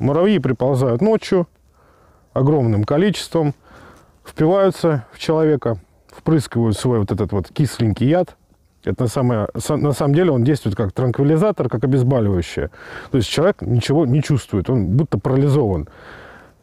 Муравьи 0.00 0.38
приползают 0.38 1.02
ночью 1.02 1.46
огромным 2.32 2.84
количеством, 2.84 3.54
впиваются 4.24 5.04
в 5.12 5.18
человека, 5.18 5.78
впрыскивают 6.08 6.76
свой 6.76 7.00
вот 7.00 7.12
этот 7.12 7.32
вот 7.32 7.48
кисленький 7.48 8.08
яд. 8.08 8.36
Это 8.82 9.02
на, 9.02 9.08
самое, 9.08 9.48
на 9.68 9.92
самом 9.92 10.14
деле 10.14 10.30
он 10.30 10.42
действует 10.42 10.74
как 10.74 10.92
транквилизатор, 10.92 11.68
как 11.68 11.84
обезболивающее. 11.84 12.70
То 13.10 13.18
есть 13.18 13.28
человек 13.28 13.60
ничего 13.60 14.06
не 14.06 14.22
чувствует, 14.22 14.70
он 14.70 14.86
будто 14.86 15.18
парализован. 15.18 15.86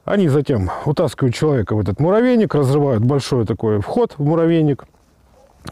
Они 0.04 0.30
затем 0.30 0.72
утаскивают 0.86 1.36
человека 1.36 1.76
в 1.76 1.80
этот 1.80 2.00
муравейник, 2.00 2.56
разрывают 2.56 3.04
большой 3.06 3.46
такой 3.46 3.82
вход 3.82 4.16
в 4.18 4.24
муравейник, 4.24 4.86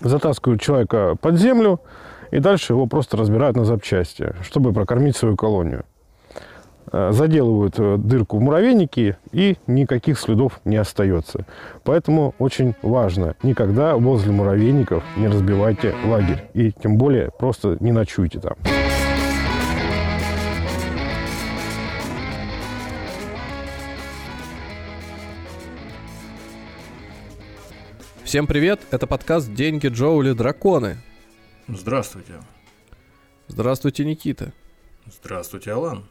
затаскивают 0.01 0.61
человека 0.61 1.15
под 1.19 1.37
землю, 1.39 1.81
и 2.29 2.37
дальше 2.37 2.73
его 2.73 2.85
просто 2.85 3.17
разбирают 3.17 3.57
на 3.57 3.65
запчасти, 3.65 4.35
чтобы 4.43 4.71
прокормить 4.71 5.15
свою 5.15 5.35
колонию. 5.35 5.83
Э, 6.91 7.11
заделывают 7.11 7.79
э, 7.79 7.97
дырку 7.97 8.37
в 8.37 8.41
муравейнике, 8.41 9.17
и 9.31 9.57
никаких 9.65 10.19
следов 10.19 10.59
не 10.65 10.77
остается. 10.77 11.45
Поэтому 11.83 12.35
очень 12.37 12.75
важно, 12.81 13.35
никогда 13.41 13.95
возле 13.95 14.31
муравейников 14.31 15.03
не 15.17 15.27
разбивайте 15.27 15.95
лагерь. 16.05 16.45
И 16.53 16.71
тем 16.71 16.97
более 16.97 17.31
просто 17.31 17.77
не 17.79 17.91
ночуйте 17.91 18.39
там. 18.39 18.53
Всем 28.23 28.47
привет, 28.47 28.81
это 28.91 29.07
подкаст 29.07 29.53
«Деньги, 29.53 29.87
Джоули, 29.87 30.33
драконы». 30.33 30.97
Здравствуйте. 31.67 32.33
Здравствуйте, 33.47 34.03
Никита. 34.03 34.51
Здравствуйте, 35.07 35.71
Алан. 35.71 36.05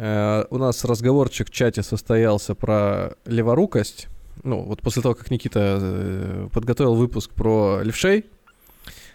Э, 0.00 0.44
у 0.50 0.58
нас 0.58 0.84
разговорчик 0.84 1.48
в 1.48 1.50
чате 1.50 1.82
состоялся 1.82 2.54
про 2.54 3.16
леворукость. 3.26 4.06
Ну, 4.44 4.62
вот 4.62 4.80
после 4.80 5.02
того, 5.02 5.16
как 5.16 5.30
Никита 5.32 5.78
э, 5.80 6.48
подготовил 6.52 6.94
выпуск 6.94 7.32
про 7.32 7.80
левшей, 7.82 8.26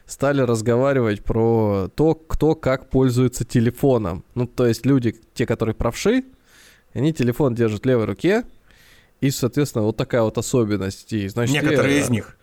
стали 0.05 0.41
разговаривать 0.41 1.23
про 1.23 1.89
то, 1.95 2.15
кто 2.15 2.55
как 2.55 2.89
пользуется 2.89 3.45
телефоном. 3.45 4.25
Ну, 4.35 4.45
то 4.45 4.67
есть 4.67 4.85
люди, 4.85 5.15
те, 5.33 5.45
которые 5.45 5.73
правши, 5.73 6.25
они 6.93 7.13
телефон 7.13 7.55
держат 7.55 7.83
в 7.83 7.87
левой 7.87 8.03
руке, 8.03 8.43
и, 9.21 9.31
соответственно, 9.31 9.85
вот 9.85 9.95
такая 9.95 10.23
вот 10.23 10.37
особенность. 10.37 11.13
И, 11.13 11.29
значит, 11.29 11.63
Некоторые 11.63 12.01
из 12.01 12.09
них. 12.09 12.37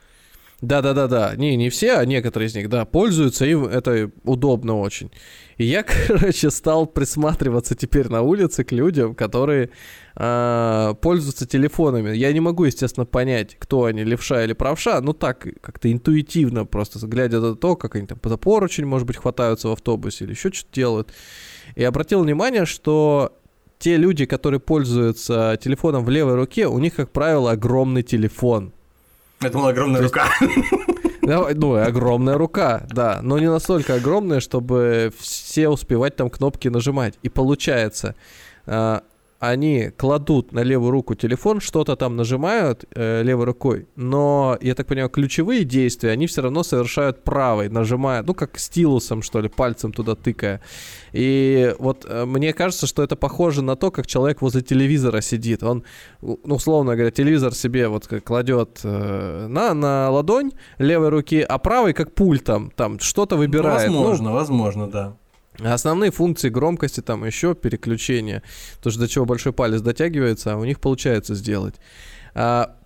Да-да-да-да. 0.61 1.37
Не, 1.37 1.57
не 1.57 1.71
все, 1.71 1.95
а 1.95 2.05
некоторые 2.05 2.49
из 2.49 2.55
них, 2.55 2.69
да, 2.69 2.85
пользуются, 2.85 3.47
им 3.47 3.65
это 3.65 4.11
удобно 4.25 4.79
очень. 4.79 5.11
И 5.57 5.65
я, 5.65 5.83
короче, 6.07 6.51
стал 6.51 6.87
присматриваться 6.87 7.75
теперь 7.75 8.09
на 8.09 8.21
улице 8.21 8.63
к 8.63 8.73
людям, 8.73 9.15
которые 9.15 9.71
э, 10.17 10.95
пользуются 11.01 11.47
телефонами. 11.47 12.15
Я 12.15 12.33
не 12.35 12.41
могу, 12.41 12.65
естественно, 12.65 13.07
понять, 13.07 13.57
кто 13.59 13.85
они, 13.85 14.05
левша 14.05 14.45
или 14.45 14.53
правша, 14.53 15.01
ну 15.01 15.15
так, 15.15 15.47
как-то 15.63 15.91
интуитивно, 15.91 16.67
просто 16.67 17.07
глядя 17.07 17.41
на 17.41 17.57
то, 17.57 17.75
как 17.75 17.97
они 17.97 18.07
там 18.07 18.19
за 18.23 18.37
поручень, 18.37 18.85
может 18.85 19.07
быть, 19.07 19.17
хватаются 19.17 19.69
в 19.69 19.73
автобусе 19.73 20.25
или 20.25 20.33
еще 20.33 20.53
что-то 20.53 20.75
делают. 20.75 21.13
И 21.75 21.85
обратил 21.85 22.23
внимание, 22.23 22.67
что 22.67 23.33
те 23.79 23.97
люди, 23.97 24.27
которые 24.27 24.61
пользуются 24.61 25.59
телефоном 25.63 26.05
в 26.05 26.11
левой 26.11 26.35
руке, 26.35 26.67
у 26.67 26.79
них, 26.79 26.97
как 26.97 27.13
правило, 27.13 27.53
огромный 27.53 28.03
телефон. 28.03 28.75
Это 29.41 29.57
была 29.57 29.71
огромная 29.71 30.03
рука. 30.03 30.29
Ну, 31.23 31.77
огромная 31.77 32.37
рука, 32.37 32.83
да, 32.91 33.21
но 33.23 33.39
не 33.39 33.49
настолько 33.49 33.95
огромная, 33.95 34.41
чтобы 34.41 35.13
все 35.17 35.69
успевать 35.69 36.17
там 36.17 36.29
кнопки 36.29 36.67
нажимать. 36.67 37.19
И 37.23 37.29
получается, 37.29 38.17
а, 38.67 39.05
они 39.41 39.91
кладут 39.97 40.53
на 40.53 40.61
левую 40.61 40.91
руку 40.91 41.15
телефон, 41.15 41.61
что-то 41.61 41.97
там 41.97 42.15
нажимают 42.15 42.85
э, 42.95 43.23
левой 43.23 43.47
рукой, 43.47 43.89
но, 43.97 44.59
я 44.61 44.75
так 44.75 44.87
понимаю, 44.87 45.09
ключевые 45.09 45.65
действия 45.65 46.11
они 46.11 46.27
все 46.27 46.43
равно 46.43 46.63
совершают 46.63 47.25
правой, 47.25 47.71
нажимая, 47.71 48.23
ну, 48.23 48.35
как 48.35 48.59
стилусом, 48.59 49.23
что 49.23 49.41
ли, 49.41 49.49
пальцем 49.49 49.93
туда 49.93 50.15
тыкая. 50.15 50.61
И 51.13 51.75
вот 51.79 52.05
э, 52.07 52.27
мне 52.27 52.53
кажется, 52.53 52.87
что 52.87 53.03
это 53.03 53.17
похоже 53.17 53.63
на 53.63 53.77
то, 53.77 53.91
как 53.91 54.07
человек 54.07 54.43
возле 54.43 54.61
телевизора 54.61 55.23
сидит. 55.23 55.63
Он, 55.63 55.85
ну, 56.21 56.57
условно 56.57 56.95
говоря, 56.95 57.11
телевизор 57.11 57.55
себе 57.55 57.89
вот 57.89 58.07
кладет 58.07 58.81
э, 58.85 59.47
на, 59.49 59.73
на 59.73 60.11
ладонь 60.11 60.53
левой 60.77 61.09
руки, 61.09 61.41
а 61.41 61.57
правой 61.57 61.95
как 61.95 62.15
пультом, 62.15 62.71
там 62.77 63.01
что-то 63.01 63.37
выбирает. 63.37 63.91
Ну, 63.91 64.01
возможно, 64.01 64.29
ну, 64.29 64.35
возможно, 64.35 64.87
да. 64.87 65.17
Основные 65.65 66.11
функции 66.11 66.49
громкости, 66.49 67.01
там 67.01 67.25
еще 67.25 67.55
переключение, 67.55 68.43
то, 68.83 68.91
что 68.91 69.01
до 69.01 69.09
чего 69.09 69.25
большой 69.25 69.53
палец 69.53 69.81
дотягивается, 69.81 70.53
а 70.53 70.57
у 70.57 70.65
них 70.65 70.81
получается 70.81 71.35
сделать. 71.35 71.75
А, 72.35 72.77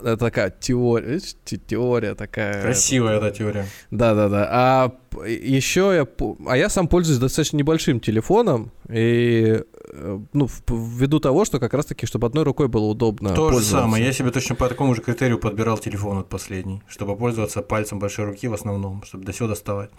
это 0.00 0.16
такая 0.18 0.50
теория, 0.50 1.20
теория 1.44 2.14
такая. 2.14 2.62
Красивая 2.62 3.16
эта 3.18 3.30
теория. 3.30 3.66
Да, 3.90 4.14
да, 4.14 4.28
да. 4.28 4.48
А 4.50 4.92
еще 5.26 5.92
я, 5.94 6.26
а 6.46 6.56
я 6.56 6.68
сам 6.68 6.88
пользуюсь 6.88 7.18
достаточно 7.18 7.56
небольшим 7.56 8.00
телефоном 8.00 8.72
и 8.88 9.62
э, 9.92 10.18
ну 10.32 10.48
ввиду 10.68 11.20
того, 11.20 11.44
что 11.44 11.60
как 11.60 11.72
раз 11.74 11.86
таки, 11.86 12.06
чтобы 12.06 12.26
одной 12.26 12.44
рукой 12.44 12.68
было 12.68 12.84
удобно. 12.84 13.34
То 13.34 13.52
же 13.52 13.64
самое. 13.64 14.04
Я 14.04 14.12
себе 14.12 14.30
точно 14.30 14.56
по 14.56 14.68
такому 14.68 14.94
же 14.94 15.00
критерию 15.00 15.38
подбирал 15.38 15.78
телефон 15.78 16.18
от 16.18 16.28
последний, 16.28 16.82
чтобы 16.88 17.16
пользоваться 17.16 17.62
пальцем 17.62 17.98
большой 17.98 18.26
руки 18.26 18.48
в 18.48 18.54
основном, 18.54 19.02
чтобы 19.04 19.24
до 19.24 19.32
сюда 19.32 19.50
доставать. 19.50 19.90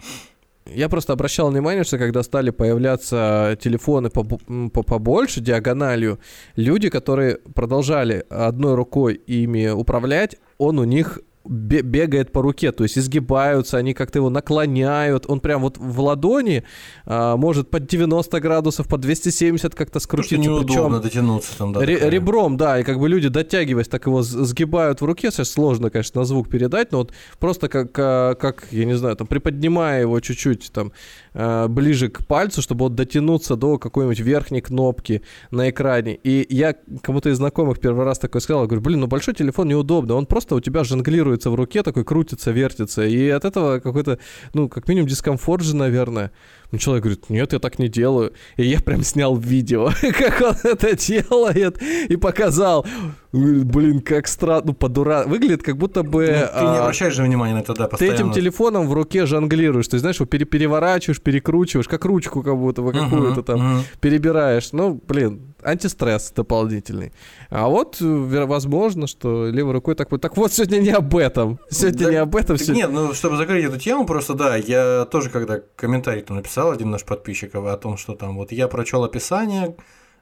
Я 0.66 0.88
просто 0.88 1.12
обращал 1.12 1.50
внимание, 1.50 1.84
что 1.84 1.98
когда 1.98 2.22
стали 2.22 2.50
появляться 2.50 3.56
телефоны 3.60 4.10
побольше, 4.10 5.40
диагональю, 5.40 6.18
люди, 6.56 6.88
которые 6.88 7.36
продолжали 7.54 8.24
одной 8.28 8.74
рукой 8.74 9.14
ими 9.14 9.68
управлять, 9.68 10.36
он 10.58 10.78
у 10.78 10.84
них 10.84 11.20
бегает 11.48 12.32
по 12.32 12.42
руке, 12.42 12.72
то 12.72 12.84
есть 12.84 12.98
изгибаются, 12.98 13.78
они 13.78 13.94
как-то 13.94 14.18
его 14.18 14.30
наклоняют, 14.30 15.24
он 15.28 15.40
прям 15.40 15.62
вот 15.62 15.78
в 15.78 16.00
ладони 16.00 16.64
а, 17.04 17.36
может 17.36 17.70
под 17.70 17.86
90 17.86 18.40
градусов, 18.40 18.88
под 18.88 19.00
270 19.00 19.74
как-то 19.74 20.00
скрутиться. 20.00 20.36
неудобно 20.36 21.00
дотянуться 21.00 21.56
там, 21.58 21.72
да. 21.72 21.80
Ре- 21.80 22.10
ребром, 22.10 22.56
да, 22.56 22.80
и 22.80 22.82
как 22.82 22.98
бы 22.98 23.08
люди 23.08 23.28
дотягиваясь, 23.28 23.88
так 23.88 24.06
его 24.06 24.22
сгибают 24.22 25.00
в 25.00 25.04
руке, 25.04 25.30
сейчас 25.30 25.50
сложно, 25.50 25.90
конечно, 25.90 26.20
на 26.20 26.24
звук 26.24 26.48
передать, 26.48 26.92
но 26.92 26.98
вот 26.98 27.12
просто 27.38 27.68
как, 27.68 27.92
как 27.92 28.68
я 28.70 28.84
не 28.84 28.96
знаю, 28.96 29.16
там 29.16 29.26
приподнимая 29.26 30.02
его 30.02 30.20
чуть-чуть 30.20 30.70
там 30.72 30.92
а, 31.36 31.68
ближе 31.68 32.08
к 32.08 32.26
пальцу, 32.26 32.62
чтобы 32.62 32.86
вот 32.86 32.96
дотянуться 32.96 33.54
до 33.54 33.78
какой-нибудь 33.78 34.20
верхней 34.20 34.62
кнопки 34.62 35.22
на 35.52 35.70
экране. 35.70 36.18
И 36.24 36.44
я 36.48 36.74
кому-то 37.02 37.28
из 37.28 37.36
знакомых 37.36 37.78
первый 37.78 38.04
раз 38.04 38.18
такой 38.18 38.40
сказал, 38.40 38.66
говорю, 38.66 38.82
блин, 38.82 39.00
ну 39.00 39.06
большой 39.06 39.34
телефон 39.34 39.68
неудобно, 39.68 40.14
он 40.14 40.26
просто 40.26 40.56
у 40.56 40.60
тебя 40.60 40.82
жонглирует 40.82 41.36
вертируется 41.36 41.50
в 41.50 41.54
руке, 41.54 41.82
такой 41.82 42.04
крутится, 42.04 42.50
вертится. 42.50 43.04
И 43.04 43.28
от 43.28 43.44
этого 43.44 43.80
какой-то, 43.80 44.18
ну, 44.54 44.68
как 44.68 44.88
минимум 44.88 45.08
дискомфорт 45.08 45.62
же, 45.62 45.76
наверное. 45.76 46.30
Ну, 46.72 46.78
человек 46.78 47.04
говорит, 47.04 47.30
нет, 47.30 47.52
я 47.52 47.58
так 47.58 47.78
не 47.78 47.88
делаю. 47.88 48.32
И 48.56 48.64
я 48.64 48.80
прям 48.80 49.02
снял 49.02 49.36
видео, 49.36 49.90
как 50.00 50.40
он 50.40 50.70
это 50.70 50.96
делает, 50.96 51.80
и 52.08 52.16
показал. 52.16 52.86
Блин, 53.32 54.00
как 54.00 54.26
странно, 54.26 54.68
ну, 54.68 54.72
подура... 54.72 55.24
Выглядит 55.26 55.62
как 55.62 55.76
будто 55.76 56.02
бы... 56.02 56.26
Ну, 56.26 56.32
ты 56.32 56.48
а... 56.52 56.72
не 56.72 56.78
обращаешь 56.78 57.14
же 57.14 57.22
внимания 57.22 57.54
на 57.54 57.58
это, 57.58 57.74
да, 57.74 57.86
постоянно. 57.86 58.16
Ты 58.16 58.22
этим 58.22 58.32
телефоном 58.32 58.88
в 58.88 58.92
руке 58.94 59.26
жонглируешь, 59.26 59.88
ты 59.88 59.98
знаешь, 59.98 60.16
его 60.16 60.26
пере 60.26 60.46
переворачиваешь, 60.46 61.20
перекручиваешь, 61.20 61.88
как 61.88 62.04
ручку 62.04 62.42
как 62.42 62.56
будто 62.56 62.82
бы 62.82 62.92
какую-то 62.92 63.40
uh-huh, 63.40 63.44
там 63.44 63.60
uh-huh. 63.60 63.82
перебираешь. 64.00 64.72
Ну, 64.72 65.00
блин, 65.06 65.54
антистресс 65.62 66.30
дополнительный. 66.30 67.12
А 67.50 67.68
вот, 67.68 67.98
возможно, 68.00 69.06
что 69.06 69.48
левой 69.48 69.72
рукой 69.72 69.94
так 69.94 70.10
вот. 70.10 70.20
Так 70.20 70.36
вот, 70.36 70.52
сегодня 70.52 70.78
не 70.78 70.90
об 70.90 71.14
этом. 71.16 71.58
Сегодня 71.70 72.04
да, 72.04 72.10
не 72.10 72.16
об 72.16 72.36
этом. 72.36 72.56
Сегодня... 72.56 72.82
Нет, 72.82 72.90
ну, 72.90 73.14
чтобы 73.14 73.36
закрыть 73.36 73.64
эту 73.64 73.78
тему, 73.78 74.06
просто 74.06 74.34
да, 74.34 74.56
я 74.56 75.06
тоже, 75.06 75.30
когда 75.30 75.60
комментарий 75.76 76.22
там 76.22 76.36
написал, 76.36 76.70
один 76.70 76.90
наш 76.90 77.04
подписчик 77.04 77.54
о 77.54 77.76
том, 77.76 77.96
что 77.96 78.14
там 78.14 78.36
вот 78.36 78.52
я 78.52 78.68
прочел 78.68 79.04
описание, 79.04 79.74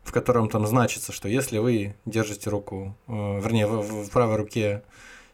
в 0.02 0.12
котором 0.12 0.48
там 0.48 0.66
значится, 0.66 1.12
что 1.12 1.28
если 1.28 1.58
вы 1.58 1.96
держите 2.04 2.50
руку, 2.50 2.96
э, 3.08 3.12
вернее, 3.12 3.66
в, 3.66 4.06
в 4.06 4.10
правой 4.10 4.36
руке 4.36 4.82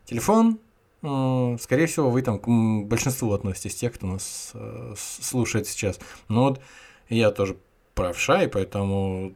телефон, 0.05 0.61
э, 1.03 1.57
скорее 1.61 1.87
всего, 1.87 2.11
вы 2.11 2.23
там 2.23 2.39
к 2.39 2.49
большинству 2.87 3.33
относитесь, 3.33 3.75
тех, 3.75 3.93
кто 3.93 4.07
нас 4.07 4.53
э, 4.55 4.95
слушает 4.97 5.67
сейчас. 5.67 5.99
Но 6.29 6.45
вот 6.45 6.61
я 7.09 7.31
тоже 7.33 7.57
правша, 7.95 8.45
и 8.45 8.47
поэтому 8.47 9.35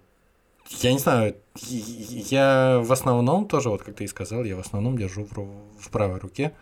я 0.68 0.92
не 0.92 0.98
знаю, 0.98 1.36
я 1.56 2.80
в 2.82 2.92
основном 2.92 3.46
тоже, 3.46 3.68
вот 3.68 3.82
как 3.82 3.94
ты 3.94 4.04
и 4.04 4.08
сказал, 4.08 4.44
я 4.44 4.56
в 4.56 4.60
основном 4.60 4.96
держу 4.96 5.24
в, 5.24 5.36
в 5.80 5.90
правой 5.90 6.18
руке 6.18 6.54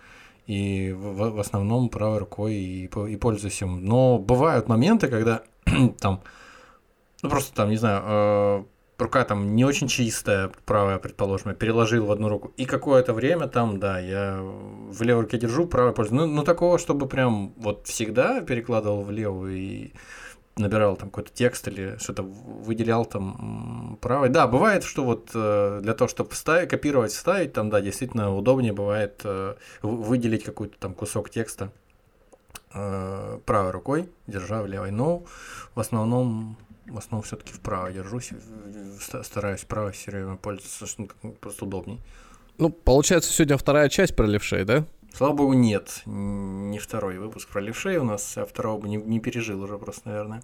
и 0.47 0.93
в, 0.93 1.31
в 1.31 1.41
основном 1.41 1.89
правой 1.89 2.19
рукой 2.19 2.55
и, 2.55 2.85
и 2.85 3.17
пользуюсь 3.17 3.63
им. 3.63 3.85
Но 3.85 4.19
бывают 4.19 4.69
моменты, 4.69 5.09
когда 5.09 5.43
там, 6.01 6.23
ну 7.23 7.31
просто 7.31 7.55
там, 7.55 7.71
не 7.71 7.77
знаю, 7.77 8.03
э, 8.05 8.65
рука 8.99 9.25
там 9.25 9.55
не 9.55 9.65
очень 9.65 9.89
чистая, 9.89 10.51
правая, 10.65 10.99
предположим, 10.99 11.51
я 11.51 11.55
переложил 11.55 12.07
в 12.07 12.13
одну 12.13 12.29
руку. 12.29 12.53
И 12.57 12.65
какое-то 12.65 13.13
время 13.13 13.47
там, 13.49 13.79
да, 13.79 14.01
я 14.01 14.41
в 14.41 15.03
левой 15.03 15.23
руке 15.23 15.39
держу, 15.39 15.67
правой 15.67 15.93
пользуюсь. 15.93 16.23
Ну, 16.23 16.27
ну 16.27 16.43
такого, 16.43 16.79
чтобы 16.79 17.07
прям 17.07 17.53
вот 17.57 17.87
всегда 17.87 18.41
перекладывал 18.41 19.03
в 19.03 19.11
левую 19.11 19.57
и 19.57 19.93
набирал 20.57 20.97
там 20.97 21.11
какой-то 21.11 21.31
текст 21.33 21.67
или 21.69 21.97
что-то 21.99 22.23
выделял 22.23 23.05
там 23.07 23.99
правой. 24.01 24.29
Да, 24.29 24.47
бывает, 24.47 24.85
что 24.85 25.05
вот 25.05 25.31
э, 25.35 25.81
для 25.83 25.95
того, 25.95 26.09
чтобы 26.09 26.31
вставить, 26.31 26.69
копировать, 26.69 27.13
вставить, 27.13 27.53
там, 27.53 27.71
да, 27.71 27.81
действительно 27.81 28.35
удобнее 28.35 28.73
бывает 28.73 29.21
э, 29.25 29.55
вы- 29.81 29.97
выделить 29.97 30.45
какой-то 30.45 30.77
там 30.79 30.95
кусок 30.95 31.31
текста 31.31 31.73
э, 32.75 33.39
правой 33.47 33.71
рукой, 33.71 34.11
держа 34.27 34.63
в 34.63 34.67
левой. 34.67 34.91
Но 34.91 35.25
в 35.75 35.81
основном, 35.81 36.57
в 36.87 36.99
основном 36.99 37.23
все-таки 37.23 37.53
вправо 37.53 37.91
держусь, 37.91 38.31
стараюсь 39.23 39.65
правой 39.65 39.93
все 39.93 40.11
время 40.11 40.37
пользоваться, 40.37 40.87
ну, 41.23 41.33
просто 41.41 41.65
удобней. 41.65 42.01
Ну, 42.59 42.69
получается, 42.69 43.33
сегодня 43.33 43.57
вторая 43.57 43.89
часть 43.89 44.15
про 44.15 44.27
левшей, 44.27 44.65
да? 44.65 44.85
Слава 45.15 45.35
богу, 45.35 45.53
нет, 45.53 46.03
не 46.07 46.79
второй 46.79 47.19
выпуск 47.19 47.49
про 47.49 47.61
левшей 47.61 47.99
у 47.99 48.05
нас, 48.05 48.37
а 48.39 48.47
второго 48.47 48.81
бы 48.81 48.89
не, 48.89 48.97
не 48.97 49.21
пережил 49.21 49.63
уже 49.63 49.77
просто, 49.79 50.09
наверное. 50.09 50.43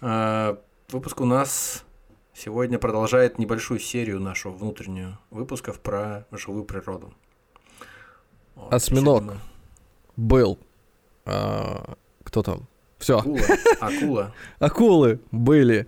А, 0.00 0.58
выпуск 0.90 1.20
у 1.20 1.26
нас 1.26 1.84
сегодня 2.32 2.78
продолжает 2.78 3.38
небольшую 3.38 3.80
серию 3.80 4.18
нашу 4.18 4.50
внутреннюю 4.50 5.18
выпусков 5.30 5.78
про 5.78 6.26
живую 6.30 6.64
природу. 6.64 7.12
Вот, 8.54 8.72
Осьминог. 8.72 9.34
Был. 10.16 10.58
А, 11.26 11.94
кто 12.24 12.42
там? 12.42 12.66
Все. 12.98 13.18
Акула, 13.18 13.40
акула, 13.80 14.34
Акулы 14.58 15.20
были. 15.30 15.86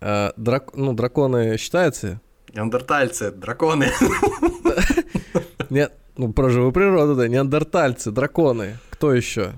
А, 0.00 0.32
драк- 0.38 0.74
Ну, 0.74 0.94
драконы 0.94 1.58
считаются? 1.58 2.18
неандертальцы, 2.54 3.30
драконы. 3.30 3.90
Нет, 5.70 5.94
ну, 6.16 6.32
про 6.32 6.48
живую 6.50 6.72
природу, 6.72 7.14
да. 7.14 7.28
Неандертальцы, 7.28 8.10
драконы. 8.10 8.78
Кто 8.90 9.12
еще? 9.12 9.52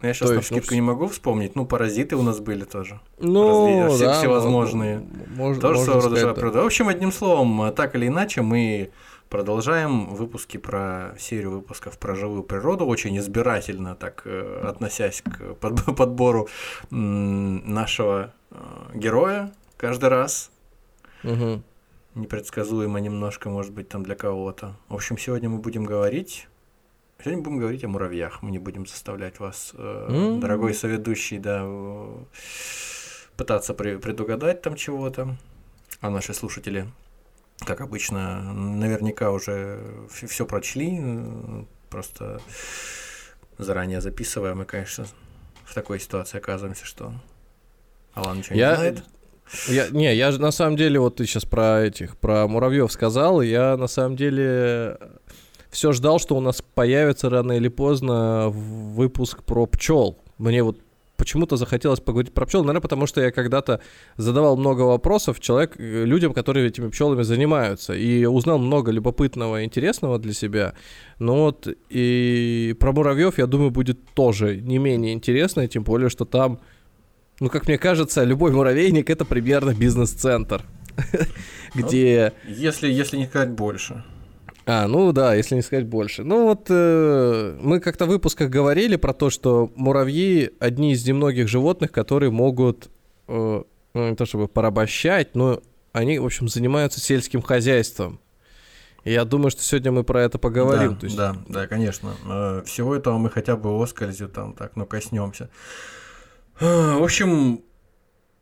Я 0.00 0.14
сейчас 0.14 0.28
на 0.30 0.36
ну, 0.36 0.42
скидку 0.42 0.72
вс- 0.72 0.76
не 0.76 0.80
могу 0.80 1.08
вспомнить, 1.08 1.56
ну, 1.56 1.66
паразиты 1.66 2.14
у 2.16 2.22
нас 2.22 2.38
были 2.38 2.62
тоже. 2.64 3.00
Ну, 3.18 3.88
Разли- 3.88 3.96
все- 3.96 4.04
да, 4.06 4.12
всевозможные. 4.12 5.02
Можно, 5.34 5.60
Тоже 5.60 5.80
своего 5.80 6.00
рода 6.02 6.16
живая 6.16 6.34
да. 6.34 6.40
природа. 6.40 6.62
В 6.62 6.66
общем, 6.66 6.88
одним 6.88 7.10
словом, 7.10 7.72
так 7.74 7.96
или 7.96 8.06
иначе, 8.06 8.42
мы 8.42 8.90
продолжаем 9.28 10.14
выпуски 10.14 10.56
про 10.56 11.14
серию 11.18 11.50
выпусков 11.50 11.98
про 11.98 12.14
живую 12.14 12.44
природу, 12.44 12.86
очень 12.86 13.18
избирательно 13.18 13.94
так 13.96 14.22
э, 14.24 14.64
относясь 14.68 15.20
к 15.22 15.54
под- 15.60 15.84
подбору 15.96 16.48
нашего 16.90 18.32
э, 18.50 18.56
героя 18.94 19.52
каждый 19.76 20.08
раз. 20.10 20.50
Мгм. 21.22 21.62
Непредсказуемо 22.14 22.98
немножко, 23.00 23.48
может 23.50 23.72
быть, 23.72 23.88
там 23.88 24.02
для 24.02 24.14
кого-то. 24.16 24.76
В 24.88 24.94
общем, 24.94 25.18
сегодня 25.18 25.48
мы 25.48 25.58
будем 25.58 25.84
говорить... 25.84 26.48
Сегодня 27.20 27.42
будем 27.42 27.58
говорить 27.58 27.82
о 27.84 27.88
муравьях. 27.88 28.42
Мы 28.42 28.52
не 28.52 28.60
будем 28.60 28.86
заставлять 28.86 29.40
вас, 29.40 29.72
э, 29.76 30.06
М. 30.08 30.40
дорогой 30.40 30.72
соведущий, 30.72 31.38
да, 31.38 31.66
пытаться 33.36 33.74
при- 33.74 33.96
предугадать 33.96 34.62
там 34.62 34.76
чего-то. 34.76 35.36
А 36.00 36.10
наши 36.10 36.32
слушатели, 36.32 36.86
как 37.66 37.80
обычно, 37.80 38.52
наверняка 38.52 39.32
уже 39.32 39.80
все 40.10 40.46
прочли. 40.46 41.00
Просто 41.90 42.40
заранее 43.58 44.00
записывая, 44.00 44.54
мы, 44.54 44.64
конечно, 44.64 45.04
в 45.64 45.74
такой 45.74 45.98
ситуации 45.98 46.38
оказываемся, 46.38 46.84
что 46.86 47.12
Алан 48.14 48.38
ничего 48.38 48.54
Я- 48.56 48.70
не 48.70 48.76
знает. 48.76 49.04
Я, 49.68 49.88
не, 49.90 50.14
я 50.14 50.30
же 50.30 50.40
на 50.40 50.50
самом 50.50 50.76
деле, 50.76 51.00
вот 51.00 51.16
ты 51.16 51.26
сейчас 51.26 51.44
про 51.44 51.82
этих, 51.82 52.16
про 52.18 52.46
муравьев 52.46 52.92
сказал, 52.92 53.40
я 53.42 53.76
на 53.76 53.86
самом 53.86 54.16
деле 54.16 54.98
все 55.70 55.92
ждал, 55.92 56.18
что 56.18 56.36
у 56.36 56.40
нас 56.40 56.62
появится 56.74 57.30
рано 57.30 57.52
или 57.52 57.68
поздно 57.68 58.48
выпуск 58.48 59.42
про 59.44 59.66
пчел. 59.66 60.18
Мне 60.38 60.62
вот 60.62 60.78
почему-то 61.18 61.56
захотелось 61.56 62.00
поговорить 62.00 62.32
про 62.32 62.46
пчел, 62.46 62.62
наверное, 62.62 62.80
потому 62.80 63.06
что 63.06 63.20
я 63.20 63.30
когда-то 63.32 63.80
задавал 64.16 64.56
много 64.56 64.82
вопросов 64.82 65.40
человек, 65.40 65.74
э, 65.76 66.04
людям, 66.04 66.32
которые 66.32 66.68
этими 66.68 66.88
пчелами 66.88 67.22
занимаются, 67.22 67.92
и 67.92 68.24
узнал 68.24 68.58
много 68.58 68.92
любопытного 68.92 69.60
и 69.60 69.64
интересного 69.64 70.18
для 70.18 70.32
себя. 70.32 70.74
Но 71.18 71.44
вот 71.44 71.68
и 71.90 72.76
про 72.78 72.92
муравьев, 72.92 73.38
я 73.38 73.46
думаю, 73.46 73.70
будет 73.70 73.98
тоже 74.14 74.56
не 74.56 74.78
менее 74.78 75.12
интересно, 75.12 75.66
тем 75.66 75.82
более, 75.82 76.08
что 76.08 76.24
там 76.24 76.60
ну, 77.40 77.48
как 77.48 77.66
мне 77.68 77.78
кажется, 77.78 78.24
любой 78.24 78.52
муравейник 78.52 79.10
это 79.10 79.24
примерно 79.24 79.74
бизнес-центр. 79.74 80.62
Где. 81.74 82.32
Если, 82.46 82.90
если 82.90 83.16
не 83.18 83.26
сказать 83.26 83.50
больше. 83.50 84.04
А, 84.66 84.86
ну 84.86 85.12
да, 85.12 85.34
если 85.34 85.54
не 85.54 85.62
сказать 85.62 85.86
больше. 85.86 86.24
Ну 86.24 86.44
вот 86.44 86.66
э, 86.68 87.58
мы 87.62 87.80
как-то 87.80 88.04
в 88.04 88.08
выпусках 88.08 88.50
говорили 88.50 88.96
про 88.96 89.14
то, 89.14 89.30
что 89.30 89.72
муравьи 89.76 90.50
одни 90.60 90.92
из 90.92 91.06
немногих 91.06 91.48
животных, 91.48 91.90
которые 91.90 92.30
могут 92.30 92.90
э, 93.28 93.62
ну, 93.94 94.08
не 94.10 94.14
то 94.14 94.26
чтобы 94.26 94.46
порабощать, 94.46 95.34
но 95.34 95.62
они, 95.92 96.18
в 96.18 96.26
общем, 96.26 96.48
занимаются 96.48 97.00
сельским 97.00 97.40
хозяйством. 97.40 98.20
И 99.04 99.12
я 99.12 99.24
думаю, 99.24 99.50
что 99.50 99.62
сегодня 99.62 99.90
мы 99.90 100.04
про 100.04 100.22
это 100.22 100.38
поговорим. 100.38 100.94
Да, 100.94 101.00
То 101.00 101.06
есть- 101.06 101.16
да, 101.16 101.36
да, 101.48 101.66
конечно. 101.66 102.10
Э, 102.28 102.62
Всего 102.66 102.94
этого 102.94 103.16
мы 103.16 103.30
хотя 103.30 103.56
бы 103.56 103.82
оскользью 103.82 104.28
там 104.28 104.52
так, 104.52 104.72
ну, 104.76 104.84
коснемся. 104.84 105.48
В 106.60 107.04
общем, 107.04 107.62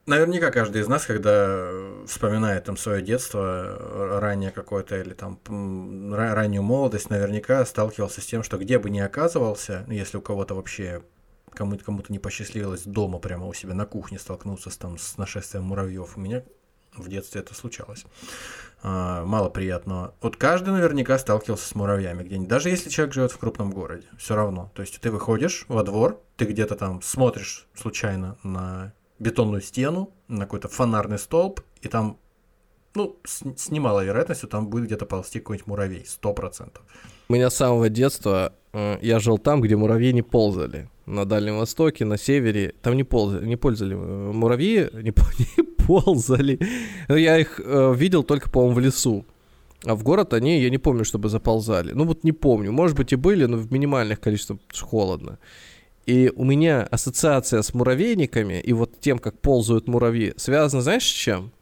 наверняка 0.07 0.51
каждый 0.51 0.81
из 0.81 0.89
нас, 0.89 1.05
когда 1.05 1.71
вспоминает 2.07 2.65
там 2.65 2.79
свое 2.79 3.03
детство, 3.03 4.21
раннее 4.21 4.51
какое-то 4.51 4.97
или 4.99 5.13
там 5.13 5.39
раннюю 6.15 6.63
молодость, 6.63 7.11
наверняка 7.11 7.65
сталкивался 7.67 8.23
с 8.23 8.27
тем, 8.27 8.43
что 8.43 8.57
где 8.57 8.79
бы 8.79 8.89
ни 8.89 9.01
оказывался, 9.01 9.85
если 9.89 10.17
у 10.17 10.23
кого-то 10.23 10.55
вообще 10.55 11.03
кому-то 11.53 11.85
кому-то 11.85 12.13
не 12.13 12.19
посчастливилось 12.19 12.85
дома 12.85 13.19
прямо 13.19 13.47
у 13.47 13.53
себя 13.53 13.75
на 13.75 13.87
кухне 13.87 14.19
столкнуться 14.19 14.71
с, 14.71 14.77
там, 14.77 14.99
с 14.99 15.17
нашествием 15.19 15.65
муравьев, 15.65 16.17
у 16.17 16.21
меня 16.21 16.43
в 16.95 17.09
детстве 17.09 17.41
это 17.41 17.55
случалось. 17.55 18.05
А, 18.83 19.25
мало 19.25 19.51
приятного. 19.51 20.15
Вот 20.21 20.37
каждый 20.37 20.71
наверняка 20.71 21.19
сталкивался 21.19 21.67
с 21.67 21.75
муравьями 21.75 22.23
где-нибудь, 22.23 22.49
даже 22.49 22.71
если 22.71 22.89
человек 22.89 23.15
живет 23.15 23.33
в 23.33 23.39
крупном 23.39 23.73
городе, 23.73 24.07
все 24.19 24.37
равно. 24.37 24.71
То 24.75 24.83
есть 24.83 24.99
ты 25.01 25.11
выходишь 25.11 25.67
во 25.69 25.83
двор, 25.83 26.23
ты 26.37 26.45
где-то 26.45 26.77
там 26.77 27.03
смотришь 27.03 27.67
случайно 27.75 28.37
на 28.43 28.93
бетонную 29.19 29.63
стену, 29.63 30.11
на 30.29 30.41
какой-то 30.45 30.69
фонарный 30.69 31.19
столб, 31.19 31.61
и 31.81 31.89
там, 31.89 32.19
ну, 32.95 33.17
с, 33.25 33.43
с 33.57 33.71
немалой 33.71 34.07
вероятностью 34.07 34.49
там 34.49 34.69
будет 34.69 34.87
где-то 34.87 35.07
ползти 35.07 35.39
какой-нибудь 35.39 35.67
муравей, 35.67 36.05
сто 36.07 36.33
процентов. 36.35 36.83
У 37.29 37.33
меня 37.35 37.51
с 37.51 37.57
самого 37.57 37.89
детства 37.89 38.53
э, 38.73 38.99
я 39.03 39.19
жил 39.19 39.39
там, 39.39 39.61
где 39.61 39.77
муравьи 39.77 40.13
не 40.13 40.23
ползали. 40.23 40.89
На 41.07 41.25
Дальнем 41.25 41.59
Востоке, 41.59 42.05
на 42.05 42.19
севере. 42.19 42.75
Там 42.83 42.97
не 42.97 43.05
ползали, 43.05 43.47
не 43.47 43.57
пользовали. 43.57 43.95
э, 43.95 44.33
Муравьи 44.33 44.89
не, 44.93 45.13
не 45.57 45.63
ползали. 45.87 46.59
Но 47.09 47.17
Я 47.17 47.39
их 47.39 47.61
э, 47.65 47.95
видел 47.97 48.23
только, 48.25 48.51
по-моему, 48.51 48.75
в 48.75 48.81
лесу. 48.81 49.25
А 49.85 49.95
в 49.95 50.03
город 50.03 50.35
они, 50.35 50.61
я 50.61 50.71
не 50.71 50.79
помню, 50.79 51.05
чтобы 51.05 51.29
заползали. 51.29 51.93
Ну 51.93 52.05
вот 52.05 52.25
не 52.25 52.33
помню. 52.33 52.73
Может 52.73 52.97
быть 52.97 53.13
и 53.13 53.17
были, 53.17 53.47
но 53.47 53.57
в 53.57 53.73
минимальных 53.73 54.21
количествах, 54.21 54.59
холодно. 54.81 55.39
И 56.07 56.33
у 56.35 56.45
меня 56.45 56.83
ассоциация 56.85 57.63
с 57.63 57.75
муравейниками 57.75 58.61
и 58.61 58.73
вот 58.73 59.01
тем, 59.01 59.19
как 59.19 59.41
ползают 59.41 59.89
муравьи, 59.89 60.35
связана, 60.37 60.81
знаешь, 60.81 61.03
с 61.03 61.13
чем? 61.13 61.53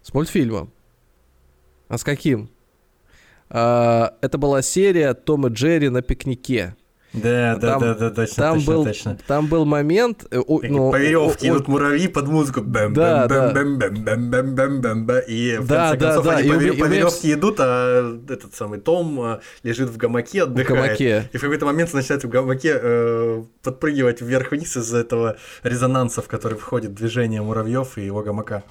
С 0.00 0.14
мультфильмом. 0.14 0.72
А 1.88 1.98
с 1.98 2.04
каким? 2.04 2.50
А, 3.48 4.16
это 4.20 4.38
была 4.38 4.62
серия 4.62 5.12
Том 5.12 5.48
и 5.48 5.50
Джерри 5.50 5.88
на 5.88 6.02
пикнике. 6.02 6.76
Да, 7.12 7.56
да, 7.56 7.70
Там- 7.72 7.80
да, 7.80 7.94
да, 7.94 8.10
точно, 8.10 8.36
Там 8.36 8.54
точно, 8.58 8.72
был, 8.72 8.84
точно. 8.84 9.18
там 9.26 9.46
был 9.48 9.64
момент. 9.64 10.26
э, 10.30 10.38
о- 10.38 10.60
ну, 10.62 10.92
по 10.92 10.96
веревке 10.96 11.48
идут 11.48 11.66
муравьи 11.66 12.06
под 12.06 12.28
музыку. 12.28 12.60
Бэм, 12.60 12.92
Да, 12.94 13.26
бэм, 13.26 13.28
да. 13.28 13.50
бэм, 13.52 13.78
бэм, 13.78 14.04
бэм, 14.30 14.54
бэм, 14.54 14.80
бэм, 14.80 15.06
бэм. 15.06 15.18
И 15.26 15.56
в 15.58 15.66
Да, 15.66 15.88
конце 15.90 15.96
да, 15.98 16.06
концов 16.06 16.24
да, 16.26 16.36
они 16.36 16.48
и 16.48 16.50
по, 16.52 16.54
у 16.54 16.58
по 16.58 16.62
у 16.62 16.68
меня 16.76 16.86
веревке 16.88 17.32
идут, 17.32 17.56
а 17.58 18.16
этот 18.28 18.54
самый 18.54 18.78
Том 18.78 19.20
э, 19.22 19.40
лежит 19.64 19.88
в 19.90 19.96
гамаке, 19.96 20.40
в 20.44 20.44
отдыхает. 20.44 20.68
гамаке. 20.82 21.28
И 21.32 21.36
в 21.36 21.40
какой-то 21.40 21.66
момент 21.66 21.92
начинает 21.92 22.22
в 22.22 22.28
гамаке 22.28 22.78
э, 22.80 23.42
подпрыгивать 23.64 24.20
вверх-вниз 24.20 24.76
из-за 24.76 24.98
этого 24.98 25.36
резонанса, 25.64 26.22
в 26.22 26.28
который 26.28 26.56
входит 26.58 26.94
движение 26.94 27.42
муравьев 27.42 27.98
и 27.98 28.04
его 28.06 28.22
гамака. 28.22 28.62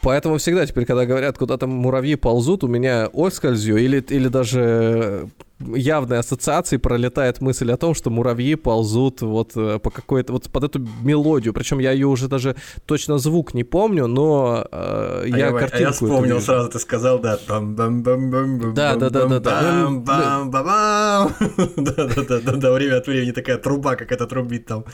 Поэтому 0.00 0.38
всегда 0.38 0.66
теперь, 0.66 0.84
когда 0.86 1.04
говорят, 1.06 1.38
куда 1.38 1.58
там 1.58 1.70
муравьи 1.70 2.16
ползут, 2.16 2.64
у 2.64 2.68
меня 2.68 3.08
оскользью 3.12 3.76
или, 3.76 4.00
или 4.08 4.26
даже 4.28 5.28
явной 5.76 6.18
ассоциации 6.18 6.76
пролетает 6.76 7.40
мысль 7.40 7.70
о 7.72 7.76
том, 7.76 7.94
что 7.94 8.10
муравьи 8.10 8.54
ползут 8.54 9.22
вот 9.22 9.52
э, 9.56 9.78
по 9.78 9.90
какой-то, 9.90 10.32
вот 10.32 10.50
под 10.50 10.64
эту 10.64 10.86
мелодию. 11.02 11.52
Причем 11.52 11.78
я 11.78 11.92
ее 11.92 12.06
уже 12.06 12.28
даже 12.28 12.56
точно 12.86 13.18
звук 13.18 13.54
не 13.54 13.64
помню, 13.64 14.06
но 14.06 14.66
э, 14.70 15.22
А 15.24 15.26
я 15.26 15.36
я, 15.36 15.48
а 15.48 15.52
картинку 15.52 15.82
я 15.82 15.88
эту 15.88 15.92
вспомнил 15.92 16.40
сразу, 16.40 16.70
ты 16.70 16.78
сказал, 16.78 17.18
да. 17.18 17.38
Да, 17.48 17.60
да, 18.96 19.10
да, 19.10 19.26
да, 19.26 19.40
да. 19.40 19.88
Ну, 19.88 20.00
бам 20.00 20.50
Да, 21.76 22.06
да, 22.06 22.22
да, 22.28 22.40
да, 22.40 22.52
да, 22.52 22.72
время 22.72 22.98
от 22.98 23.06
времени 23.06 23.32
такая 23.32 23.58
труба, 23.58 23.96
как 23.96 24.12
это 24.12 24.26
трубит 24.26 24.66
там. 24.66 24.84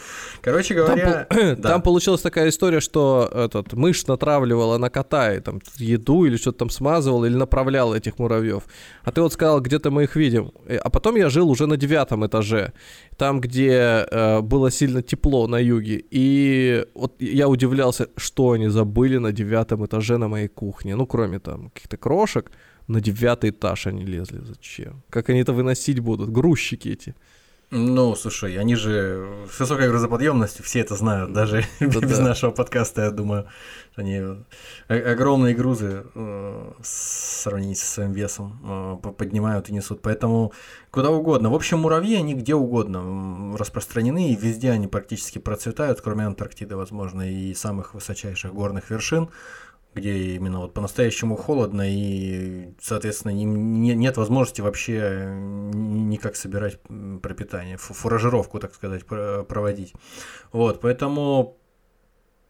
Короче 0.41 0.75
говоря, 0.75 1.27
там 1.63 1.83
получилась 1.83 2.21
такая 2.21 2.49
история, 2.49 2.81
что 2.81 3.31
этот 3.33 3.73
мышь 3.73 4.07
натравливала 4.07 4.79
на 4.79 4.91
кота 4.91 5.35
и 5.35 5.41
там 5.41 5.61
еду 5.77 6.25
или 6.25 6.37
что-то 6.37 6.59
там 6.59 6.71
смазывала 6.71 7.27
или 7.27 7.37
направляла 7.37 7.95
этих 7.95 8.19
муравьев. 8.19 8.65
А 9.05 9.13
ты 9.13 9.21
вот 9.23 9.33
сказал, 9.33 9.61
где-то 9.61 9.91
мы 9.91 10.05
их 10.05 10.17
видим. 10.17 10.53
Э, 10.67 10.77
а 10.77 10.91
потом 10.91 11.17
я 11.17 11.31
жил 11.31 11.50
уже 11.50 11.67
на 11.67 11.77
девятом 11.77 12.27
этаже, 12.27 12.73
там, 13.17 13.41
где 13.41 14.07
э, 14.11 14.41
было 14.41 14.71
сильно 14.71 15.03
тепло 15.03 15.47
на 15.47 15.59
юге. 15.59 16.05
И 16.11 16.85
вот 16.95 17.21
я 17.21 17.49
удивлялся, 17.49 18.09
что 18.17 18.53
они 18.53 18.69
забыли 18.69 19.19
на 19.19 19.33
девятом 19.33 19.85
этаже 19.85 20.19
на 20.19 20.29
моей 20.29 20.49
кухне. 20.49 20.97
Ну, 20.97 21.07
кроме 21.07 21.38
там 21.38 21.71
каких-то 21.71 21.97
крошек, 21.97 22.50
на 22.88 23.00
девятый 23.00 23.50
этаж 23.50 23.87
они 23.87 24.05
лезли. 24.05 24.41
Зачем? 24.45 25.03
Как 25.11 25.31
они 25.31 25.41
это 25.41 25.53
выносить 25.53 26.00
будут? 26.00 26.31
Грузчики 26.31 26.88
эти. 26.88 27.15
Ну, 27.71 28.15
слушай, 28.15 28.57
они 28.57 28.77
же 28.77 29.29
с 29.53 29.61
высокой 29.61 29.89
грузоподъемностью, 29.89 30.65
все 30.65 30.81
это 30.81 30.95
знают, 30.95 31.35
даже 31.35 31.65
да, 31.81 31.87
без 32.01 32.17
да. 32.17 32.25
нашего 32.25 32.51
подкаста, 32.51 33.03
я 33.03 33.11
думаю, 33.11 33.47
они 33.95 34.23
огромные 34.89 35.55
грузы 35.55 36.07
э, 36.15 36.73
сравнить 36.83 37.77
со 37.77 37.87
своим 37.87 38.13
весом 38.13 38.59
э, 39.05 39.11
поднимают 39.13 39.69
и 39.69 39.75
несут, 39.75 40.01
поэтому 40.01 40.55
куда 40.91 41.11
угодно. 41.11 41.51
В 41.51 41.55
общем, 41.55 41.81
муравьи, 41.81 42.17
они 42.17 42.33
где 42.33 42.55
угодно 42.55 43.55
распространены, 43.59 44.33
и 44.33 44.37
везде 44.37 44.71
они 44.71 44.87
практически 44.87 45.39
процветают, 45.39 46.01
кроме 46.01 46.25
Антарктиды, 46.25 46.75
возможно, 46.75 47.31
и 47.31 47.53
самых 47.53 47.93
высочайших 47.93 48.55
горных 48.55 48.89
вершин 48.89 49.29
где 49.99 50.37
именно 50.37 50.61
вот 50.61 50.75
по-настоящему 50.75 51.37
холодно 51.37 51.83
и, 51.87 52.75
соответственно, 52.81 53.33
не, 53.33 53.45
не, 53.45 53.95
нет 53.95 54.17
возможности 54.17 54.61
вообще 54.61 55.33
никак 55.35 56.37
собирать 56.37 56.81
пропитание, 57.23 57.76
фуражировку, 57.76 58.59
так 58.59 58.75
сказать, 58.75 59.05
проводить. 59.05 59.93
Вот, 60.52 60.81
поэтому 60.81 61.59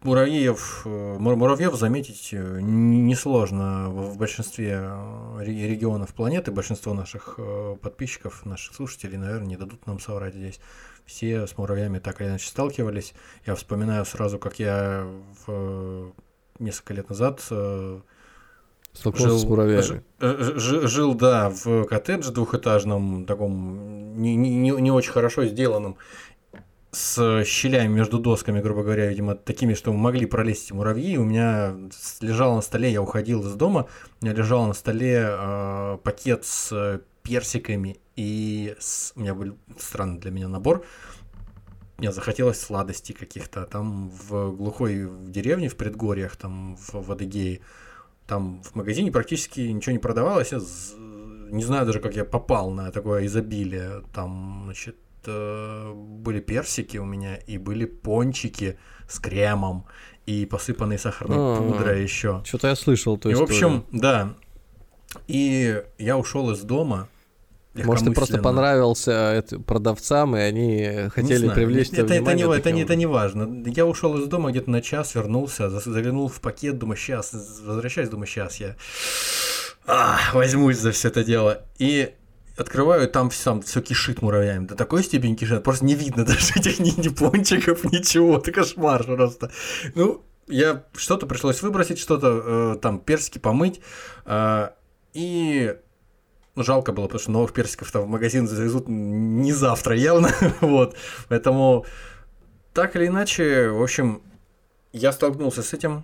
муравьев, 0.02 0.82
э, 0.84 1.16
муравьев 1.18 1.74
заметить 1.74 2.30
э, 2.32 2.60
несложно 2.60 3.90
в 3.90 4.16
большинстве 4.16 4.80
э, 4.82 5.38
регионов 5.44 6.14
планеты. 6.14 6.50
Большинство 6.50 6.94
наших 6.94 7.38
подписчиков, 7.82 8.44
наших 8.46 8.74
слушателей, 8.74 9.18
наверное, 9.18 9.48
не 9.48 9.56
дадут 9.56 9.86
нам 9.86 10.00
соврать 10.00 10.34
здесь. 10.34 10.60
Все 11.04 11.46
с 11.46 11.56
муравьями 11.56 11.98
так 11.98 12.20
или 12.20 12.28
иначе 12.28 12.48
сталкивались. 12.48 13.14
Я 13.46 13.54
вспоминаю 13.54 14.04
сразу, 14.04 14.38
как 14.38 14.58
я 14.58 15.06
в 15.46 16.12
несколько 16.58 16.94
лет 16.94 17.08
назад 17.08 17.44
э, 17.50 18.00
жил, 18.94 19.38
с 19.38 19.44
муравьями. 19.44 20.02
Жил, 20.20 20.88
жил, 20.88 21.14
да, 21.14 21.50
в 21.50 21.84
коттедже 21.84 22.32
двухэтажном, 22.32 23.26
таком 23.26 24.20
не, 24.20 24.36
не, 24.36 24.70
не 24.70 24.90
очень 24.90 25.12
хорошо 25.12 25.44
сделанном, 25.44 25.96
с 26.90 27.44
щелями 27.44 27.92
между 27.92 28.18
досками, 28.18 28.60
грубо 28.60 28.82
говоря, 28.82 29.08
видимо, 29.08 29.34
такими, 29.34 29.74
что 29.74 29.92
могли 29.92 30.26
пролезть 30.26 30.72
муравьи. 30.72 31.16
У 31.18 31.24
меня 31.24 31.76
лежал 32.20 32.56
на 32.56 32.62
столе, 32.62 32.90
я 32.90 33.02
уходил 33.02 33.42
из 33.46 33.54
дома, 33.54 33.88
у 34.20 34.24
меня 34.24 34.34
лежал 34.34 34.66
на 34.66 34.74
столе 34.74 35.26
э, 35.28 35.98
пакет 36.02 36.44
с 36.44 37.00
персиками, 37.22 37.98
и 38.16 38.74
с, 38.78 39.12
у 39.14 39.20
меня 39.20 39.34
был 39.34 39.56
странный 39.78 40.18
для 40.18 40.30
меня 40.30 40.48
набор 40.48 40.84
мне 41.98 42.12
захотелось 42.12 42.60
сладостей 42.60 43.14
каких-то. 43.14 43.64
Там 43.64 44.10
в 44.10 44.52
глухой 44.52 45.06
в 45.06 45.30
деревне, 45.30 45.68
в 45.68 45.76
предгорьях, 45.76 46.36
там 46.36 46.76
в, 46.76 46.94
в 46.94 47.12
Адыгее, 47.12 47.60
там 48.26 48.62
в 48.62 48.74
магазине 48.74 49.10
практически 49.10 49.60
ничего 49.60 49.92
не 49.92 49.98
продавалось. 49.98 50.52
Я 50.52 50.60
не 51.50 51.64
знаю 51.64 51.86
даже, 51.86 52.00
как 52.00 52.14
я 52.14 52.24
попал 52.24 52.70
на 52.70 52.92
такое 52.92 53.26
изобилие. 53.26 54.02
Там, 54.14 54.62
значит, 54.64 54.96
э, 55.26 55.92
были 55.94 56.40
персики 56.40 56.98
у 56.98 57.04
меня, 57.04 57.36
и 57.36 57.58
были 57.58 57.84
пончики 57.84 58.78
с 59.08 59.18
кремом, 59.18 59.86
и 60.26 60.46
посыпанные 60.46 60.98
сахарной 60.98 61.36
А-а-а. 61.36 61.72
пудрой 61.72 62.02
еще. 62.02 62.42
Что-то 62.44 62.68
я 62.68 62.76
слышал. 62.76 63.18
То 63.18 63.30
и, 63.30 63.34
в 63.34 63.42
общем, 63.42 63.84
да. 63.90 64.34
И 65.26 65.82
я 65.98 66.18
ушел 66.18 66.50
из 66.52 66.60
дома, 66.60 67.08
может, 67.74 68.04
ты 68.06 68.12
просто 68.12 68.38
понравился 68.38 69.44
продавцам, 69.66 70.36
и 70.36 70.40
они 70.40 71.08
хотели 71.10 71.48
привлечь 71.48 71.88
это, 71.92 72.14
это, 72.14 72.34
не, 72.34 72.42
это, 72.42 72.72
не, 72.72 72.82
это 72.82 72.96
не 72.96 73.06
важно. 73.06 73.64
Я 73.66 73.86
ушел 73.86 74.18
из 74.18 74.26
дома 74.26 74.50
где-то 74.50 74.70
на 74.70 74.82
час, 74.82 75.14
вернулся, 75.14 75.70
заглянул 75.70 76.28
в 76.28 76.40
пакет, 76.40 76.78
думаю, 76.78 76.96
сейчас, 76.96 77.32
возвращаюсь, 77.64 78.08
думаю, 78.08 78.26
сейчас 78.26 78.56
я 78.56 78.76
а, 79.86 80.18
возьмусь 80.34 80.78
за 80.78 80.92
все 80.92 81.08
это 81.08 81.24
дело. 81.24 81.62
И 81.78 82.12
открываю, 82.56 83.08
там 83.08 83.30
все, 83.30 83.60
все 83.62 83.80
кишит 83.80 84.20
муравьями. 84.20 84.66
До 84.66 84.74
такой 84.74 85.02
степени 85.02 85.34
кишит, 85.34 85.64
просто 85.64 85.84
не 85.84 85.94
видно 85.94 86.24
даже 86.26 86.54
этих 86.56 86.78
ни, 86.78 86.90
ни 87.00 87.08
пончиков, 87.08 87.84
ничего. 87.84 88.38
Это 88.38 88.52
кошмар 88.52 89.04
просто. 89.04 89.50
Ну, 89.94 90.22
я 90.46 90.84
что-то 90.94 91.26
пришлось 91.26 91.62
выбросить, 91.62 91.98
что-то 91.98 92.74
э, 92.74 92.78
там 92.80 92.98
персики 92.98 93.38
помыть. 93.38 93.80
Э, 94.26 94.70
и 95.14 95.76
ну, 96.58 96.64
жалко 96.64 96.92
было, 96.92 97.04
потому 97.04 97.20
что 97.20 97.30
новых 97.30 97.52
персиков-то 97.52 98.00
в 98.00 98.08
магазин 98.08 98.48
завезут 98.48 98.88
не 98.88 99.52
завтра 99.52 99.94
явно, 99.96 100.30
вот, 100.60 100.96
поэтому 101.28 101.86
так 102.74 102.96
или 102.96 103.06
иначе, 103.06 103.68
в 103.68 103.82
общем, 103.82 104.20
я 104.92 105.12
столкнулся 105.12 105.62
с 105.62 105.72
этим, 105.72 106.02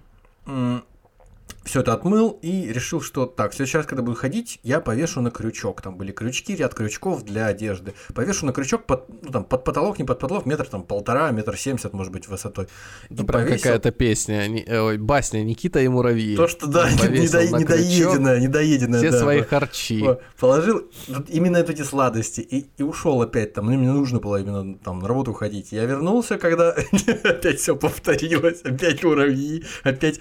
все 1.65 1.81
это 1.81 1.95
отмыл 1.95 2.39
и 2.43 2.73
решил, 2.73 3.01
что 3.01 3.27
так, 3.27 3.53
в 3.53 3.55
следующий 3.55 3.79
раз, 3.79 3.87
когда 3.87 4.03
буду 4.03 4.17
ходить, 4.17 4.61
я 4.63 4.81
повешу 4.81 5.21
на 5.21 5.31
крючок. 5.31 5.81
Там 5.81 5.97
были 5.97 6.13
крючки, 6.13 6.55
ряд 6.55 6.75
крючков 6.75 7.25
для 7.25 7.47
одежды. 7.47 7.95
Повешу 8.15 8.47
на 8.47 8.53
крючок 8.53 8.85
под, 8.85 9.09
ну, 9.23 9.31
там, 9.31 9.45
под 9.45 9.65
потолок, 9.65 9.99
не 9.99 10.05
под 10.05 10.19
потолок, 10.19 10.47
метр 10.47 10.67
там 10.67 10.83
полтора, 10.83 11.31
метр 11.31 11.57
семьдесят, 11.57 11.95
может 11.95 12.13
быть, 12.13 12.29
высотой. 12.29 12.69
И 13.09 13.15
прям 13.15 13.27
повесил... 13.27 13.63
какая-то 13.63 13.91
песня, 13.93 14.47
не, 14.47 14.65
ой, 14.65 14.99
басня 14.99 15.43
Никита 15.43 15.81
и 15.81 15.89
муравьи. 15.89 16.37
То, 16.37 16.49
что 16.49 16.67
да, 16.67 16.91
недо, 16.91 17.47
недоеденное, 17.47 18.41
недоеденное. 18.41 19.01
Все 19.01 19.11
да, 19.11 19.19
свои 19.19 19.39
вот. 19.39 19.49
харчи. 19.49 20.05
Положил 20.39 20.83
именно 21.29 21.57
эти 21.57 21.83
сладости 21.83 22.41
и, 22.43 22.67
и 22.77 22.83
ушел 22.83 23.23
опять 23.23 23.55
там. 23.55 23.67
Мне 23.67 23.91
нужно 23.91 24.21
было 24.21 24.41
именно 24.41 24.77
там 24.77 25.01
на 25.01 25.09
работу 25.09 25.31
уходить. 25.31 25.73
Я 25.73 25.87
вернулся, 25.87 26.37
когда 26.37 26.71
опять 27.25 27.59
все 27.59 27.75
повторилось, 27.75 28.61
опять 28.63 29.03
муравьи, 29.03 29.65
опять... 29.83 30.21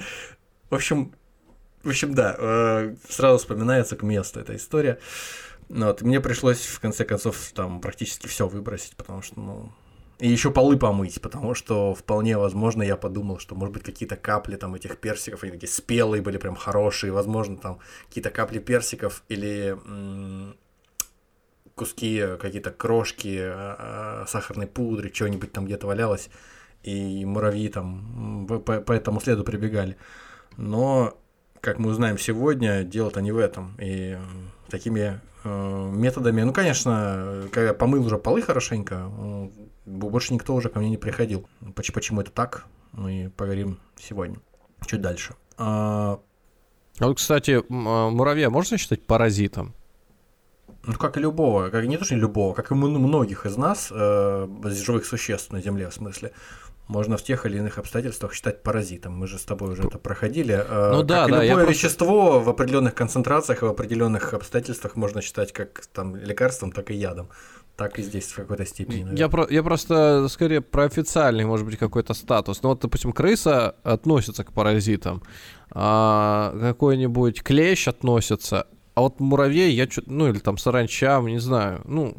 В 0.74 0.76
общем, 0.76 1.14
в 1.84 1.90
общем, 1.90 2.16
да, 2.16 2.36
э, 2.36 2.96
сразу 3.08 3.38
вспоминается 3.38 3.96
к 3.96 4.02
месту 4.02 4.40
эта 4.40 4.56
история. 4.56 4.98
Ну 5.70 5.86
вот, 5.86 6.02
мне 6.02 6.20
пришлось, 6.20 6.66
в 6.66 6.80
конце 6.80 7.06
концов, 7.06 7.52
там 7.54 7.80
практически 7.80 8.26
все 8.26 8.48
выбросить, 8.48 8.96
потому 8.96 9.22
что, 9.22 9.40
ну, 9.40 9.72
и 10.18 10.28
еще 10.28 10.50
полы 10.50 10.76
помыть, 10.80 11.22
потому 11.22 11.54
что 11.54 11.94
вполне 11.94 12.40
возможно 12.40 12.82
я 12.82 12.98
подумал, 12.98 13.38
что 13.38 13.54
может 13.54 13.72
быть 13.72 13.84
какие-то 13.84 14.16
капли 14.16 14.56
там 14.56 14.74
этих 14.74 14.98
персиков, 14.98 15.44
они 15.44 15.52
такие 15.52 15.70
спелые 15.70 16.24
были, 16.24 16.40
прям 16.40 16.56
хорошие, 16.56 17.14
возможно 17.14 17.58
там 17.58 17.78
какие-то 18.08 18.32
капли 18.32 18.58
персиков 18.58 19.22
или 19.30 19.78
куски, 21.76 22.24
какие-то 22.40 22.72
крошки 22.72 23.38
э, 23.40 24.26
сахарной 24.28 24.66
пудры, 24.66 25.12
чего-нибудь 25.12 25.52
там 25.52 25.66
где-то 25.66 25.86
валялось, 25.86 26.30
и 26.82 27.26
муравьи 27.26 27.70
там 27.70 28.48
по, 28.48 28.58
по 28.60 28.92
этому 28.92 29.22
следу 29.22 29.44
прибегали. 29.44 29.98
Но 30.58 31.18
как 31.62 31.80
мы 31.80 31.92
узнаем 31.92 32.18
сегодня, 32.18 32.84
дело-то 32.84 33.22
не 33.22 33.32
в 33.32 33.38
этом. 33.38 33.76
И 33.80 34.18
такими 34.70 35.22
э, 35.44 35.92
методами, 35.94 36.42
ну, 36.42 36.52
конечно, 36.52 37.46
когда 37.54 37.74
помыл 37.74 38.06
уже 38.06 38.18
полы 38.18 38.42
хорошенько, 38.42 39.10
э, 39.18 39.50
больше 39.86 40.34
никто 40.34 40.54
уже 40.56 40.70
ко 40.70 40.80
мне 40.80 40.90
не 40.90 40.98
приходил. 40.98 41.48
Почему, 41.74 41.96
почему 41.96 42.22
это 42.22 42.32
так, 42.32 42.66
мы 42.92 43.32
поговорим 43.38 43.80
сегодня. 43.98 44.40
Чуть 44.86 45.00
дальше. 45.00 45.36
А, 45.58 46.20
а 47.00 47.08
вот, 47.08 47.18
кстати, 47.18 47.62
а, 47.70 48.10
муравья 48.10 48.50
можно 48.50 48.78
считать 48.78 49.06
паразитом? 49.06 49.74
Ну, 50.86 50.96
как 50.96 51.16
и 51.16 51.22
любого, 51.22 51.70
как 51.70 51.86
не 51.86 51.98
то, 51.98 52.04
что 52.04 52.16
любого, 52.16 52.54
как 52.54 52.72
и 52.72 52.76
многих 52.76 53.46
из 53.46 53.56
нас, 53.56 53.90
э, 53.90 54.48
живых 54.66 55.06
существ 55.06 55.52
на 55.54 55.62
Земле, 55.62 55.90
в 55.90 55.94
смысле 55.94 56.34
можно 56.88 57.18
в 57.18 57.24
тех 57.24 57.46
или 57.46 57.58
иных 57.58 57.78
обстоятельствах 57.78 58.34
считать 58.34 58.62
паразитом. 58.64 59.14
Мы 59.14 59.28
же 59.28 59.38
с 59.38 59.44
тобой 59.44 59.72
уже 59.72 59.84
это 59.84 59.98
проходили. 59.98 60.54
Э, 60.56 60.92
ну 60.92 60.98
как 61.00 61.08
да, 61.08 61.28
и 61.28 61.32
да. 61.32 61.44
Любое 61.46 61.66
вещество 61.68 62.32
просто... 62.32 62.46
в 62.46 62.50
определенных 62.50 62.94
концентрациях 62.94 63.64
и 63.64 63.66
в 63.66 63.70
определенных 63.70 64.34
обстоятельствах 64.34 64.96
можно 64.96 65.22
считать 65.22 65.54
как 65.54 65.86
там 65.94 66.16
лекарством, 66.16 66.72
так 66.72 66.92
и 66.92 66.96
ядом. 66.96 67.30
Так 67.76 67.98
и 67.98 68.04
здесь 68.04 68.26
в 68.26 68.36
какой-то 68.36 68.66
степени. 68.66 69.18
Я, 69.18 69.30
про, 69.30 69.48
я 69.50 69.64
просто 69.64 70.28
скорее 70.30 70.62
про 70.62 70.84
официальный, 70.84 71.44
может 71.44 71.66
быть, 71.66 71.78
какой-то 71.78 72.14
статус. 72.14 72.62
Ну 72.62 72.70
вот, 72.70 72.82
допустим, 72.82 73.12
крыса 73.12 73.76
относится 73.84 74.44
к 74.44 74.54
паразитам, 74.54 75.24
а 75.72 76.56
какой-нибудь 76.60 77.42
клещ 77.42 77.88
относится, 77.88 78.68
а 78.94 79.02
вот 79.02 79.20
муравей, 79.20 79.74
я 79.74 79.88
чуть, 79.88 80.06
ну 80.06 80.30
или 80.30 80.38
там 80.38 80.60
саранча, 80.60 81.20
не 81.22 81.40
знаю, 81.40 81.82
ну 81.86 82.18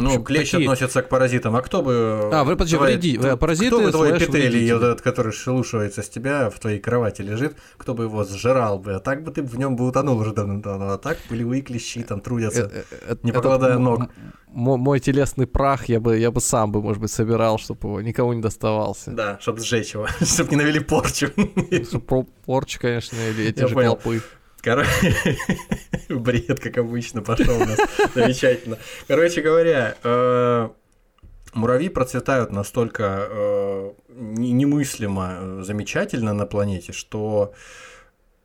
ну, 0.00 0.10
общем, 0.10 0.24
клещ 0.24 0.50
такие... 0.50 0.68
относится 0.68 1.02
к 1.02 1.08
паразитам. 1.08 1.56
А 1.56 1.62
кто 1.62 1.82
бы... 1.82 2.30
А, 2.32 2.44
вы 2.44 2.56
подожди, 2.56 2.76
твои... 2.76 2.94
вреди... 2.94 3.18
паразиты... 3.36 3.68
Кто 3.68 3.80
бы 3.80 3.90
твой 3.90 4.18
петелий, 4.18 4.72
вот 4.72 4.82
этот, 4.82 5.00
который 5.02 5.32
шелушивается 5.32 6.02
с 6.02 6.08
тебя, 6.08 6.50
в 6.50 6.58
твоей 6.58 6.78
кровати 6.78 7.22
лежит, 7.22 7.56
кто 7.76 7.94
бы 7.94 8.04
его 8.04 8.24
сжирал 8.24 8.78
бы? 8.78 8.94
А 8.94 9.00
так 9.00 9.22
бы 9.22 9.30
ты 9.30 9.42
в 9.42 9.58
нем 9.58 9.76
бы 9.76 9.86
утонул 9.86 10.18
уже 10.18 10.32
давно-давно. 10.32 10.92
А 10.92 10.98
так 10.98 11.18
пылевые 11.28 11.62
клещи 11.62 12.02
там 12.02 12.20
трудятся, 12.20 12.70
э, 12.72 12.82
э, 13.08 13.16
не 13.22 13.32
покладая 13.32 13.78
ног. 13.78 14.08
Мой 14.52 14.98
телесный 14.98 15.46
прах 15.46 15.88
я 15.88 16.00
бы, 16.00 16.18
я 16.18 16.32
бы 16.32 16.40
сам 16.40 16.72
бы, 16.72 16.82
может 16.82 17.00
быть, 17.00 17.12
собирал, 17.12 17.58
чтобы 17.58 17.88
его 17.88 18.00
никому 18.00 18.32
не 18.32 18.42
доставался. 18.42 19.12
Да, 19.12 19.38
чтобы 19.40 19.60
сжечь 19.60 19.94
его, 19.94 20.08
чтобы 20.20 20.50
не 20.50 20.56
навели 20.56 20.80
порчу. 20.80 21.28
Порчу, 22.44 22.80
конечно, 22.80 23.16
или 23.16 23.46
эти 23.46 23.66
же 23.66 23.74
клопы. 23.74 24.20
Короче, 24.62 25.14
бред, 26.08 26.60
как 26.60 26.78
обычно, 26.78 27.22
пошел 27.22 27.56
у 27.56 27.64
нас. 27.64 27.78
Замечательно. 28.14 28.78
Короче 29.08 29.40
говоря, 29.40 29.96
э, 30.02 30.68
муравьи 31.54 31.88
процветают 31.88 32.52
настолько 32.52 33.26
э, 33.30 33.92
немыслимо 34.08 35.38
э, 35.40 35.62
замечательно 35.62 36.34
на 36.34 36.46
планете, 36.46 36.92
что 36.92 37.54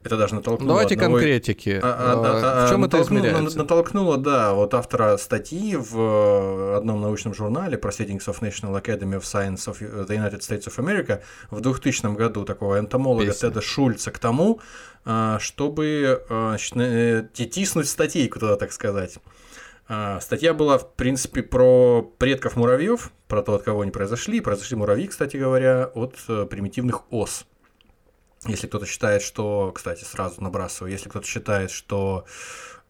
это 0.05 0.17
даже 0.17 0.35
натолкнуло 0.35 0.69
Давайте 0.69 0.93
одного... 0.93 1.15
конкретики. 1.15 1.79
А, 1.81 2.13
а, 2.13 2.63
а, 2.63 2.67
в 2.67 2.69
чем 2.69 2.85
это 2.85 2.97
натолкнуло- 2.97 3.19
измеряется? 3.19 3.57
Натолкнуло, 3.57 4.17
да, 4.17 4.53
вот 4.53 4.75
автора 4.75 5.17
статьи 5.17 5.75
в 5.75 5.97
э, 5.97 6.77
одном 6.77 7.01
научном 7.01 7.33
журнале 7.33 7.77
Proceedings 7.77 8.27
of 8.27 8.39
National 8.41 8.79
Academy 8.79 9.19
of 9.19 9.23
Science 9.23 9.67
of 9.67 9.79
the 9.79 10.15
United 10.15 10.41
States 10.41 10.67
of 10.67 10.77
America 10.77 11.21
в 11.49 11.59
2000 11.59 12.15
году 12.15 12.45
такого 12.45 12.77
энтомолога 12.79 13.25
Песня. 13.25 13.49
Теда 13.49 13.61
Шульца 13.61 14.11
к 14.11 14.19
тому, 14.19 14.61
чтобы 15.39 16.23
а, 16.29 16.49
значит, 16.49 16.75
э, 16.77 17.29
ти- 17.31 17.45
тиснуть 17.47 17.87
статейку 17.87 18.39
туда, 18.39 18.55
так 18.55 18.71
сказать. 18.71 19.19
А, 19.87 20.19
Статья 20.19 20.53
была, 20.53 20.77
в 20.79 20.93
принципе, 20.95 21.43
про 21.43 22.01
предков 22.17 22.55
муравьев, 22.55 23.11
про 23.27 23.43
то, 23.43 23.53
от 23.55 23.63
кого 23.63 23.81
они 23.81 23.91
произошли. 23.91 24.39
Произошли 24.39 24.75
муравьи, 24.77 25.07
кстати 25.07 25.37
говоря, 25.37 25.85
от 25.93 26.15
э, 26.27 26.45
примитивных 26.49 27.11
ос. 27.11 27.45
Если 28.47 28.67
кто-то 28.67 28.85
считает, 28.85 29.21
что, 29.21 29.71
кстати, 29.73 30.03
сразу 30.03 30.41
набрасываю, 30.41 30.91
если 30.91 31.09
кто-то 31.09 31.27
считает, 31.27 31.71
что 31.71 32.25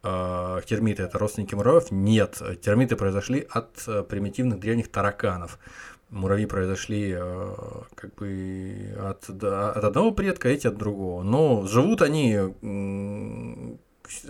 э, 0.03 0.61
термиты 0.65 1.03
это 1.03 1.17
родственники 1.17 1.55
муравьев, 1.55 1.91
нет, 1.91 2.41
термиты 2.61 2.95
произошли 2.95 3.45
от 3.49 3.83
э, 3.87 4.03
примитивных 4.03 4.59
древних 4.59 4.89
тараканов. 4.89 5.59
Муравьи 6.09 6.45
произошли 6.45 7.15
э, 7.17 7.53
как 7.95 8.15
бы 8.15 8.95
от, 8.99 9.29
от 9.29 9.83
одного 9.83 10.11
предка, 10.11 10.49
эти 10.49 10.67
от 10.67 10.77
другого. 10.77 11.23
Но 11.23 11.65
живут 11.65 12.01
они 12.01 12.39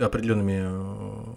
определенными 0.00 0.64
э, 0.66 1.34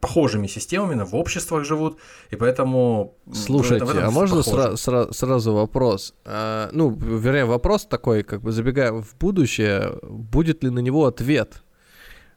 похожими 0.00 0.46
системами, 0.46 1.02
в 1.04 1.14
обществах 1.14 1.64
живут, 1.64 1.98
и 2.30 2.36
поэтому... 2.36 3.14
Слушайте, 3.32 3.84
в 3.84 3.90
этом 3.90 4.08
а 4.08 4.10
можно 4.10 4.40
сра- 4.40 4.74
сра- 4.74 5.12
сразу 5.12 5.52
вопрос? 5.52 6.14
А, 6.24 6.70
ну, 6.72 6.90
вернее, 6.90 7.44
вопрос 7.44 7.86
такой, 7.86 8.22
как 8.22 8.40
бы 8.42 8.52
забегая 8.52 8.92
в 8.92 9.14
будущее, 9.18 9.98
будет 10.02 10.64
ли 10.64 10.70
на 10.70 10.80
него 10.80 11.06
ответ? 11.06 11.62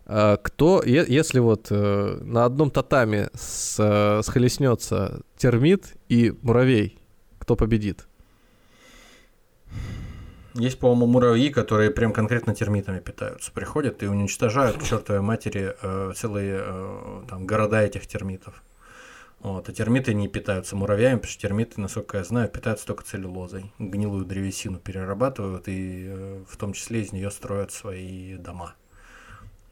А, 0.06 0.38
кто, 0.38 0.84
е- 0.84 1.06
если 1.08 1.40
вот 1.40 1.68
э, 1.70 2.20
на 2.22 2.46
одном 2.46 2.70
татаме 2.70 3.30
с, 3.34 3.78
э, 3.80 4.22
термит 5.38 5.96
и 6.10 6.34
муравей, 6.42 7.00
кто 7.44 7.58
победит? 7.58 8.08
Есть, 10.54 10.80
по-моему, 10.80 11.08
муравьи, 11.08 11.50
которые 11.50 11.92
прям 11.92 12.14
конкретно 12.14 12.56
термитами 12.56 13.00
питаются. 13.00 13.52
Приходят 13.52 14.02
и 14.02 14.08
уничтожают 14.08 14.78
к 14.78 14.84
чертовой 14.84 15.22
матери 15.22 15.76
э, 15.82 16.14
целые 16.16 16.62
э, 16.64 17.24
там, 17.28 17.46
города 17.46 17.82
этих 17.82 18.08
термитов. 18.08 18.64
Вот. 19.40 19.68
А 19.68 19.74
термиты 19.74 20.14
не 20.14 20.30
питаются 20.30 20.78
муравьями, 20.78 21.16
потому 21.16 21.32
что 21.32 21.42
термиты, 21.42 21.82
насколько 21.82 22.20
я 22.20 22.24
знаю, 22.24 22.48
питаются 22.48 22.86
только 22.86 23.04
целлюлозой. 23.04 23.74
Гнилую 23.78 24.24
древесину 24.24 24.78
перерабатывают 24.80 25.68
и 25.68 26.06
э, 26.08 26.44
в 26.48 26.56
том 26.56 26.72
числе 26.72 27.02
из 27.02 27.12
нее 27.12 27.30
строят 27.30 27.74
свои 27.74 28.38
дома. 28.38 28.76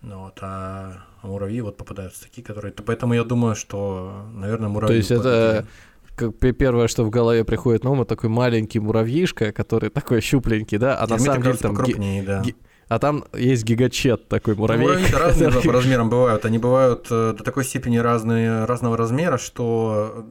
Ну 0.02 0.24
Вот, 0.24 0.40
а 0.42 1.06
муравьи 1.22 1.62
вот 1.62 1.78
попадаются 1.78 2.24
такие, 2.24 2.44
которые... 2.44 2.74
Поэтому 2.74 3.14
я 3.14 3.24
думаю, 3.24 3.56
что, 3.56 4.26
наверное, 4.34 4.68
муравьи... 4.68 4.94
То 4.94 4.98
есть 4.98 5.12
это 5.12 5.22
победили. 5.22 5.68
Как 6.22 6.38
пе- 6.40 6.54
первое, 6.54 6.88
что 6.88 7.04
в 7.04 7.10
голове 7.10 7.44
приходит 7.44 7.84
на 7.84 7.92
ум, 7.92 8.02
это 8.02 8.16
такой 8.16 8.30
маленький 8.30 8.80
муравьишка, 8.80 9.52
который 9.52 9.90
такой 9.90 10.22
щупленький, 10.22 10.78
да, 10.78 10.98
а 10.98 11.08
на 11.08 11.18
самом 11.20 11.42
деле 11.42 11.58
там... 11.58 11.76
покрупнее, 11.76 12.24
да. 12.24 12.44
А 12.88 13.00
там 13.00 13.24
есть 13.34 13.64
гигачет 13.64 14.28
такой 14.28 14.54
Ну, 14.56 14.62
муравей. 14.62 14.86
Муравьи 14.88 15.06
разные 15.14 15.50
который- 15.50 15.66
по 15.68 15.74
размерам 15.74 16.10
бывают. 16.10 16.46
Они 16.46 16.58
бывают 16.58 17.08
э, 17.10 17.34
до 17.38 17.44
такой 17.44 17.64
степени 17.64 17.98
разные, 17.98 18.66
разного 18.66 18.98
размера, 18.98 19.38
что 19.38 20.26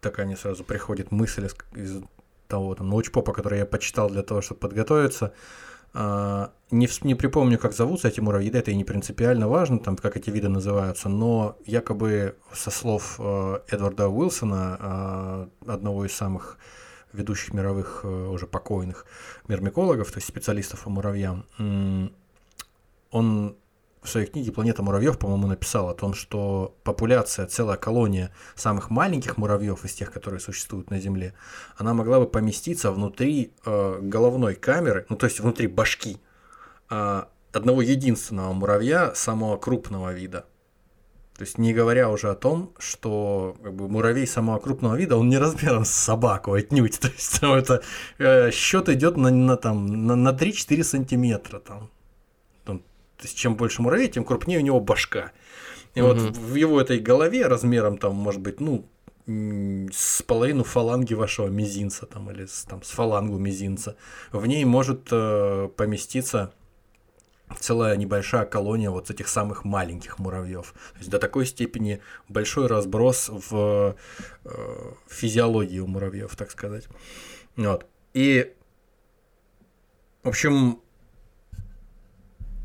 такая 0.00 0.24
мне 0.26 0.36
сразу 0.36 0.64
приходит 0.64 1.12
мысль 1.12 1.46
из, 1.46 1.56
из 1.74 2.00
того 2.48 2.74
там, 2.74 2.88
научпопа, 2.88 3.32
который 3.32 3.58
я 3.58 3.66
почитал 3.66 4.08
для 4.08 4.22
того, 4.22 4.40
чтобы 4.40 4.60
подготовиться. 4.60 5.34
А, 5.94 6.52
Не, 6.70 6.88
не 7.02 7.14
припомню, 7.14 7.58
как 7.58 7.72
зовутся 7.72 8.08
эти 8.08 8.20
муравьи, 8.20 8.50
да, 8.50 8.58
это 8.58 8.70
и 8.70 8.76
не 8.76 8.84
принципиально 8.84 9.48
важно, 9.48 9.78
там, 9.78 9.96
как 9.96 10.16
эти 10.16 10.30
виды 10.30 10.48
называются, 10.48 11.08
но 11.08 11.56
якобы 11.64 12.34
со 12.52 12.70
слов 12.70 13.16
э, 13.20 13.60
Эдварда 13.68 14.08
Уилсона, 14.08 15.48
э, 15.64 15.70
одного 15.72 16.04
из 16.04 16.12
самых 16.12 16.58
ведущих 17.12 17.54
мировых 17.54 18.00
э, 18.02 18.08
уже 18.08 18.46
покойных 18.46 19.06
мирмикологов, 19.48 20.10
то 20.10 20.18
есть 20.18 20.28
специалистов 20.28 20.82
по 20.82 20.90
муравьям, 20.90 21.44
он 23.10 23.56
в 24.06 24.10
своей 24.10 24.26
книге 24.26 24.52
«Планета 24.52 24.82
муравьев», 24.82 25.18
по-моему, 25.18 25.46
написал 25.46 25.88
о 25.88 25.94
том, 25.94 26.14
что 26.14 26.76
популяция, 26.84 27.46
целая 27.46 27.76
колония 27.76 28.32
самых 28.54 28.90
маленьких 28.90 29.36
муравьев 29.36 29.84
из 29.84 29.92
тех, 29.92 30.12
которые 30.12 30.40
существуют 30.40 30.90
на 30.90 30.98
Земле, 30.98 31.34
она 31.76 31.92
могла 31.94 32.20
бы 32.20 32.26
поместиться 32.26 32.90
внутри 32.90 33.52
э, 33.64 33.98
головной 34.00 34.54
камеры, 34.54 35.06
ну 35.08 35.16
то 35.16 35.26
есть 35.26 35.40
внутри 35.40 35.66
башки 35.66 36.18
э, 36.90 37.22
одного 37.52 37.82
единственного 37.82 38.52
муравья 38.52 39.14
самого 39.14 39.56
крупного 39.56 40.12
вида. 40.12 40.46
То 41.36 41.42
есть 41.42 41.58
не 41.58 41.74
говоря 41.74 42.08
уже 42.08 42.30
о 42.30 42.34
том, 42.34 42.72
что 42.78 43.56
как 43.62 43.74
бы, 43.74 43.88
муравей 43.88 44.26
самого 44.26 44.58
крупного 44.58 44.94
вида, 44.96 45.18
он 45.18 45.28
не 45.28 45.36
размером 45.36 45.84
с 45.84 45.90
собаку 45.90 46.54
отнюдь. 46.54 46.98
То 47.00 47.08
есть 47.08 47.40
там 47.40 47.52
это 47.52 47.82
э, 48.18 48.50
счет 48.50 48.88
идет 48.88 49.18
на, 49.18 49.30
на, 49.30 49.56
там, 49.56 50.06
на, 50.06 50.16
на 50.16 50.30
3-4 50.30 50.82
сантиметра. 50.82 51.58
Там. 51.58 51.90
То 53.18 53.24
есть 53.24 53.36
чем 53.36 53.56
больше 53.56 53.82
муравей, 53.82 54.08
тем 54.08 54.24
крупнее 54.24 54.58
у 54.58 54.62
него 54.62 54.80
башка. 54.80 55.32
И 55.94 56.00
вот 56.02 56.18
Мгм. 56.18 56.32
в 56.32 56.54
его 56.54 56.80
этой 56.80 56.98
голове 56.98 57.46
размером 57.46 57.96
там 57.98 58.14
может 58.14 58.40
быть, 58.40 58.60
ну, 58.60 58.86
с 59.26 60.22
половину 60.22 60.62
фаланги 60.62 61.14
вашего 61.14 61.48
мизинца 61.48 62.06
там, 62.06 62.30
или 62.30 62.46
с, 62.46 62.62
там, 62.64 62.82
с 62.82 62.90
фалангу 62.90 63.38
мизинца. 63.38 63.96
В 64.30 64.46
ней 64.46 64.64
может 64.64 65.08
э, 65.10 65.68
поместиться 65.76 66.52
целая 67.58 67.96
небольшая 67.96 68.44
колония 68.44 68.90
вот 68.90 69.10
этих 69.10 69.28
самых 69.28 69.64
маленьких 69.64 70.18
муравьев. 70.18 70.74
То 70.92 70.98
есть 70.98 71.10
до 71.10 71.18
такой 71.18 71.46
степени 71.46 72.00
большой 72.28 72.66
разброс 72.66 73.28
в 73.28 73.96
э, 74.44 74.92
физиологии 75.08 75.78
у 75.80 75.86
муравьев, 75.86 76.34
так 76.36 76.50
сказать. 76.50 76.86
Вот. 77.56 77.86
И, 78.14 78.54
в 80.22 80.28
общем, 80.28 80.80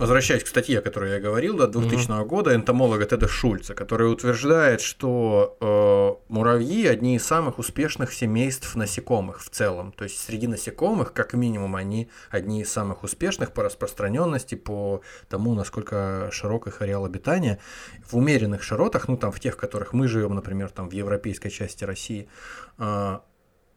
возвращаясь 0.01 0.43
к 0.43 0.47
статье, 0.47 0.79
о 0.79 0.81
которой 0.81 1.11
я 1.11 1.19
говорил, 1.19 1.55
до 1.55 1.67
2000 1.67 2.25
года, 2.25 2.55
энтомолога 2.55 3.05
Теда 3.05 3.27
Шульца, 3.27 3.75
который 3.75 4.11
утверждает, 4.11 4.81
что 4.81 5.57
э, 5.61 6.23
муравьи 6.27 6.87
одни 6.87 7.17
из 7.17 7.23
самых 7.23 7.59
успешных 7.59 8.11
семейств 8.11 8.75
насекомых 8.75 9.43
в 9.43 9.49
целом. 9.49 9.91
То 9.91 10.03
есть 10.03 10.17
среди 10.17 10.47
насекомых, 10.47 11.13
как 11.13 11.33
минимум, 11.33 11.75
они 11.75 12.09
одни 12.31 12.61
из 12.61 12.71
самых 12.71 13.03
успешных 13.03 13.53
по 13.53 13.61
распространенности, 13.61 14.55
по 14.55 15.01
тому, 15.29 15.53
насколько 15.53 16.29
широк 16.31 16.65
их 16.65 16.81
ареал 16.81 17.05
обитания. 17.05 17.59
В 18.03 18.17
умеренных 18.17 18.63
широтах, 18.63 19.07
ну 19.07 19.17
там 19.17 19.31
в 19.31 19.39
тех, 19.39 19.53
в 19.53 19.57
которых 19.57 19.93
мы 19.93 20.07
живем, 20.07 20.33
например, 20.33 20.71
там 20.71 20.89
в 20.89 20.93
европейской 20.93 21.49
части 21.49 21.83
России, 21.83 22.27
э, 22.79 23.19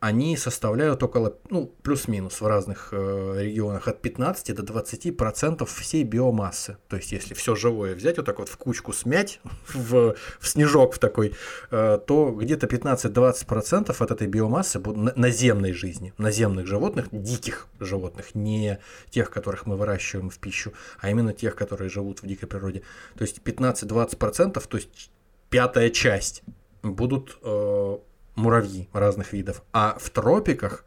они 0.04 0.36
составляют 0.36 1.02
около, 1.02 1.38
ну, 1.48 1.74
плюс-минус 1.82 2.42
в 2.42 2.46
разных 2.46 2.90
э, 2.92 3.36
регионах 3.38 3.88
от 3.88 4.02
15 4.02 4.54
до 4.54 4.62
20 4.62 5.16
процентов 5.16 5.70
всей 5.70 6.04
биомассы. 6.04 6.76
То 6.88 6.96
есть, 6.96 7.10
если 7.12 7.32
все 7.32 7.54
живое 7.54 7.94
взять, 7.94 8.18
вот 8.18 8.26
так 8.26 8.38
вот 8.38 8.50
в 8.50 8.58
кучку 8.58 8.92
смять, 8.92 9.40
в, 9.74 10.14
в 10.38 10.46
снежок 10.46 10.92
в 10.92 10.98
такой, 10.98 11.32
э, 11.70 11.98
то 12.06 12.32
где-то 12.32 12.66
15-20 12.66 13.46
процентов 13.46 14.02
от 14.02 14.10
этой 14.10 14.26
биомассы 14.26 14.78
будут 14.78 14.98
на- 14.98 15.14
наземной 15.16 15.72
жизни, 15.72 16.12
наземных 16.18 16.66
животных, 16.66 17.08
диких 17.10 17.66
животных, 17.80 18.34
не 18.34 18.80
тех, 19.08 19.30
которых 19.30 19.64
мы 19.64 19.78
выращиваем 19.78 20.28
в 20.28 20.38
пищу, 20.38 20.74
а 21.00 21.08
именно 21.08 21.32
тех, 21.32 21.56
которые 21.56 21.88
живут 21.88 22.20
в 22.22 22.26
дикой 22.26 22.46
природе. 22.46 22.82
То 23.16 23.22
есть 23.22 23.38
15-20 23.38 24.18
процентов, 24.18 24.66
то 24.66 24.76
есть 24.76 25.10
пятая 25.48 25.88
часть 25.88 26.42
будут 26.82 27.38
э, 27.42 27.98
муравьи 28.36 28.88
разных 28.92 29.32
видов. 29.32 29.62
А 29.72 29.96
в 29.98 30.10
тропиках, 30.10 30.84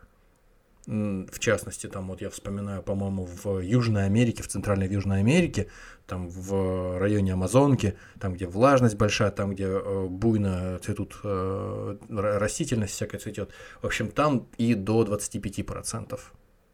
в 0.85 1.39
частности, 1.39 1.87
там 1.87 2.07
вот 2.07 2.21
я 2.21 2.29
вспоминаю, 2.29 2.81
по-моему, 2.81 3.25
в 3.25 3.59
Южной 3.59 4.05
Америке, 4.05 4.43
в 4.43 4.47
Центральной 4.47 4.87
Южной 4.87 5.19
Америке, 5.19 5.67
там 6.05 6.29
в 6.29 6.97
районе 6.97 7.33
Амазонки, 7.33 7.97
там, 8.19 8.33
где 8.33 8.47
влажность 8.47 8.95
большая, 8.95 9.31
там, 9.31 9.53
где 9.53 9.65
э, 9.65 10.07
буйно 10.07 10.79
цветут 10.79 11.17
э, 11.23 11.97
ра- 12.09 12.37
растительность 12.37 12.93
всякая 12.93 13.19
цветет. 13.19 13.51
В 13.81 13.85
общем, 13.85 14.09
там 14.09 14.47
и 14.57 14.73
до 14.75 15.03
25% 15.03 16.17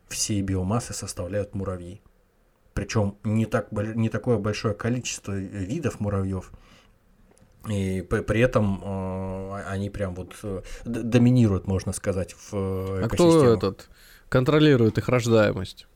всей 0.09 0.41
биомассы 0.43 0.93
составляют 0.93 1.55
муравьи. 1.55 2.01
Причем 2.75 3.17
не, 3.23 3.45
так, 3.45 3.71
не 3.71 4.09
такое 4.09 4.37
большое 4.37 4.75
количество 4.75 5.31
видов 5.31 5.99
муравьев, 5.99 6.51
и 7.69 8.01
при, 8.01 8.41
этом 8.41 8.81
э, 8.83 9.63
они 9.67 9.89
прям 9.89 10.15
вот 10.15 10.33
э, 10.43 10.61
доминируют, 10.85 11.65
можно 11.67 11.93
сказать, 11.93 12.33
в 12.33 12.53
э, 12.53 13.03
А 13.05 13.09
кто 13.09 13.53
этот 13.53 13.89
контролирует 14.29 14.97
их 14.97 15.07
рождаемость? 15.07 15.87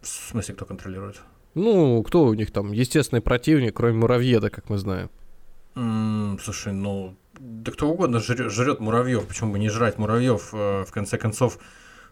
В 0.00 0.06
смысле, 0.06 0.54
кто 0.54 0.66
контролирует? 0.66 1.20
Ну, 1.54 2.02
кто 2.04 2.24
у 2.24 2.34
них 2.34 2.52
там 2.52 2.72
естественный 2.72 3.22
противник, 3.22 3.74
кроме 3.74 3.94
муравьеда, 3.94 4.50
как 4.50 4.68
мы 4.68 4.78
знаем? 4.78 5.10
М, 5.74 6.38
Слушай, 6.40 6.72
ну, 6.72 7.16
да 7.38 7.72
кто 7.72 7.88
угодно 7.90 8.20
жрет, 8.20 8.52
жрет 8.52 8.80
муравьев, 8.80 9.26
почему 9.26 9.52
бы 9.52 9.58
не 9.58 9.68
жрать 9.68 9.98
муравьев, 9.98 10.50
э, 10.52 10.84
в 10.84 10.92
конце 10.92 11.18
концов. 11.18 11.56
э, 11.56 11.60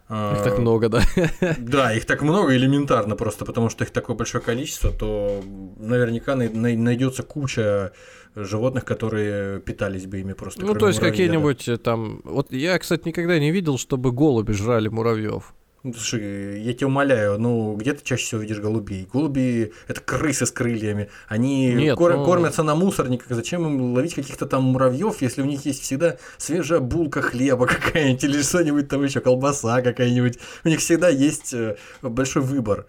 Их 0.09 0.43
так 0.43 0.57
много, 0.57 0.89
да. 0.89 1.03
Да, 1.59 1.93
их 1.93 2.05
так 2.05 2.21
много 2.23 2.55
элементарно 2.55 3.15
просто, 3.15 3.45
потому 3.45 3.69
что 3.69 3.83
их 3.83 3.91
такое 3.91 4.15
большое 4.15 4.43
количество, 4.43 4.91
то 4.91 5.43
наверняка 5.77 6.35
най- 6.35 6.49
най- 6.49 6.75
найдется 6.75 7.21
куча 7.23 7.91
животных, 8.35 8.85
которые 8.85 9.59
питались 9.59 10.05
бы 10.05 10.19
ими 10.19 10.33
просто. 10.33 10.65
Ну, 10.65 10.73
то 10.73 10.87
есть 10.87 10.99
какие-нибудь 10.99 11.67
э, 11.67 11.77
там... 11.77 12.21
Вот 12.23 12.51
я, 12.51 12.77
кстати, 12.79 13.07
никогда 13.07 13.39
не 13.39 13.51
видел, 13.51 13.77
чтобы 13.77 14.11
голуби 14.11 14.53
жрали 14.53 14.87
муравьев. 14.87 15.53
Ну, 15.81 15.93
Слушай, 15.93 16.61
я 16.61 16.73
тебя 16.73 16.87
умоляю, 16.87 17.39
ну 17.39 17.75
где 17.75 17.93
ты 17.93 18.03
чаще 18.03 18.23
всего 18.23 18.41
видишь 18.41 18.59
голубей? 18.59 19.07
Голуби 19.11 19.71
это 19.87 20.01
крысы 20.01 20.45
с 20.45 20.51
крыльями. 20.51 21.09
Они 21.29 21.73
Нет, 21.73 21.97
кор- 21.97 22.17
ну- 22.17 22.25
кормятся 22.25 22.63
на 22.63 22.75
мусорниках. 22.75 23.27
Зачем 23.29 23.65
им 23.65 23.93
ловить 23.93 24.13
каких-то 24.13 24.45
там 24.45 24.63
муравьев, 24.63 25.21
если 25.21 25.41
у 25.41 25.45
них 25.45 25.65
есть 25.65 25.81
всегда 25.81 26.17
свежая 26.37 26.81
булка 26.81 27.21
хлеба 27.21 27.65
какая-нибудь 27.67 28.23
или 28.25 28.41
что-нибудь 28.41 28.89
там 28.89 29.03
еще, 29.03 29.21
колбаса 29.21 29.81
какая-нибудь. 29.81 30.37
У 30.65 30.67
них 30.67 30.79
всегда 30.79 31.07
есть 31.07 31.53
э, 31.53 31.77
большой 32.01 32.41
выбор. 32.41 32.85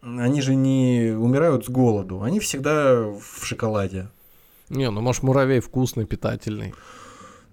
Они 0.00 0.40
же 0.40 0.54
не 0.54 1.14
умирают 1.14 1.66
с 1.66 1.68
голоду. 1.68 2.22
Они 2.22 2.40
всегда 2.40 3.02
в 3.02 3.44
шоколаде. 3.44 4.08
Не, 4.70 4.90
ну 4.90 5.02
может 5.02 5.22
муравей 5.22 5.60
вкусный, 5.60 6.06
питательный. 6.06 6.72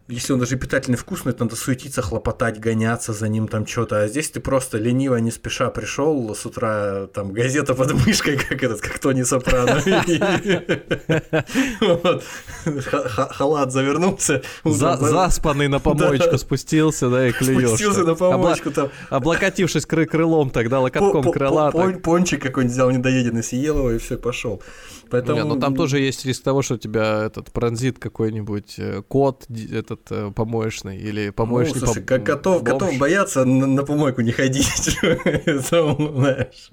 Если 0.10 0.32
он 0.32 0.40
даже 0.40 0.56
питательный 0.56 0.98
вкусный, 0.98 1.34
то 1.34 1.44
надо 1.44 1.58
суетиться, 1.58 2.02
хлопотать, 2.02 2.62
гоняться 2.62 3.12
за 3.12 3.28
ним 3.28 3.50
там 3.50 3.68
что-то. 3.68 4.04
А 4.04 4.08
здесь 4.08 4.30
ты 4.30 4.40
просто 4.40 4.78
лениво, 4.78 5.18
не 5.18 5.32
спеша 5.32 5.70
пришел 5.70 6.34
с 6.34 6.46
утра, 6.46 7.08
там 7.14 7.34
газета 7.34 7.74
под 7.74 7.92
мышкой, 7.94 8.38
как 8.50 8.64
этот, 8.64 8.80
как 8.80 9.00
Тони 9.00 9.24
Сопрано. 9.24 9.82
Халат 13.32 13.74
завернулся. 13.74 14.44
Заспанный 14.64 15.68
на 15.68 15.80
помоечку 15.80 16.38
спустился, 16.38 17.10
да, 17.10 17.28
и 17.28 17.34
клюешь. 17.34 17.68
Спустился 17.68 18.06
на 18.06 18.16
помоечку 18.16 18.72
там. 18.72 18.90
Облокотившись 19.10 19.86
кры- 19.86 20.06
крылом 20.06 20.52
тогда, 20.52 20.80
локотком 20.80 21.34
крыла. 21.34 21.72
Пончик 21.72 22.42
какой-нибудь 22.42 22.74
взял 22.74 22.90
недоеденный, 22.92 23.44
съел 23.44 23.80
его 23.80 23.92
и 23.92 23.98
все, 23.98 24.18
пошел. 24.18 24.64
Поэтому... 25.10 25.38
Не, 25.38 25.44
ну 25.46 25.60
там 25.60 25.76
тоже 25.76 26.00
есть 26.00 26.26
риск 26.26 26.44
того, 26.44 26.62
что 26.62 26.78
тебя 26.78 27.26
этот 27.26 27.52
пронзит 27.52 28.00
какой-нибудь 28.00 28.76
э, 28.78 29.02
кот 29.08 29.46
этот 29.50 30.12
э, 30.12 30.32
помоечный 30.32 30.98
или 30.98 31.30
помоечный 31.30 31.82
Ну, 31.82 31.86
слушай, 31.88 32.04
пом- 32.04 32.06
как 32.06 32.26
котов, 32.26 32.64
бомж. 32.64 32.80
котов 32.80 32.98
боятся 32.98 33.46
на, 33.46 33.66
на 33.66 33.84
помойку 33.84 34.22
не 34.22 34.32
ходить. 34.32 34.68
Знаешь. 35.46 36.72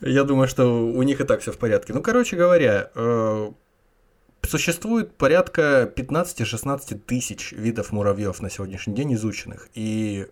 Я 0.00 0.24
думаю, 0.24 0.48
что 0.48 0.84
у 0.84 1.02
них 1.02 1.20
и 1.20 1.24
так 1.24 1.40
все 1.40 1.52
в 1.52 1.58
порядке. 1.58 1.92
Ну, 1.92 2.02
короче 2.02 2.36
говоря, 2.36 2.90
э, 2.94 3.50
существует 4.42 5.16
порядка 5.16 5.92
15-16 5.94 6.98
тысяч 6.98 7.52
видов 7.52 7.92
муравьев 7.92 8.40
на 8.42 8.50
сегодняшний 8.50 8.94
день 8.94 9.14
изученных. 9.14 9.68
И 9.74 10.26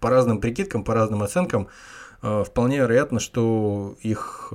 по 0.00 0.10
разным 0.10 0.40
прикидкам, 0.40 0.84
по 0.84 0.94
разным 0.94 1.22
оценкам, 1.22 1.68
вполне 2.20 2.78
вероятно, 2.78 3.18
что 3.20 3.96
их 4.00 4.52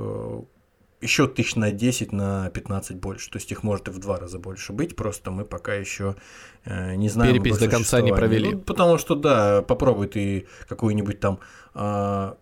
еще 1.01 1.27
тысяч 1.27 1.55
на 1.55 1.71
10, 1.71 2.11
на 2.11 2.49
15 2.49 2.97
больше. 2.97 3.29
То 3.31 3.37
есть 3.37 3.51
их 3.51 3.63
может 3.63 3.87
и 3.87 3.91
в 3.91 3.99
два 3.99 4.17
раза 4.17 4.39
больше 4.39 4.71
быть. 4.71 4.95
Просто 4.95 5.31
мы 5.31 5.45
пока 5.45 5.73
еще 5.73 6.15
э, 6.63 6.95
не 6.95 7.09
знаем. 7.09 7.33
Перепись 7.33 7.57
до 7.57 7.67
конца 7.67 8.01
не 8.01 8.13
провели. 8.13 8.53
Ну, 8.53 8.59
потому 8.59 8.97
что, 8.97 9.15
да, 9.15 9.61
попробуй 9.61 10.07
ты 10.07 10.47
какую-нибудь 10.67 11.19
там 11.19 11.39
а, 11.73 12.37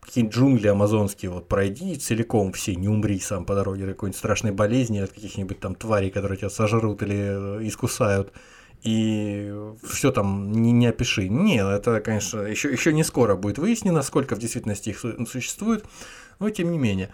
какие-нибудь 0.00 0.34
джунгли 0.34 0.68
амазонские 0.68 1.30
вот 1.30 1.48
пройди 1.48 1.96
целиком 1.96 2.52
все, 2.52 2.74
не 2.74 2.88
умри 2.88 3.20
сам 3.20 3.44
по 3.44 3.54
дороге 3.54 3.84
от 3.84 3.90
какой-нибудь 3.90 4.18
страшной 4.18 4.52
болезни, 4.52 4.98
от 4.98 5.12
каких-нибудь 5.12 5.60
там 5.60 5.74
тварей, 5.74 6.10
которые 6.10 6.38
тебя 6.38 6.50
сожрут 6.50 7.02
или 7.02 7.60
э, 7.60 7.66
искусают. 7.66 8.32
И 8.82 9.52
все 9.82 10.12
там 10.12 10.52
не, 10.52 10.70
не 10.72 10.86
опиши. 10.86 11.28
Не, 11.28 11.58
это, 11.58 12.00
конечно, 12.00 12.42
еще, 12.42 12.70
еще 12.72 12.92
не 12.92 13.02
скоро 13.02 13.34
будет 13.34 13.58
выяснено, 13.58 14.02
сколько 14.02 14.36
в 14.36 14.38
действительности 14.38 14.90
их 14.90 15.00
су- 15.00 15.26
существует, 15.26 15.84
но 16.38 16.48
тем 16.50 16.70
не 16.70 16.78
менее. 16.78 17.10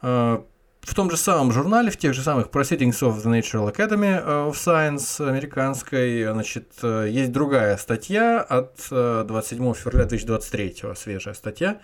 А, 0.00 0.44
В 0.82 0.94
том 0.94 1.10
же 1.10 1.16
самом 1.16 1.52
журнале, 1.52 1.90
в 1.90 1.96
тех 1.96 2.14
же 2.14 2.22
самых 2.22 2.48
Proceedings 2.48 3.00
of 3.02 3.22
the 3.22 3.26
Natural 3.26 3.70
Academy 3.70 4.24
of 4.24 4.52
Science 4.52 5.20
американской, 5.28 6.24
значит, 6.24 6.72
э, 6.82 7.08
есть 7.10 7.30
другая 7.30 7.76
статья 7.76 8.40
от 8.40 8.86
э, 8.90 9.24
27 9.26 9.74
февраля 9.74 10.06
2023, 10.06 10.94
свежая 10.96 11.34
статья. 11.34 11.80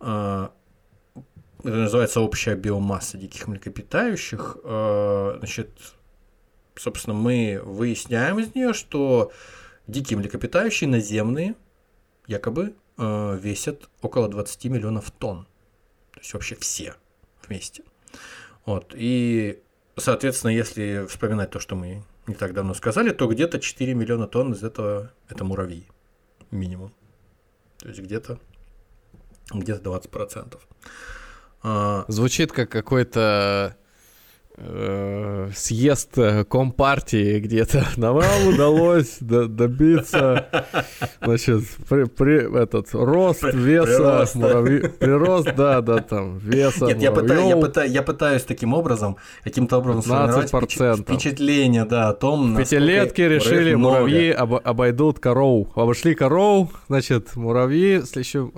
Э, 0.00 0.48
Это 1.64 1.76
называется 1.76 2.20
«Общая 2.20 2.54
биомасса 2.54 3.16
диких 3.18 3.48
млекопитающих». 3.48 4.58
Э, 4.62 5.36
Значит, 5.38 5.70
собственно, 6.76 7.14
мы 7.16 7.60
выясняем 7.64 8.38
из 8.38 8.54
нее, 8.54 8.72
что 8.72 9.32
дикие 9.86 10.18
млекопитающие 10.18 10.88
наземные 10.88 11.54
якобы 12.26 12.74
э, 12.98 13.38
весят 13.40 13.88
около 14.02 14.28
20 14.28 14.64
миллионов 14.66 15.10
тонн. 15.10 15.46
То 16.12 16.20
есть 16.20 16.34
вообще 16.34 16.54
все 16.54 16.94
вместе. 17.48 17.82
Вот. 18.66 18.94
И, 18.96 19.62
соответственно, 19.96 20.50
если 20.50 21.06
вспоминать 21.08 21.50
то, 21.50 21.60
что 21.60 21.76
мы 21.76 22.04
не 22.26 22.34
так 22.34 22.54
давно 22.54 22.74
сказали, 22.74 23.10
то 23.10 23.26
где-то 23.26 23.60
4 23.60 23.94
миллиона 23.94 24.26
тонн 24.26 24.52
из 24.52 24.62
этого 24.62 25.12
это 25.28 25.44
муравьи. 25.44 25.88
Минимум. 26.50 26.92
То 27.78 27.88
есть 27.88 28.00
где-то 28.00 28.38
где-то 29.52 29.90
20%. 29.90 30.58
А, 31.62 32.04
Звучит 32.08 32.52
как 32.52 32.70
какой-то 32.70 33.76
съезд 35.54 36.16
э, 36.16 36.44
компартии 36.44 37.40
где-то. 37.40 37.84
Нам 37.96 38.16
удалось 38.48 39.16
до- 39.20 39.48
добиться, 39.48 40.46
значит, 41.22 41.64
при, 41.88 42.04
при- 42.04 42.62
этот 42.62 42.88
рост 42.92 43.40
При- 43.40 43.56
веса 43.56 43.96
прирост. 43.96 44.34
муравьи, 44.36 44.88
прирост, 44.88 45.54
да, 45.56 45.80
да, 45.80 45.98
там 45.98 46.38
веса 46.38 46.86
Нет, 46.86 47.02
я, 47.02 47.10
пытаюсь, 47.10 47.48
я, 47.48 47.56
муравьев. 47.56 47.76
пыта- 47.76 47.86
я 47.88 48.02
пытаюсь 48.02 48.42
таким 48.44 48.74
образом, 48.74 49.16
каким-то 49.42 49.78
образом 49.78 50.00
15%. 50.02 50.04
сформировать 50.04 50.50
впечат- 50.52 51.00
впечатление, 51.00 51.84
да, 51.84 52.08
о 52.10 52.14
том, 52.14 52.54
В 52.54 52.58
пятилетке 52.58 53.28
решили, 53.28 53.74
много. 53.74 54.00
муравьи 54.00 54.30
обо- 54.32 54.60
обойдут 54.62 55.18
коров. 55.18 55.68
Обошли 55.76 56.14
коров, 56.14 56.70
значит, 56.88 57.34
муравьи, 57.36 58.02
следующий... 58.02 58.50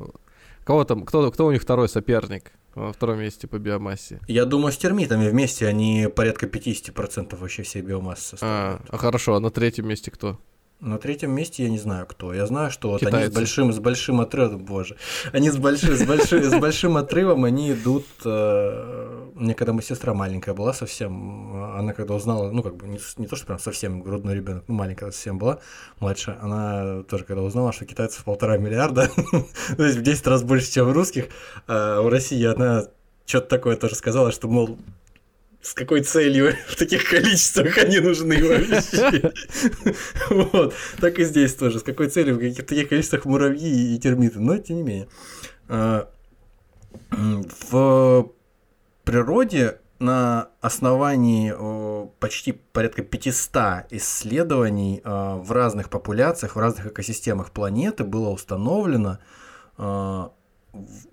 Кого 0.65 0.85
там, 0.85 1.05
кто, 1.05 1.31
кто 1.31 1.47
у 1.47 1.53
них 1.53 1.63
второй 1.63 1.89
соперник 1.89 2.53
во 2.77 2.93
втором 2.93 3.19
месте 3.21 3.47
по 3.49 3.59
биомассе? 3.59 4.21
Я 4.29 4.45
думаю, 4.45 4.73
с 4.73 4.77
термитами 4.77 5.29
вместе 5.29 5.67
они 5.67 6.09
порядка 6.15 6.47
50% 6.47 7.37
вообще 7.37 7.63
всей 7.63 7.83
биомассы 7.83 8.35
А, 8.35 8.37
составляют. 8.37 8.83
а 8.91 8.97
хорошо, 8.99 9.35
а 9.35 9.41
на 9.41 9.51
третьем 9.51 9.89
месте 9.89 10.11
кто? 10.11 10.39
На 10.81 10.99
третьем 10.99 11.31
месте 11.31 11.63
я 11.63 11.71
не 11.71 11.79
знаю 11.79 12.07
кто. 12.07 12.35
Я 12.35 12.47
знаю, 12.47 12.71
что 12.71 12.91
вот 12.91 13.03
они 13.03 13.25
с 13.27 13.31
большим, 13.31 13.73
с 13.73 13.79
большим 13.79 14.21
отрывом, 14.21 14.59
боже, 14.59 14.97
они 15.33 15.51
с 15.51 15.57
большим, 15.57 15.97
с 15.97 16.03
большим, 16.05 16.43
с 16.45 16.55
большим 16.55 16.99
отрывом, 16.99 17.45
они 17.45 17.73
идут. 17.73 18.05
э, 18.27 19.27
Мне 19.35 19.55
когда 19.55 19.73
моя 19.73 19.83
сестра 19.83 20.13
маленькая 20.13 20.53
была 20.55 20.75
совсем, 20.75 21.57
э, 21.57 21.79
она 21.79 21.95
когда 21.95 22.13
узнала, 22.15 22.51
ну 22.51 22.63
как 22.63 22.77
бы 22.77 22.87
не, 22.89 23.27
то, 23.27 23.37
что 23.37 23.47
прям 23.47 23.59
совсем 23.59 24.03
грудной 24.03 24.35
ребенок, 24.35 24.65
ну 24.69 24.75
маленькая 24.75 25.11
совсем 25.13 25.39
была, 25.39 25.61
младшая, 25.99 26.39
она 26.43 27.03
тоже 27.05 27.25
когда 27.25 27.43
узнала, 27.43 27.73
что 27.73 27.87
китайцев 27.87 28.23
полтора 28.25 28.59
миллиарда, 28.59 29.11
то 29.77 29.83
есть 29.83 29.97
в 29.97 30.03
10 30.03 30.27
раз 30.27 30.43
больше, 30.43 30.71
чем 30.71 30.87
в 30.87 30.93
русских, 30.93 31.29
а 31.67 32.03
в 32.03 32.09
России 32.09 32.45
она 32.45 32.85
что-то 33.25 33.49
такое 33.49 33.77
тоже 33.77 33.95
сказала, 33.95 34.31
что, 34.31 34.47
мол, 34.47 34.77
с 35.67 35.75
какой 35.75 36.03
целью 36.03 36.55
в 36.69 36.77
таких 36.77 37.11
количествах 37.11 37.77
они 37.79 37.99
нужны 37.99 38.43
вообще. 38.43 39.33
Вот. 40.31 40.75
Так 41.01 41.19
и 41.19 41.25
здесь 41.25 41.55
тоже. 41.55 41.81
С 41.81 41.83
какой 41.83 42.09
целью 42.09 42.37
в 42.37 42.39
каких 42.39 42.67
таких 42.67 42.89
количествах 42.89 43.25
муравьи 43.25 43.95
и 43.95 43.99
термиты. 43.99 44.39
Но 44.39 44.59
тем 44.59 44.77
не 44.77 44.83
менее. 44.83 45.09
А, 45.69 46.09
В 47.11 48.31
природе 49.05 49.81
на 49.99 50.51
основании 50.61 51.53
почти 52.21 52.53
порядка 52.53 53.03
500 53.03 53.87
исследований 53.91 55.01
а, 55.05 55.37
в 55.37 55.51
разных 55.53 55.91
популяциях, 55.91 56.55
в 56.55 56.59
разных 56.61 56.87
экосистемах 56.87 57.51
планеты 57.51 58.05
было 58.05 58.29
установлено 58.29 59.19
а, 59.79 60.33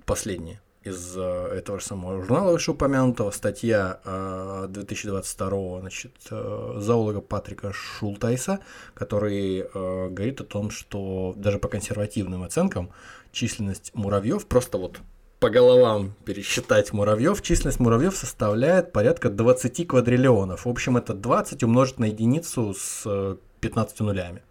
последнее 0.05 0.62
из 0.83 1.15
э, 1.17 1.21
этого 1.57 1.79
же 1.79 1.85
самого 1.85 2.21
журнала 2.21 2.51
вышеупомянутого, 2.51 3.31
статья 3.31 3.99
э, 4.03 4.67
2022 4.69 5.79
значит, 5.79 6.11
э, 6.29 6.73
зоолога 6.77 7.21
Патрика 7.21 7.71
Шултайса, 7.73 8.59
который 8.93 9.59
э, 9.59 10.09
говорит 10.09 10.41
о 10.41 10.43
том, 10.43 10.69
что 10.69 11.33
даже 11.37 11.59
по 11.59 11.67
консервативным 11.67 12.43
оценкам 12.43 12.89
численность 13.31 13.91
муравьев, 13.93 14.45
просто 14.45 14.77
вот 14.77 14.99
по 15.39 15.49
головам 15.49 16.13
пересчитать 16.23 16.93
муравьев, 16.93 17.41
численность 17.41 17.81
муравьев 17.81 18.15
составляет 18.15 18.93
порядка 18.93 19.29
20 19.29 19.87
квадриллионов. 19.87 20.65
В 20.65 20.69
общем, 20.69 20.95
это 20.95 21.13
20 21.13 21.63
умножить 21.63 21.99
на 21.99 22.05
единицу 22.05 22.73
с 22.73 23.03
э, 23.05 23.35
15 23.59 23.99
нулями. 23.99 24.41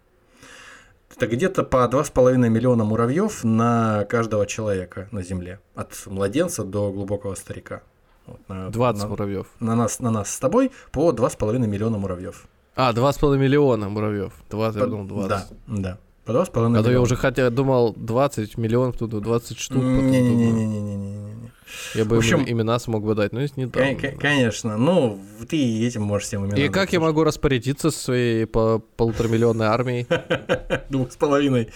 Это 1.15 1.27
где-то 1.27 1.63
по 1.63 1.85
2,5 1.87 2.37
миллиона 2.49 2.83
муравьев 2.83 3.43
на 3.43 4.05
каждого 4.05 4.45
человека 4.45 5.07
на 5.11 5.21
Земле. 5.23 5.59
От 5.75 5.93
младенца 6.07 6.63
до 6.63 6.91
глубокого 6.91 7.35
старика. 7.35 7.81
Вот, 8.25 8.39
на, 8.47 8.69
20 8.69 9.03
на, 9.03 9.09
муравьев. 9.09 9.47
На 9.59 9.75
нас, 9.75 9.99
на 9.99 10.11
нас 10.11 10.29
с 10.31 10.39
тобой 10.39 10.71
по 10.91 11.11
2,5 11.11 11.59
миллиона 11.59 11.97
муравьев. 11.97 12.47
А, 12.75 12.91
2,5 12.93 13.37
миллиона 13.37 13.89
муравьев. 13.89 14.33
20, 14.49 14.79
по, 14.79 14.87
20. 14.87 15.29
Да, 15.29 15.45
да. 15.67 15.97
По 16.25 16.31
2,5 16.31 16.49
А 16.53 16.59
миллиона. 16.69 16.83
то 16.83 16.91
я 16.91 17.01
уже 17.01 17.15
хотя 17.15 17.49
думал 17.49 17.93
20 17.95 18.57
миллионов, 18.57 18.97
тут 18.97 19.11
20 19.11 19.57
штук. 19.57 19.83
Не-не-не-не-не-не. 19.83 21.22
Я 21.95 22.05
бы 22.05 22.15
в 22.15 22.19
общем, 22.19 22.43
имена 22.47 22.79
смог 22.79 23.03
бы 23.03 23.15
дать, 23.15 23.33
но 23.33 23.41
есть 23.41 23.57
не 23.57 23.65
дам. 23.65 23.97
Конечно, 24.19 24.77
ну, 24.77 25.19
ты 25.49 25.85
этим 25.85 26.03
можешь 26.03 26.27
всем 26.27 26.45
имена 26.45 26.57
И 26.57 26.69
как 26.69 26.93
я 26.93 26.99
могу 26.99 27.23
распорядиться 27.23 27.91
своей 27.91 28.45
по 28.45 28.79
полуторамиллионной 28.79 29.65
армией? 29.65 30.07
Двух 30.89 31.11
с 31.11 31.15
половиной. 31.15 31.69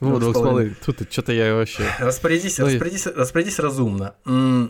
Ну, 0.00 0.18
двух 0.18 0.34
с 0.36 0.40
половиной. 0.40 0.76
Тут 0.84 1.06
что-то 1.10 1.32
я 1.32 1.54
вообще... 1.54 1.84
Распорядись, 1.98 2.58
ну, 2.58 2.66
распорядись, 2.66 3.06
распорядись 3.06 3.58
разумно. 3.58 4.14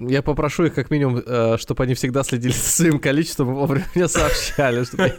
Я 0.01 0.23
попрошу 0.23 0.65
их 0.65 0.75
как 0.75 0.91
минимум, 0.91 1.23
э, 1.25 1.57
чтобы 1.59 1.85
они 1.85 1.95
всегда 1.95 2.25
следили 2.25 2.53
за 2.53 2.59
своим 2.59 2.99
количеством 2.99 3.55
вовремя 3.55 3.87
мне 3.95 4.09
сообщали, 4.09 4.85
что 4.85 5.13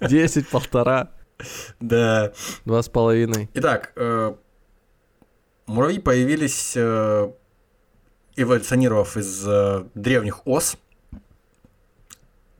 10, 0.08 0.48
полтора. 0.48 1.10
Да. 1.80 2.32
Два 2.64 2.82
с 2.82 2.88
половиной. 2.88 3.48
Итак, 3.54 3.92
э, 3.96 4.34
муравьи 5.66 5.98
появились 5.98 6.72
э, 6.76 7.30
эволюционировав 8.42 9.16
из 9.16 9.44
э, 9.46 9.84
древних 9.94 10.46
ос, 10.46 10.76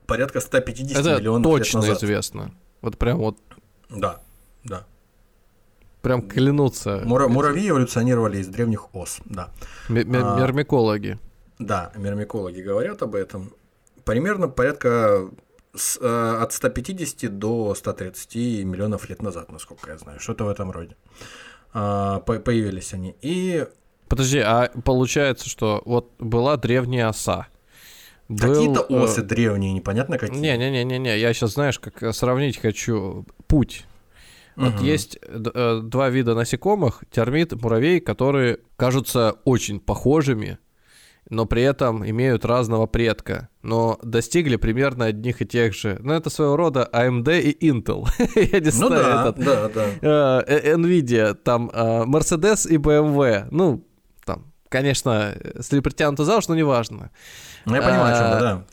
порядка 0.07 0.41
150 0.41 0.99
Это 0.99 1.17
миллионов 1.19 1.43
точно 1.45 1.79
лет 1.79 1.89
назад. 1.89 2.03
известно. 2.03 2.55
Вот 2.81 2.99
прям 2.99 3.19
вот. 3.19 3.39
Да, 3.91 4.21
да. 4.65 4.87
Прям 6.03 6.23
клянутся. 6.29 7.03
Мура- 7.05 7.29
муравьи 7.29 7.69
эволюционировали 7.71 8.39
из 8.39 8.47
древних 8.49 8.95
ос, 8.95 9.19
да. 9.25 9.51
М- 9.89 9.97
а, 10.15 10.39
мермикологи. 10.41 11.19
Да, 11.59 11.93
мермикологи 11.97 12.61
говорят 12.61 13.03
об 13.03 13.15
этом. 13.15 13.53
Примерно 14.05 14.49
порядка 14.49 15.29
с, 15.75 15.99
э, 16.01 16.39
от 16.43 16.53
150 16.53 17.27
до 17.29 17.75
130 17.75 18.65
миллионов 18.65 19.09
лет 19.11 19.23
назад, 19.23 19.51
насколько 19.53 19.91
я 19.91 19.99
знаю. 19.99 20.21
Что-то 20.21 20.45
в 20.45 20.49
этом 20.49 20.71
роде. 20.71 20.97
А, 21.75 22.21
по- 22.21 22.39
появились 22.39 22.95
они. 22.95 23.17
И 23.21 23.67
Подожди, 24.09 24.39
а 24.39 24.71
получается, 24.85 25.49
что 25.49 25.83
вот 25.85 26.13
была 26.19 26.57
древняя 26.57 27.09
оса. 27.09 27.49
Какие-то 28.29 28.87
э, 28.89 28.95
осы 28.95 29.21
э... 29.21 29.25
древние, 29.25 29.73
непонятно 29.73 30.19
какие. 30.19 30.39
Не-не-не-не, 30.39 31.19
я 31.19 31.33
сейчас, 31.33 31.55
знаешь, 31.55 31.79
как 31.79 32.15
сравнить 32.15 32.59
хочу 32.59 33.27
путь. 33.47 33.87
Угу. 34.57 34.67
Вот 34.67 34.81
есть 34.81 35.19
э, 35.23 35.81
два 35.83 36.11
вида 36.11 36.35
насекомых, 36.35 37.05
термит, 37.11 37.53
муравей, 37.61 38.01
которые 38.01 38.59
кажутся 38.77 39.37
очень 39.45 39.81
похожими, 39.81 40.59
но 41.31 41.47
при 41.47 41.63
этом 41.63 42.09
имеют 42.09 42.45
разного 42.45 42.87
предка, 42.87 43.49
но 43.63 43.99
достигли 44.03 44.57
примерно 44.57 45.07
одних 45.07 45.41
и 45.41 45.47
тех 45.47 45.75
же. 45.75 45.99
Ну, 46.03 46.13
это 46.13 46.29
своего 46.29 46.57
рода 46.57 46.89
AMD 46.93 47.41
и 47.41 47.71
Intel. 47.71 48.09
Я 48.35 48.61
не 48.61 48.67
ну 48.67 48.89
знаю, 48.89 49.33
да, 49.37 49.69
да, 49.69 49.69
да. 49.69 50.45
Э, 50.47 50.75
Nvidia, 50.77 51.35
там 51.35 51.71
Mercedes 51.71 52.69
и 52.69 52.77
BMW. 52.77 53.47
Ну, 53.51 53.88
конечно, 54.69 55.35
если 55.57 55.81
притянуто 55.81 56.25
за 56.25 56.37
уши, 56.37 56.49
но 56.49 56.55
неважно. 56.55 57.11
Ну, 57.65 57.75
я 57.75 57.83
понимаю, 57.83 58.15
о 58.15 58.19
чем 58.19 58.27
а, 58.27 58.41
да. 58.41 58.65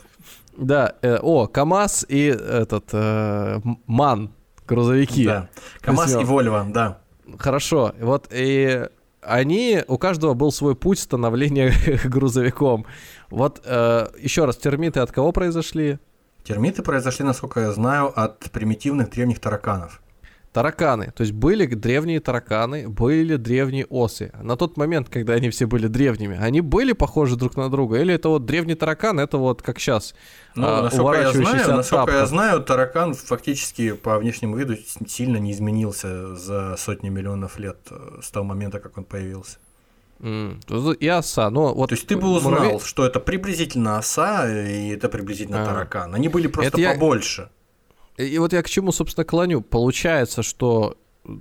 Да, 0.57 0.95
э, 1.01 1.17
о, 1.21 1.47
КАМАЗ 1.47 2.05
и 2.07 2.25
этот 2.27 2.89
э, 2.93 3.59
МАН, 3.87 4.31
грузовики. 4.67 5.25
Да, 5.25 5.49
КАМАЗ 5.81 6.21
и 6.21 6.23
Вольво, 6.23 6.65
да. 6.69 6.99
Хорошо, 7.37 7.93
вот 7.99 8.29
и 8.31 8.87
они, 9.21 9.83
у 9.87 9.97
каждого 9.97 10.33
был 10.33 10.51
свой 10.51 10.75
путь 10.75 10.99
становления 10.99 11.73
грузовиком. 12.05 12.85
Вот 13.29 13.61
э, 13.65 14.07
еще 14.19 14.45
раз, 14.45 14.57
термиты 14.57 14.99
от 14.99 15.11
кого 15.11 15.31
произошли? 15.31 15.99
Термиты 16.43 16.83
произошли, 16.83 17.25
насколько 17.25 17.59
я 17.59 17.71
знаю, 17.71 18.17
от 18.17 18.51
примитивных 18.51 19.09
древних 19.09 19.39
тараканов. 19.39 20.01
Тараканы. 20.55 21.11
То 21.11 21.23
есть 21.23 21.33
были 21.33 21.65
древние 21.65 22.21
тараканы, 22.21 22.87
были 22.87 23.35
древние 23.35 23.85
осы. 23.89 24.31
На 24.41 24.55
тот 24.55 24.77
момент, 24.77 25.09
когда 25.09 25.33
они 25.33 25.49
все 25.49 25.65
были 25.65 25.87
древними, 25.87 26.37
они 26.37 26.61
были 26.61 26.93
похожи 26.93 27.35
друг 27.35 27.57
на 27.57 27.69
друга? 27.69 27.99
Или 27.99 28.13
это 28.13 28.29
вот 28.29 28.45
древний 28.45 28.75
таракан, 28.75 29.19
это 29.19 29.37
вот 29.37 29.61
как 29.61 29.79
сейчас? 29.79 30.15
Ну, 30.55 30.65
а, 30.65 30.83
насколько, 30.83 31.19
я 31.19 31.33
знаю, 31.33 31.75
насколько 31.75 32.11
я 32.13 32.25
знаю, 32.25 32.63
таракан 32.63 33.15
фактически 33.15 33.91
по 33.91 34.17
внешнему 34.17 34.55
виду 34.55 34.77
сильно 35.05 35.35
не 35.35 35.51
изменился 35.51 36.37
за 36.37 36.77
сотни 36.77 37.09
миллионов 37.09 37.59
лет 37.59 37.79
э, 37.91 38.19
с 38.23 38.31
того 38.31 38.45
момента, 38.45 38.79
как 38.79 38.97
он 38.97 39.03
появился. 39.03 39.57
Mm. 40.21 40.95
И 40.95 41.07
оса. 41.09 41.49
Но 41.49 41.73
вот 41.73 41.89
То 41.89 41.95
есть 41.95 42.07
ты 42.07 42.15
бы 42.15 42.29
узнал, 42.29 42.51
муравей... 42.53 42.79
что 42.79 43.05
это 43.05 43.19
приблизительно 43.19 43.97
оса 43.97 44.49
и 44.49 44.87
это 44.87 45.09
приблизительно 45.09 45.63
а. 45.63 45.65
таракан. 45.65 46.15
Они 46.15 46.29
были 46.29 46.47
просто 46.47 46.79
это 46.79 46.93
побольше. 46.93 47.41
Я... 47.41 47.49
И 48.17 48.37
вот 48.39 48.53
я 48.53 48.61
к 48.63 48.69
чему, 48.69 48.91
собственно, 48.91 49.25
клоню. 49.25 49.61
Получается, 49.61 50.43
что 50.43 50.97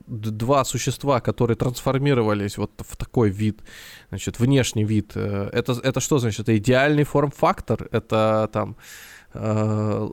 два 0.07 0.65
существа, 0.65 1.21
которые 1.21 1.57
трансформировались 1.57 2.57
вот 2.59 2.71
в 2.79 2.97
такой 2.97 3.31
вид, 3.31 3.61
значит, 4.09 4.39
внешний 4.41 4.85
вид, 4.85 5.13
э, 5.15 5.51
это, 5.53 5.73
это 5.73 6.01
что 6.01 6.19
значит? 6.19 6.41
Это 6.41 6.57
идеальный 6.57 7.05
форм-фактор? 7.05 7.89
Это 7.93 8.49
там 8.53 8.77
э, 9.35 10.09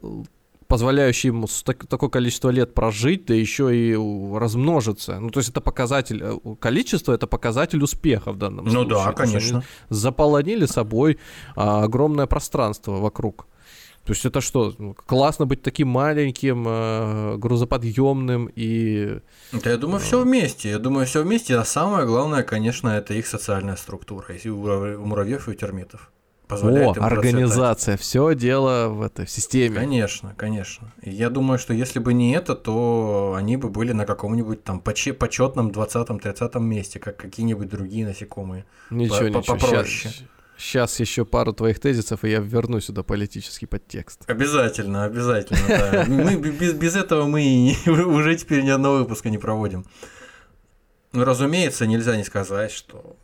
позволяющий 0.68 1.28
ему 1.28 1.48
так, 1.66 1.86
такое 1.88 2.10
количество 2.10 2.50
лет 2.50 2.74
прожить, 2.74 3.26
да 3.26 3.34
еще 3.34 3.76
и 3.76 3.94
размножиться. 4.38 5.20
Ну, 5.20 5.30
то 5.30 5.40
есть 5.40 5.50
это 5.50 5.62
показатель, 5.62 6.22
э, 6.24 6.56
количество 6.60 7.14
это 7.14 7.28
показатель 7.28 7.84
успеха 7.84 8.32
в 8.32 8.38
данном 8.38 8.66
ну, 8.66 8.72
случае. 8.72 8.90
Ну 8.90 9.06
да, 9.06 9.12
конечно. 9.12 9.58
Они 9.58 9.68
заполонили 9.90 10.66
собой 10.66 11.18
а, 11.56 11.84
огромное 11.84 12.26
пространство 12.26 13.00
вокруг. 13.00 13.48
То 14.06 14.14
есть 14.14 14.26
это 14.26 14.42
что, 14.42 14.74
ну, 14.80 14.96
классно 14.96 15.46
быть 15.46 15.62
таким 15.62 15.88
маленьким, 15.88 16.66
э, 16.68 17.38
грузоподъемным 17.38 18.50
и... 18.56 19.20
Да, 19.52 19.70
я 19.70 19.78
думаю, 19.78 20.00
все 20.00 20.24
вместе. 20.24 20.72
Я 20.72 20.80
думаю, 20.80 21.06
все 21.06 21.24
вместе. 21.24 21.56
А 21.56 21.64
самое 21.66 22.08
главное, 22.08 22.42
конечно, 22.44 22.90
это 22.90 23.14
их 23.14 23.28
социальная 23.28 23.76
структура. 23.76 24.34
И 24.34 24.50
у 24.50 25.06
муравьев 25.06 25.48
и 25.48 25.52
у 25.52 25.54
термитов. 25.54 26.12
Позволяет 26.52 26.98
О, 26.98 27.06
организация. 27.06 27.96
Все 27.96 28.36
дело 28.36 28.90
в 28.90 29.04
этой 29.04 29.26
в 29.26 29.30
системе. 29.30 29.74
Конечно, 29.74 30.34
конечно. 30.36 30.92
И 31.02 31.10
я 31.10 31.30
думаю, 31.30 31.58
что 31.58 31.74
если 31.74 32.00
бы 32.00 32.14
не 32.14 32.34
это, 32.36 32.56
то 32.56 33.36
они 33.38 33.56
бы 33.56 33.70
были 33.70 33.94
на 33.94 34.06
каком-нибудь 34.06 34.62
там 34.64 34.82
почетном 34.82 35.70
20-30 35.70 36.60
месте, 36.60 37.00
как 37.00 37.16
какие-нибудь 37.16 37.70
другие 37.70 38.06
насекомые. 38.06 38.66
Ничего, 38.90 39.30
ничего. 39.30 39.44
Попроще. 39.44 39.86
Сейчас, 39.86 40.24
Сейчас 40.62 41.00
еще 41.00 41.26
пару 41.26 41.54
твоих 41.54 41.80
тезисов, 41.80 42.24
и 42.24 42.30
я 42.30 42.40
верну 42.40 42.80
сюда 42.80 43.02
политический 43.02 43.66
подтекст. 43.66 44.22
Обязательно, 44.28 45.06
обязательно, 45.06 45.68
да. 45.68 46.06
Мы, 46.08 46.36
без, 46.36 46.74
без 46.74 46.96
этого 46.96 47.26
мы 47.26 47.76
уже 47.88 48.36
теперь 48.36 48.64
ни 48.64 48.70
одного 48.70 49.00
выпуска 49.00 49.32
не 49.32 49.40
проводим. 49.40 49.86
Ну, 51.14 51.24
разумеется, 51.24 51.88
нельзя 51.88 52.16
не 52.16 52.24
сказать, 52.24 52.72
что 52.72 53.16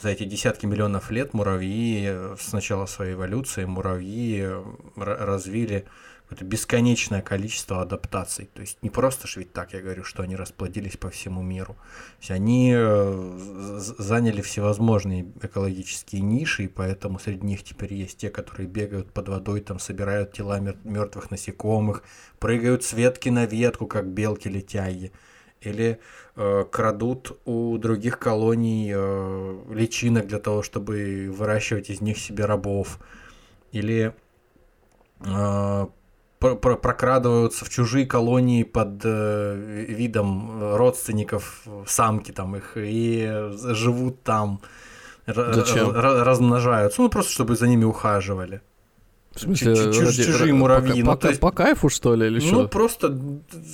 за 0.00 0.10
эти 0.10 0.22
десятки 0.22 0.66
миллионов 0.66 1.10
лет 1.10 1.34
муравьи 1.34 2.08
с 2.38 2.52
начала 2.52 2.86
своей 2.86 3.14
эволюции 3.14 3.64
муравьи 3.64 4.48
развили 4.94 5.84
это 6.34 6.44
бесконечное 6.44 7.22
количество 7.22 7.80
адаптаций. 7.80 8.48
То 8.52 8.60
есть 8.60 8.78
не 8.82 8.90
просто 8.90 9.26
ж 9.26 9.36
ведь 9.36 9.52
так, 9.52 9.72
я 9.72 9.80
говорю, 9.80 10.04
что 10.04 10.22
они 10.22 10.36
расплодились 10.36 10.96
по 10.96 11.08
всему 11.08 11.42
миру. 11.42 11.74
То 11.74 12.18
есть 12.20 12.30
они 12.32 12.72
э, 12.76 13.38
заняли 13.98 14.42
всевозможные 14.42 15.32
экологические 15.42 16.22
ниши, 16.22 16.64
и 16.64 16.68
поэтому 16.68 17.18
среди 17.18 17.46
них 17.46 17.62
теперь 17.62 17.94
есть 17.94 18.18
те, 18.18 18.30
которые 18.30 18.66
бегают 18.66 19.12
под 19.12 19.28
водой, 19.28 19.60
там 19.60 19.78
собирают 19.78 20.32
тела 20.32 20.58
мертвых 20.84 21.30
насекомых, 21.30 22.02
прыгают 22.38 22.84
с 22.84 22.92
ветки 22.92 23.28
на 23.28 23.46
ветку, 23.46 23.86
как 23.86 24.06
белки 24.08 24.48
летяги, 24.48 25.12
или 25.60 26.00
э, 26.36 26.64
крадут 26.70 27.38
у 27.44 27.78
других 27.78 28.18
колоний 28.18 28.92
э, 28.94 29.62
личинок 29.70 30.26
для 30.26 30.40
того, 30.40 30.62
чтобы 30.62 31.32
выращивать 31.32 31.90
из 31.90 32.00
них 32.00 32.18
себе 32.18 32.44
рабов, 32.44 32.98
или 33.72 34.14
э, 35.20 35.86
прокрадываются 36.54 37.64
в 37.64 37.70
чужие 37.70 38.06
колонии 38.06 38.62
под 38.62 39.00
э, 39.04 39.84
видом 39.88 40.76
родственников 40.76 41.66
самки 41.86 42.32
там 42.32 42.56
их 42.56 42.72
и 42.76 43.50
живут 43.52 44.22
там, 44.22 44.60
Зачем? 45.26 45.90
размножаются, 45.92 47.02
ну 47.02 47.08
просто 47.08 47.32
чтобы 47.32 47.56
за 47.56 47.66
ними 47.68 47.84
ухаживали. 47.84 48.60
В 49.34 49.40
смысле, 49.40 49.74
Ч- 49.74 50.04
ради, 50.04 50.24
чужие 50.24 50.54
муравьи. 50.54 51.02
По, 51.02 51.12
ну, 51.12 51.16
по, 51.18 51.26
есть, 51.26 51.40
по 51.40 51.50
кайфу, 51.50 51.88
что 51.88 52.14
ли, 52.14 52.26
или 52.26 52.38
ну, 52.38 52.46
что? 52.46 52.62
Ну, 52.62 52.68
просто 52.68 53.18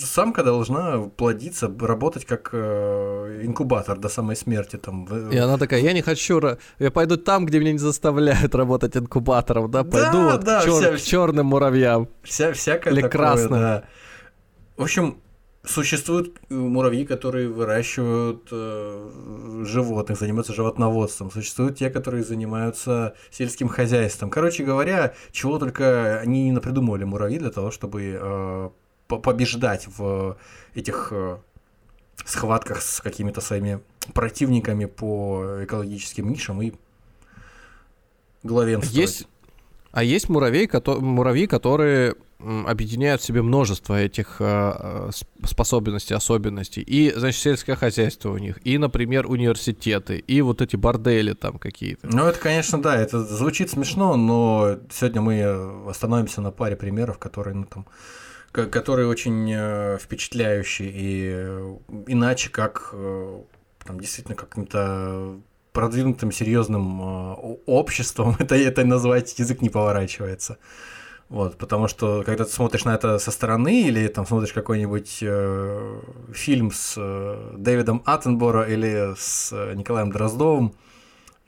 самка 0.03 0.43
должна 0.43 0.99
плодиться, 1.17 1.71
работать 1.81 2.25
как 2.25 2.49
э, 2.53 3.41
инкубатор 3.43 3.99
до 3.99 4.09
самой 4.09 4.37
смерти. 4.37 4.77
Там. 4.77 5.05
И 5.31 5.37
она 5.37 5.59
такая, 5.59 5.81
я 5.83 5.93
не 5.93 6.01
хочу, 6.01 6.41
я 6.79 6.91
пойду 6.91 7.17
там, 7.19 7.45
где 7.45 7.61
меня 7.61 7.73
не 7.73 7.79
заставляют 7.79 8.55
работать 8.55 8.97
инкубатором, 8.97 9.71
да, 9.71 9.85
пойду 9.85 10.19
да, 10.19 10.33
вот 10.33 10.45
да, 10.45 10.61
к, 10.63 10.67
чер- 10.67 10.81
вся, 10.81 10.97
к 10.97 11.01
черным 11.03 11.47
муравьям. 11.47 12.09
Вся, 12.23 12.53
всякое 12.53 12.95
или 12.95 13.03
такое, 13.03 13.11
красным. 13.11 13.61
Да. 13.61 13.85
В 14.79 14.83
общем, 14.83 15.19
Существуют 15.63 16.41
э, 16.49 16.55
муравьи, 16.55 17.05
которые 17.05 17.49
выращивают 17.49 18.49
э, 18.51 19.65
животных, 19.65 20.19
занимаются 20.19 20.55
животноводством. 20.55 21.31
Существуют 21.31 21.77
те, 21.77 21.91
которые 21.91 22.25
занимаются 22.25 23.15
сельским 23.31 23.69
хозяйством. 23.69 24.31
Короче 24.31 24.65
говоря, 24.65 25.15
чего 25.33 25.59
только 25.59 26.19
они 26.19 26.45
не 26.45 26.53
напридумывали 26.53 27.05
муравьи 27.05 27.39
для 27.39 27.51
того, 27.51 27.71
чтобы 27.71 28.19
э, 28.19 28.71
побеждать 29.07 29.87
в 29.87 30.39
этих 30.75 31.09
э, 31.11 31.37
схватках 32.25 32.81
с 32.81 33.03
какими-то 33.03 33.43
своими 33.43 33.81
противниками 34.15 34.87
по 34.87 35.63
экологическим 35.65 36.31
нишам 36.31 36.63
и 36.63 36.73
главенствовать. 38.43 38.97
Есть, 38.97 39.29
а 39.93 40.03
есть 40.03 40.31
муравей, 40.31 40.67
кото, 40.67 41.01
муравьи, 41.01 41.47
которые 41.47 42.17
объединяют 42.67 43.21
в 43.21 43.25
себе 43.25 43.43
множество 43.43 44.01
этих 44.01 44.37
э, 44.41 45.11
способностей, 45.45 46.15
особенностей. 46.15 46.83
И, 46.83 47.13
значит, 47.15 47.41
сельское 47.41 47.77
хозяйство 47.77 48.31
у 48.31 48.39
них, 48.39 48.59
и, 48.65 48.79
например, 48.79 49.27
университеты, 49.27 50.19
и 50.19 50.41
вот 50.43 50.63
эти 50.63 50.77
бордели 50.77 51.33
там 51.33 51.59
какие-то. 51.59 52.07
Ну, 52.07 52.27
это, 52.27 52.39
конечно, 52.39 52.81
да, 52.81 52.97
это 52.97 53.23
звучит 53.25 53.71
смешно, 53.71 54.17
но 54.17 54.79
сегодня 54.91 55.21
мы 55.21 55.89
остановимся 55.89 56.41
на 56.41 56.51
паре 56.51 56.77
примеров, 56.77 57.19
которые, 57.19 57.55
ну, 57.55 57.65
там, 57.65 57.87
которые 58.53 59.07
очень 59.09 59.51
э, 59.53 59.99
впечатляющие, 60.01 60.91
и 60.91 61.31
э, 61.33 61.77
иначе 62.09 62.51
как 62.51 62.91
э, 62.93 63.41
там 63.85 64.01
действительно 64.01 64.37
каким-то 64.37 65.41
продвинутым 65.73 66.33
серьезным 66.33 67.01
обществом 67.67 68.37
это, 68.41 68.57
это 68.57 68.85
назвать 68.85 69.39
язык 69.39 69.63
не 69.63 69.71
поворачивается. 69.71 70.59
Вот, 71.31 71.57
потому 71.59 71.87
что 71.87 72.25
когда 72.27 72.45
ты 72.45 72.51
смотришь 72.51 72.85
на 72.85 72.93
это 72.93 73.21
со 73.21 73.31
стороны 73.31 73.83
или 73.83 74.09
там 74.09 74.27
смотришь 74.27 74.53
какой-нибудь 74.53 75.19
э, 75.23 76.01
фильм 76.33 76.73
с 76.73 76.95
э, 76.97 77.55
Дэвидом 77.57 78.03
Аттенборо 78.05 78.65
или 78.65 79.15
с 79.17 79.53
э, 79.53 79.75
Николаем 79.75 80.11
Дроздовым, 80.11 80.75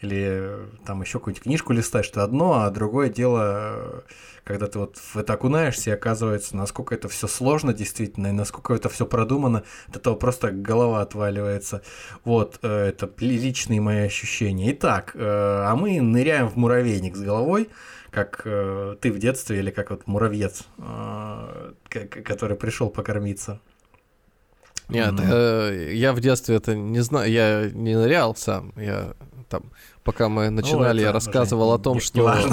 или 0.00 0.24
э, 0.24 0.66
там 0.86 1.00
еще 1.02 1.18
какую-нибудь 1.18 1.42
книжку 1.42 1.72
листаешь, 1.72 2.10
это 2.10 2.22
одно, 2.22 2.62
а 2.62 2.70
другое 2.70 3.08
дело, 3.08 3.40
э, 3.44 4.00
когда 4.44 4.68
ты 4.68 4.78
вот 4.78 4.98
в 4.98 5.16
это 5.16 5.32
окунаешься, 5.32 5.90
и 5.90 5.94
оказывается, 5.94 6.56
насколько 6.56 6.94
это 6.94 7.08
все 7.08 7.26
сложно 7.26 7.72
действительно, 7.72 8.28
и 8.28 8.32
насколько 8.32 8.74
это 8.74 8.88
все 8.88 9.04
продумано, 9.04 9.64
от 9.88 9.96
этого 9.96 10.14
просто 10.14 10.52
голова 10.52 11.00
отваливается. 11.00 11.82
Вот, 12.24 12.60
э, 12.62 12.68
это 12.68 13.10
личные 13.18 13.80
мои 13.80 14.00
ощущения. 14.00 14.72
Итак, 14.72 15.16
а 15.16 15.74
мы 15.74 16.00
ныряем 16.00 16.48
в 16.48 16.54
муравейник 16.54 17.16
с 17.16 17.20
головой, 17.20 17.68
как 18.12 18.42
э, 18.44 18.96
ты 19.00 19.10
в 19.10 19.18
детстве 19.18 19.58
или 19.58 19.70
как 19.70 19.90
вот 19.90 20.06
муравьец, 20.06 20.64
э, 20.78 21.72
который 21.88 22.56
пришел 22.56 22.90
покормиться. 22.90 23.60
Нет, 24.88 25.14
mm. 25.14 25.28
э, 25.30 25.94
я 25.94 26.12
в 26.12 26.20
детстве 26.20 26.56
это 26.56 26.76
не 26.76 27.00
знаю, 27.00 27.30
я 27.30 27.70
не 27.72 27.96
нырял 27.96 28.36
сам, 28.36 28.74
я 28.76 29.14
там, 29.48 29.64
пока 30.04 30.28
мы 30.28 30.50
начинали, 30.50 31.00
ну, 31.00 31.06
я 31.06 31.12
рассказывал 31.12 31.72
о 31.72 31.78
том, 31.78 31.94
не, 31.94 32.00
что... 32.00 32.40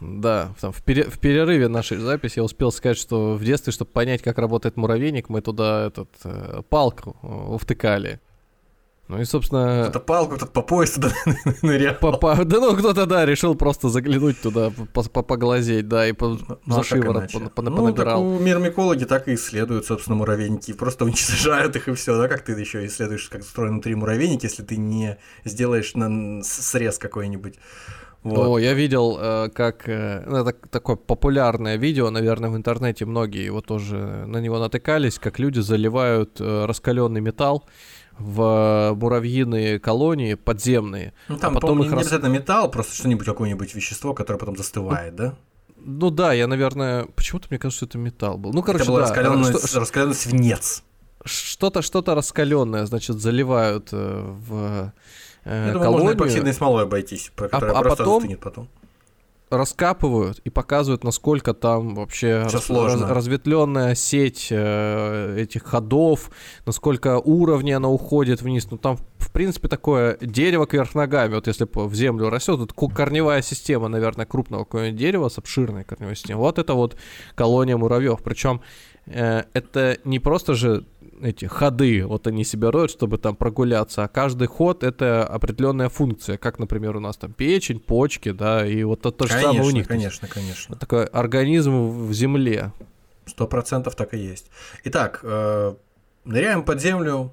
Да, 0.00 0.54
там, 0.60 0.72
в, 0.72 0.82
пере, 0.84 1.04
в 1.04 1.18
перерыве 1.18 1.66
нашей 1.66 1.98
записи 1.98 2.38
я 2.38 2.44
успел 2.44 2.70
сказать, 2.70 2.96
что 2.96 3.34
в 3.34 3.44
детстве, 3.44 3.72
чтобы 3.72 3.90
понять, 3.90 4.22
как 4.22 4.38
работает 4.38 4.76
муравейник, 4.76 5.28
мы 5.28 5.40
туда 5.40 5.86
этот 5.86 6.08
э, 6.24 6.62
палку 6.68 7.16
э, 7.22 7.58
втыкали. 7.58 8.20
Ну 9.08 9.18
и, 9.18 9.24
собственно... 9.24 9.84
Кто-то 9.84 10.00
палку, 10.00 10.36
кто-то 10.36 10.52
по 10.52 10.60
пояс 10.60 10.92
туда 10.92 11.10
нырял. 11.62 11.94
По, 11.94 12.12
по, 12.12 12.44
да 12.44 12.60
ну, 12.60 12.76
кто-то, 12.76 13.06
да, 13.06 13.24
решил 13.24 13.54
просто 13.54 13.88
заглянуть 13.88 14.38
туда, 14.40 14.70
по, 14.92 15.02
по, 15.02 15.22
поглазеть, 15.22 15.88
да, 15.88 16.06
и 16.06 16.12
по, 16.12 16.28
ну, 16.28 16.58
за 16.66 16.80
а 16.80 16.84
шиворот 16.84 17.32
по, 17.32 17.40
по, 17.40 17.62
ну, 17.62 17.74
понабирал. 17.74 18.22
Ну, 18.22 18.38
мирмикологи 18.38 19.04
так 19.04 19.28
и 19.28 19.34
исследуют, 19.34 19.86
собственно, 19.86 20.16
муравейники, 20.16 20.74
просто 20.74 21.04
уничтожают 21.06 21.74
их 21.74 21.88
и 21.88 21.94
все, 21.94 22.18
да, 22.18 22.28
как 22.28 22.42
ты 22.42 22.52
еще 22.52 22.84
исследуешь, 22.84 23.30
как 23.30 23.40
устроен 23.40 23.72
внутри 23.72 23.94
муравейники, 23.94 24.44
если 24.44 24.62
ты 24.62 24.76
не 24.76 25.18
сделаешь 25.44 25.94
на 25.94 26.42
срез 26.42 26.98
какой-нибудь. 26.98 27.54
Вот. 28.24 28.46
О, 28.46 28.58
я 28.58 28.74
видел, 28.74 29.16
э, 29.18 29.48
как 29.54 29.88
э, 29.88 30.24
ну, 30.26 30.38
это 30.38 30.52
такое 30.52 30.96
популярное 30.96 31.76
видео, 31.76 32.10
наверное, 32.10 32.50
в 32.50 32.56
интернете 32.56 33.06
многие 33.06 33.44
его 33.44 33.60
тоже 33.60 33.96
на 34.26 34.38
него 34.38 34.58
натыкались, 34.58 35.18
как 35.18 35.38
люди 35.38 35.60
заливают 35.60 36.40
э, 36.40 36.64
раскаленный 36.66 37.20
металл 37.20 37.64
в 38.18 38.94
муравьиные 38.96 39.78
колонии 39.78 40.34
подземные. 40.34 41.12
Ну, 41.28 41.38
там, 41.38 41.56
а 41.56 41.60
потом 41.60 41.82
их 41.82 41.88
не 41.88 41.94
рас... 41.94 42.02
обязательно 42.02 42.28
металл, 42.28 42.70
просто 42.70 42.94
что-нибудь, 42.94 43.26
какое-нибудь 43.26 43.74
вещество, 43.74 44.14
которое 44.14 44.38
потом 44.38 44.56
застывает, 44.56 45.14
да? 45.14 45.34
Ну 45.76 46.10
да, 46.10 46.32
я, 46.32 46.46
наверное, 46.46 47.06
почему-то 47.14 47.46
мне 47.50 47.58
кажется, 47.58 47.78
что 47.78 47.86
это 47.86 47.98
металл 47.98 48.36
был. 48.36 48.52
Ну, 48.52 48.62
короче, 48.62 48.84
это 48.84 48.92
был 48.92 48.98
да. 48.98 49.04
раскаленный, 49.04 49.44
что... 49.44 49.80
раскаленный 49.80 50.14
свинец. 50.14 50.82
Что-то, 51.24 51.82
что-то 51.82 52.14
раскаленное, 52.14 52.86
значит, 52.86 53.20
заливают 53.20 53.88
э, 53.92 54.24
в 54.24 54.92
э, 55.44 55.66
Я 55.66 55.72
думаю, 55.72 55.90
можно 55.92 56.12
эпоксидной 56.14 56.52
смолой 56.52 56.84
обойтись, 56.84 57.32
а, 57.36 57.44
а 57.44 57.82
просто 57.82 58.04
потом, 58.04 58.36
потом 58.36 58.68
раскапывают 59.50 60.40
и 60.40 60.50
показывают, 60.50 61.04
насколько 61.04 61.54
там 61.54 61.94
вообще 61.94 62.42
раз, 62.42 62.70
раз, 62.70 63.00
разветвленная 63.00 63.94
сеть 63.94 64.48
э, 64.50 65.36
этих 65.38 65.64
ходов, 65.64 66.30
насколько 66.66 67.18
уровни 67.18 67.72
она 67.72 67.88
уходит 67.88 68.42
вниз. 68.42 68.68
Ну 68.70 68.78
там, 68.78 68.98
в 69.18 69.32
принципе, 69.32 69.68
такое 69.68 70.18
дерево 70.20 70.66
кверх 70.66 70.94
ногами. 70.94 71.34
Вот 71.34 71.46
если 71.46 71.66
в 71.72 71.94
землю 71.94 72.30
растет, 72.30 72.58
тут 72.58 72.92
корневая 72.92 73.42
система, 73.42 73.88
наверное, 73.88 74.26
крупного 74.26 74.64
какого-нибудь 74.64 74.98
дерева 74.98 75.28
с 75.28 75.38
обширной 75.38 75.84
корневой 75.84 76.16
системой. 76.16 76.40
Вот 76.40 76.58
это 76.58 76.74
вот 76.74 76.96
колония 77.34 77.76
муравьев. 77.76 78.20
Причем 78.22 78.60
это 79.10 79.98
не 80.04 80.18
просто 80.18 80.54
же 80.54 80.84
эти 81.22 81.46
ходы, 81.46 82.04
вот 82.06 82.26
они 82.26 82.44
себя 82.44 82.70
роют, 82.70 82.90
чтобы 82.90 83.18
там 83.18 83.36
прогуляться, 83.36 84.04
а 84.04 84.08
каждый 84.08 84.48
ход 84.48 84.82
это 84.82 85.24
определенная 85.24 85.88
функция, 85.88 86.36
как, 86.36 86.58
например, 86.58 86.96
у 86.96 87.00
нас 87.00 87.16
там 87.16 87.32
печень, 87.32 87.80
почки, 87.80 88.30
да, 88.30 88.66
и 88.66 88.82
вот 88.84 89.02
то, 89.02 89.10
то 89.10 89.26
же 89.26 89.34
самое 89.34 89.62
у 89.62 89.70
них. 89.70 89.88
Конечно, 89.88 90.28
конечно. 90.28 90.76
Такой 90.76 91.04
организм 91.04 92.06
в 92.06 92.12
земле. 92.12 92.72
Сто 93.26 93.46
процентов 93.46 93.94
так 93.94 94.14
и 94.14 94.18
есть. 94.18 94.50
Итак, 94.84 95.20
э, 95.22 95.74
ныряем 96.24 96.64
под 96.64 96.80
землю, 96.80 97.32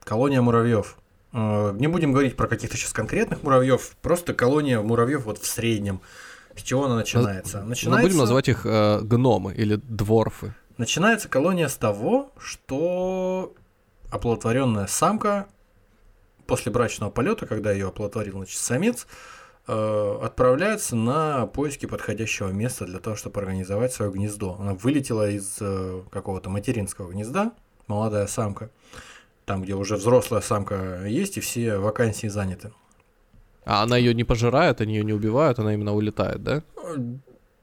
колония 0.00 0.42
муравьев. 0.42 0.98
Э, 1.32 1.72
не 1.74 1.86
будем 1.86 2.12
говорить 2.12 2.36
про 2.36 2.46
каких-то 2.46 2.76
сейчас 2.76 2.92
конкретных 2.92 3.42
муравьев, 3.42 3.96
просто 4.02 4.34
колония 4.34 4.80
муравьев 4.80 5.24
вот 5.24 5.38
в 5.38 5.46
среднем. 5.46 6.00
С 6.56 6.62
чего 6.62 6.84
она 6.84 6.96
начинается? 6.96 7.62
начинается... 7.62 7.90
Но 7.90 7.98
будем 7.98 8.18
называть 8.18 8.48
их 8.48 8.64
э, 8.64 9.00
гномы 9.02 9.54
или 9.54 9.76
дворфы. 9.76 10.54
Начинается 10.76 11.28
колония 11.28 11.68
с 11.68 11.76
того, 11.76 12.32
что 12.38 13.54
оплодотворенная 14.10 14.86
самка 14.86 15.46
после 16.46 16.70
брачного 16.72 17.10
полета, 17.10 17.46
когда 17.46 17.72
ее 17.72 17.88
оплодотворил 17.88 18.36
значит, 18.38 18.58
самец, 18.58 19.06
э, 19.66 20.18
отправляется 20.22 20.96
на 20.96 21.46
поиски 21.46 21.86
подходящего 21.86 22.48
места 22.48 22.86
для 22.86 22.98
того, 22.98 23.16
чтобы 23.16 23.40
организовать 23.40 23.92
свое 23.92 24.10
гнездо. 24.10 24.56
Она 24.58 24.74
вылетела 24.74 25.28
из 25.30 25.56
э, 25.60 26.02
какого-то 26.10 26.50
материнского 26.50 27.10
гнезда, 27.10 27.52
молодая 27.86 28.26
самка, 28.26 28.70
там, 29.44 29.62
где 29.62 29.74
уже 29.74 29.96
взрослая 29.96 30.40
самка 30.40 31.06
есть, 31.06 31.36
и 31.36 31.40
все 31.40 31.78
вакансии 31.78 32.28
заняты. 32.28 32.72
А 33.64 33.82
она 33.82 33.96
ее 33.96 34.14
не 34.14 34.24
пожирает, 34.24 34.80
они 34.80 34.96
ее 34.96 35.04
не 35.04 35.12
убивают, 35.12 35.58
она 35.58 35.74
именно 35.74 35.94
улетает, 35.94 36.42
да? 36.42 36.62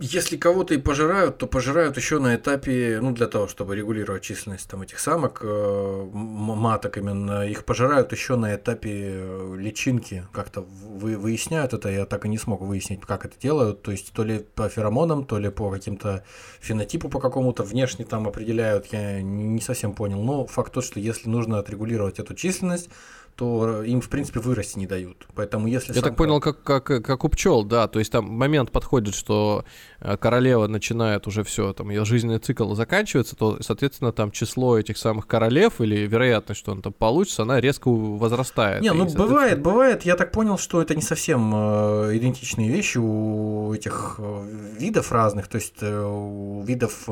Если 0.03 0.35
кого-то 0.35 0.73
и 0.73 0.77
пожирают, 0.79 1.37
то 1.37 1.45
пожирают 1.45 1.95
еще 1.95 2.17
на 2.17 2.35
этапе, 2.35 2.97
ну, 2.99 3.11
для 3.11 3.27
того, 3.27 3.47
чтобы 3.47 3.75
регулировать 3.75 4.23
численность 4.23 4.67
там 4.67 4.81
этих 4.81 4.97
самок, 4.97 5.41
э, 5.43 6.09
маток 6.11 6.97
именно, 6.97 7.47
их 7.47 7.65
пожирают 7.65 8.11
еще 8.11 8.35
на 8.35 8.55
этапе 8.55 8.89
э, 8.89 9.55
личинки, 9.59 10.25
как-то 10.33 10.61
вы, 10.61 11.17
выясняют 11.17 11.73
это, 11.73 11.89
я 11.89 12.07
так 12.07 12.25
и 12.25 12.29
не 12.29 12.39
смог 12.39 12.61
выяснить, 12.61 13.01
как 13.01 13.25
это 13.25 13.39
делают, 13.39 13.83
то 13.83 13.91
есть 13.91 14.11
то 14.11 14.23
ли 14.23 14.39
по 14.39 14.67
феромонам, 14.69 15.23
то 15.23 15.37
ли 15.37 15.51
по 15.51 15.69
каким-то 15.69 16.23
фенотипу 16.59 17.07
по 17.07 17.19
какому-то 17.19 17.61
внешне 17.61 18.03
там 18.03 18.27
определяют, 18.27 18.87
я 18.87 19.21
не 19.21 19.61
совсем 19.61 19.93
понял, 19.93 20.23
но 20.23 20.47
факт 20.47 20.73
тот, 20.73 20.83
что 20.83 20.99
если 20.99 21.29
нужно 21.29 21.59
отрегулировать 21.59 22.17
эту 22.17 22.33
численность, 22.33 22.89
то 23.35 23.83
им, 23.83 24.01
в 24.01 24.09
принципе, 24.09 24.39
вырасти 24.39 24.77
не 24.77 24.87
дают. 24.87 25.27
Поэтому 25.35 25.67
если... 25.67 25.93
Я 25.93 26.01
так 26.01 26.15
понял, 26.15 26.39
как, 26.39 26.63
как, 26.63 26.85
как 26.85 27.23
у 27.23 27.29
пчел, 27.29 27.63
да. 27.63 27.87
То 27.87 27.99
есть 27.99 28.11
там 28.11 28.25
момент 28.25 28.71
подходит, 28.71 29.15
что 29.15 29.65
э, 29.99 30.17
королева 30.17 30.67
начинает 30.67 31.27
уже 31.27 31.43
все, 31.43 31.73
там 31.73 31.89
ее 31.89 32.05
жизненный 32.05 32.39
цикл 32.39 32.73
заканчивается, 32.73 33.35
то, 33.35 33.57
соответственно, 33.61 34.11
там 34.11 34.31
число 34.31 34.77
этих 34.77 34.97
самых 34.97 35.27
королев 35.27 35.81
или 35.81 36.07
вероятность, 36.07 36.59
что 36.59 36.71
он 36.71 36.81
там 36.81 36.93
получится, 36.93 37.43
она 37.43 37.59
резко 37.59 37.89
возрастает. 37.89 38.81
Не, 38.81 38.93
ну 38.93 39.05
бывает, 39.05 39.61
бывает. 39.61 40.03
Я 40.03 40.15
так 40.15 40.31
понял, 40.31 40.57
что 40.57 40.81
это 40.81 40.95
не 40.95 41.01
совсем 41.01 41.51
э, 41.53 42.17
идентичные 42.17 42.69
вещи 42.69 42.97
у 42.97 43.73
этих 43.73 44.15
э, 44.19 44.75
видов 44.79 45.11
разных, 45.11 45.47
то 45.47 45.57
есть 45.57 45.81
у 45.81 46.63
видов 46.63 47.07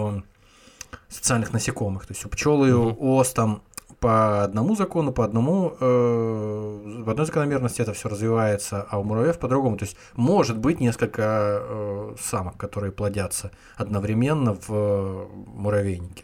социальных 1.10 1.54
насекомых. 1.54 2.06
То 2.06 2.14
есть 2.14 2.26
у 2.26 2.30
пчелы, 2.30 2.76
угу. 2.76 2.96
у 3.00 3.16
ос 3.18 3.34
там 3.34 3.64
по 4.00 4.43
одному 4.43 4.76
закону, 4.76 5.12
по 5.12 5.26
одному, 5.26 5.74
э, 5.80 7.02
в 7.04 7.10
одной 7.10 7.26
закономерности 7.26 7.82
это 7.82 7.93
все 7.93 8.08
развивается, 8.10 8.86
а 8.89 9.00
у 9.00 9.04
муравьев 9.04 9.38
по-другому. 9.39 9.78
То 9.78 9.86
есть 9.86 9.97
может 10.16 10.58
быть 10.58 10.80
несколько 10.80 11.22
э, 11.62 12.16
самок, 12.20 12.58
которые 12.58 12.91
плодятся 12.91 13.52
одновременно 13.76 14.56
в 14.68 15.28
муравейнике. 15.47 16.24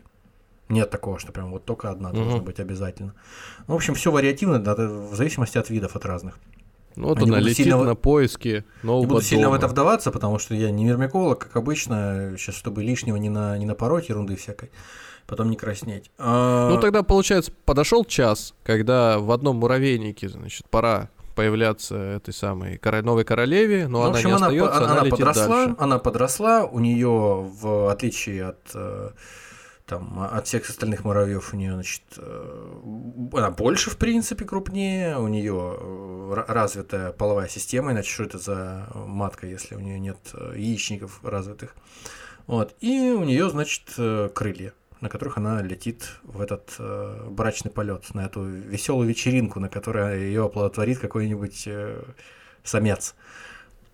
Нет 0.70 0.90
такого, 0.90 1.20
что 1.20 1.32
прям 1.32 1.52
вот 1.52 1.66
только 1.66 1.90
одна 1.92 2.10
Мгм. 2.10 2.18
должна 2.18 2.40
быть 2.42 2.60
обязательно. 2.60 3.14
Ну, 3.68 3.74
в 3.74 3.78
общем, 3.78 3.94
все 3.94 4.12
вариативно, 4.12 4.60
да, 4.60 4.74
в 4.76 5.14
зависимости 5.14 5.58
от 5.58 5.70
видов, 5.70 5.96
от 5.96 6.06
разных. 6.06 6.40
Ну, 6.96 7.10
вот 7.10 7.20
не 7.20 7.30
она 7.30 7.40
летит 7.42 7.58
сильно 7.58 7.84
на 7.84 7.96
поиски 7.96 8.64
Не 8.82 8.88
нового 8.88 9.06
буду 9.08 9.22
сильно 9.22 9.48
в 9.48 9.52
дома. 9.52 9.58
это 9.58 9.68
вдаваться, 9.68 10.12
потому 10.12 10.40
что 10.40 10.56
я 10.56 10.72
не 10.72 10.86
мирмиколог, 10.86 11.40
как 11.40 11.56
обычно, 11.58 12.36
сейчас, 12.38 12.56
чтобы 12.56 12.84
лишнего 12.84 13.18
не, 13.18 13.28
на, 13.30 13.58
не 13.58 13.66
напороть 13.66 14.08
ерунды 14.08 14.38
всякой, 14.38 14.72
потом 15.28 15.50
не 15.50 15.56
краснеть. 15.56 16.12
А, 16.18 16.70
Ну, 16.70 16.80
тогда, 16.80 17.04
получается, 17.04 17.52
подошел 17.66 18.06
час, 18.06 18.54
когда 18.64 19.20
в 19.20 19.32
одном 19.32 19.58
муравейнике, 19.58 20.30
значит, 20.30 20.70
пора 20.70 21.10
появляться 21.36 21.96
этой 21.96 22.34
самой 22.34 22.80
новой 23.04 23.26
королеве, 23.26 23.88
но 23.88 24.00
ну, 24.00 24.06
она 24.06 24.16
общем, 24.16 24.30
не 24.30 24.36
она, 24.36 24.48
остается, 24.48 24.78
она, 24.78 24.92
она 24.92 25.00
летит 25.02 25.12
подросла, 25.12 25.66
дальше. 25.66 25.76
она 25.80 26.00
подросла, 26.00 26.64
у 26.66 26.80
нее, 26.80 27.52
в 27.60 27.92
отличие 27.92 28.46
от 28.46 28.72
э, 28.74 29.10
там, 29.86 30.20
от 30.32 30.48
всех 30.48 30.70
остальных 30.70 31.04
муравьев, 31.04 31.54
у 31.54 31.58
нее, 31.58 31.74
значит, 31.74 32.04
э, 32.18 32.82
она 33.34 33.52
больше, 33.52 33.90
в 33.90 33.98
принципе, 33.98 34.46
крупнее, 34.46 35.20
у 35.20 35.28
нее 35.28 35.78
э, 35.78 36.34
ра- 36.36 36.46
развитая 36.48 37.12
половая 37.12 37.50
система, 37.50 37.92
иначе 37.92 38.12
что 38.12 38.24
это 38.24 38.38
за 38.38 38.88
матка, 38.94 39.46
если 39.46 39.76
у 39.76 39.80
нее 39.80 40.00
нет 40.00 40.18
яичников 40.56 41.20
развитых. 41.22 41.76
Вот. 42.48 42.76
И 42.80 43.12
у 43.12 43.24
нее, 43.24 43.50
значит, 43.50 43.84
крылья, 44.34 44.74
на 45.06 45.10
которых 45.10 45.38
она 45.38 45.62
летит 45.62 46.10
в 46.24 46.42
этот 46.42 46.74
э, 46.80 47.28
брачный 47.30 47.70
полет, 47.70 48.12
на 48.16 48.26
эту 48.26 48.44
веселую 48.44 49.08
вечеринку, 49.08 49.60
на 49.60 49.70
которой 49.70 50.20
ее 50.22 50.46
оплодотворит 50.46 50.98
какой-нибудь 50.98 51.64
э, 51.68 52.02
самец. 52.64 53.14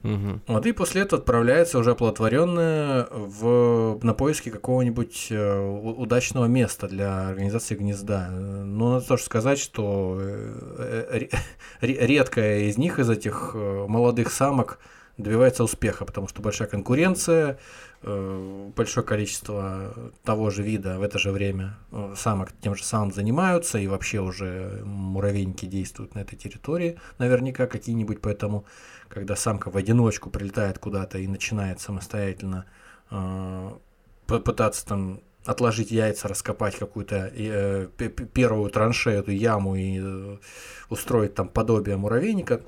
Мгм. 0.04 0.42
Вот, 0.48 0.66
и 0.66 0.72
после 0.72 1.02
этого 1.02 1.20
отправляется 1.20 1.80
уже 1.80 1.92
оплодотворенная 1.92 3.08
в, 3.12 4.00
на 4.02 4.14
поиски 4.14 4.50
какого-нибудь 4.50 5.28
э, 5.32 5.60
удачного 5.60 6.46
места 6.46 6.88
для 6.88 7.28
организации 7.28 7.76
гнезда. 7.76 8.30
Э, 8.32 8.64
Но 8.64 8.94
надо 8.94 9.06
тоже 9.06 9.24
сказать, 9.24 9.60
что 9.60 10.18
э, 10.18 11.28
ре- 11.82 12.08
редкая 12.08 12.60
из 12.62 12.78
них, 12.78 13.00
из 13.00 13.10
этих 13.10 13.52
э, 13.54 13.86
молодых 13.88 14.32
самок, 14.32 14.80
добивается 15.18 15.66
успеха, 15.66 16.06
потому 16.06 16.30
что 16.30 16.42
большая 16.42 16.70
конкуренция, 16.70 17.52
э, 17.52 17.58
большое 18.04 19.06
количество 19.06 19.94
того 20.24 20.50
же 20.50 20.64
вида 20.64 20.98
в 20.98 21.04
это 21.04 21.20
же 21.20 21.32
время 21.32 21.78
э, 21.92 22.16
самок 22.18 22.52
тем 22.60 22.76
же 22.76 22.84
самым 22.84 23.12
занимаются, 23.12 23.78
и 23.78 23.88
вообще 23.88 24.20
уже 24.20 24.82
муравейники 24.84 25.66
действуют 25.66 26.16
на 26.16 26.20
этой 26.20 26.36
территории, 26.36 26.98
наверняка 27.20 27.68
какие-нибудь, 27.68 28.20
поэтому 28.20 28.66
когда 29.08 29.36
самка 29.36 29.70
в 29.70 29.78
одиночку 29.78 30.30
прилетает 30.32 30.80
куда-то 30.80 31.20
и 31.20 31.28
начинает 31.28 31.80
самостоятельно 31.80 32.66
э, 33.12 33.72
пытаться 34.26 34.86
там 34.88 35.22
отложить 35.46 35.92
яйца, 35.92 36.28
раскопать 36.28 36.78
какую-то 36.78 37.32
э, 37.34 37.88
первую 38.34 38.70
траншею, 38.70 39.20
эту 39.20 39.32
яму 39.32 39.76
и 39.76 40.00
э, 40.02 40.38
устроить 40.90 41.36
там 41.36 41.50
подобие 41.50 41.98
муравейника, 41.98 42.62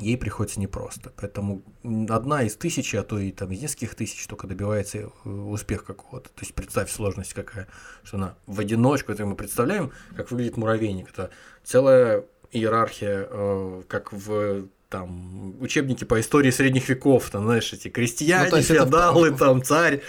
ей 0.00 0.16
приходится 0.16 0.60
непросто. 0.60 1.12
Поэтому 1.16 1.62
одна 2.08 2.42
из 2.42 2.56
тысячи, 2.56 2.96
а 2.96 3.02
то 3.02 3.18
и 3.18 3.30
там 3.30 3.50
из 3.52 3.62
нескольких 3.62 3.94
тысяч 3.94 4.26
только 4.26 4.46
добивается 4.46 4.98
э, 4.98 5.28
успеха 5.28 5.84
какого-то. 5.86 6.28
То 6.30 6.40
есть 6.40 6.54
представь 6.54 6.90
сложность 6.90 7.34
какая, 7.34 7.68
что 8.02 8.16
она 8.16 8.36
в 8.46 8.60
одиночку, 8.60 9.12
это 9.12 9.24
мы 9.24 9.36
представляем, 9.36 9.92
как 10.16 10.30
выглядит 10.30 10.56
муравейник. 10.56 11.10
Это 11.10 11.30
целая 11.62 12.24
иерархия, 12.50 13.26
э, 13.30 13.82
как 13.88 14.12
в 14.12 14.68
там 14.88 15.60
учебники 15.60 16.04
по 16.04 16.20
истории 16.20 16.50
средних 16.50 16.88
веков, 16.88 17.28
там, 17.30 17.44
знаешь, 17.44 17.72
эти 17.72 17.88
крестьяне, 17.88 18.50
Ну, 18.50 18.56
есть 18.56 18.70
это 18.70 18.80
феодалы, 18.80 19.32
там, 19.32 19.62
царь. 19.62 20.02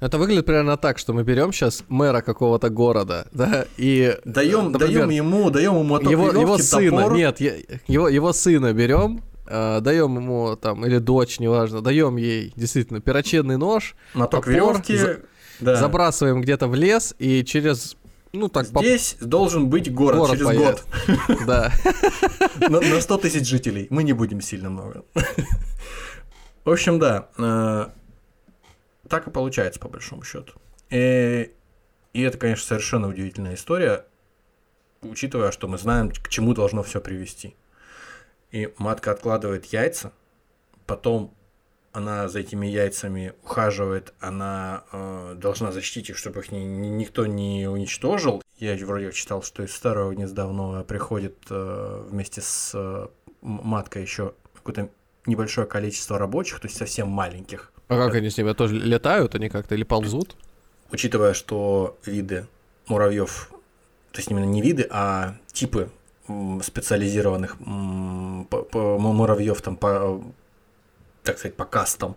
Это 0.00 0.18
выглядит 0.18 0.44
примерно 0.46 0.76
так, 0.76 0.98
что 0.98 1.12
мы 1.12 1.22
берем 1.22 1.52
сейчас 1.52 1.84
мэра 1.88 2.20
какого-то 2.20 2.68
города, 2.68 3.26
да, 3.32 3.64
и 3.76 4.18
Даем, 4.24 4.72
например, 4.72 5.06
даем 5.06 5.10
ему, 5.10 5.50
даем 5.50 5.72
ему 5.74 5.84
моток 5.84 6.10
его, 6.10 6.28
его 6.30 6.58
сына, 6.58 7.02
топор. 7.02 7.16
нет, 7.16 7.40
его, 7.40 8.08
его 8.08 8.32
сына 8.32 8.72
берем, 8.72 9.22
даем 9.46 10.16
ему 10.16 10.56
там, 10.56 10.84
или 10.84 10.98
дочь, 10.98 11.38
неважно, 11.40 11.80
даем 11.80 12.16
ей 12.16 12.52
действительно 12.56 13.00
перочинный 13.00 13.56
нож, 13.56 13.94
моток 14.14 14.44
топор, 14.44 14.52
веревки. 14.74 14.96
за- 14.96 15.20
да. 15.60 15.76
забрасываем 15.76 16.40
где-то 16.42 16.66
в 16.66 16.74
лес, 16.74 17.14
и 17.18 17.44
через, 17.44 17.96
ну 18.32 18.48
так, 18.48 18.68
по- 18.70 18.80
Здесь 18.80 19.16
должен 19.20 19.68
быть 19.70 19.92
город, 19.94 20.18
Город 20.18 20.32
через 20.32 20.46
появится. 20.46 20.84
год. 21.28 21.38
да. 21.46 21.72
на, 22.68 22.80
на 22.80 23.00
100 23.00 23.18
тысяч 23.18 23.48
жителей. 23.48 23.86
Мы 23.90 24.02
не 24.02 24.12
будем 24.12 24.40
сильно 24.40 24.68
много. 24.70 25.04
В 26.64 26.70
общем, 26.70 26.98
да. 26.98 27.28
Так 29.08 29.26
и 29.26 29.30
получается, 29.30 29.80
по 29.80 29.88
большому 29.88 30.22
счету. 30.22 30.54
И, 30.90 31.52
и 32.12 32.22
это, 32.22 32.38
конечно, 32.38 32.66
совершенно 32.66 33.08
удивительная 33.08 33.54
история, 33.54 34.06
учитывая, 35.02 35.50
что 35.50 35.68
мы 35.68 35.78
знаем, 35.78 36.10
к 36.10 36.28
чему 36.28 36.54
должно 36.54 36.82
все 36.82 37.00
привести. 37.00 37.56
И 38.50 38.72
матка 38.78 39.10
откладывает 39.10 39.66
яйца, 39.66 40.12
потом 40.86 41.34
она 41.92 42.28
за 42.28 42.40
этими 42.40 42.66
яйцами 42.66 43.34
ухаживает, 43.42 44.14
она 44.18 44.84
э, 44.92 45.34
должна 45.36 45.70
защитить 45.70 46.10
их, 46.10 46.16
чтобы 46.16 46.40
их 46.40 46.50
ни- 46.50 46.58
ни- 46.58 46.88
никто 46.88 47.26
не 47.26 47.68
уничтожил. 47.68 48.42
Я 48.56 48.76
вроде 48.84 49.12
читал, 49.12 49.42
что 49.42 49.62
из 49.62 49.74
старого 49.74 50.12
гнезда 50.12 50.46
в 50.46 50.52
новое 50.52 50.82
приходит 50.82 51.36
э, 51.50 52.04
вместе 52.08 52.40
с 52.40 52.72
э, 52.74 53.06
маткой 53.42 54.02
еще 54.02 54.34
какое-то 54.54 54.90
небольшое 55.26 55.66
количество 55.66 56.18
рабочих, 56.18 56.60
то 56.60 56.66
есть 56.66 56.76
совсем 56.76 57.08
маленьких. 57.08 57.72
А 57.88 57.96
как 57.96 58.14
они 58.14 58.30
с 58.30 58.38
ними 58.38 58.52
тоже 58.52 58.76
летают 58.76 59.34
они 59.34 59.48
как-то 59.48 59.74
или 59.74 59.82
ползут? 59.84 60.36
Учитывая, 60.90 61.34
что 61.34 61.98
виды 62.04 62.46
муравьев, 62.86 63.50
то 64.12 64.18
есть 64.18 64.30
именно 64.30 64.44
не 64.44 64.62
виды, 64.62 64.86
а 64.90 65.36
типы 65.52 65.90
специализированных 66.62 67.56
муравьев 67.60 69.60
там 69.60 69.76
по, 69.76 70.22
так 71.22 71.38
сказать, 71.38 71.56
по 71.56 71.64
кастам, 71.64 72.16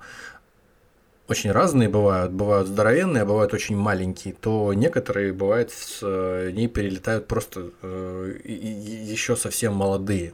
очень 1.27 1.51
разные 1.51 1.89
бывают. 1.89 2.31
Бывают 2.31 2.67
здоровенные, 2.67 3.23
а 3.23 3.25
бывают 3.25 3.53
очень 3.53 3.75
маленькие. 3.75 4.33
То 4.33 4.71
некоторые, 4.73 5.33
бывает, 5.33 5.71
с 5.71 5.99
э, 6.01 6.51
ней 6.51 6.69
перелетают 6.69 7.27
просто 7.27 7.71
еще 7.83 9.35
совсем 9.35 9.75
молодые. 9.75 10.33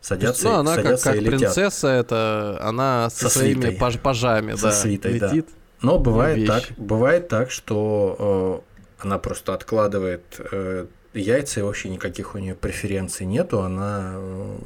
Садятся, 0.00 0.48
ну, 0.48 0.54
она 0.56 0.74
как, 0.76 0.84
садятся 0.84 1.04
как 1.10 1.16
и 1.16 1.20
летят. 1.20 1.38
принцесса, 1.40 1.88
это 1.88 2.58
она 2.60 3.08
со, 3.10 3.28
Со 3.28 3.38
своими 3.38 3.62
свитой. 3.62 3.76
паж- 3.78 3.98
пажами, 3.98 4.54
Со 4.54 4.62
да, 4.62 4.72
свитой, 4.72 5.18
да. 5.18 5.26
летит. 5.32 5.48
Но 5.80 5.98
бывает 5.98 6.46
так, 6.46 6.64
бывает 6.76 7.28
так, 7.28 7.50
что 7.50 8.64
э, 9.00 9.04
она 9.04 9.18
просто 9.18 9.54
откладывает 9.54 10.22
э, 10.52 10.86
яйца, 11.14 11.60
и 11.60 11.62
вообще 11.62 11.88
никаких 11.88 12.34
у 12.34 12.38
нее 12.38 12.54
преференций 12.54 13.26
нету, 13.26 13.60
она... 13.62 14.12
э, 14.14 14.56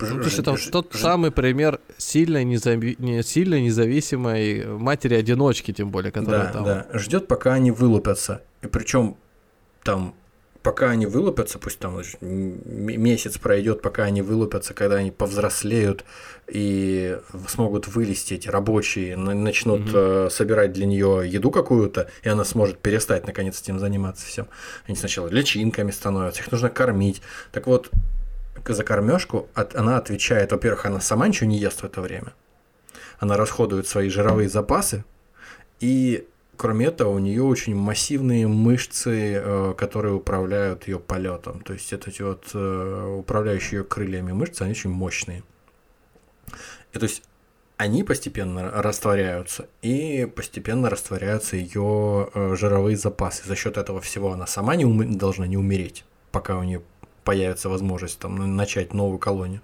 Ну, 0.00 0.20
это 0.20 0.56
ж- 0.56 0.68
тот 0.70 0.92
самый 0.94 1.30
пример 1.30 1.80
сильной, 1.98 2.44
незави... 2.44 2.96
не, 2.98 3.22
сильно 3.22 3.60
независимой 3.60 4.66
матери-одиночки, 4.66 5.72
тем 5.72 5.90
более, 5.90 6.12
которая 6.12 6.44
Да, 6.44 6.52
там... 6.52 6.64
да, 6.64 6.86
ждет, 6.94 7.26
пока 7.28 7.54
они 7.54 7.70
вылупятся. 7.70 8.42
И 8.62 8.66
причем 8.68 9.16
там, 9.82 10.14
пока 10.66 10.90
они 10.90 11.06
вылупятся, 11.06 11.60
пусть 11.60 11.78
там 11.78 12.02
месяц 12.20 13.38
пройдет, 13.38 13.82
пока 13.82 14.02
они 14.02 14.20
вылупятся, 14.20 14.74
когда 14.74 14.96
они 14.96 15.12
повзрослеют 15.12 16.04
и 16.48 17.20
смогут 17.46 17.86
вылезти 17.86 18.34
эти 18.34 18.48
рабочие, 18.48 19.16
начнут 19.16 19.82
э, 19.94 20.28
собирать 20.28 20.72
для 20.72 20.86
нее 20.86 21.22
еду 21.24 21.52
какую-то, 21.52 22.10
и 22.24 22.28
она 22.28 22.44
сможет 22.44 22.78
перестать 22.78 23.28
наконец 23.28 23.62
этим 23.62 23.78
заниматься 23.78 24.26
всем. 24.26 24.48
Они 24.88 24.96
сначала 24.96 25.28
личинками 25.28 25.92
становятся, 25.92 26.42
их 26.42 26.50
нужно 26.50 26.68
кормить. 26.68 27.22
Так 27.52 27.68
вот, 27.68 27.88
за 28.66 28.82
кормежку 28.82 29.48
от- 29.54 29.76
она 29.76 29.98
отвечает, 29.98 30.50
во-первых, 30.50 30.84
она 30.84 31.00
сама 31.00 31.28
ничего 31.28 31.48
не 31.48 31.58
ест 31.58 31.82
в 31.82 31.84
это 31.84 32.00
время. 32.00 32.32
Она 33.20 33.36
расходует 33.36 33.86
свои 33.86 34.08
жировые 34.08 34.48
запасы, 34.48 35.04
и 35.78 36.26
кроме 36.56 36.86
этого, 36.86 37.10
у 37.10 37.18
нее 37.18 37.42
очень 37.42 37.74
массивные 37.74 38.46
мышцы, 38.48 39.34
э, 39.34 39.74
которые 39.76 40.14
управляют 40.14 40.88
ее 40.88 40.98
полетом. 40.98 41.60
То 41.60 41.72
есть 41.72 41.92
эти 41.92 42.22
вот 42.22 42.50
э, 42.54 43.16
управляющие 43.18 43.80
ее 43.80 43.84
крыльями 43.84 44.32
мышцы, 44.32 44.62
они 44.62 44.72
очень 44.72 44.90
мощные. 44.90 45.42
И 46.92 46.98
то 46.98 47.04
есть 47.04 47.22
они 47.76 48.04
постепенно 48.04 48.70
растворяются, 48.70 49.68
и 49.82 50.26
постепенно 50.34 50.88
растворяются 50.88 51.56
ее 51.56 52.30
э, 52.32 52.56
жировые 52.56 52.96
запасы. 52.96 53.46
За 53.46 53.54
счет 53.54 53.76
этого 53.76 54.00
всего 54.00 54.32
она 54.32 54.46
сама 54.46 54.76
не 54.76 54.84
ум- 54.84 55.18
должна 55.18 55.46
не 55.46 55.56
умереть, 55.58 56.04
пока 56.32 56.56
у 56.56 56.62
нее 56.62 56.82
появится 57.24 57.68
возможность 57.68 58.18
там 58.18 58.36
на- 58.36 58.46
начать 58.46 58.94
новую 58.94 59.18
колонию. 59.18 59.60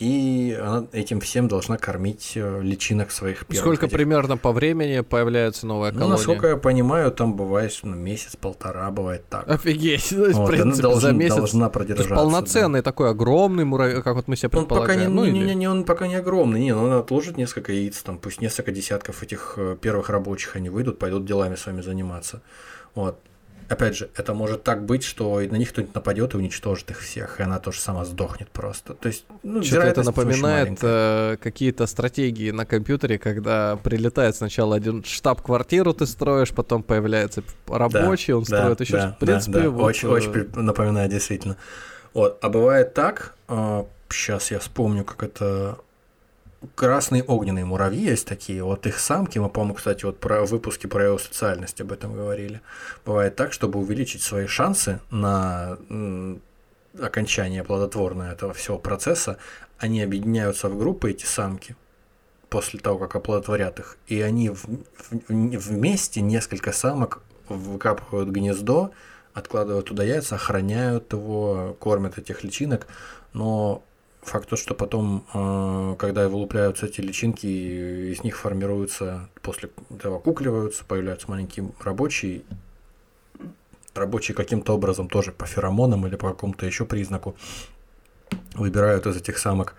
И 0.00 0.58
она 0.60 0.86
этим 0.92 1.20
всем 1.20 1.46
должна 1.46 1.78
кормить 1.78 2.32
э, 2.34 2.60
личинок 2.62 3.12
своих 3.12 3.46
первых. 3.46 3.60
Сколько 3.60 3.86
этих 3.86 3.96
примерно 3.96 4.36
по 4.36 4.50
времени 4.50 5.00
появляется 5.00 5.68
новая 5.68 5.92
ну, 5.92 5.98
колония? 5.98 6.16
насколько 6.16 6.48
я 6.48 6.56
понимаю, 6.56 7.12
там 7.12 7.34
бывает 7.34 7.72
ну, 7.84 7.94
месяц-полтора, 7.94 8.90
бывает 8.90 9.24
так. 9.30 9.48
Офигеть, 9.48 10.08
то 10.08 10.26
есть, 10.26 10.36
Вот, 10.36 10.50
в 10.50 10.52
она 10.52 10.62
принципе, 10.62 10.82
должен- 10.82 11.00
за 11.00 11.12
месяц... 11.12 11.36
должна 11.36 11.70
То 11.70 11.78
есть 11.80 11.88
продержаться. 11.88 12.14
полноценный 12.24 12.82
такой 12.82 13.10
огромный 13.10 13.64
муравей, 13.64 14.02
как 14.02 14.16
вот 14.16 14.26
мы 14.26 14.34
себе 14.34 14.48
да. 14.48 14.58
Он 14.58 14.66
пока 14.66 14.96
не, 14.96 15.04
предполагаем. 15.04 15.14
ну, 15.14 15.24
не, 15.26 15.46
не, 15.46 15.54
не, 15.54 15.68
он 15.68 15.84
пока 15.84 16.08
не 16.08 16.16
огромный, 16.16 16.60
не, 16.60 16.74
но 16.74 16.84
он 16.84 16.92
отложит 16.92 17.36
несколько 17.36 17.72
яиц, 17.72 18.02
там, 18.02 18.18
пусть 18.18 18.40
несколько 18.40 18.72
десятков 18.72 19.22
этих 19.22 19.54
э, 19.58 19.76
первых 19.80 20.10
рабочих 20.10 20.56
они 20.56 20.70
выйдут, 20.70 20.98
пойдут 20.98 21.24
делами 21.24 21.54
с 21.54 21.66
вами 21.66 21.82
заниматься. 21.82 22.42
Вот. 22.96 23.20
Опять 23.68 23.96
же, 23.96 24.10
это 24.16 24.34
может 24.34 24.62
так 24.62 24.84
быть, 24.84 25.04
что 25.04 25.40
на 25.40 25.56
них 25.56 25.70
кто-нибудь 25.70 25.94
нападет 25.94 26.34
и 26.34 26.36
уничтожит 26.36 26.90
их 26.90 27.00
всех, 27.00 27.40
и 27.40 27.42
она 27.42 27.58
тоже 27.58 27.80
сама 27.80 28.04
сдохнет 28.04 28.48
просто. 28.50 28.94
То 28.94 29.08
есть, 29.08 29.24
ну, 29.42 29.62
Что-то 29.62 29.86
это 29.86 30.02
напоминает 30.02 30.78
э, 30.82 31.36
какие-то 31.42 31.86
стратегии 31.86 32.50
на 32.50 32.66
компьютере, 32.66 33.18
когда 33.18 33.76
прилетает 33.76 34.36
сначала 34.36 34.76
один 34.76 35.04
штаб-квартиру 35.04 35.94
ты 35.94 36.06
строишь, 36.06 36.50
потом 36.50 36.82
появляется 36.82 37.42
рабочий, 37.68 38.32
да, 38.32 38.38
он 38.38 38.44
да, 38.44 38.58
строит 38.58 38.80
еще. 38.80 38.92
Да, 38.92 39.10
в 39.12 39.18
принципе, 39.18 39.52
да, 39.52 39.60
да. 39.62 39.70
Вот, 39.70 39.84
очень, 39.84 40.08
э... 40.08 40.12
очень 40.12 40.50
напоминает 40.54 41.10
действительно. 41.10 41.56
Вот. 42.12 42.38
А 42.42 42.48
бывает 42.48 42.94
так, 42.94 43.34
э, 43.48 43.84
сейчас 44.10 44.50
я 44.50 44.58
вспомню, 44.58 45.04
как 45.04 45.22
это 45.22 45.78
красные 46.74 47.22
огненные 47.22 47.64
муравьи 47.64 48.02
есть 48.02 48.26
такие, 48.26 48.62
вот 48.62 48.86
их 48.86 48.98
самки, 48.98 49.38
мы, 49.38 49.48
по-моему, 49.48 49.74
кстати, 49.74 50.04
вот 50.04 50.18
про 50.18 50.44
выпуски 50.44 50.86
про 50.86 51.04
его 51.04 51.18
социальность 51.18 51.80
об 51.80 51.92
этом 51.92 52.14
говорили. 52.14 52.60
Бывает 53.04 53.36
так, 53.36 53.52
чтобы 53.52 53.78
увеличить 53.80 54.22
свои 54.22 54.46
шансы 54.46 55.00
на 55.10 55.78
окончание 57.00 57.64
плодотворное 57.64 58.32
этого 58.32 58.52
всего 58.52 58.78
процесса, 58.78 59.38
они 59.78 60.02
объединяются 60.02 60.68
в 60.68 60.78
группы, 60.78 61.10
эти 61.10 61.24
самки, 61.24 61.76
после 62.48 62.78
того, 62.78 62.98
как 62.98 63.16
оплодотворят 63.16 63.80
их, 63.80 63.96
и 64.06 64.20
они 64.20 64.50
в, 64.50 64.64
в, 64.64 64.78
вместе, 65.28 66.20
несколько 66.20 66.72
самок, 66.72 67.20
выкапывают 67.48 68.28
гнездо, 68.28 68.92
откладывают 69.32 69.86
туда 69.86 70.04
яйца, 70.04 70.36
охраняют 70.36 71.12
его, 71.12 71.76
кормят 71.80 72.16
этих 72.16 72.44
личинок, 72.44 72.86
но 73.32 73.82
Факт 74.24 74.48
то, 74.48 74.56
что 74.56 74.74
потом, 74.74 75.24
э, 75.34 75.96
когда 75.98 76.28
вылупляются 76.28 76.86
эти 76.86 77.00
личинки, 77.00 77.46
из 77.46 78.22
них 78.24 78.38
формируются, 78.38 79.28
после 79.42 79.70
этого 79.90 80.18
кукливаются, 80.18 80.84
появляются 80.84 81.30
маленькие 81.30 81.70
рабочие. 81.80 82.42
Рабочие 83.94 84.34
каким-то 84.34 84.74
образом 84.74 85.08
тоже 85.08 85.30
по 85.30 85.46
феромонам 85.46 86.06
или 86.06 86.16
по 86.16 86.30
какому-то 86.30 86.66
еще 86.66 86.84
признаку 86.84 87.36
выбирают 88.54 89.06
из 89.06 89.16
этих 89.16 89.38
самок 89.38 89.74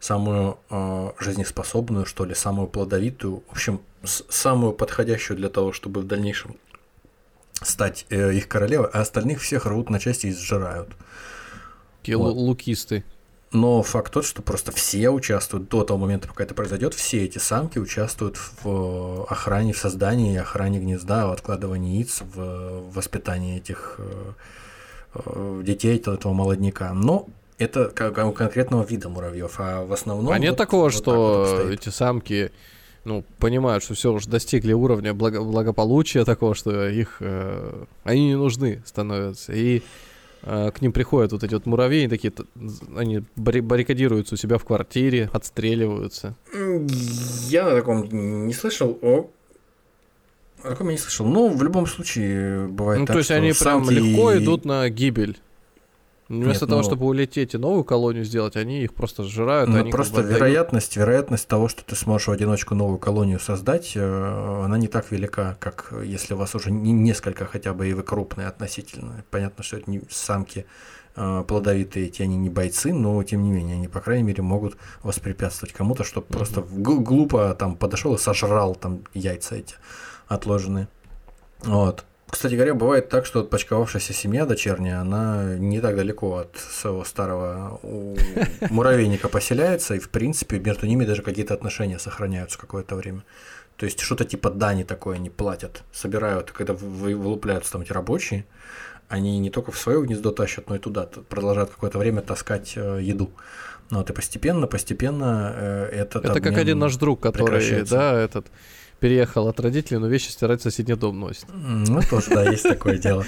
самую 0.00 0.58
э, 0.68 1.12
жизнеспособную, 1.18 2.04
что 2.04 2.26
ли, 2.26 2.34
самую 2.34 2.68
плодовитую, 2.68 3.42
в 3.48 3.52
общем, 3.52 3.80
самую 4.02 4.74
подходящую 4.74 5.38
для 5.38 5.48
того, 5.48 5.72
чтобы 5.72 6.02
в 6.02 6.06
дальнейшем 6.06 6.56
стать 7.62 8.06
э, 8.10 8.34
их 8.34 8.48
королевой, 8.48 8.88
а 8.92 9.00
остальных 9.00 9.40
всех 9.40 9.64
рвут 9.64 9.88
на 9.88 9.98
части 9.98 10.26
и 10.26 10.34
сжирают. 10.34 10.90
Такие 12.00 12.18
вот. 12.18 12.34
лукисты. 12.34 13.02
Но 13.54 13.84
факт 13.84 14.12
тот, 14.12 14.24
что 14.24 14.42
просто 14.42 14.72
все 14.72 15.10
участвуют 15.10 15.68
до 15.68 15.84
того 15.84 16.00
момента, 16.00 16.26
пока 16.26 16.42
это 16.42 16.54
произойдет, 16.54 16.92
все 16.92 17.24
эти 17.24 17.38
самки 17.38 17.78
участвуют 17.78 18.36
в 18.36 18.66
э, 18.66 19.24
охране, 19.28 19.72
в 19.72 19.78
создании, 19.78 20.36
охране 20.36 20.80
гнезда, 20.80 21.28
в 21.28 21.30
откладывании 21.30 21.98
яиц, 21.98 22.22
в 22.34 22.90
воспитании 22.92 23.58
этих 23.58 23.94
э, 23.98 24.32
э, 25.14 25.62
детей, 25.64 25.98
этого 25.98 26.32
молодняка. 26.32 26.92
Но 26.92 27.28
это 27.56 27.92
у 28.26 28.32
конкретного 28.32 28.84
вида 28.84 29.08
муравьев, 29.08 29.54
а 29.58 29.84
в 29.84 29.92
основном... 29.92 30.32
А 30.32 30.38
нет 30.40 30.50
вот, 30.50 30.58
такого, 30.58 30.84
вот 30.84 30.92
что 30.92 31.62
вот 31.64 31.70
эти 31.70 31.90
самки 31.90 32.50
ну, 33.04 33.24
понимают, 33.38 33.84
что 33.84 33.94
все 33.94 34.12
уже 34.12 34.28
достигли 34.28 34.72
уровня 34.72 35.14
благо- 35.14 35.44
благополучия 35.44 36.24
такого, 36.24 36.56
что 36.56 36.88
их 36.88 37.18
э, 37.20 37.84
они 38.02 38.26
не 38.26 38.36
нужны 38.36 38.82
становятся. 38.84 39.52
И 39.52 39.84
к 40.44 40.74
ним 40.80 40.92
приходят 40.92 41.32
вот 41.32 41.42
эти 41.42 41.54
вот 41.54 41.64
муравьи, 41.66 42.06
такие, 42.06 42.32
они 42.96 43.22
баррикадируются 43.36 44.34
у 44.34 44.36
себя 44.36 44.58
в 44.58 44.64
квартире, 44.64 45.30
отстреливаются. 45.32 46.36
Я 47.48 47.68
о 47.68 47.76
таком 47.76 48.02
не 48.46 48.52
слышал. 48.52 48.98
О, 49.00 49.30
о 50.62 50.68
таком 50.70 50.88
я 50.88 50.92
не 50.92 50.98
слышал. 50.98 51.26
Но 51.26 51.48
в 51.48 51.62
любом 51.62 51.86
случае 51.86 52.68
бывает 52.68 53.00
ну, 53.00 53.06
так, 53.06 53.14
то 53.14 53.18
есть 53.18 53.30
они 53.30 53.52
прям 53.52 53.88
легко 53.88 54.36
идут 54.36 54.64
на 54.64 54.88
гибель. 54.90 55.38
Вместо 56.42 56.64
Нет, 56.64 56.70
того, 56.70 56.82
ну... 56.82 56.86
чтобы 56.86 57.06
улететь 57.06 57.54
и 57.54 57.58
новую 57.58 57.84
колонию 57.84 58.24
сделать, 58.24 58.56
они 58.56 58.82
их 58.82 58.94
просто 58.94 59.22
сжирают. 59.24 59.70
Ну, 59.70 59.78
они 59.78 59.90
просто 59.90 60.16
как 60.16 60.26
бы 60.26 60.32
вероятность, 60.32 60.96
вероятность 60.96 61.48
того, 61.48 61.68
что 61.68 61.84
ты 61.84 61.96
сможешь 61.96 62.28
в 62.28 62.32
одиночку 62.32 62.74
новую 62.74 62.98
колонию 62.98 63.40
создать, 63.40 63.92
э, 63.94 64.62
она 64.64 64.78
не 64.78 64.88
так 64.88 65.10
велика, 65.10 65.56
как 65.60 65.92
если 66.04 66.34
у 66.34 66.36
вас 66.36 66.54
уже 66.54 66.70
не 66.70 66.92
несколько 66.92 67.46
хотя 67.46 67.74
бы, 67.74 67.88
и 67.88 67.92
вы 67.92 68.02
крупные 68.02 68.48
относительно. 68.48 69.24
Понятно, 69.30 69.62
что 69.64 69.76
это 69.76 69.90
не 69.90 70.02
самки 70.10 70.66
э, 71.16 71.44
плодовитые, 71.46 72.06
эти 72.06 72.22
они 72.22 72.36
не 72.36 72.50
бойцы, 72.50 72.92
но 72.92 73.22
тем 73.22 73.42
не 73.42 73.50
менее, 73.50 73.76
они, 73.76 73.88
по 73.88 74.00
крайней 74.00 74.24
мере, 74.24 74.42
могут 74.42 74.76
воспрепятствовать 75.02 75.74
кому-то, 75.74 76.04
чтобы 76.04 76.26
mm-hmm. 76.28 76.32
просто 76.32 76.62
глупо 76.62 77.54
там 77.58 77.76
подошел 77.76 78.14
и 78.14 78.18
сожрал 78.18 78.74
там 78.74 79.02
яйца 79.14 79.56
эти 79.56 79.74
отложенные. 80.28 80.88
Вот. 81.62 82.04
Кстати 82.34 82.56
говоря, 82.56 82.74
бывает 82.74 83.08
так, 83.10 83.26
что 83.26 83.40
отпочковавшаяся 83.40 84.12
семья 84.12 84.44
дочерняя, 84.44 84.98
она 84.98 85.54
не 85.56 85.80
так 85.80 85.94
далеко 85.94 86.38
от 86.38 86.56
своего 86.56 87.04
старого 87.04 87.78
муравейника 88.70 89.28
поселяется, 89.28 89.94
и 89.94 90.00
в 90.00 90.08
принципе 90.08 90.58
между 90.58 90.88
ними 90.88 91.04
даже 91.04 91.22
какие-то 91.22 91.54
отношения 91.54 91.96
сохраняются 92.00 92.58
какое-то 92.58 92.96
время. 92.96 93.22
То 93.76 93.86
есть 93.86 94.00
что-то 94.00 94.24
типа 94.24 94.50
дани 94.50 94.82
такое 94.82 95.14
они 95.14 95.30
платят, 95.30 95.84
собирают, 95.92 96.50
когда 96.50 96.72
вылупляются 96.72 97.70
там 97.70 97.82
эти 97.82 97.92
рабочие, 97.92 98.46
они 99.08 99.38
не 99.38 99.50
только 99.50 99.70
в 99.70 99.78
свое 99.78 100.02
гнездо 100.02 100.32
тащат, 100.32 100.68
но 100.68 100.74
и 100.74 100.80
туда 100.80 101.08
продолжают 101.28 101.70
какое-то 101.70 101.98
время 102.00 102.20
таскать 102.20 102.72
э, 102.74 102.98
еду. 103.00 103.30
Ну 103.90 103.98
вот 103.98 104.10
и 104.10 104.12
постепенно, 104.12 104.66
постепенно 104.66 105.52
э, 105.54 105.88
этот 105.92 106.24
Это 106.24 106.40
как 106.40 106.58
один 106.58 106.80
наш 106.80 106.96
друг, 106.96 107.20
который, 107.20 107.84
да, 107.84 108.18
этот 108.18 108.48
переехал 109.04 109.48
от 109.48 109.60
родителей, 109.60 109.98
но 109.98 110.06
вещи 110.06 110.30
стирать 110.30 110.60
в 110.60 110.62
соседний 110.62 110.94
дом 110.94 111.20
носит. 111.20 111.44
Ну, 111.52 112.00
тоже, 112.08 112.30
да, 112.30 112.50
есть 112.50 112.62
такое 112.62 112.96
дело. 112.96 113.26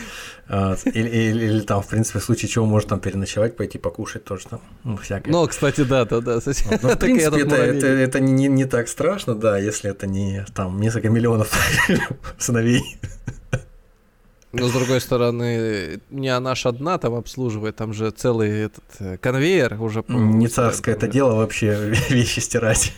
Или, 0.48 1.08
или, 1.08 1.60
там, 1.60 1.82
в 1.82 1.86
принципе, 1.86 2.18
в 2.18 2.24
случае 2.24 2.48
чего 2.48 2.64
может 2.64 2.88
там 2.88 2.98
переночевать, 2.98 3.56
пойти 3.56 3.76
покушать 3.76 4.24
тоже 4.24 4.46
там, 4.48 4.62
ну, 4.84 4.96
всякое. 4.96 5.30
Ну, 5.30 5.46
кстати, 5.46 5.82
да, 5.82 6.06
да, 6.06 6.22
да. 6.22 6.38
Ну, 6.46 6.88
в 6.88 6.98
принципе, 6.98 7.42
это, 7.42 8.20
не 8.20 8.64
так 8.64 8.88
страшно, 8.88 9.34
да, 9.34 9.58
если 9.58 9.90
это 9.90 10.06
не 10.06 10.46
там 10.54 10.80
несколько 10.80 11.10
миллионов 11.10 11.52
сыновей. 12.38 12.98
Но 14.52 14.68
с 14.68 14.72
другой 14.72 15.02
стороны, 15.02 16.00
не 16.08 16.28
она 16.28 16.54
ж 16.54 16.64
одна 16.66 16.96
там 16.96 17.14
обслуживает, 17.14 17.76
там 17.76 17.92
же 17.92 18.10
целый 18.12 18.48
этот 18.60 18.84
э, 19.00 19.18
конвейер 19.18 19.76
уже. 19.82 20.02
Не 20.08 20.48
царское 20.48 20.94
это 20.94 21.06
дело 21.06 21.34
вообще 21.34 21.92
вещи 22.08 22.40
стирать. 22.40 22.94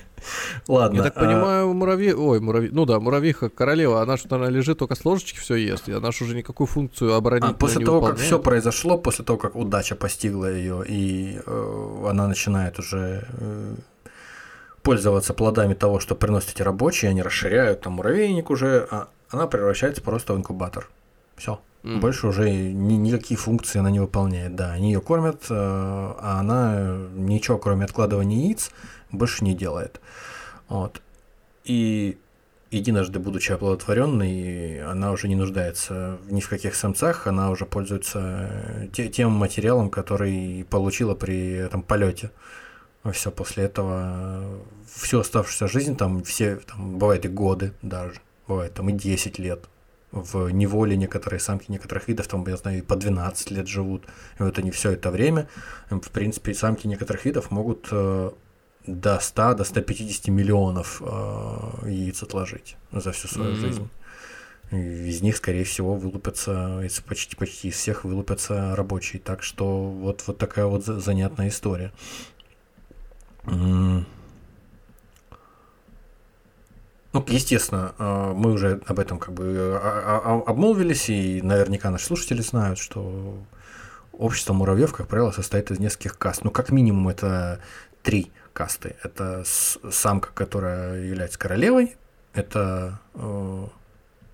Ладно. 0.69 0.99
Я 0.99 1.03
так 1.05 1.17
а... 1.17 1.21
понимаю, 1.21 1.75
муравьи... 1.75 2.13
Ой, 2.13 2.41
муравьи... 2.41 2.71
Ну 2.73 2.85
да, 2.85 3.01
муравьиха 3.01 3.49
королева, 3.49 4.03
она 4.03 4.17
что, 4.17 4.37
она 4.37 4.49
лежит, 4.49 4.79
только 4.79 4.95
с 4.95 5.05
ложечки 5.05 5.39
все 5.39 5.55
ест, 5.57 5.89
и 5.89 5.93
она 5.93 6.13
же 6.13 6.25
уже 6.25 6.37
никакую 6.37 6.67
функцию 6.67 7.15
оборонить 7.15 7.51
а 7.51 7.55
после 7.55 7.85
того, 7.85 7.97
выполняет. 7.97 8.19
как 8.19 8.27
все 8.27 8.39
произошло, 8.39 8.99
после 8.99 9.25
того, 9.25 9.39
как 9.39 9.57
удача 9.57 9.95
постигла 9.95 10.51
ее, 10.51 10.85
и 10.87 11.41
э, 11.45 12.05
она 12.09 12.27
начинает 12.29 12.79
уже 12.79 13.27
э, 13.33 13.75
пользоваться 14.83 15.35
плодами 15.35 15.75
того, 15.75 16.01
что 16.01 16.15
приносят 16.15 16.51
эти 16.55 16.63
рабочие, 16.63 17.11
они 17.11 17.23
расширяют 17.23 17.83
там 17.83 17.95
муравейник 17.95 18.51
уже, 18.51 18.87
а 18.91 19.09
она 19.31 19.47
превращается 19.47 20.03
просто 20.03 20.35
в 20.35 20.37
инкубатор. 20.37 20.89
Все. 21.37 21.61
Mm. 21.85 22.01
Больше 22.01 22.27
уже 22.27 22.51
ни, 22.51 22.95
никакие 22.95 23.39
функции 23.39 23.79
она 23.79 23.91
не 23.91 24.01
выполняет. 24.01 24.57
Да, 24.57 24.73
они 24.73 24.93
ее 24.93 25.01
кормят, 25.01 25.45
э, 25.49 25.55
а 25.55 26.39
она 26.41 26.97
ничего, 27.15 27.59
кроме 27.59 27.85
откладывания 27.85 28.47
яиц, 28.47 28.71
больше 29.11 29.45
не 29.45 29.55
делает. 29.55 30.01
Вот. 30.69 31.03
И 31.65 32.19
единожды 32.71 33.19
будучи 33.19 33.53
оплодотворенной, 33.53 34.83
она 34.85 35.13
уже 35.13 35.29
не 35.29 35.35
нуждается 35.35 36.19
ни 36.29 36.41
в 36.41 36.49
каких 36.49 36.75
самцах, 36.75 37.27
она 37.27 37.51
уже 37.51 37.67
пользуется 37.67 38.89
те, 38.93 39.09
тем 39.09 39.33
материалом, 39.33 39.91
который 39.91 40.67
получила 40.69 41.15
при 41.15 41.53
этом 41.53 41.83
полете. 41.83 42.31
Все 43.13 43.31
после 43.31 43.65
этого, 43.65 44.61
всю 44.93 45.21
оставшуюся 45.21 45.69
жизнь, 45.69 45.97
там 45.97 46.23
все, 46.25 46.57
там, 46.57 46.99
бывает 46.99 47.25
и 47.25 47.29
годы 47.29 47.73
даже, 47.81 48.21
бывает 48.47 48.75
там 48.75 48.91
и 48.91 48.93
10 48.93 49.39
лет, 49.39 49.65
в 50.11 50.51
неволе 50.51 50.97
некоторые 50.97 51.41
самки 51.41 51.71
некоторых 51.71 52.09
видов, 52.09 52.27
там, 52.27 52.47
я 52.47 52.57
знаю, 52.57 52.79
и 52.79 52.83
по 52.83 52.97
12 52.97 53.51
лет 53.51 53.69
живут. 53.69 54.05
И 54.39 54.43
вот 54.43 54.59
они 54.59 54.71
все 54.71 54.93
это 54.93 55.11
время, 55.11 55.49
в 55.91 56.11
принципе, 56.11 56.55
самки 56.55 56.87
некоторых 56.87 57.25
видов 57.25 57.51
могут 57.51 57.89
э, 57.91 58.31
до 58.89 59.21
100, 59.21 59.55
до 59.55 59.65
150 59.65 60.29
миллионов 60.29 61.03
э, 61.05 61.89
яиц 61.89 62.23
отложить 62.23 62.77
за 62.93 63.13
всю 63.13 63.29
свою 63.29 63.53
mm-hmm. 63.53 63.61
жизнь. 63.61 63.89
И 64.71 64.77
из 64.77 65.23
них, 65.23 65.37
скорее 65.37 65.65
всего, 65.65 65.95
вылупятся, 65.95 66.83
почти, 67.07 67.37
почти 67.37 67.69
из 67.69 67.75
всех 67.75 68.05
вылупятся 68.05 68.77
рабочие. 68.77 69.21
Так 69.21 69.43
что 69.43 69.91
вот, 69.91 70.25
вот 70.27 70.39
такая 70.39 70.67
вот 70.67 70.85
занятная 70.85 71.49
история. 71.49 71.93
Mm. 73.45 74.05
Ну, 77.15 77.25
естественно, 77.27 77.95
э, 77.99 78.33
мы 78.35 78.53
уже 78.53 78.81
об 78.87 78.99
этом 78.99 79.19
как 79.19 79.33
бы 79.33 79.45
э, 79.45 79.77
обмолвились, 80.47 81.09
и 81.09 81.41
наверняка 81.41 81.91
наши 81.91 82.05
слушатели 82.05 82.43
знают, 82.43 82.79
что 82.79 83.39
общество 84.13 84.53
муравьев, 84.53 84.93
как 84.93 85.09
правило, 85.09 85.31
состоит 85.31 85.71
из 85.71 85.79
нескольких 85.79 86.19
каст. 86.19 86.45
Ну, 86.45 86.51
как 86.51 86.71
минимум, 86.71 87.09
это 87.09 87.61
три 88.03 88.31
касты. 88.59 88.97
Это 89.05 89.45
самка, 89.45 90.31
которая 90.35 91.01
является 91.05 91.39
королевой, 91.39 91.97
это 92.35 92.99
э, 93.15 93.67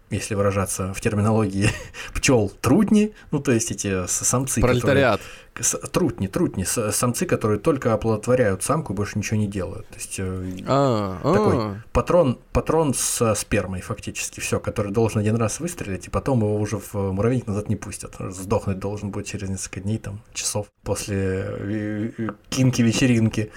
если 0.09 0.35
выражаться 0.35 0.95
в 0.95 1.01
терминологии 1.01 1.69
пчел, 2.15 2.51
трутни, 2.61 3.15
ну 3.31 3.41
то 3.41 3.53
есть 3.53 3.71
эти 3.71 4.07
самцы, 4.07 4.61
Пролетариат. 4.63 5.21
которые... 5.53 5.89
Трутни, 5.93 6.27
трутни, 6.27 6.65
с- 6.65 6.91
самцы, 6.93 7.27
которые 7.27 7.61
только 7.61 7.93
оплодотворяют 7.93 8.63
самку 8.65 8.93
и 8.93 8.97
больше 8.97 9.19
ничего 9.19 9.37
не 9.39 9.47
делают. 9.47 9.87
То 9.89 9.95
есть 9.97 10.17
э, 10.19 10.57
А, 10.67 11.19
такой 11.23 11.57
а. 11.57 11.77
патрон, 11.93 12.39
патрон 12.53 12.93
с 12.95 13.35
спермой 13.35 13.81
фактически, 13.81 14.41
все, 14.41 14.59
который 14.59 14.91
должен 14.91 15.21
один 15.21 15.37
раз 15.37 15.61
выстрелить, 15.61 16.09
и 16.09 16.11
потом 16.11 16.41
его 16.41 16.57
уже 16.57 16.79
в 16.79 16.95
муравейник 16.95 17.47
назад 17.47 17.69
не 17.69 17.77
пустят. 17.77 18.17
Сдохнуть 18.19 18.79
должен 18.81 19.11
будет 19.11 19.27
через 19.27 19.49
несколько 19.49 19.81
дней, 19.81 19.99
там, 19.99 20.23
часов 20.33 20.67
после 20.83 21.17
э, 21.19 22.11
э, 22.19 22.29
кинки-вечеринки. 22.51 23.53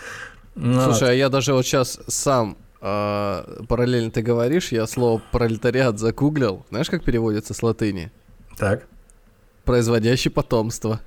Ну, 0.60 0.82
Слушай, 0.84 1.12
а 1.12 1.14
я 1.14 1.30
даже 1.30 1.54
вот 1.54 1.64
сейчас 1.66 2.00
сам 2.08 2.58
а, 2.82 3.64
параллельно 3.68 4.10
ты 4.12 4.22
говоришь, 4.22 4.72
я 4.72 4.88
слово 4.88 5.22
пролетариат 5.32 6.00
загуглил. 6.00 6.66
Знаешь, 6.70 6.90
как 6.90 7.04
переводится 7.04 7.54
с 7.54 7.62
латыни? 7.64 8.12
так, 8.58 8.88
Производящий 9.66 10.32
потомство. 10.32 11.00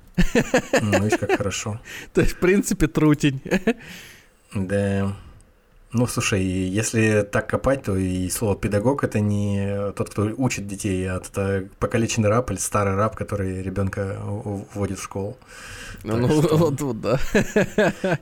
ну 0.82 1.02
видишь, 1.02 1.18
как 1.18 1.32
хорошо. 1.36 1.80
То 2.12 2.20
есть, 2.20 2.34
в 2.34 2.38
принципе, 2.38 2.86
трутень. 2.86 3.40
Да. 4.54 5.16
Ну, 5.92 6.06
слушай, 6.06 6.42
если 6.42 7.22
так 7.22 7.48
копать, 7.48 7.82
то 7.84 7.96
и 7.96 8.28
слово 8.30 8.56
педагог 8.56 9.02
это 9.04 9.18
не 9.20 9.92
тот, 9.92 10.10
кто 10.10 10.22
учит 10.36 10.66
детей, 10.68 11.08
а 11.08 11.16
это 11.16 11.68
покалеченный 11.78 12.28
раб 12.28 12.50
или 12.50 12.58
старый 12.58 12.94
раб, 12.96 13.16
который 13.16 13.62
ребенка 13.62 14.18
вводит 14.20 14.98
в 14.98 15.02
школу. 15.04 15.36
Ну, 16.04 16.12
Так 16.12 16.20
ну, 16.22 16.42
что- 16.42 16.56
вот, 16.56 16.80
вот, 16.80 17.00
да. 17.00 17.18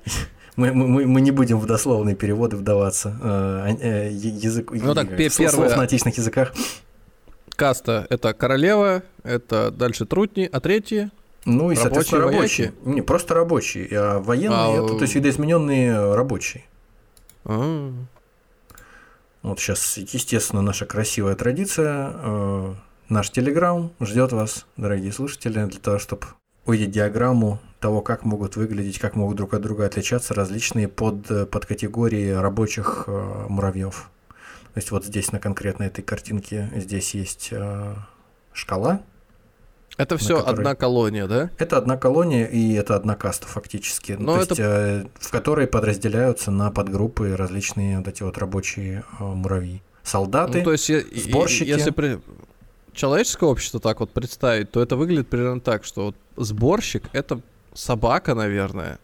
Мы, 0.59 0.73
мы, 0.73 1.07
мы- 1.07 1.21
не 1.21 1.31
будем 1.31 1.61
в 1.61 1.67
дословные 1.67 2.17
переводы 2.17 2.57
вдаваться. 2.57 3.17
Э, 3.23 3.77
э, 3.81 4.11
е- 4.11 4.31
язык, 4.31 4.73
Ну 4.73 4.93
так, 4.93 5.09
э, 5.13 5.31
слов 5.31 5.53
первое- 5.53 5.77
на 5.77 5.83
отечественных 5.85 6.19
языках. 6.19 6.53
Каста— 7.55 8.07
это 8.11 8.35
королева, 8.35 9.03
это 9.23 9.71
дальше 9.71 10.05
трутни, 10.05 10.49
а 10.51 10.59
третьи 10.61 11.11
Ну 11.45 11.71
и, 11.71 11.77
Рабочие, 11.77 11.83
соответственно, 11.83 12.23
рабочие. 12.23 12.73
вояки? 12.83 12.95
Не, 12.97 13.03
просто 13.03 13.35
рабочие. 13.35 13.89
А 13.93 14.19
военные 14.19 14.81
А, 14.81 14.85
это, 14.85 14.95
э, 14.95 14.99
то 14.99 15.03
есть, 15.03 15.15
видоизмененные 15.15 16.15
рабочие. 16.15 16.65
А, 17.45 17.93
Вот 19.43 19.61
сейчас, 19.61 19.97
естественно, 19.97 20.61
наша 20.63 20.87
красивая 20.87 21.37
традиция. 21.37 22.13
э, 22.17 22.75
наш 23.09 23.31
телеграм 23.31 23.93
ждет 24.01 24.33
вас, 24.33 24.67
дорогие 24.77 25.13
слушатели, 25.13 25.65
для 25.67 25.79
того, 25.81 25.99
чтобы 26.01 26.27
увидеть 26.69 26.91
диаграмму 26.91 27.61
того, 27.81 28.03
как 28.03 28.25
могут 28.25 28.57
выглядеть, 28.57 28.99
как 28.99 29.15
могут 29.17 29.37
друг 29.37 29.55
от 29.55 29.63
друга 29.63 29.87
отличаться 29.87 30.35
различные 30.35 30.89
под, 30.89 31.31
э, 31.31 31.47
подкатегории 31.47 32.31
рабочих 32.31 33.05
э, 33.07 33.47
муравьев. 33.49 34.11
То 34.75 34.79
есть 34.79 34.91
вот 34.91 35.05
здесь 35.05 35.33
на 35.33 35.39
конкретно 35.41 35.85
этой 35.85 36.03
картинке 36.03 36.71
здесь 36.77 37.15
есть 37.15 37.49
э, 37.53 37.95
шкала. 38.53 39.01
Это 39.97 40.17
все 40.19 40.37
которой- 40.39 40.59
одна 40.59 40.75
колония, 40.75 41.27
да? 41.27 41.51
Это 41.59 41.79
одна 41.79 41.97
колония 41.97 42.45
и 42.47 42.75
это 42.75 42.95
одна 42.95 43.17
каста 43.17 43.47
фактически. 43.47 44.13
Ну, 44.13 44.27
Но 44.27 44.37
то 44.37 44.43
это- 44.43 44.49
есть, 44.51 44.61
э, 44.61 45.07
в 45.21 45.31
которой 45.31 45.67
подразделяются 45.67 46.51
на 46.51 46.71
подгруппы 46.71 47.35
различные 47.37 47.99
вот 47.99 48.07
эти 48.09 48.23
вот 48.23 48.37
рабочие 48.39 49.05
э, 49.19 49.25
муравьи. 49.25 49.83
Солдаты. 50.03 50.59
Ну, 50.59 50.65
то 50.65 50.73
есть, 50.73 50.91
сборщики. 51.25 51.69
если 51.69 51.93
человеческое 52.93 53.47
общество 53.47 53.81
так 53.81 54.01
вот 54.01 54.11
представить, 54.11 54.71
то 54.71 54.83
это 54.83 54.97
выглядит 54.97 55.29
примерно 55.29 55.61
так, 55.61 55.85
что 55.85 56.07
вот 56.07 56.17
сборщик— 56.37 57.05
это 57.13 57.41
собака, 57.75 58.35
наверное. 58.35 58.99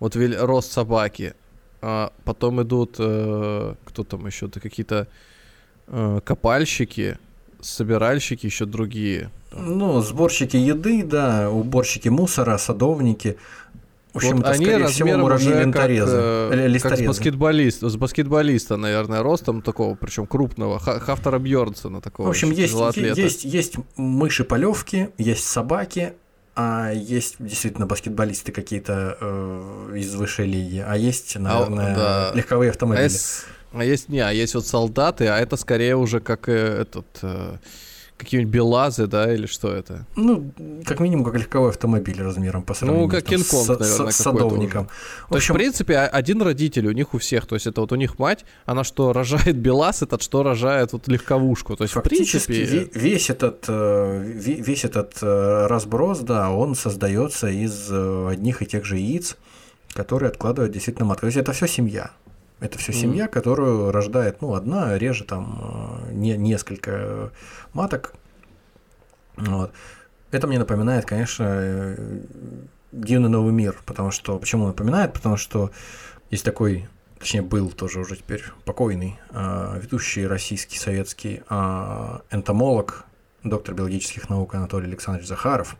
Вот 0.00 0.16
вел- 0.16 0.44
рост 0.44 0.72
собаки. 0.72 1.34
А 1.80 2.12
потом 2.24 2.62
идут, 2.62 2.96
э, 2.98 3.74
кто 3.84 4.04
там 4.04 4.26
еще, 4.26 4.48
то 4.48 4.60
какие-то 4.60 5.06
э, 5.86 6.20
копальщики, 6.24 7.18
собиральщики, 7.60 8.46
еще 8.46 8.64
другие. 8.64 9.30
Ну, 9.52 10.00
сборщики 10.00 10.56
еды, 10.56 11.02
да, 11.04 11.50
уборщики 11.50 12.08
мусора, 12.08 12.56
садовники. 12.58 13.36
В 14.14 14.18
общем, 14.18 14.36
вот 14.36 14.46
это, 14.46 14.50
они 14.52 14.64
всего, 14.64 14.78
размером 14.78 15.24
уже 15.24 15.72
как, 15.72 15.90
э, 15.90 16.50
Э, 16.52 16.78
как 16.78 17.04
баскетболиста, 17.04 17.88
с 17.88 17.96
баскетболиста, 17.96 18.76
наверное, 18.76 19.22
ростом 19.22 19.60
такого, 19.60 19.96
причем 19.96 20.26
крупного, 20.26 20.78
Ха- 20.78 21.00
Хафтера 21.00 21.38
Бьернсона 21.40 22.00
такого. 22.00 22.28
В 22.28 22.30
общем, 22.30 22.52
есть, 22.52 22.74
есть, 22.96 23.44
есть 23.44 23.74
мыши 23.96 24.44
полевки, 24.44 25.10
есть 25.18 25.44
собаки, 25.44 26.12
а 26.54 26.92
есть 26.92 27.36
действительно 27.40 27.86
баскетболисты 27.86 28.52
какие-то 28.52 29.18
э, 29.20 29.96
из 29.96 30.14
высшей 30.14 30.46
лиги, 30.46 30.84
а 30.86 30.96
есть, 30.96 31.36
наверное, 31.36 31.96
да. 31.96 32.32
легковые 32.34 32.68
А 32.68 32.70
автомобили. 32.70 33.02
есть, 33.02 33.46
а 33.72 33.84
есть 33.84 34.08
не, 34.08 34.20
а 34.20 34.30
есть 34.30 34.54
вот 34.54 34.64
солдаты, 34.64 35.26
а 35.26 35.38
это 35.38 35.56
скорее 35.56 35.96
уже 35.96 36.20
как 36.20 36.48
э, 36.48 36.82
этот 36.82 37.06
э, 37.22 37.56
какие-нибудь 38.16 38.52
белазы, 38.54 39.06
да, 39.06 39.32
или 39.34 39.46
что 39.46 39.72
это? 39.72 40.06
Ну, 40.16 40.52
как 40.86 41.00
минимум, 41.00 41.24
как 41.24 41.34
легковой 41.34 41.70
автомобиль 41.70 42.22
размером 42.22 42.62
по 42.62 42.72
сравнению 42.74 43.08
как 43.10 43.24
там, 43.24 43.38
с, 43.38 43.68
наверное, 43.68 44.10
с- 44.12 44.16
садовником. 44.16 44.86
В 44.86 45.28
То 45.30 45.36
есть, 45.36 45.44
общем, 45.50 45.54
в 45.54 45.56
принципе, 45.58 45.94
а- 45.96 46.06
один 46.06 46.40
родитель 46.42 46.86
у 46.86 46.92
них 46.92 47.12
у 47.14 47.18
всех, 47.18 47.46
то 47.46 47.56
есть 47.56 47.66
это 47.66 47.80
вот 47.80 47.92
у 47.92 47.96
них 47.96 48.18
мать, 48.18 48.44
она 48.66 48.84
что 48.84 49.12
рожает 49.12 49.56
белаз, 49.56 50.02
этот 50.02 50.22
что 50.22 50.42
рожает 50.42 50.92
вот 50.92 51.08
легковушку, 51.08 51.76
то 51.76 51.84
есть 51.84 51.92
в 51.94 52.00
Фактически 52.00 52.46
принципе... 52.52 52.84
ве- 52.84 52.90
весь 52.98 53.30
этот, 53.30 53.64
э, 53.68 54.22
ве- 54.38 54.62
весь 54.62 54.84
этот 54.84 55.14
э, 55.20 55.66
разброс, 55.66 56.20
да, 56.20 56.50
он 56.50 56.74
создается 56.76 57.48
из 57.48 57.88
э, 57.90 58.28
одних 58.30 58.62
и 58.62 58.66
тех 58.66 58.84
же 58.84 58.96
яиц, 58.96 59.36
которые 59.92 60.28
откладывают 60.28 60.72
действительно 60.72 61.06
матка. 61.06 61.22
То 61.22 61.26
есть 61.26 61.36
это 61.38 61.52
все 61.52 61.66
семья. 61.66 62.10
Это 62.64 62.78
все 62.78 62.94
семья, 62.94 63.28
которую 63.28 63.92
рождает, 63.92 64.40
ну, 64.40 64.54
одна, 64.54 64.96
реже 64.96 65.24
там 65.24 66.00
э, 66.08 66.12
не, 66.12 66.34
несколько 66.34 66.90
э, 66.92 67.28
маток. 67.74 68.14
Вот. 69.36 69.70
Это 70.30 70.46
мне 70.46 70.58
напоминает, 70.58 71.04
конечно, 71.04 71.44
э, 71.46 72.22
дивный 72.90 73.28
новый 73.28 73.52
мир, 73.52 73.76
потому 73.84 74.10
что 74.10 74.38
почему 74.38 74.66
напоминает? 74.66 75.12
Потому 75.12 75.36
что 75.36 75.72
есть 76.30 76.42
такой, 76.42 76.88
точнее 77.18 77.42
был 77.42 77.70
тоже 77.70 78.00
уже 78.00 78.16
теперь 78.16 78.42
покойный 78.64 79.20
а, 79.28 79.78
ведущий 79.78 80.26
российский 80.26 80.78
советский 80.78 81.42
энтомолог, 82.30 83.04
доктор 83.42 83.74
биологических 83.74 84.30
наук 84.30 84.54
Анатолий 84.54 84.86
Александрович 84.86 85.28
Захаров. 85.28 85.76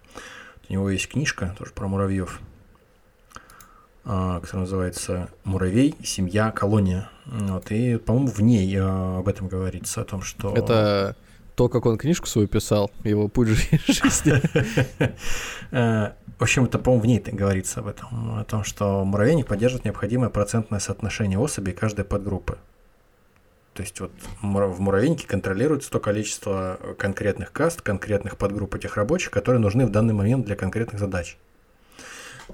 У 0.68 0.72
него 0.72 0.90
есть 0.90 1.08
книжка 1.08 1.54
тоже 1.58 1.72
про 1.72 1.88
муравьев, 1.88 2.40
которая 4.04 4.60
называется 4.62 5.28
"Муравей, 5.44 5.94
семья, 6.04 6.50
колония". 6.50 7.10
Вот, 7.26 7.70
и, 7.70 7.96
по-моему, 7.96 8.28
в 8.28 8.40
ней 8.40 8.76
а, 8.78 9.18
об 9.18 9.28
этом 9.28 9.48
говорится 9.48 10.02
о 10.02 10.04
том, 10.04 10.22
что 10.22 10.54
Это 10.54 11.16
то, 11.56 11.68
как 11.68 11.86
он 11.86 11.96
книжку 11.96 12.26
свою 12.26 12.48
писал, 12.48 12.90
его 13.04 13.28
путь 13.28 13.48
жи- 13.48 13.78
жизни. 13.86 14.40
Э, 15.70 16.12
В 16.38 16.42
общем, 16.42 16.64
это, 16.64 16.78
по-моему, 16.78 17.02
в 17.02 17.06
ней 17.06 17.18
говорится 17.20 17.80
об 17.80 17.86
этом, 17.86 18.38
о 18.38 18.44
том, 18.44 18.62
что 18.64 19.04
муравейник 19.04 19.46
поддерживает 19.46 19.84
необходимое 19.84 20.30
процентное 20.30 20.78
соотношение 20.80 21.38
особей 21.38 21.72
каждой 21.72 22.04
подгруппы. 22.04 22.58
То 23.72 23.82
есть 23.82 23.98
вот 23.98 24.12
в 24.40 24.80
муравейнике 24.80 25.26
контролируется 25.26 25.90
то 25.90 25.98
количество 25.98 26.78
конкретных 26.96 27.50
каст, 27.50 27.80
конкретных 27.82 28.36
подгрупп 28.36 28.76
этих 28.76 28.96
рабочих, 28.96 29.32
которые 29.32 29.60
нужны 29.60 29.84
в 29.84 29.90
данный 29.90 30.14
момент 30.14 30.46
для 30.46 30.54
конкретных 30.54 31.00
задач. 31.00 31.36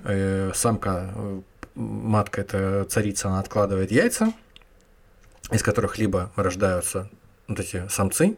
Э, 0.05 0.53
Самка, 0.55 1.12
э, 1.14 1.41
матка, 1.74 2.41
это 2.41 2.84
царица, 2.84 3.28
она 3.28 3.41
откладывает 3.41 3.91
яйца, 3.91 4.32
из 5.51 5.62
которых 5.62 5.99
либо 5.99 6.30
рождаются 6.36 7.11
вот 7.49 7.59
эти 7.61 7.86
самцы 7.88 8.36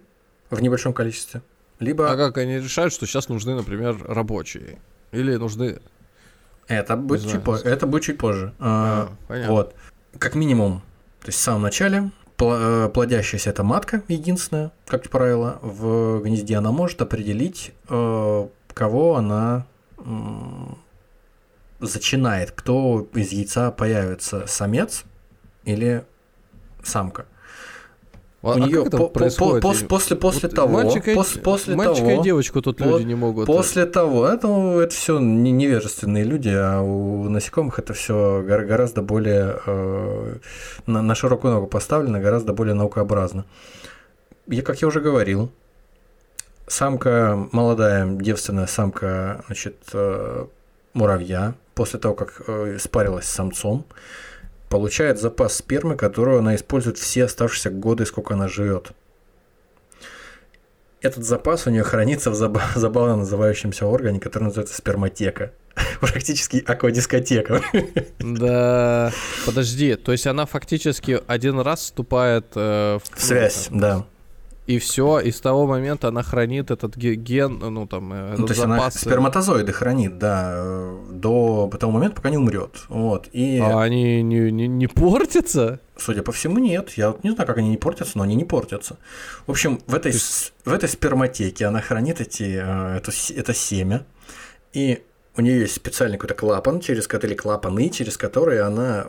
в 0.51 0.61
небольшом 0.61 0.93
количестве, 0.93 1.43
либо... 1.79 2.11
А 2.11 2.17
как 2.17 2.39
они 2.39 2.59
решают, 2.59 2.93
что 2.93 3.07
сейчас 3.07 3.29
нужны, 3.29 3.55
например, 3.55 3.97
рабочие? 4.07 4.79
Или 5.11 5.37
нужны... 5.37 5.81
Это 6.69 6.97
будет, 6.97 7.29
чуть, 7.31 7.43
по- 7.43 7.57
это 7.57 7.87
будет 7.87 8.03
чуть 8.05 8.19
позже. 8.19 8.53
А, 8.59 9.09
А, 9.11 9.17
понятно. 9.29 9.53
вот. 9.53 9.75
Как 10.19 10.35
минимум, 10.35 10.81
то 11.21 11.27
есть 11.29 11.39
в 11.39 11.43
самом 11.43 11.63
начале 11.63 12.11
э, 12.39 12.91
плодящаяся 12.93 13.51
эта 13.51 13.63
матка 13.63 14.03
единственная, 14.09 14.73
как 14.87 15.09
правило, 15.11 15.59
в 15.63 16.21
гнезде 16.23 16.57
она 16.57 16.71
может 16.71 17.03
определить, 17.03 17.73
кого 17.89 19.17
она 19.17 19.67
зачинает, 21.83 22.53
кто 22.53 23.07
из 23.15 23.33
яйца 23.33 23.71
появится, 23.71 24.47
самец 24.47 25.05
или 25.65 26.05
самка. 26.83 27.27
А, 28.45 28.49
У 28.49 28.51
а 28.55 28.59
нее 28.61 28.79
как 28.79 28.87
это 28.89 28.97
по- 28.97 29.05
по- 29.07 29.13
происходит? 29.21 29.63
пос- 29.65 29.87
после, 29.87 30.17
после 30.17 30.49
Вот 30.49 30.57
того, 30.57 30.69
мальчика 30.73 31.13
пос- 31.13 31.41
после 31.41 31.77
мальчика 31.77 32.09
того, 32.09 32.21
и 32.21 32.25
девочку 32.25 32.61
тут 32.61 32.79
по- 32.79 32.85
люди 32.85 33.05
не 33.05 33.15
могут. 33.15 33.45
э, 33.45 33.53
После 33.53 33.87
того, 33.87 34.27
это, 34.27 34.49
это 34.81 34.93
все 34.93 35.21
невежественные 35.21 36.25
люди, 36.25 36.49
а 36.49 36.81
у 36.81 37.29
насекомых 37.29 37.79
это 37.79 37.93
все 37.95 38.43
гораздо 38.43 39.01
более 39.03 39.59
э, 39.65 40.37
на, 40.87 41.03
на 41.03 41.15
широкую 41.15 41.55
ногу 41.55 41.67
поставлено, 41.69 42.19
гораздо 42.19 42.53
более 42.53 42.75
наукообразно. 42.75 43.45
Я, 44.49 44.63
как 44.63 44.83
я 44.83 44.89
уже 44.89 45.01
говорил, 45.01 45.53
самка, 46.67 47.47
молодая 47.53 48.07
девственная 48.07 48.67
самка, 48.67 49.45
значит, 49.47 49.77
э, 49.93 50.47
муравья, 50.95 51.55
после 51.75 51.99
того, 51.99 52.15
как 52.15 52.43
э, 52.47 52.79
спарилась 52.81 53.27
с 53.27 53.31
самцом, 53.31 53.87
получает 54.69 55.21
запас 55.21 55.57
спермы, 55.57 55.97
которую 55.97 56.39
она 56.39 56.55
использует 56.55 56.99
все 56.99 57.25
оставшиеся 57.25 57.71
годы, 57.71 58.07
сколько 58.07 58.35
она 58.35 58.49
живет. 58.49 58.93
этот 61.01 61.25
запас 61.25 61.67
у 61.67 61.71
нее 61.71 61.83
хранится 61.83 62.31
в 62.31 62.35
заб- 62.35 62.61
забавно 62.75 63.17
называющемся 63.17 63.87
органе, 63.87 64.21
который 64.21 64.45
называется 64.45 64.77
сперматека. 64.77 65.53
Практически 66.01 66.63
аквадискотека. 66.67 67.61
Да, 68.21 69.11
подожди, 69.47 69.97
то 69.97 70.13
есть 70.13 70.27
она 70.27 70.47
фактически 70.47 71.21
один 71.27 71.59
раз 71.61 71.81
вступает 71.81 72.47
э, 72.55 72.99
в, 73.03 73.19
В 73.19 73.23
связь, 73.23 73.69
да. 73.71 74.07
И 74.67 74.79
все, 74.79 75.19
и 75.19 75.31
с 75.33 75.41
того 75.41 75.67
момента 75.67 76.09
она 76.09 76.23
хранит 76.23 76.71
этот 76.71 76.97
ге- 76.97 77.17
ген, 77.17 77.59
ну 77.59 77.87
там, 77.87 78.13
э, 78.13 78.29
Ну, 78.29 78.33
этот 78.35 78.47
то 78.47 78.53
есть 78.53 78.63
она 78.65 78.77
запас. 78.77 78.95
сперматозоиды 79.01 79.73
хранит, 79.73 80.19
да, 80.19 80.53
э, 80.57 80.99
до 81.13 81.69
того 81.81 81.93
момента, 81.93 82.17
пока 82.17 82.31
не 82.31 82.37
умрет. 82.39 82.85
Вот. 82.89 83.29
И, 83.33 83.59
А 83.59 83.83
они 83.83 84.23
не, 84.23 84.53
не, 84.53 84.69
не 84.69 84.87
портятся? 84.87 85.81
судя 85.97 86.23
по 86.23 86.31
всему, 86.33 86.59
нет. 86.59 86.91
Я 86.97 87.15
не 87.23 87.31
знаю, 87.31 87.47
как 87.47 87.59
они 87.59 87.71
не 87.71 87.77
портятся, 87.77 88.19
но 88.19 88.25
они 88.25 88.35
не 88.37 88.45
портятся. 88.45 88.99
В 89.47 89.51
общем, 89.51 89.81
в 89.87 89.95
этой, 89.95 90.13
То 90.13 90.19
с- 90.19 90.53
в 90.65 90.73
этой 90.73 90.89
сперматеке 90.89 91.67
она 91.67 91.81
хранит 91.81 92.21
эти, 92.21 92.45
э, 92.63 92.97
это, 92.99 93.11
это 93.37 93.55
семя. 93.55 94.05
И 94.73 95.03
у 95.37 95.41
нее 95.43 95.61
есть 95.61 95.75
специальный 95.75 96.19
какой-то 96.19 96.35
клапан, 96.35 96.81
через 96.81 97.07
который 97.09 97.35
клапаны, 97.37 97.89
через 97.89 98.17
которые 98.17 98.63
она 98.63 99.07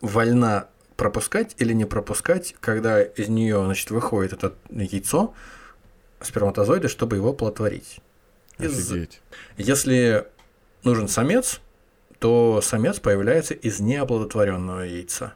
вольна 0.00 0.68
пропускать 0.96 1.54
или 1.58 1.72
не 1.72 1.84
пропускать, 1.84 2.54
когда 2.60 3.02
из 3.02 3.28
нее 3.28 3.62
значит, 3.64 3.90
выходит 3.90 4.32
это 4.32 4.54
яйцо, 4.70 5.34
сперматозоиды, 6.20 6.88
чтобы 6.88 7.16
его 7.16 7.30
оплодотворить. 7.30 8.00
Из-. 8.58 8.92
Если 9.56 10.26
нужен 10.82 11.08
самец, 11.08 11.60
то 12.18 12.60
самец 12.62 12.98
появляется 12.98 13.54
из 13.54 13.80
неоплодотворенного 13.80 14.80
яйца. 14.80 15.34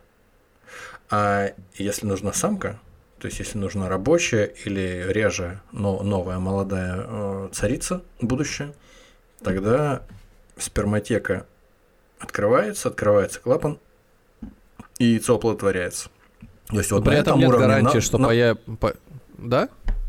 А 1.11 1.53
если 1.75 2.07
нужна 2.07 2.33
самка, 2.33 2.81
то 3.19 3.27
есть 3.27 3.39
если 3.39 3.59
нужна 3.59 3.89
рабочая 3.89 4.47
или 4.65 5.05
реже, 5.09 5.61
но 5.73 6.03
новая 6.03 6.39
молодая 6.39 7.05
э, 7.07 7.49
царица, 7.53 8.03
будущая, 8.21 8.73
тогда 9.43 10.03
сперматека 10.57 11.47
открывается, 12.19 12.89
открывается 12.89 13.41
клапан, 13.41 13.79
и 15.01 15.05
яйцо 15.07 15.34
оплодотворяется. 15.34 16.11
То 16.68 16.76
есть 16.78 16.92
вот 16.92 17.05
при 17.05 17.16
этом 17.16 17.38
нет 17.40 17.48
уровне 17.48 17.66
гарантии, 17.66 17.94
на- 17.96 18.01
что 18.01 18.18
на- 18.18 18.28
поя... 18.28 18.55
по- 18.55 18.94
Да? 19.38 19.68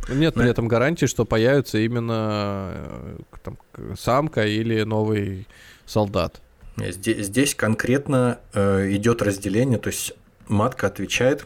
Нет 0.09 0.33
при 0.35 0.43
На- 0.43 0.49
этом 0.49 0.67
гарантии, 0.67 1.05
что 1.07 1.25
появится 1.25 1.77
именно 1.79 2.71
э, 2.75 3.17
там, 3.43 3.57
самка 3.97 4.45
или 4.45 4.83
новый 4.83 5.47
солдат. 5.85 6.41
Здесь, 6.77 7.27
здесь 7.27 7.55
конкретно 7.55 8.39
э, 8.53 8.91
идет 8.91 9.21
разделение, 9.21 9.77
то 9.77 9.87
есть 9.89 10.13
матка 10.47 10.87
отвечает 10.87 11.45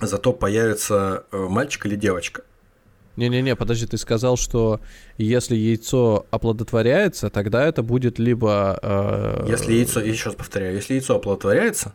за 0.00 0.18
то, 0.18 0.32
появится 0.32 1.24
э, 1.32 1.36
мальчик 1.48 1.86
или 1.86 1.96
девочка. 1.96 2.42
Не-не-не, 3.16 3.54
подожди, 3.56 3.86
ты 3.86 3.98
сказал, 3.98 4.36
что 4.36 4.80
если 5.18 5.54
яйцо 5.54 6.26
оплодотворяется, 6.30 7.30
тогда 7.30 7.64
это 7.66 7.82
будет 7.82 8.18
либо... 8.18 8.78
э, 8.82 9.46
Если 9.48 9.74
яйцо, 9.74 10.00
еще 10.00 10.26
раз 10.30 10.34
повторяю, 10.34 10.74
если 10.74 10.94
яйцо 10.94 11.16
оплодотворяется, 11.16 11.94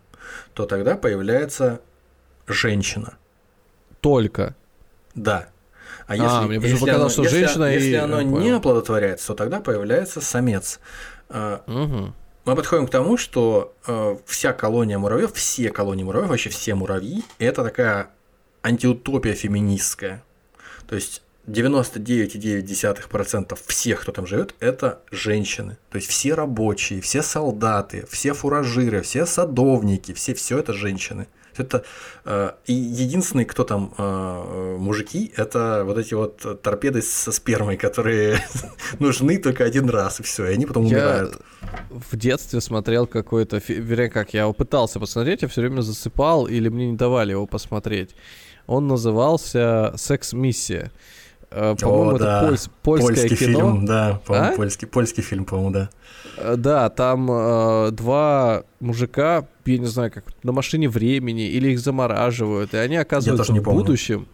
то 0.53 0.65
тогда 0.65 0.95
появляется 0.95 1.80
женщина. 2.47 3.17
Только. 4.01 4.55
Да. 5.15 5.49
А 6.07 6.13
А, 6.13 6.15
если, 6.15 6.47
мне 6.47 6.67
если 6.67 6.80
показалось, 6.80 7.01
оно, 7.01 7.09
что 7.09 7.23
если- 7.23 7.38
женщина 7.39 7.65
если 7.73 7.89
и- 7.89 7.93
оно 7.95 8.17
я 8.19 8.23
не 8.25 8.49
оплодотворяется, 8.51 9.28
то 9.28 9.34
тогда 9.36 9.59
появляется 9.59 10.21
самец. 10.21 10.80
А, 11.30 11.63
Мгм. 11.67 12.13
Мы 12.45 12.55
подходим 12.55 12.88
к 12.88 12.89
тому, 12.91 13.17
что 13.17 13.73
э, 13.88 14.17
вся 14.25 14.53
колония 14.53 14.97
муравьев, 14.97 15.34
все 15.34 15.69
колонии 15.69 16.03
муравьев, 16.03 16.30
вообще 16.30 16.49
все 16.49 16.75
муравьи, 16.75 17.23
это 17.39 17.61
такая 17.63 18.07
антиутопия 18.63 19.34
феминистская. 19.34 20.23
То 20.88 20.95
есть 20.95 21.21
99,9% 21.47 23.57
всех, 23.65 24.01
кто 24.01 24.11
там 24.11 24.27
живет, 24.27 24.53
это 24.59 24.99
женщины. 25.11 25.77
То 25.89 25.95
есть 25.97 26.09
все 26.09 26.33
рабочие, 26.33 26.99
все 27.01 27.21
солдаты, 27.21 28.05
все 28.09 28.33
фуражиры, 28.33 29.01
все 29.01 29.25
садовники, 29.25 30.13
все, 30.13 30.33
все 30.33 30.59
это 30.59 30.73
женщины. 30.73 31.27
Это 31.55 31.85
э, 32.25 32.51
и 32.67 32.73
единственный, 32.73 33.45
кто 33.45 33.63
там 33.63 33.93
э, 33.97 34.75
мужики, 34.77 35.31
это 35.35 35.83
вот 35.85 35.97
эти 35.97 36.13
вот 36.13 36.61
торпеды 36.61 37.01
со 37.01 37.31
спермой, 37.31 37.77
которые 37.77 38.43
нужны 38.99 39.39
только 39.39 39.63
один 39.63 39.89
раз 39.89 40.19
и 40.19 40.23
все, 40.23 40.45
и 40.45 40.53
они 40.53 40.67
потом 40.67 40.85
Я 40.85 40.97
умирают. 40.97 41.41
в 41.89 42.15
детстве 42.15 42.61
смотрел 42.61 43.07
какой-то, 43.07 43.59
вернее, 43.67 44.11
как 44.11 44.35
я 44.35 44.41
его 44.41 44.53
пытался 44.53 44.99
посмотреть, 44.99 45.41
я 45.41 45.47
все 45.47 45.61
время 45.61 45.81
засыпал 45.81 46.45
или 46.45 46.69
мне 46.69 46.91
не 46.91 46.97
давали 46.97 47.31
его 47.31 47.47
посмотреть. 47.47 48.15
Он 48.67 48.87
назывался 48.87 49.93
«Секс-миссия». 49.97 50.91
Э, 51.49 51.75
По-моему, 51.79 52.11
О, 52.11 52.15
это 52.15 52.23
да. 52.25 52.41
польс- 52.49 52.69
польское 52.83 53.15
польский 53.15 53.37
кино. 53.37 53.59
фильм, 53.59 53.85
да, 53.85 54.19
по-моему, 54.25 54.53
А? 54.53 54.55
польский, 54.57 54.85
польский 54.87 55.23
фильм, 55.23 55.45
по-моему, 55.45 55.71
да. 55.71 55.89
Э, 56.37 56.55
Да, 56.57 56.89
там 56.89 57.29
э, 57.31 57.91
два 57.91 58.63
мужика, 58.81 59.45
я 59.65 59.77
не 59.77 59.85
знаю, 59.85 60.11
как 60.11 60.25
на 60.43 60.51
машине 60.51 60.89
времени, 60.89 61.47
или 61.47 61.71
их 61.71 61.79
замораживают, 61.79 62.73
и 62.73 62.77
они 62.77 62.97
оказываются 62.97 63.53
в 63.53 63.61
помню. 63.63 63.79
будущем, 63.79 64.27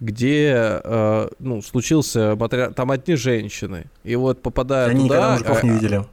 где, 0.00 0.80
э, 0.84 1.28
ну, 1.38 1.62
случился 1.62 2.36
там 2.76 2.90
одни 2.90 3.14
женщины, 3.16 3.86
и 4.04 4.14
вот 4.16 4.42
попадая 4.42 4.88
Они 4.90 5.04
никогда 5.04 5.36
туда, 5.38 5.50
мужиков 5.50 5.58
а- 5.62 5.66
не 5.66 5.72
видели. 5.72 6.04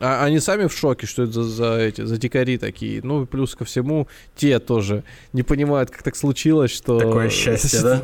а- 0.00 0.24
они 0.24 0.38
сами 0.40 0.66
в 0.68 0.72
шоке, 0.72 1.06
что 1.06 1.24
это 1.24 1.32
за, 1.32 1.42
за 1.42 1.78
эти, 1.78 2.02
за 2.04 2.16
дикари 2.16 2.58
такие, 2.58 3.00
ну 3.02 3.22
и 3.22 3.26
плюс 3.26 3.54
ко 3.56 3.64
всему 3.64 4.06
те 4.36 4.58
тоже 4.60 5.02
не 5.32 5.42
понимают, 5.42 5.90
как 5.90 6.02
так 6.04 6.14
случилось, 6.16 6.70
что 6.70 6.98
Такое 6.98 7.28
счастье, 7.28 7.80
да? 7.82 8.02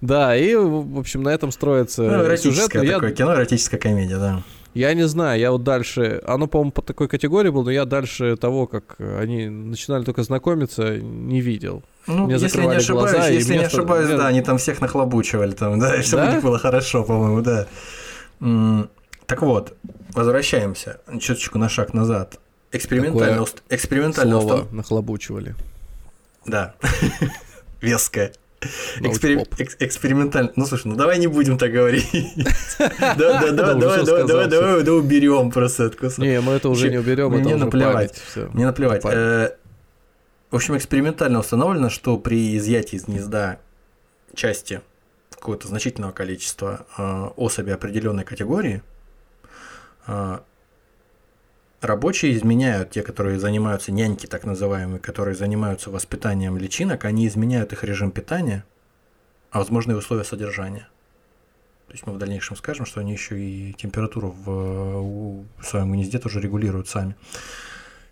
Да, 0.00 0.36
и 0.36 0.54
в 0.54 0.98
общем 0.98 1.22
на 1.22 1.30
этом 1.30 1.50
строится 1.52 2.02
Ну, 2.02 2.36
сюжет. 2.36 2.70
но 2.74 2.82
я- 2.82 2.94
такое 2.94 3.12
кино, 3.12 3.34
эротическая 3.34 3.80
комедия, 3.80 4.18
да. 4.18 4.42
я 4.74 4.92
не 4.94 5.06
знаю, 5.08 5.40
я 5.40 5.50
вот 5.52 5.62
дальше... 5.64 6.20
Оно, 6.26 6.46
по-моему, 6.46 6.72
по 6.72 6.82
такой 6.82 7.08
категории 7.08 7.48
было, 7.50 7.64
но 7.64 7.70
я 7.70 7.84
дальше 7.86 8.36
того, 8.36 8.66
как 8.66 8.96
они 8.98 9.48
начинали 9.48 10.04
только 10.04 10.22
знакомиться, 10.22 10.98
не 10.98 11.40
видел. 11.40 11.82
Ну, 12.06 12.26
Мне 12.26 12.34
если 12.34 12.60
не 12.60 12.76
ошибаюсь, 12.76 12.88
глаза, 13.16 13.28
если 13.28 13.54
не 13.56 13.64
ошибаюсь, 13.64 14.08
мне- 14.08 14.16
да, 14.18 14.26
они 14.28 14.42
там 14.42 14.58
всех 14.58 14.80
нахлобучивали, 14.80 15.52
там, 15.52 15.78
да, 15.80 15.96
и 15.96 16.02
чтобы 16.02 16.24
Да? 16.24 16.30
у 16.30 16.34
них 16.34 16.42
было 16.42 16.58
хорошо, 16.58 17.02
по-моему, 17.02 17.40
да. 17.40 17.66
М, 18.40 18.88
Так 19.26 19.42
вот, 19.42 19.74
возвращаемся 20.14 21.00
чуточку 21.20 21.58
на 21.58 21.68
шаг 21.68 21.94
назад. 21.94 22.38
Экспериментально, 22.70 23.26
Такое 23.28 23.40
уст- 23.42 23.62
экспериментально 23.70 24.40
Слово 24.40 24.54
устан- 24.60 24.72
нахлобучивали. 24.76 25.54
Да. 26.44 26.74
Веское. 27.80 28.32
Научпоп. 29.00 29.12
Экспери- 29.24 29.46
экс- 29.58 29.76
Экспериментально. 29.80 30.52
Ну 30.56 30.66
слушай, 30.66 30.86
ну 30.88 30.96
давай 30.96 31.18
не 31.18 31.26
будем 31.26 31.58
так 31.58 31.72
говорить. 31.72 32.06
Да, 32.78 33.14
да, 33.16 33.50
Да, 33.52 33.74
давай, 33.74 34.04
давай, 34.04 34.48
давай, 34.48 34.82
да 34.82 34.92
уберем 34.92 35.50
просто 35.50 35.84
этот 35.84 35.98
кусок. 36.00 36.18
Не, 36.18 36.40
мы 36.40 36.52
это 36.54 36.68
уже 36.68 36.90
не 36.90 36.98
уберем, 36.98 37.30
мне 37.30 37.56
наплевать. 37.56 38.20
Мне 38.52 38.66
наплевать. 38.66 39.02
Э, 39.04 39.50
В 40.50 40.56
общем, 40.56 40.76
экспериментально 40.76 41.40
установлено, 41.40 41.90
что 41.90 42.16
при 42.18 42.56
изъятии 42.56 42.96
из 42.96 43.04
гнезда 43.04 43.58
части 44.34 44.80
какого-то 45.30 45.68
значительного 45.68 46.12
количества 46.12 46.86
э, 46.98 47.28
особей 47.36 47.74
определенной 47.74 48.24
категории, 48.24 48.82
э, 50.06 50.38
рабочие 51.86 52.34
изменяют, 52.34 52.90
те, 52.90 53.02
которые 53.02 53.38
занимаются, 53.38 53.92
няньки 53.92 54.26
так 54.26 54.44
называемые, 54.44 54.98
которые 54.98 55.34
занимаются 55.34 55.90
воспитанием 55.90 56.56
личинок, 56.58 57.04
они 57.04 57.26
изменяют 57.26 57.72
их 57.72 57.84
режим 57.84 58.10
питания, 58.10 58.64
а 59.50 59.58
возможно 59.58 59.92
и 59.92 59.94
условия 59.94 60.24
содержания. 60.24 60.88
То 61.86 61.92
есть 61.92 62.06
мы 62.06 62.12
в 62.14 62.18
дальнейшем 62.18 62.56
скажем, 62.56 62.84
что 62.84 63.00
они 63.00 63.12
еще 63.12 63.38
и 63.40 63.72
температуру 63.72 64.30
в, 64.30 64.50
у- 64.50 65.44
в 65.58 65.64
своем 65.64 65.92
гнезде 65.92 66.18
тоже 66.18 66.40
регулируют 66.40 66.88
сами. 66.88 67.14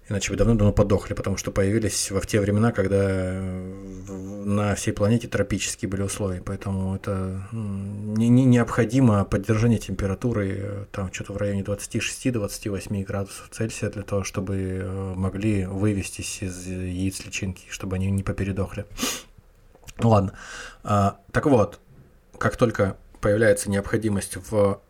Иначе 0.06 0.30
бы 0.32 0.36
давно-давно 0.36 0.72
подохли, 0.72 1.14
потому 1.14 1.38
что 1.38 1.50
появились 1.50 2.10
в 2.10 2.26
те 2.26 2.38
времена, 2.38 2.72
когда 2.72 3.04
э, 3.06 3.40
на 4.44 4.74
всей 4.74 4.92
планете 4.92 5.28
тропические 5.28 5.88
были 5.88 6.02
условия. 6.02 6.42
Поэтому 6.44 6.94
это 6.94 7.48
не, 7.52 8.28
не- 8.28 8.44
необходимо 8.44 9.24
поддержание 9.24 9.78
температуры 9.78 10.56
э, 10.58 10.84
там 10.92 11.10
что-то 11.10 11.32
в 11.32 11.38
районе 11.38 11.62
26-28 11.62 13.02
градусов 13.04 13.48
Цельсия 13.50 13.88
для 13.88 14.02
того, 14.02 14.24
чтобы 14.24 14.56
э, 14.56 15.14
могли 15.16 15.64
вывестись 15.64 16.42
из 16.42 16.66
яиц 16.66 17.24
личинки, 17.24 17.64
чтобы 17.70 17.96
они 17.96 18.10
не 18.10 18.22
попередохли. 18.22 18.84
Ну 20.00 20.10
ладно. 20.10 20.34
А, 20.82 21.18
так 21.32 21.46
вот, 21.46 21.80
как 22.36 22.56
только 22.58 22.98
появляется 23.22 23.70
необходимость 23.70 24.36
в 24.50 24.80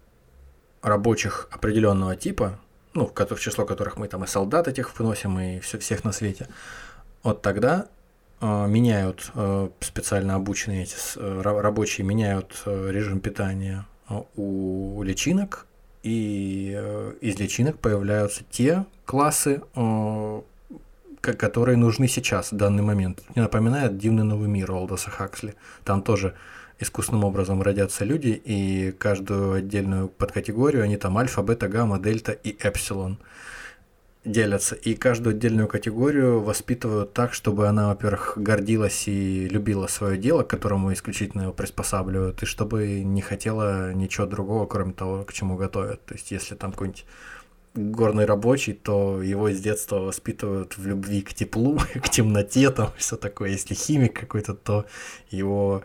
рабочих 0.83 1.49
определенного 1.53 2.17
типа, 2.17 2.59
ну, 2.95 3.07
в 3.07 3.41
число 3.41 3.65
которых 3.65 3.97
мы 3.97 4.09
там 4.09 4.25
и 4.25 4.27
солдат 4.27 4.69
этих 4.69 4.99
вносим, 4.99 5.39
и 5.39 5.61
все, 5.61 5.79
всех 5.79 6.05
на 6.05 6.13
свете, 6.13 6.49
вот 7.23 7.43
тогда 7.43 7.87
э, 8.41 8.67
меняют 8.67 9.31
э, 9.35 9.69
специально 9.81 10.35
обученные 10.35 10.85
эти 10.85 10.95
э, 11.17 11.43
ра- 11.43 11.61
рабочие 11.61 12.07
меняют 12.07 12.63
э, 12.67 12.91
режим 12.91 13.21
питания 13.21 13.87
э, 14.09 14.21
у 14.37 15.03
личинок, 15.03 15.67
и 16.03 16.73
э, 16.77 17.15
из 17.21 17.39
личинок 17.39 17.79
появляются 17.79 18.45
те 18.51 18.85
классы, 19.07 19.63
которые 21.21 21.77
нужны 21.77 22.09
сейчас, 22.09 22.53
в 22.53 22.57
данный 22.57 22.83
момент. 22.83 23.23
Мне 23.35 23.43
напоминает 23.43 23.97
«Дивный 23.97 24.25
новый 24.25 24.49
мир» 24.49 24.71
Олдоса 24.73 25.11
Хаксли. 25.11 25.55
Там 25.85 26.03
тоже 26.03 26.35
искусственным 26.79 27.25
образом 27.25 27.62
родятся 27.62 28.05
люди, 28.05 28.41
и 28.45 28.93
каждую 28.93 29.55
отдельную 29.55 30.09
подкатегорию, 30.09 30.83
они 30.83 30.97
там 30.97 31.16
альфа, 31.18 31.43
бета, 31.43 31.68
гамма, 31.68 31.99
дельта 31.99 32.33
и 32.33 32.57
эпсилон 32.61 33.18
делятся. 34.25 34.75
И 34.75 34.95
каждую 34.95 35.37
отдельную 35.37 35.68
категорию 35.68 36.41
воспитывают 36.41 37.12
так, 37.12 37.35
чтобы 37.35 37.68
она, 37.68 37.89
во-первых, 37.89 38.35
гордилась 38.37 39.07
и 39.07 39.49
любила 39.49 39.87
свое 39.87 40.16
дело, 40.16 40.43
к 40.43 40.49
которому 40.49 40.93
исключительно 40.93 41.43
его 41.43 41.53
приспосабливают, 41.53 42.43
и 42.43 42.47
чтобы 42.47 43.03
не 43.03 43.20
хотела 43.20 43.93
ничего 43.93 44.27
другого, 44.27 44.66
кроме 44.66 44.93
того, 44.93 45.25
к 45.25 45.33
чему 45.33 45.57
готовят. 45.57 46.05
То 46.07 46.14
есть, 46.14 46.31
если 46.31 46.55
там 46.55 46.72
какой-нибудь 46.72 47.05
горный 47.75 48.25
рабочий, 48.25 48.72
то 48.72 49.22
его 49.22 49.51
с 49.51 49.61
детства 49.61 49.97
воспитывают 49.97 50.79
в 50.79 50.87
любви 50.87 51.22
к 51.22 51.35
теплу, 51.35 51.79
к 51.95 52.09
темноте, 52.09 52.70
там 52.70 52.91
все 52.97 53.16
такое. 53.16 53.51
Если 53.51 53.75
химик 53.75 54.18
какой-то, 54.18 54.55
то 54.55 54.85
его 55.31 55.83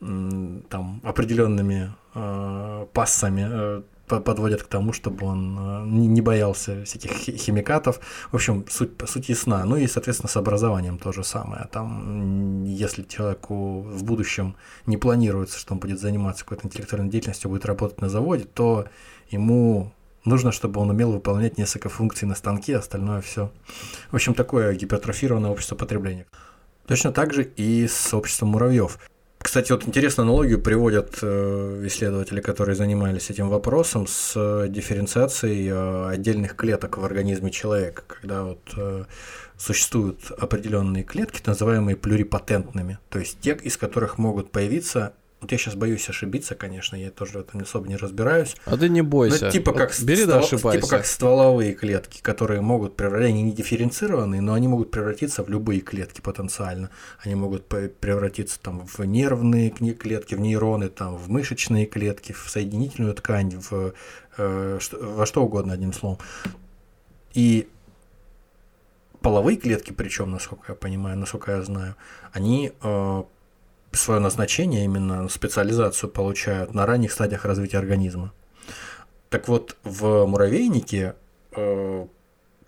там 0.00 1.00
определенными 1.04 1.92
э, 2.14 2.86
пассами 2.92 3.46
э, 3.48 3.82
подводят 4.20 4.64
к 4.64 4.66
тому, 4.66 4.92
чтобы 4.92 5.26
он 5.26 5.58
э, 5.58 5.84
не 5.86 6.20
боялся 6.20 6.84
всяких 6.84 7.12
химикатов. 7.12 8.00
В 8.32 8.34
общем, 8.34 8.64
суть, 8.68 8.96
по 8.96 9.06
сути 9.06 9.30
ясна. 9.30 9.64
Ну 9.64 9.76
и, 9.76 9.86
соответственно, 9.86 10.28
с 10.28 10.36
образованием 10.36 10.98
то 10.98 11.12
же 11.12 11.22
самое. 11.22 11.68
Там, 11.70 12.64
если 12.64 13.04
человеку 13.04 13.82
в 13.82 14.02
будущем 14.02 14.56
не 14.86 14.96
планируется, 14.96 15.58
что 15.58 15.74
он 15.74 15.80
будет 15.80 16.00
заниматься 16.00 16.44
какой-то 16.44 16.66
интеллектуальной 16.66 17.10
деятельностью, 17.10 17.50
будет 17.50 17.64
работать 17.64 18.00
на 18.00 18.08
заводе, 18.08 18.44
то 18.44 18.86
ему 19.30 19.92
Нужно, 20.24 20.52
чтобы 20.52 20.80
он 20.80 20.90
умел 20.90 21.12
выполнять 21.12 21.58
несколько 21.58 21.88
функций 21.88 22.28
на 22.28 22.34
станке, 22.34 22.76
остальное 22.76 23.20
все. 23.20 23.50
В 24.10 24.14
общем, 24.14 24.34
такое 24.34 24.74
гипертрофированное 24.74 25.50
общество 25.50 25.74
потребления. 25.74 26.26
Точно 26.86 27.12
так 27.12 27.32
же 27.32 27.44
и 27.44 27.86
с 27.88 28.14
обществом 28.14 28.50
муравьев. 28.50 28.98
Кстати, 29.38 29.72
вот 29.72 29.86
интересную 29.86 30.28
аналогию 30.28 30.60
приводят 30.60 31.18
э, 31.20 31.82
исследователи, 31.86 32.40
которые 32.40 32.76
занимались 32.76 33.28
этим 33.28 33.48
вопросом, 33.48 34.06
с 34.06 34.68
дифференциацией 34.68 35.68
э, 35.68 36.08
отдельных 36.10 36.54
клеток 36.54 36.98
в 36.98 37.04
организме 37.04 37.50
человека, 37.50 38.04
когда 38.06 38.44
вот 38.44 38.60
э, 38.76 39.04
существуют 39.56 40.30
определенные 40.38 41.02
клетки, 41.02 41.42
называемые 41.44 41.96
плюрипатентными, 41.96 42.98
то 43.10 43.18
есть 43.18 43.40
те, 43.40 43.58
из 43.60 43.76
которых 43.76 44.16
могут 44.16 44.52
появиться 44.52 45.12
вот 45.42 45.50
я 45.50 45.58
сейчас 45.58 45.74
боюсь 45.74 46.08
ошибиться, 46.08 46.54
конечно, 46.54 46.94
я 46.94 47.10
тоже 47.10 47.32
в 47.32 47.36
этом 47.40 47.62
особо 47.62 47.88
не 47.88 47.96
разбираюсь. 47.96 48.54
А 48.64 48.76
ты 48.76 48.88
не 48.88 49.02
бойся. 49.02 49.46
Но 49.46 49.50
типа 49.50 49.72
как, 49.72 49.92
Бери 50.00 50.22
ствол, 50.22 50.38
ошибайся. 50.38 50.78
типа 50.78 50.88
как 50.88 51.04
стволовые 51.04 51.74
клетки, 51.74 52.20
которые 52.22 52.60
могут 52.60 52.94
превратиться, 52.94 53.34
они 53.34 53.42
не 53.42 53.52
дифференцированные, 53.52 54.40
но 54.40 54.54
они 54.54 54.68
могут 54.68 54.92
превратиться 54.92 55.42
в 55.42 55.48
любые 55.48 55.80
клетки 55.80 56.20
потенциально. 56.20 56.90
Они 57.24 57.34
могут 57.34 57.66
превратиться 57.66 58.60
там 58.60 58.86
в 58.86 59.00
нервные 59.00 59.70
клетки, 59.70 60.36
в 60.36 60.40
нейроны, 60.40 60.88
там, 60.88 61.16
в 61.16 61.28
мышечные 61.28 61.86
клетки, 61.86 62.30
в 62.30 62.48
соединительную 62.48 63.14
ткань, 63.14 63.60
в, 63.68 63.94
э, 64.38 64.78
во 65.00 65.26
что 65.26 65.44
угодно, 65.44 65.72
одним 65.72 65.92
словом. 65.92 66.18
И 67.34 67.68
половые 69.22 69.56
клетки, 69.56 69.92
причем, 69.92 70.30
насколько 70.30 70.72
я 70.72 70.74
понимаю, 70.76 71.18
насколько 71.18 71.50
я 71.50 71.62
знаю, 71.62 71.96
они 72.32 72.72
э, 72.80 73.22
свое 73.92 74.20
назначение, 74.20 74.84
именно 74.84 75.28
специализацию 75.28 76.10
получают 76.10 76.74
на 76.74 76.86
ранних 76.86 77.12
стадиях 77.12 77.44
развития 77.44 77.78
организма. 77.78 78.32
Так 79.28 79.48
вот, 79.48 79.76
в 79.84 80.26
муравейнике 80.26 81.14
э, 81.52 82.06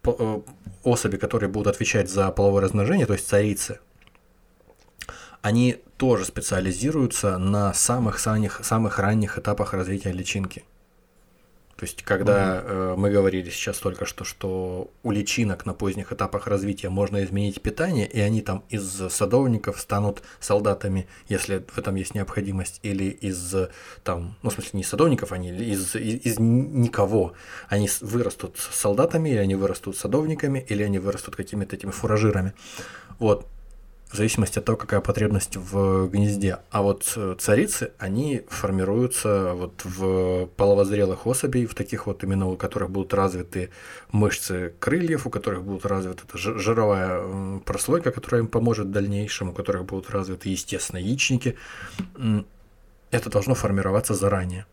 э, 0.05 0.41
особи, 0.83 1.17
которые 1.17 1.51
будут 1.51 1.75
отвечать 1.75 2.11
за 2.11 2.31
половое 2.31 2.63
размножение, 2.63 3.07
то 3.07 3.13
есть 3.13 3.29
царицы, 3.29 3.81
они 5.43 5.83
тоже 5.99 6.25
специализируются 6.25 7.39
на 7.39 7.75
самых, 7.75 8.19
самых, 8.19 8.65
самых 8.65 8.99
ранних 8.99 9.39
этапах 9.39 9.75
развития 9.75 10.13
личинки. 10.13 10.65
То 11.77 11.85
есть, 11.85 12.03
когда 12.03 12.61
угу. 12.61 12.73
э, 12.73 12.95
мы 12.97 13.11
говорили 13.11 13.51
сейчас 13.51 13.79
только 13.79 14.07
что, 14.07 14.25
что 14.25 14.91
у 15.03 15.11
личинок 15.11 15.67
на 15.67 15.75
поздних 15.75 16.13
этапах 16.13 16.47
развития 16.47 16.89
можно 16.89 17.25
изменить 17.25 17.61
питание, 17.61 18.07
и 18.07 18.21
они 18.21 18.43
там 18.43 18.65
из 18.69 18.85
садовников 19.11 19.81
станут 19.81 20.23
солдатами, 20.41 21.09
если 21.29 21.65
в 21.67 21.79
этом 21.79 21.97
есть 21.97 22.15
необходимость, 22.15 22.81
или 22.83 23.05
из 23.05 23.55
там, 24.05 24.37
ну, 24.43 24.51
в 24.51 24.53
смысле, 24.53 24.71
не 24.75 24.85
садовников, 24.85 25.33
они 25.33 25.51
из, 25.51 25.97
из, 25.97 26.25
из 26.25 26.39
никого. 26.39 27.33
Они 27.69 27.89
вырастут 28.01 28.57
солдатами, 28.59 29.31
или 29.31 29.39
они 29.39 29.55
вырастут 29.55 29.97
садовниками, 29.97 30.65
или 30.69 30.83
они 30.83 30.99
вырастут 30.99 31.37
какими-то 31.37 31.77
этими 31.77 31.91
фуражирами. 31.91 32.55
Вот 33.19 33.49
в 34.15 34.17
зависимости 34.17 34.61
от 34.61 34.65
того, 34.65 34.79
какая 34.79 35.01
потребность 35.01 35.57
в 35.57 36.07
гнезде. 36.07 36.59
А 36.71 36.83
вот 36.83 37.13
э, 37.17 37.35
царицы, 37.37 37.91
они 37.99 38.43
формируются 38.49 39.55
вот 39.55 39.85
в 39.85 40.47
половозрелых 40.57 41.27
особей, 41.27 41.67
в 41.67 41.75
таких 41.75 42.07
вот 42.07 42.23
именно, 42.23 42.49
у 42.49 42.57
которых 42.57 42.91
будут 42.91 43.13
развиты 43.13 43.71
мышцы 44.13 44.73
крыльев, 44.79 45.27
у 45.27 45.31
которых 45.31 45.65
будут 45.65 45.85
развита 45.85 46.23
жировая 46.33 47.59
прослойка, 47.65 48.13
которая 48.13 48.43
им 48.43 48.47
поможет 48.47 48.87
в 48.87 48.91
дальнейшем, 48.93 49.49
у 49.49 49.53
которых 49.53 49.85
будут 49.85 50.11
развиты, 50.11 50.49
естественно, 50.49 51.01
яичники. 51.01 51.57
Это 53.11 53.31
должно 53.31 53.57
формироваться 53.57 54.15
заранее. 54.15 54.65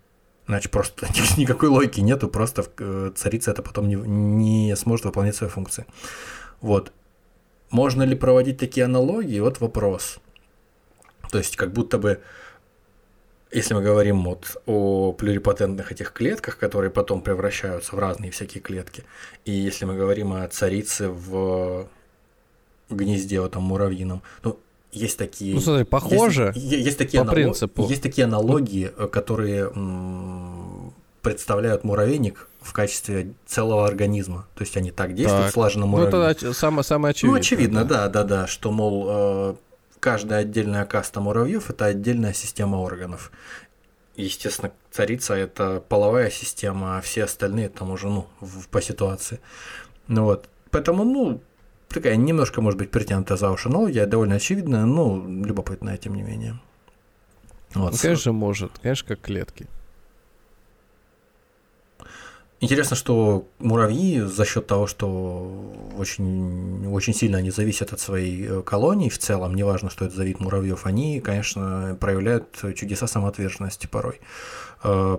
Иначе 0.47 0.69
просто 0.69 1.07
никакой 1.37 1.69
логики 1.69 1.99
нету, 1.99 2.27
просто 2.27 2.63
э, 2.77 3.11
царица 3.15 3.51
это 3.51 3.63
потом 3.63 3.87
не, 3.87 3.95
не 3.95 4.75
сможет 4.75 5.05
выполнять 5.05 5.35
свои 5.35 5.49
функции. 5.49 5.87
Вот. 6.61 6.91
Можно 7.71 8.03
ли 8.03 8.15
проводить 8.15 8.57
такие 8.57 8.85
аналогии? 8.85 9.39
Вот 9.39 9.59
вопрос. 9.61 10.19
То 11.31 11.37
есть, 11.37 11.55
как 11.55 11.71
будто 11.71 11.97
бы, 11.97 12.19
если 13.51 13.73
мы 13.73 13.81
говорим 13.81 14.23
вот 14.23 14.61
о 14.65 15.13
плюрипатентных 15.13 15.91
этих 15.91 16.11
клетках, 16.11 16.57
которые 16.57 16.91
потом 16.91 17.21
превращаются 17.21 17.95
в 17.95 17.99
разные 17.99 18.31
всякие 18.31 18.61
клетки, 18.61 19.05
и 19.45 19.51
если 19.51 19.85
мы 19.85 19.95
говорим 19.95 20.33
о 20.33 20.47
царице 20.49 21.07
в 21.07 21.87
гнезде 22.89 23.39
в 23.39 23.45
этом 23.45 23.63
муравьином, 23.63 24.21
ну, 24.43 24.59
есть 24.91 25.17
такие... 25.17 25.55
Ну, 25.55 25.61
смотри, 25.61 25.85
похоже 25.85 26.51
есть, 26.53 26.85
есть, 26.85 26.97
такие 26.97 27.19
по 27.19 27.21
анало... 27.21 27.35
принципу. 27.35 27.87
Есть 27.87 28.03
такие 28.03 28.25
аналогии, 28.25 28.91
э, 28.97 29.07
которые 29.07 29.71
м- 29.73 30.93
представляют 31.21 31.85
муравейник 31.85 32.49
в 32.61 32.73
качестве 32.73 33.33
целого 33.45 33.87
организма. 33.87 34.47
То 34.55 34.63
есть 34.63 34.77
они 34.77 34.91
так 34.91 35.15
действуют, 35.15 35.45
так. 35.45 35.53
слаженно 35.53 35.87
муравьи. 35.87 36.11
Ну, 36.11 36.21
это 36.21 36.53
самое, 36.53 36.83
самое 36.83 37.11
очевидное. 37.11 37.37
Ну, 37.37 37.39
очевидно, 37.39 37.85
да, 37.85 38.07
да, 38.07 38.23
да, 38.23 38.47
что, 38.47 38.71
мол, 38.71 39.07
э, 39.09 39.55
каждая 39.99 40.41
отдельная 40.41 40.85
каста 40.85 41.21
муравьев– 41.21 41.69
это 41.69 41.85
отдельная 41.85 42.33
система 42.33 42.77
органов. 42.77 43.31
Естественно, 44.15 44.71
царица– 44.91 45.33
это 45.35 45.83
половая 45.87 46.29
система, 46.29 46.97
а 46.97 47.01
все 47.01 47.23
остальные 47.23 47.69
там 47.69 47.91
уже, 47.91 48.07
ну, 48.07 48.27
в, 48.39 48.67
по 48.67 48.81
ситуации. 48.81 49.39
Ну 50.07 50.25
вот, 50.25 50.47
поэтому, 50.69 51.03
ну, 51.03 51.41
такая 51.87 52.15
немножко, 52.15 52.61
может 52.61 52.77
быть, 52.77 52.91
притянутая 52.91 53.37
за 53.37 53.49
уши 53.49 53.69
аналогия, 53.69 54.05
довольно 54.05 54.35
очевидная, 54.35 54.85
но 54.85 55.25
любопытная, 55.25 55.97
тем 55.97 56.13
не 56.13 56.21
менее. 56.21 56.59
Вот. 57.73 57.93
Ну, 57.93 57.97
конечно, 57.99 58.33
может, 58.33 58.71
конечно, 58.81 59.07
как 59.07 59.21
клетки. 59.21 59.67
Интересно, 62.63 62.95
что 62.95 63.47
муравьи 63.57 64.19
за 64.19 64.45
счет 64.45 64.67
того, 64.67 64.85
что 64.85 65.73
очень, 65.97 66.87
очень 66.93 67.11
сильно 67.15 67.39
они 67.39 67.49
зависят 67.49 67.91
от 67.91 67.99
своей 67.99 68.47
э, 68.47 68.61
колонии 68.61 69.09
в 69.09 69.17
целом, 69.17 69.55
неважно, 69.55 69.89
что 69.89 70.05
это 70.05 70.15
за 70.15 70.23
вид 70.23 70.39
муравьев, 70.39 70.85
они, 70.85 71.21
конечно, 71.21 71.97
проявляют 71.99 72.55
чудеса 72.75 73.07
самоотверженности 73.07 73.87
порой. 73.87 74.21
Э, 74.83 75.17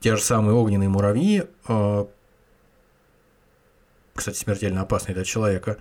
те 0.00 0.16
же 0.16 0.22
самые 0.22 0.56
огненные 0.56 0.88
муравьи, 0.88 1.44
э, 1.68 2.06
кстати, 4.12 4.36
смертельно 4.36 4.80
опасные 4.80 5.14
для 5.14 5.24
человека, 5.24 5.76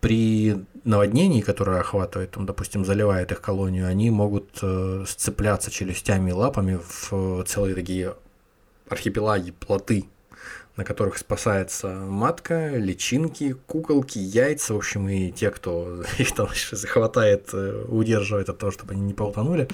при 0.00 0.66
наводнении, 0.84 1.40
которое 1.40 1.80
охватывает, 1.80 2.32
там, 2.32 2.44
допустим, 2.44 2.84
заливает 2.84 3.32
их 3.32 3.40
колонию, 3.40 3.86
они 3.86 4.10
могут 4.10 4.62
сцепляться 5.08 5.70
челюстями 5.70 6.30
и 6.30 6.32
лапами 6.34 6.78
в 7.10 7.44
целые 7.44 7.74
такие 7.74 8.14
архипелаги, 8.88 9.52
плоты, 9.52 10.06
на 10.78 10.84
которых 10.84 11.18
спасается 11.18 11.88
матка, 11.88 12.76
личинки, 12.76 13.56
куколки, 13.66 14.18
яйца, 14.18 14.74
в 14.74 14.76
общем, 14.76 15.08
и 15.08 15.32
те, 15.32 15.50
кто 15.50 16.04
их 16.18 16.34
там 16.34 16.48
захватает, 16.70 17.50
э, 17.52 17.84
удерживает 17.88 18.48
от 18.48 18.58
того, 18.58 18.70
чтобы 18.70 18.92
они 18.92 19.02
не 19.02 19.14
поутонули. 19.14 19.68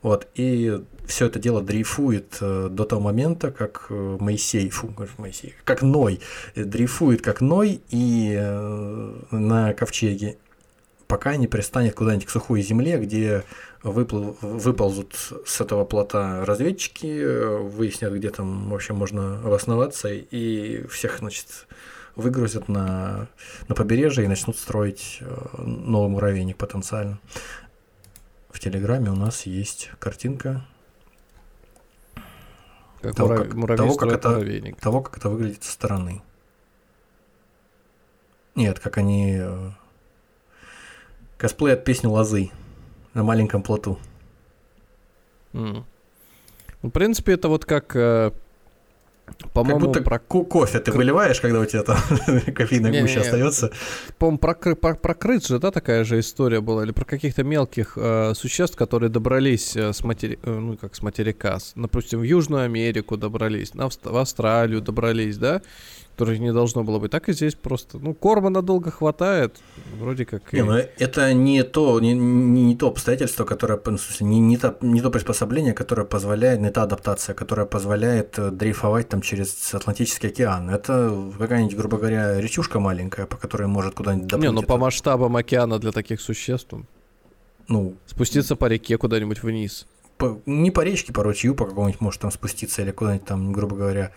Вот, 0.00 0.28
и 0.36 0.80
все 1.06 1.26
это 1.26 1.40
дело 1.40 1.60
дрейфует 1.60 2.36
э, 2.40 2.68
до 2.70 2.84
того 2.84 3.02
момента, 3.02 3.50
как 3.50 3.86
э, 3.90 4.16
Моисей, 4.20 4.70
фу, 4.70 4.94
Моисей, 5.16 5.56
как 5.64 5.82
Ной, 5.82 6.20
дрейфует 6.54 7.20
как 7.20 7.40
Ной 7.40 7.82
и 7.90 8.36
на 9.32 9.72
ковчеге, 9.72 10.36
пока 11.08 11.36
не 11.36 11.48
пристанет 11.48 11.94
куда-нибудь 11.94 12.26
к 12.26 12.30
сухой 12.30 12.60
земле, 12.60 12.98
где 12.98 13.42
выпл... 13.82 14.34
выползут 14.42 15.14
с 15.46 15.60
этого 15.60 15.84
плота 15.84 16.44
разведчики, 16.44 17.58
выяснят, 17.58 18.12
где 18.12 18.30
там 18.30 18.68
вообще 18.70 18.92
можно 18.92 19.38
обосноваться, 19.40 20.08
и 20.10 20.86
всех, 20.86 21.18
значит, 21.18 21.66
выгрузят 22.14 22.68
на, 22.68 23.28
на 23.68 23.74
побережье 23.74 24.24
и 24.24 24.28
начнут 24.28 24.56
строить 24.58 25.18
э, 25.20 25.62
новый 25.62 26.10
муравейник 26.10 26.56
потенциально. 26.56 27.18
В 28.50 28.60
Телеграме 28.60 29.10
у 29.10 29.14
нас 29.14 29.46
есть 29.46 29.90
картинка 30.00 30.66
Как 33.00 33.14
того, 33.14 33.28
как- 33.36 33.54
муравей 33.54 33.76
того, 33.78 33.96
как 33.96 34.12
это- 34.12 34.28
муравейник. 34.30 34.80
того, 34.80 35.00
как 35.00 35.16
это 35.18 35.28
выглядит 35.30 35.64
со 35.64 35.72
стороны. 35.72 36.22
Нет, 38.56 38.80
как 38.80 38.98
они... 38.98 39.40
Косплей 41.38 41.72
от 41.74 41.84
песни 41.84 42.06
Лозы 42.08 42.50
на 43.14 43.22
маленьком 43.22 43.62
плоту. 43.62 43.98
Ну, 45.52 45.84
в 46.82 46.90
принципе, 46.90 47.32
это 47.32 47.48
вот 47.48 47.64
как, 47.64 47.96
э, 47.96 48.30
Как 49.26 49.50
по-моему, 49.52 49.80
будто 49.86 50.02
про, 50.02 50.18
ко- 50.18 50.44
кофе 50.44 50.78
ты 50.78 50.92
выливаешь, 50.92 51.40
когда 51.40 51.60
у 51.60 51.64
тебя 51.64 51.82
там 51.82 51.96
кофейная 52.54 52.90
Не-не-не. 52.90 53.02
гуща 53.02 53.20
остается. 53.22 53.72
по-моему, 54.18 54.38
про, 54.38 54.54
про, 54.54 54.94
про 54.94 55.14
крыс 55.14 55.48
же, 55.48 55.58
да, 55.58 55.70
такая 55.70 56.04
же 56.04 56.20
история 56.20 56.60
была, 56.60 56.84
или 56.84 56.92
про 56.92 57.04
каких-то 57.04 57.42
мелких 57.44 57.94
э, 57.96 58.34
существ, 58.34 58.76
которые 58.76 59.10
добрались 59.10 59.74
э, 59.76 59.92
с 59.92 60.04
матери... 60.04 60.38
э, 60.42 60.50
ну, 60.50 60.76
как 60.76 60.94
с 60.94 61.02
материка, 61.02 61.58
с- 61.58 61.72
допустим, 61.74 62.20
в 62.20 62.24
Южную 62.24 62.64
Америку 62.64 63.16
добрались, 63.16 63.74
на 63.74 63.88
в 63.88 64.16
Австралию 64.16 64.80
добрались, 64.80 65.36
да, 65.38 65.62
которых 66.18 66.40
не 66.40 66.52
должно 66.52 66.82
было 66.82 66.98
быть. 66.98 67.12
Так 67.12 67.28
и 67.28 67.32
здесь 67.32 67.54
просто, 67.54 67.98
ну, 67.98 68.12
корма 68.12 68.50
надолго 68.50 68.90
хватает, 68.90 69.54
вроде 70.00 70.24
как... 70.24 70.52
Не, 70.52 70.58
и- 70.58 70.62
ну 70.62 70.72
это 70.74 71.32
не 71.32 71.62
то, 71.62 72.00
не, 72.00 72.12
не, 72.12 72.62
не 72.64 72.76
то 72.76 72.88
обстоятельство, 72.88 73.44
которое, 73.44 73.80
не, 74.20 74.40
не, 74.40 74.56
то, 74.56 74.76
не 74.80 75.00
то 75.00 75.10
приспособление, 75.10 75.74
которое 75.74 76.04
позволяет, 76.04 76.60
не 76.60 76.70
та 76.70 76.82
адаптация, 76.82 77.34
которая 77.36 77.66
позволяет 77.66 78.36
э, 78.38 78.50
дрейфовать 78.50 79.08
там 79.08 79.20
через 79.20 79.74
Атлантический 79.74 80.28
океан. 80.30 80.70
Это 80.70 81.14
какая-нибудь, 81.38 81.76
грубо 81.76 81.98
говоря, 81.98 82.40
речушка 82.40 82.80
маленькая, 82.80 83.26
по 83.26 83.36
которой 83.36 83.68
может 83.68 83.94
куда-нибудь 83.94 84.26
доплыть. 84.26 84.48
Не, 84.48 84.52
ну 84.52 84.62
по 84.62 84.76
масштабам 84.76 85.36
океана 85.36 85.78
для 85.78 85.92
таких 85.92 86.20
существ, 86.20 86.74
ну, 87.68 87.94
спуститься 88.06 88.56
по 88.56 88.66
реке 88.66 88.98
куда-нибудь 88.98 89.42
вниз. 89.44 89.86
по- 90.16 90.40
не 90.46 90.72
по 90.72 90.80
речке, 90.80 91.12
по 91.12 91.22
ручью, 91.22 91.54
по 91.54 91.64
какому-нибудь 91.64 92.00
может 92.00 92.20
там 92.20 92.32
спуститься 92.32 92.82
или 92.82 92.90
куда-нибудь 92.90 93.24
там, 93.26 93.52
грубо 93.52 93.76
говоря, 93.76 94.10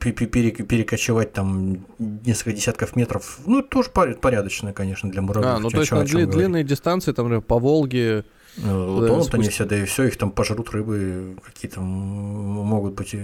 перекочевать 0.00 1.32
там 1.32 1.78
несколько 1.98 2.52
десятков 2.52 2.96
метров. 2.96 3.38
Ну, 3.46 3.60
это 3.60 3.68
тоже 3.68 3.90
пор- 3.90 4.14
порядочно, 4.14 4.72
конечно, 4.72 5.10
для 5.10 5.22
муравьев. 5.22 5.50
А, 5.54 5.58
ну 5.58 5.68
то 5.70 5.78
есть 5.80 5.90
на 5.92 5.96
дли- 6.02 6.26
длинные 6.38 6.64
дистанции, 6.64 7.12
там, 7.12 7.26
например, 7.26 7.42
по 7.42 7.58
Волге, 7.58 8.24
Ну, 8.56 9.00
Да, 9.00 9.08
тонут 9.08 9.34
они 9.34 9.48
все, 9.48 9.64
да 9.64 9.76
и 9.76 9.84
все, 9.84 10.04
их 10.04 10.16
там 10.16 10.30
пожрут 10.30 10.70
рыбы, 10.70 11.36
какие 11.44 11.68
там 11.70 11.84
могут 11.84 12.94
быть. 12.94 13.14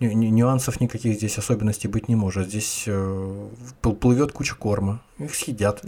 ню- 0.00 0.12
Нюансов 0.12 0.80
никаких 0.80 1.16
здесь 1.16 1.38
особенностей 1.38 1.88
быть 1.88 2.08
не 2.08 2.16
может. 2.16 2.48
Здесь 2.48 2.84
э, 2.86 3.48
пл- 3.82 3.94
плывет 3.94 4.32
куча 4.32 4.54
корма, 4.56 5.00
их 5.18 5.34
съедят. 5.34 5.82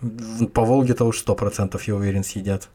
По 0.54 0.64
Волге-то 0.64 1.04
уж 1.04 1.18
сто 1.18 1.34
процентов, 1.34 1.82
я 1.88 1.94
уверен, 1.96 2.22
съедят. 2.22 2.68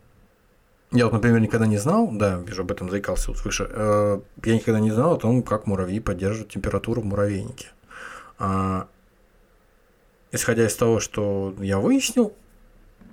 Я 0.94 1.06
вот, 1.06 1.14
например, 1.14 1.40
никогда 1.40 1.66
не 1.66 1.78
знал, 1.78 2.08
да, 2.12 2.38
вижу, 2.38 2.62
об 2.62 2.72
этом 2.72 2.92
заикался 2.92 3.32
вот 3.32 3.44
выше, 3.44 3.68
э, 3.68 4.20
я 4.46 4.54
никогда 4.54 4.80
не 4.80 4.92
знал 4.92 5.14
о 5.14 5.18
том, 5.18 5.42
как 5.42 5.66
муравьи 5.66 6.00
поддерживают 6.00 6.52
температуру 6.52 7.02
в 7.02 7.06
муравейнике. 7.06 7.70
А, 8.38 8.88
исходя 10.32 10.68
из 10.68 10.76
того, 10.76 11.00
что 11.00 11.56
я 11.60 11.80
выяснил, 11.80 12.34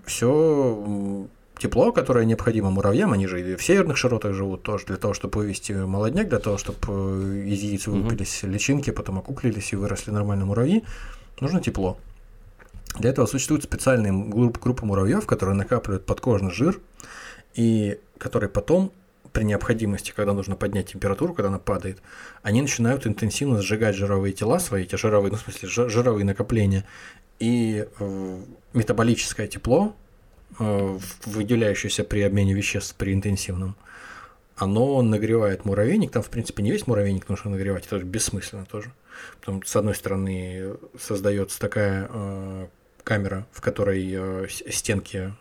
все 0.04 1.26
тепло, 1.56 1.90
которое 1.92 2.26
необходимо 2.26 2.70
муравьям, 2.70 3.14
они 3.14 3.26
же 3.26 3.40
и 3.40 3.56
в 3.56 3.62
северных 3.62 3.96
широтах 3.96 4.34
живут 4.34 4.62
тоже, 4.62 4.84
для 4.84 4.96
того, 4.96 5.14
чтобы 5.14 5.38
вывести 5.38 5.72
молодняк, 5.72 6.28
для 6.28 6.38
того, 6.38 6.58
чтобы 6.58 7.46
из 7.46 7.62
яиц 7.62 7.86
вылупились 7.86 8.42
личинки, 8.42 8.90
потом 8.90 9.18
окуклились 9.18 9.72
и 9.72 9.76
выросли 9.76 10.10
нормально 10.10 10.44
муравьи, 10.44 10.84
нужно 11.40 11.62
тепло. 11.62 11.96
Для 12.98 13.08
этого 13.08 13.24
существуют 13.24 13.64
специальные 13.64 14.12
групп- 14.12 14.60
группы 14.60 14.84
муравьев, 14.84 15.26
которые 15.26 15.56
накапливают 15.56 16.04
подкожный 16.04 16.50
жир, 16.50 16.78
и 17.54 17.98
которые 18.18 18.50
потом, 18.50 18.92
при 19.32 19.44
необходимости, 19.44 20.12
когда 20.14 20.32
нужно 20.32 20.56
поднять 20.56 20.92
температуру, 20.92 21.34
когда 21.34 21.48
она 21.48 21.58
падает, 21.58 22.02
они 22.42 22.62
начинают 22.62 23.06
интенсивно 23.06 23.62
сжигать 23.62 23.94
жировые 23.94 24.32
тела 24.32 24.58
свои, 24.58 24.82
эти 24.82 24.96
жировые, 24.96 25.30
ну, 25.30 25.38
в 25.38 25.42
смысле, 25.42 25.68
жи- 25.68 25.88
жировые 25.88 26.24
накопления, 26.24 26.84
и 27.38 27.86
э, 27.98 28.40
метаболическое 28.72 29.46
тепло, 29.46 29.94
э, 30.58 30.98
выделяющееся 31.26 32.04
при 32.04 32.22
обмене 32.22 32.54
веществ 32.54 32.96
при 32.96 33.14
интенсивном, 33.14 33.76
оно 34.56 35.00
нагревает 35.00 35.64
муравейник. 35.64 36.10
Там, 36.10 36.22
в 36.22 36.28
принципе, 36.28 36.62
не 36.62 36.70
весь 36.70 36.86
муравейник 36.86 37.28
нужно 37.28 37.50
нагревать, 37.50 37.86
это 37.86 37.98
бессмысленно 38.00 38.66
тоже. 38.66 38.92
Потом, 39.40 39.62
с 39.64 39.74
одной 39.74 39.94
стороны, 39.94 40.76
создается 40.98 41.58
такая 41.58 42.08
э, 42.10 42.66
камера, 43.02 43.46
в 43.52 43.60
которой 43.60 44.08
э, 44.12 44.46
стенки 44.70 45.34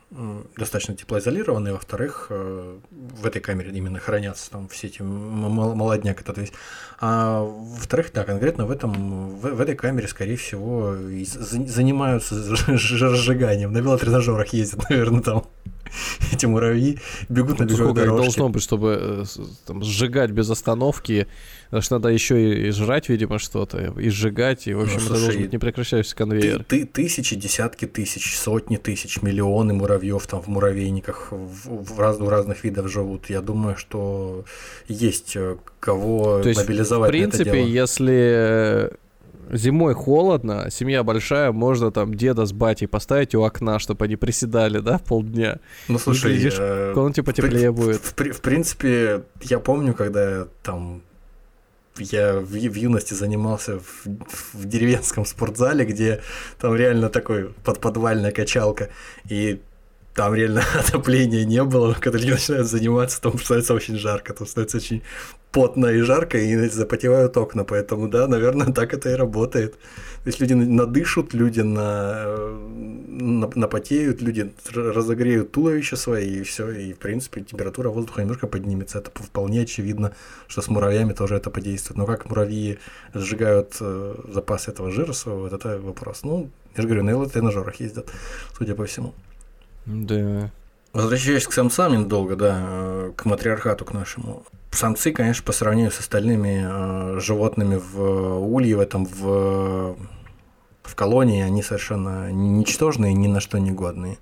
достаточно 0.58 0.96
теплоизолированные, 0.96 1.74
во-вторых, 1.74 2.28
э, 2.30 2.78
в 2.90 3.26
этой 3.26 3.42
камере 3.42 3.72
именно 3.72 4.00
хранятся 4.00 4.50
там 4.52 4.68
все 4.68 4.88
эти 4.88 5.02
молодняк 5.02 6.22
этот 6.22 6.38
весь. 6.38 6.52
А 7.00 7.42
во-вторых, 7.44 8.12
да, 8.14 8.24
конкретно 8.24 8.66
в 8.66 8.72
этом, 8.72 9.38
в, 9.38 9.56
в 9.56 9.62
этой 9.62 9.76
камере, 9.76 10.08
скорее 10.08 10.36
всего, 10.36 10.96
занимаются 10.96 12.36
разжиганием. 12.36 13.72
На 13.72 13.80
велотренажерах 13.80 14.54
ездят, 14.54 14.82
наверное, 14.90 15.22
там 15.22 15.46
эти 16.32 16.46
муравьи, 16.46 17.00
бегут 17.30 17.60
на 17.60 17.66
Ну, 17.66 17.72
беговой 17.72 17.94
дорожке. 17.94 18.24
должно 18.24 18.50
быть, 18.50 18.64
чтобы 18.64 18.98
э, 19.00 19.26
там, 19.66 19.84
сжигать 19.84 20.32
без 20.32 20.50
остановки? 20.50 21.28
Потому 21.70 21.84
что 21.84 21.96
надо 21.96 22.10
еще 22.10 22.68
и, 22.68 22.72
жрать, 22.72 23.10
видимо, 23.10 23.38
что-то, 23.38 23.94
и 24.00 24.10
сжигать, 24.10 24.66
и, 24.66 24.74
в 24.74 24.82
общем, 24.82 24.98
это 24.98 25.04
Ну, 25.04 25.08
слушай, 25.08 25.22
должен 25.22 25.42
быть 25.44 25.54
непрекращающийся 25.54 26.16
конвейер. 26.16 26.64
Ты, 26.64 26.80
ты 26.80 26.86
тысячи, 26.86 27.36
десятки 27.36 27.86
тысяч, 27.86 28.36
сотни 28.36 28.78
тысяч, 28.78 29.22
миллионы 29.22 29.74
муравьев 29.76 30.26
там 30.26 30.42
в 30.42 30.48
муравейниках 30.48 31.28
в, 31.32 31.94
в 31.94 32.00
раз- 32.00 32.20
у 32.20 32.28
разных 32.28 32.64
видов 32.64 32.92
живут. 32.92 33.30
Я 33.30 33.42
думаю, 33.42 33.78
что 33.78 34.46
есть 34.88 35.36
э, 35.36 35.58
кого 35.80 36.42
То 36.42 36.50
есть, 36.50 36.60
мобилизовать 36.60 37.10
в 37.10 37.12
принципе, 37.12 37.50
это 37.50 37.58
если 37.60 38.16
э, 38.18 38.90
зимой 39.52 39.94
холодно, 39.94 40.70
семья 40.72 41.04
большая, 41.04 41.52
можно 41.52 41.92
там 41.92 42.16
деда 42.16 42.48
с 42.48 42.52
батей 42.52 42.88
поставить 42.88 43.36
у 43.36 43.44
окна, 43.44 43.78
чтобы 43.78 44.06
они 44.06 44.16
приседали, 44.16 44.80
да, 44.80 44.98
полдня. 44.98 45.60
Ну, 45.88 46.00
слушай, 46.00 46.34
глядишь, 46.34 46.58
э, 46.58 46.92
В 46.92 46.94
комнате 46.96 47.22
потеплее 47.22 47.70
в, 47.70 47.76
будет. 47.76 48.02
В 48.02 48.42
принципе, 48.42 49.22
я 49.42 49.60
помню, 49.60 49.94
когда 49.94 50.48
там 50.64 51.04
я 51.98 52.40
в, 52.40 52.48
в 52.48 52.76
юности 52.76 53.14
занимался 53.14 53.80
в, 53.80 54.06
в 54.54 54.66
деревенском 54.66 55.26
спортзале, 55.26 55.86
где 55.86 56.22
там 56.60 56.76
реально 56.76 57.10
такой 57.10 57.54
подподвальная 57.64 58.32
качалка, 58.32 58.90
и 59.28 59.62
там 60.14 60.34
реально 60.34 60.64
отопления 60.80 61.46
не 61.46 61.64
было, 61.64 61.94
когда 61.94 62.18
люди 62.18 62.32
начинают 62.32 62.68
заниматься, 62.68 63.22
там 63.22 63.38
становится 63.40 63.74
очень 63.74 63.98
жарко, 63.98 64.34
там 64.34 64.48
становится 64.48 64.78
очень 64.78 65.02
потно 65.52 65.88
и 65.88 66.02
жарко, 66.02 66.38
и 66.38 66.70
запотевают 66.70 67.38
окна, 67.38 67.64
поэтому, 67.64 68.08
да, 68.08 68.28
наверное, 68.28 68.68
так 68.74 68.94
это 68.94 69.10
и 69.10 69.16
работает. 69.16 69.74
То 70.24 70.28
есть 70.28 70.42
люди 70.42 70.54
надышут, 70.54 71.34
люди 71.34 71.62
на, 71.62 72.36
на, 73.08 73.50
напотеют, 73.56 74.22
люди 74.22 74.52
разогреют 74.74 75.52
туловище 75.52 75.96
свои, 75.96 76.42
и 76.42 76.44
все, 76.44 76.70
и, 76.72 76.94
в 76.94 76.98
принципе, 76.98 77.42
температура 77.42 77.90
воздуха 77.90 78.22
немножко 78.22 78.48
поднимется. 78.48 79.00
Это 79.00 79.12
вполне 79.16 79.62
очевидно, 79.62 80.14
что 80.48 80.62
с 80.62 80.68
муравьями 80.68 81.14
тоже 81.14 81.36
это 81.36 81.50
подействует. 81.50 81.98
Но 81.98 82.06
как 82.06 82.30
муравьи 82.30 82.80
сжигают 83.14 83.78
э, 83.80 84.16
запас 84.34 84.68
этого 84.68 84.92
жира 84.92 85.14
своего, 85.14 85.42
вот 85.44 85.54
это 85.54 85.80
вопрос. 85.80 86.24
Ну, 86.24 86.50
я 86.76 86.82
же 86.82 86.88
говорю, 86.88 87.04
на 87.04 87.12
велотренажерах 87.12 87.80
ездят, 87.80 88.12
судя 88.58 88.76
по 88.76 88.86
всему. 88.86 89.14
Да. 89.90 90.52
Возвращаясь 90.94 91.48
к 91.48 91.52
самцам 91.52 92.00
недолго, 92.00 92.36
да, 92.36 92.60
э, 92.62 93.12
к 93.16 93.26
матриархату 93.26 93.86
к 93.86 93.94
нашему. 93.94 94.44
Самцы, 94.72 95.12
конечно, 95.12 95.44
по 95.44 95.52
сравнению 95.52 95.92
с 95.92 96.00
остальными 96.00 96.64
э, 96.64 97.20
животными 97.20 97.76
в 97.76 98.38
улье, 98.40 98.76
в 98.76 98.80
этом, 98.80 99.06
в, 99.06 99.96
в 100.84 100.96
колонии, 100.96 101.42
они 101.42 101.64
совершенно 101.64 102.32
ничтожные, 102.32 103.14
ни 103.14 103.28
на 103.28 103.40
что 103.40 103.58
не 103.58 103.72
годные. 103.72 104.20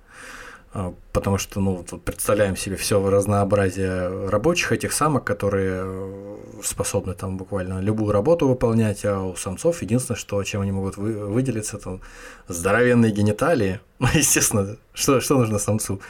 А, 0.72 0.94
Потому 1.12 1.38
что, 1.38 1.60
ну, 1.60 1.76
вот 1.76 2.02
представляем 2.02 2.56
себе 2.56 2.76
все 2.76 3.08
разнообразие 3.08 4.28
рабочих 4.28 4.72
этих 4.72 4.92
самок, 4.92 5.24
которые 5.24 5.82
э, 5.84 6.36
способны 6.62 7.14
там 7.14 7.36
буквально 7.36 7.80
любую 7.80 8.12
работу 8.12 8.46
выполнять, 8.46 9.04
а 9.04 9.22
у 9.22 9.34
самцов 9.34 9.82
единственное, 9.82 10.18
что, 10.18 10.42
чем 10.44 10.60
они 10.60 10.72
могут 10.72 10.96
вы- 10.96 11.26
выделиться, 11.26 11.78
там 11.78 12.00
здоровенные 12.48 13.12
гениталии. 13.12 13.80
Ну, 13.98 14.06
естественно, 14.14 14.76
что, 14.92 15.20
что 15.20 15.38
нужно 15.38 15.58
самцу? 15.58 16.00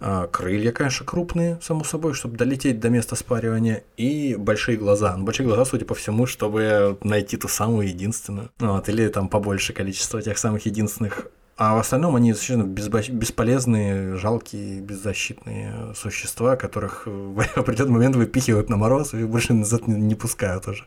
А, 0.00 0.26
Крылья, 0.26 0.72
конечно, 0.72 1.06
крупные, 1.06 1.58
само 1.62 1.84
собой, 1.84 2.12
чтобы 2.14 2.36
долететь 2.36 2.80
до 2.80 2.88
места 2.90 3.14
спаривания, 3.14 3.84
и 3.96 4.34
большие 4.34 4.76
глаза. 4.76 5.16
Ну, 5.16 5.24
большие 5.24 5.46
глаза, 5.46 5.64
судя 5.64 5.84
по 5.84 5.94
всему, 5.94 6.26
чтобы 6.26 6.98
найти 7.02 7.36
ту 7.36 7.48
самую 7.48 7.88
единственную. 7.88 8.50
Ну, 8.58 8.72
Вот, 8.72 8.88
или 8.88 9.06
там 9.08 9.28
побольше 9.28 9.72
количество 9.72 10.20
тех 10.20 10.38
самых 10.38 10.66
единственных 10.66 11.28
А 11.56 11.74
в 11.74 11.78
остальном 11.78 12.14
они 12.16 12.34
совершенно 12.34 12.64
бесполезные, 12.64 14.16
жалкие, 14.16 14.80
беззащитные 14.82 15.94
существа, 15.94 16.54
которых 16.54 17.02
в 17.06 17.40
определенный 17.56 17.94
момент 17.94 18.16
выпихивают 18.16 18.68
на 18.68 18.76
мороз 18.76 19.14
и 19.14 19.24
больше 19.24 19.54
назад 19.54 19.88
не, 19.88 19.94
не 19.94 20.14
пускают 20.14 20.68
уже. 20.68 20.84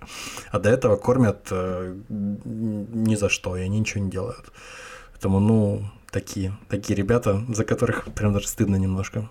А 0.52 0.60
до 0.60 0.70
этого 0.70 0.96
кормят 0.96 1.48
э, 1.50 1.96
ни 2.10 3.16
за 3.16 3.30
что, 3.30 3.58
и 3.58 3.62
они 3.62 3.80
ничего 3.80 4.04
не 4.04 4.12
делают. 4.12 4.52
Поэтому, 5.14 5.40
ну, 5.40 5.90
такие, 6.12 6.56
такие 6.70 6.96
ребята, 6.96 7.44
за 7.50 7.66
которых 7.66 8.06
прям 8.14 8.34
даже 8.34 8.48
стыдно 8.48 8.76
немножко. 8.76 9.28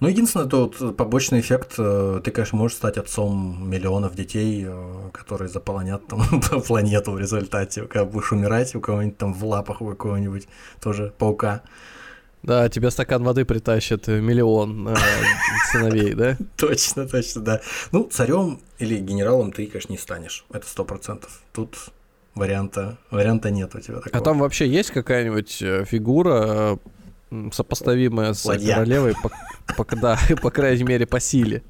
Ну, 0.00 0.08
единственное, 0.08 0.46
тут 0.46 0.96
побочный 0.96 1.40
эффект, 1.40 1.74
э, 1.78 2.20
ты, 2.22 2.30
конечно, 2.30 2.58
можешь 2.58 2.76
стать 2.76 2.98
отцом 2.98 3.68
миллионов 3.68 4.14
детей, 4.14 4.64
э, 4.66 5.10
которые 5.12 5.48
заполонят 5.48 6.06
там 6.06 6.22
планету 6.66 7.12
в 7.12 7.18
результате. 7.18 7.82
Когда 7.82 8.04
будешь 8.04 8.32
умирать, 8.32 8.74
у 8.74 8.80
кого-нибудь 8.80 9.18
там 9.18 9.32
в 9.32 9.44
лапах 9.44 9.80
у 9.80 9.86
какого-нибудь 9.86 10.48
тоже 10.80 11.12
паука. 11.16 11.62
Да, 12.42 12.68
тебе 12.68 12.90
стакан 12.90 13.22
воды 13.22 13.46
притащит 13.46 14.08
э, 14.08 14.20
миллион 14.20 14.88
э, 14.88 14.94
сыновей, 15.72 16.12
да? 16.12 16.36
Точно, 16.56 17.08
точно, 17.08 17.40
да. 17.40 17.60
Ну, 17.90 18.04
царем 18.04 18.60
или 18.78 18.98
генералом 18.98 19.50
ты, 19.50 19.66
конечно, 19.66 19.92
не 19.92 19.98
станешь. 19.98 20.44
Это 20.52 20.66
сто 20.68 20.84
процентов. 20.84 21.40
Тут 21.52 21.76
варианта, 22.34 22.98
варианта 23.10 23.50
нет 23.50 23.74
у 23.74 23.80
тебя 23.80 24.00
такого. 24.00 24.18
А 24.18 24.20
там 24.20 24.40
вообще 24.40 24.68
есть 24.68 24.90
какая-нибудь 24.90 25.86
фигура, 25.88 26.78
сопоставимая 27.52 28.34
с 28.34 28.44
Ладья. 28.44 28.74
королевой, 28.74 29.14
по, 29.22 29.84
по, 29.84 29.96
да, 29.96 30.18
по 30.42 30.50
крайней 30.50 30.84
мере, 30.84 31.06
по 31.06 31.20
силе. 31.20 31.62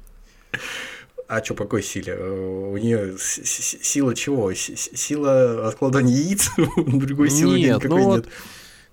А 1.27 1.43
что, 1.43 1.55
по 1.55 1.63
какой 1.63 1.81
силе? 1.81 2.13
Э, 2.15 2.69
у 2.71 2.77
нее 2.77 3.15
сила 3.17 4.13
чего? 4.13 4.53
Сила 4.53 5.67
откладывания 5.67 6.15
яиц? 6.15 6.51
Другой 6.77 7.29
силы 7.29 7.59
нет, 7.59 7.77
никакой 7.77 8.01
ну 8.01 8.15
нет. 8.15 8.25
Вот, 8.25 8.33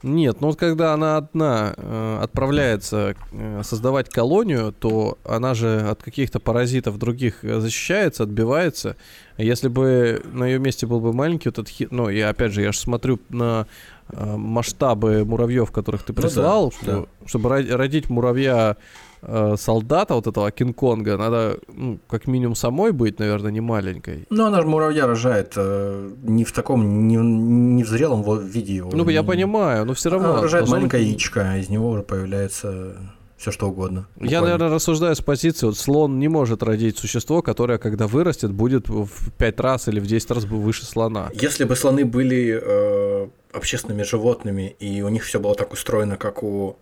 нет, 0.02 0.40
ну 0.40 0.48
вот 0.48 0.58
когда 0.58 0.94
она 0.94 1.18
одна 1.18 1.74
э, 1.76 2.18
отправляется 2.22 3.14
э, 3.30 3.60
создавать 3.62 4.08
колонию, 4.08 4.72
то 4.72 5.18
она 5.24 5.54
же 5.54 5.80
от 5.80 6.02
каких-то 6.02 6.40
паразитов 6.40 6.98
других 6.98 7.40
защищается, 7.42 8.22
отбивается. 8.22 8.96
Если 9.36 9.68
бы 9.68 10.22
на 10.32 10.44
ее 10.44 10.58
месте 10.58 10.86
был 10.86 11.00
бы 11.00 11.12
маленький 11.12 11.50
вот 11.50 11.58
этот 11.58 11.68
хит, 11.68 11.92
ну 11.92 12.08
и 12.08 12.18
опять 12.20 12.52
же 12.52 12.62
я 12.62 12.72
же 12.72 12.78
смотрю 12.78 13.20
на 13.28 13.66
Э, 14.01 14.01
масштабы 14.12 15.24
муравьев, 15.24 15.70
которых 15.70 16.02
ты 16.02 16.12
прислал, 16.12 16.64
ну, 16.64 16.70
да, 16.70 16.76
что, 16.76 17.00
да. 17.00 17.28
чтобы 17.28 17.48
родить 17.48 18.10
муравья 18.10 18.76
э, 19.22 19.54
солдата 19.58 20.14
вот 20.14 20.26
этого 20.26 20.50
Кинг-Конга, 20.50 21.16
надо 21.16 21.58
ну, 21.72 21.98
как 22.08 22.26
минимум 22.26 22.54
самой 22.54 22.92
быть, 22.92 23.18
наверное, 23.18 23.50
не 23.50 23.60
маленькой. 23.60 24.26
Ну, 24.30 24.46
она 24.46 24.60
же 24.60 24.66
муравья 24.66 25.06
рожает 25.06 25.52
э, 25.56 26.10
не 26.22 26.44
в 26.44 26.52
таком, 26.52 27.08
не, 27.08 27.16
не 27.16 27.84
в 27.84 27.88
зрелом 27.88 28.22
виде 28.46 28.74
его. 28.74 28.90
Ну, 28.92 29.04
не... 29.04 29.14
я 29.14 29.22
понимаю, 29.22 29.84
но 29.86 29.94
все 29.94 30.10
равно. 30.10 30.32
Она 30.32 30.42
рожает 30.42 30.68
маленькое 30.68 31.04
яичко, 31.04 31.52
а 31.52 31.56
из 31.56 31.68
него 31.68 31.90
уже 31.90 32.02
появляется 32.02 32.96
все 33.42 33.50
что 33.50 33.68
угодно. 33.68 34.06
Буквально. 34.14 34.30
Я, 34.30 34.40
наверное, 34.40 34.68
рассуждаю 34.68 35.16
с 35.16 35.20
позиции, 35.20 35.66
вот 35.66 35.76
слон 35.76 36.20
не 36.20 36.28
может 36.28 36.62
родить 36.62 36.96
существо, 36.96 37.42
которое, 37.42 37.78
когда 37.78 38.06
вырастет, 38.06 38.52
будет 38.52 38.88
в 38.88 39.32
5 39.36 39.60
раз 39.60 39.88
или 39.88 39.98
в 39.98 40.06
10 40.06 40.30
раз 40.30 40.44
выше 40.44 40.84
слона. 40.86 41.28
Если 41.34 41.64
бы 41.64 41.74
слоны 41.74 42.04
были 42.04 42.60
э, 42.62 43.28
общественными 43.52 44.02
животными, 44.02 44.76
и 44.78 45.02
у 45.02 45.08
них 45.08 45.24
все 45.24 45.40
было 45.40 45.54
так 45.54 45.72
устроено, 45.72 46.16
как 46.16 46.42
у 46.42 46.76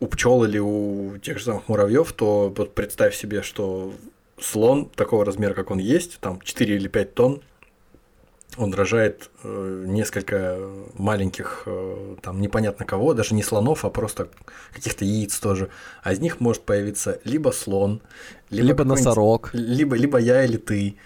у 0.00 0.06
пчел 0.06 0.44
или 0.44 0.58
у 0.58 1.18
тех 1.18 1.38
же 1.38 1.44
самых 1.44 1.68
муравьев, 1.68 2.12
то 2.12 2.52
вот 2.56 2.74
представь 2.74 3.14
себе, 3.14 3.42
что 3.42 3.92
слон 4.40 4.86
такого 4.86 5.24
размера, 5.26 5.52
как 5.52 5.70
он 5.70 5.78
есть, 5.78 6.18
там 6.20 6.40
4 6.40 6.74
или 6.74 6.88
5 6.88 7.14
тонн, 7.14 7.42
он 8.56 8.74
рожает 8.74 9.30
э, 9.44 9.84
несколько 9.86 10.58
маленьких, 10.94 11.62
э, 11.66 12.16
там 12.22 12.40
непонятно 12.40 12.84
кого, 12.84 13.14
даже 13.14 13.34
не 13.34 13.42
слонов, 13.42 13.84
а 13.84 13.90
просто 13.90 14.28
каких-то 14.72 15.04
яиц 15.04 15.38
тоже. 15.38 15.68
А 16.02 16.12
из 16.12 16.20
них 16.20 16.40
может 16.40 16.62
появиться 16.62 17.20
либо 17.24 17.50
слон, 17.50 18.00
либо, 18.48 18.68
либо 18.68 18.84
носорог, 18.84 19.50
либо, 19.52 19.94
либо 19.96 20.18
я 20.18 20.44
или 20.44 20.56
ты, 20.56 20.96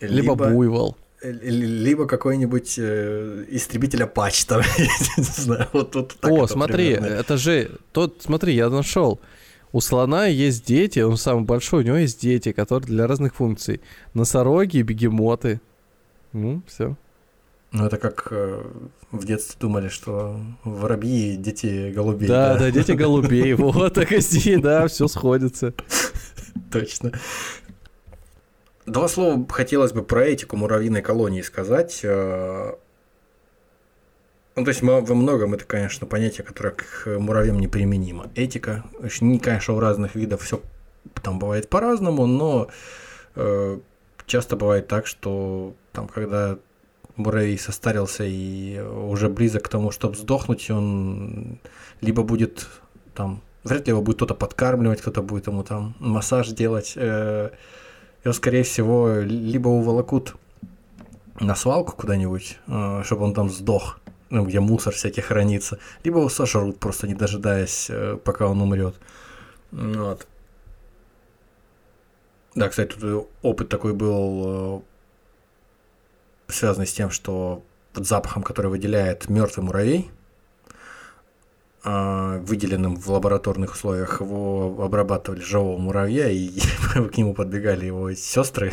либо, 0.00 0.14
либо 0.14 0.34
буйвол. 0.50 0.96
Либо 1.22 2.06
какой-нибудь 2.06 2.74
э, 2.78 3.44
истребитель 3.48 4.02
Apache, 4.02 4.46
там, 4.46 4.62
не 5.16 5.22
знаю, 5.22 5.68
вот, 5.72 5.94
вот 5.94 6.16
так 6.20 6.30
О, 6.30 6.46
смотри, 6.46 6.94
примерно. 6.94 7.14
это 7.14 7.36
же, 7.36 7.70
тот, 7.92 8.22
смотри, 8.22 8.54
я 8.54 8.68
нашел. 8.70 9.20
У 9.72 9.80
слона 9.80 10.26
есть 10.26 10.66
дети, 10.66 10.98
он 11.00 11.16
самый 11.16 11.44
большой, 11.44 11.82
у 11.82 11.86
него 11.86 11.96
есть 11.96 12.20
дети, 12.20 12.52
которые 12.52 12.86
для 12.86 13.06
разных 13.06 13.34
функций. 13.34 13.80
Носороги, 14.14 14.82
бегемоты. 14.82 15.60
Ну, 16.32 16.62
все. 16.66 16.96
Ну, 17.72 17.86
это 17.86 17.96
как 17.96 18.28
э, 18.30 18.62
в 19.12 19.24
детстве 19.24 19.56
думали, 19.58 19.88
что 19.88 20.38
воробьи 20.62 21.36
дети 21.36 21.90
голубей. 21.90 22.28
Да, 22.28 22.54
да, 22.54 22.60
да 22.60 22.70
дети 22.70 22.92
голубей. 22.92 23.54
Вот, 23.62 23.94
так 23.94 24.12
и 24.12 24.56
да, 24.56 24.86
все 24.88 25.08
сходится. 25.08 25.72
Точно. 26.70 27.12
Два 28.86 29.06
слова 29.08 29.46
хотелось 29.48 29.92
бы 29.92 30.02
про 30.02 30.24
этику 30.24 30.56
муравьиной 30.56 31.02
колонии 31.02 31.42
сказать. 31.42 32.00
Э, 32.02 32.72
ну, 34.56 34.64
то 34.64 34.68
есть 34.68 34.82
во 34.82 35.00
многом 35.00 35.54
это, 35.54 35.64
конечно, 35.64 36.06
понятие, 36.06 36.44
которое 36.44 36.70
к 36.72 37.06
муравьям 37.06 37.58
неприменимо. 37.58 38.30
Этика, 38.34 38.84
не, 39.20 39.38
конечно, 39.38 39.74
у 39.74 39.80
разных 39.80 40.14
видов 40.14 40.42
все 40.42 40.60
там 41.22 41.38
бывает 41.38 41.68
по-разному, 41.68 42.26
но 42.26 42.68
э, 43.36 43.78
часто 44.26 44.56
бывает 44.56 44.88
так, 44.88 45.06
что 45.06 45.74
там, 45.92 46.08
когда 46.08 46.58
муравей 47.16 47.58
состарился 47.58 48.24
и 48.24 48.80
уже 48.80 49.28
близок 49.28 49.64
к 49.64 49.68
тому, 49.68 49.90
чтобы 49.90 50.16
сдохнуть, 50.16 50.70
он 50.70 51.58
либо 52.00 52.22
будет 52.22 52.66
там, 53.14 53.42
вряд 53.64 53.86
ли 53.86 53.90
его 53.90 54.02
будет 54.02 54.16
кто-то 54.16 54.34
подкармливать, 54.34 55.00
кто-то 55.00 55.22
будет 55.22 55.46
ему 55.46 55.62
там 55.62 55.94
массаж 55.98 56.48
делать, 56.48 56.94
э, 56.96 57.50
его, 58.24 58.32
скорее 58.32 58.62
всего, 58.62 59.18
либо 59.20 59.68
уволокут 59.68 60.36
на 61.40 61.54
свалку 61.54 61.96
куда-нибудь, 61.96 62.58
э, 62.66 63.02
чтобы 63.04 63.24
он 63.24 63.34
там 63.34 63.50
сдох, 63.50 63.98
ну, 64.30 64.44
где 64.44 64.60
мусор 64.60 64.94
всякий 64.94 65.20
хранится, 65.20 65.78
либо 66.04 66.18
его 66.18 66.28
сожрут, 66.28 66.78
просто 66.78 67.06
не 67.06 67.14
дожидаясь, 67.14 67.88
э, 67.90 68.16
пока 68.22 68.46
он 68.46 68.60
умрет. 68.60 68.94
Вот. 69.72 70.26
Да, 72.54 72.68
кстати, 72.68 72.94
тут 72.94 73.28
опыт 73.42 73.68
такой 73.68 73.94
был, 73.94 74.82
э, 76.48 76.52
связанный 76.52 76.86
с 76.86 76.92
тем, 76.92 77.10
что 77.10 77.62
под 77.92 78.06
запахом, 78.06 78.42
который 78.42 78.70
выделяет 78.70 79.28
мертвый 79.28 79.64
муравей, 79.64 80.10
выделенным 81.84 82.96
в 82.96 83.08
лабораторных 83.08 83.74
условиях, 83.74 84.20
его 84.20 84.84
обрабатывали 84.84 85.40
живого 85.40 85.78
муравья, 85.78 86.30
и 86.30 86.50
к 87.12 87.16
нему 87.16 87.34
подбегали 87.34 87.86
его 87.86 88.12
сестры 88.14 88.72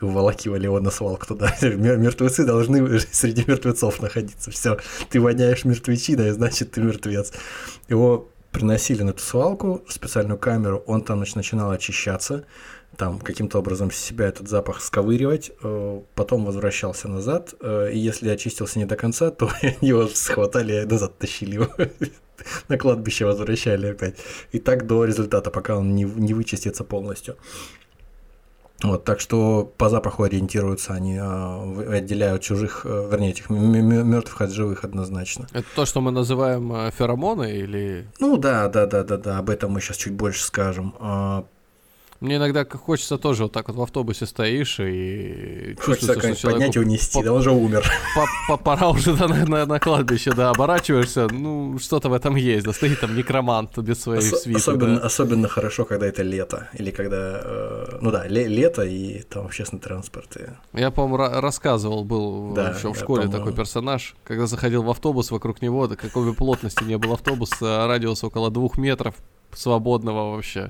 и 0.00 0.04
уволакивали 0.04 0.64
его 0.64 0.80
на 0.80 0.90
свалку 0.90 1.26
туда. 1.26 1.54
Мертвецы 1.62 2.44
должны 2.44 2.98
среди 3.12 3.44
мертвецов 3.46 4.02
находиться. 4.02 4.50
Все, 4.50 4.78
ты 5.10 5.20
воняешь 5.20 5.64
мертвечиной, 5.64 6.30
значит, 6.32 6.72
ты 6.72 6.80
мертвец. 6.80 7.32
Его 7.88 8.28
приносили 8.50 9.02
на 9.02 9.10
эту 9.10 9.22
свалку, 9.22 9.84
в 9.86 9.92
специальную 9.92 10.38
камеру, 10.38 10.82
он 10.86 11.02
там 11.02 11.20
начинал 11.20 11.70
очищаться, 11.70 12.44
там 12.96 13.20
каким-то 13.20 13.58
образом 13.58 13.90
себя 13.90 14.26
этот 14.26 14.48
запах 14.48 14.80
сковыривать, 14.80 15.52
э, 15.62 16.00
потом 16.14 16.44
возвращался 16.44 17.08
назад, 17.08 17.54
э, 17.60 17.90
и 17.92 17.98
если 17.98 18.30
очистился 18.30 18.78
не 18.78 18.86
до 18.86 18.96
конца, 18.96 19.30
то 19.30 19.50
его 19.80 20.08
схватали 20.08 20.82
и 20.82 20.86
назад 20.86 21.18
тащили 21.18 21.54
его 21.54 21.68
на 22.68 22.78
кладбище 22.78 23.24
возвращали 23.24 23.88
опять. 23.88 24.16
И 24.52 24.58
так 24.58 24.86
до 24.86 25.04
результата, 25.04 25.50
пока 25.50 25.76
он 25.76 25.94
не, 25.94 26.04
не 26.04 26.34
вычистится 26.34 26.84
полностью. 26.84 27.36
Вот, 28.82 29.04
так 29.04 29.18
что 29.18 29.72
по 29.76 29.88
запаху 29.88 30.22
ориентируются 30.22 30.92
они, 30.92 31.16
э, 31.16 31.96
отделяют 31.98 32.42
чужих, 32.42 32.82
э, 32.84 33.08
вернее, 33.10 33.30
этих 33.30 33.50
мертвых 33.50 34.40
от 34.40 34.52
живых 34.52 34.84
однозначно. 34.84 35.48
Это 35.52 35.66
то, 35.74 35.84
что 35.84 36.00
мы 36.00 36.12
называем 36.12 36.72
э, 36.72 36.92
феромоны 36.96 37.56
или... 37.56 38.06
Ну 38.20 38.36
да, 38.36 38.68
да, 38.68 38.86
да, 38.86 39.02
да, 39.02 39.16
да, 39.16 39.38
об 39.38 39.50
этом 39.50 39.72
мы 39.72 39.80
сейчас 39.80 39.96
чуть 39.96 40.12
больше 40.12 40.44
скажем. 40.44 40.94
Мне 42.20 42.36
иногда 42.36 42.64
хочется 42.64 43.16
тоже 43.16 43.44
вот 43.44 43.52
так 43.52 43.68
вот 43.68 43.76
в 43.76 43.82
автобусе 43.82 44.26
стоишь 44.26 44.80
и 44.80 45.76
хочется 45.80 46.34
что 46.34 46.50
поднять 46.50 46.74
и 46.74 46.80
унести, 46.80 47.22
да 47.22 47.32
он 47.32 47.38
уже 47.38 47.52
умер. 47.52 47.88
Пора 48.64 48.88
уже 48.90 49.14
на, 49.14 49.28
на, 49.46 49.66
на 49.66 49.78
кладбище, 49.78 50.32
да, 50.32 50.50
оборачиваешься, 50.50 51.28
ну 51.30 51.78
что-то 51.78 52.08
в 52.08 52.12
этом 52.12 52.34
есть, 52.34 52.66
да, 52.66 52.72
стоит 52.72 52.98
там 53.00 53.14
некромант 53.16 53.78
без 53.78 54.02
своей 54.02 54.20
Ос- 54.20 54.42
свиты. 54.42 54.58
Особенно, 54.58 54.98
да. 54.98 55.06
особенно 55.06 55.48
хорошо, 55.48 55.84
когда 55.84 56.06
это 56.06 56.22
лето, 56.24 56.68
или 56.72 56.90
когда, 56.90 57.40
э, 57.44 57.98
ну 58.00 58.10
да, 58.10 58.26
ле- 58.26 58.48
лето 58.48 58.82
и 58.82 59.22
там 59.22 59.46
общественный 59.46 59.80
транспорт. 59.80 60.36
И... 60.36 60.78
Я, 60.78 60.90
по-моему, 60.90 61.40
рассказывал, 61.40 62.04
был 62.04 62.52
да, 62.52 62.70
еще 62.70 62.92
в 62.92 62.98
школе 62.98 63.28
такой 63.28 63.52
персонаж, 63.52 64.16
когда 64.24 64.46
заходил 64.46 64.82
в 64.82 64.90
автобус, 64.90 65.30
вокруг 65.30 65.62
него, 65.62 65.86
да 65.86 65.94
какой 65.94 66.24
бы 66.24 66.34
плотности 66.34 66.82
не 66.82 66.98
был 66.98 67.12
автобус, 67.12 67.52
а 67.60 67.86
радиус 67.86 68.24
около 68.24 68.50
двух 68.50 68.76
метров, 68.76 69.14
свободного 69.58 70.34
вообще 70.34 70.68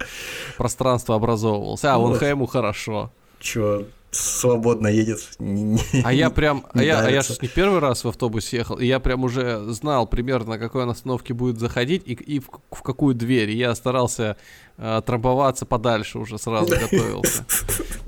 пространства 0.57 1.17
образовывался. 1.17 1.95
А, 1.95 1.99
вон 1.99 2.15
ему 2.15 2.47
хорошо. 2.47 3.13
Чё, 3.41 3.85
свободно 4.11 4.89
едет. 4.89 5.21
А 6.05 6.13
я 6.13 6.31
прям, 6.39 6.65
а 6.73 6.83
я, 6.83 7.01
а 7.01 7.11
я 7.11 7.23
же 7.23 7.35
не 7.41 7.49
первый 7.49 7.81
раз 7.81 8.05
в 8.05 8.09
автобус 8.09 8.53
ехал, 8.53 8.77
и 8.77 8.87
я 8.87 9.01
прям 9.01 9.25
уже 9.25 9.61
знал 9.73 10.07
примерно, 10.07 10.53
на 10.53 10.59
какой 10.59 10.85
он 10.85 10.91
остановке 10.91 11.35
будет 11.35 11.59
заходить 11.59 12.03
и, 12.07 12.13
и 12.13 12.41
в, 12.41 12.49
в 12.71 12.83
какую 12.83 13.15
дверь. 13.15 13.51
И 13.51 13.57
я 13.57 13.75
старался 13.75 14.37
э, 14.79 15.03
трамбоваться 15.05 15.67
подальше 15.67 16.19
уже 16.19 16.39
сразу 16.39 16.75
готовился. 16.75 17.45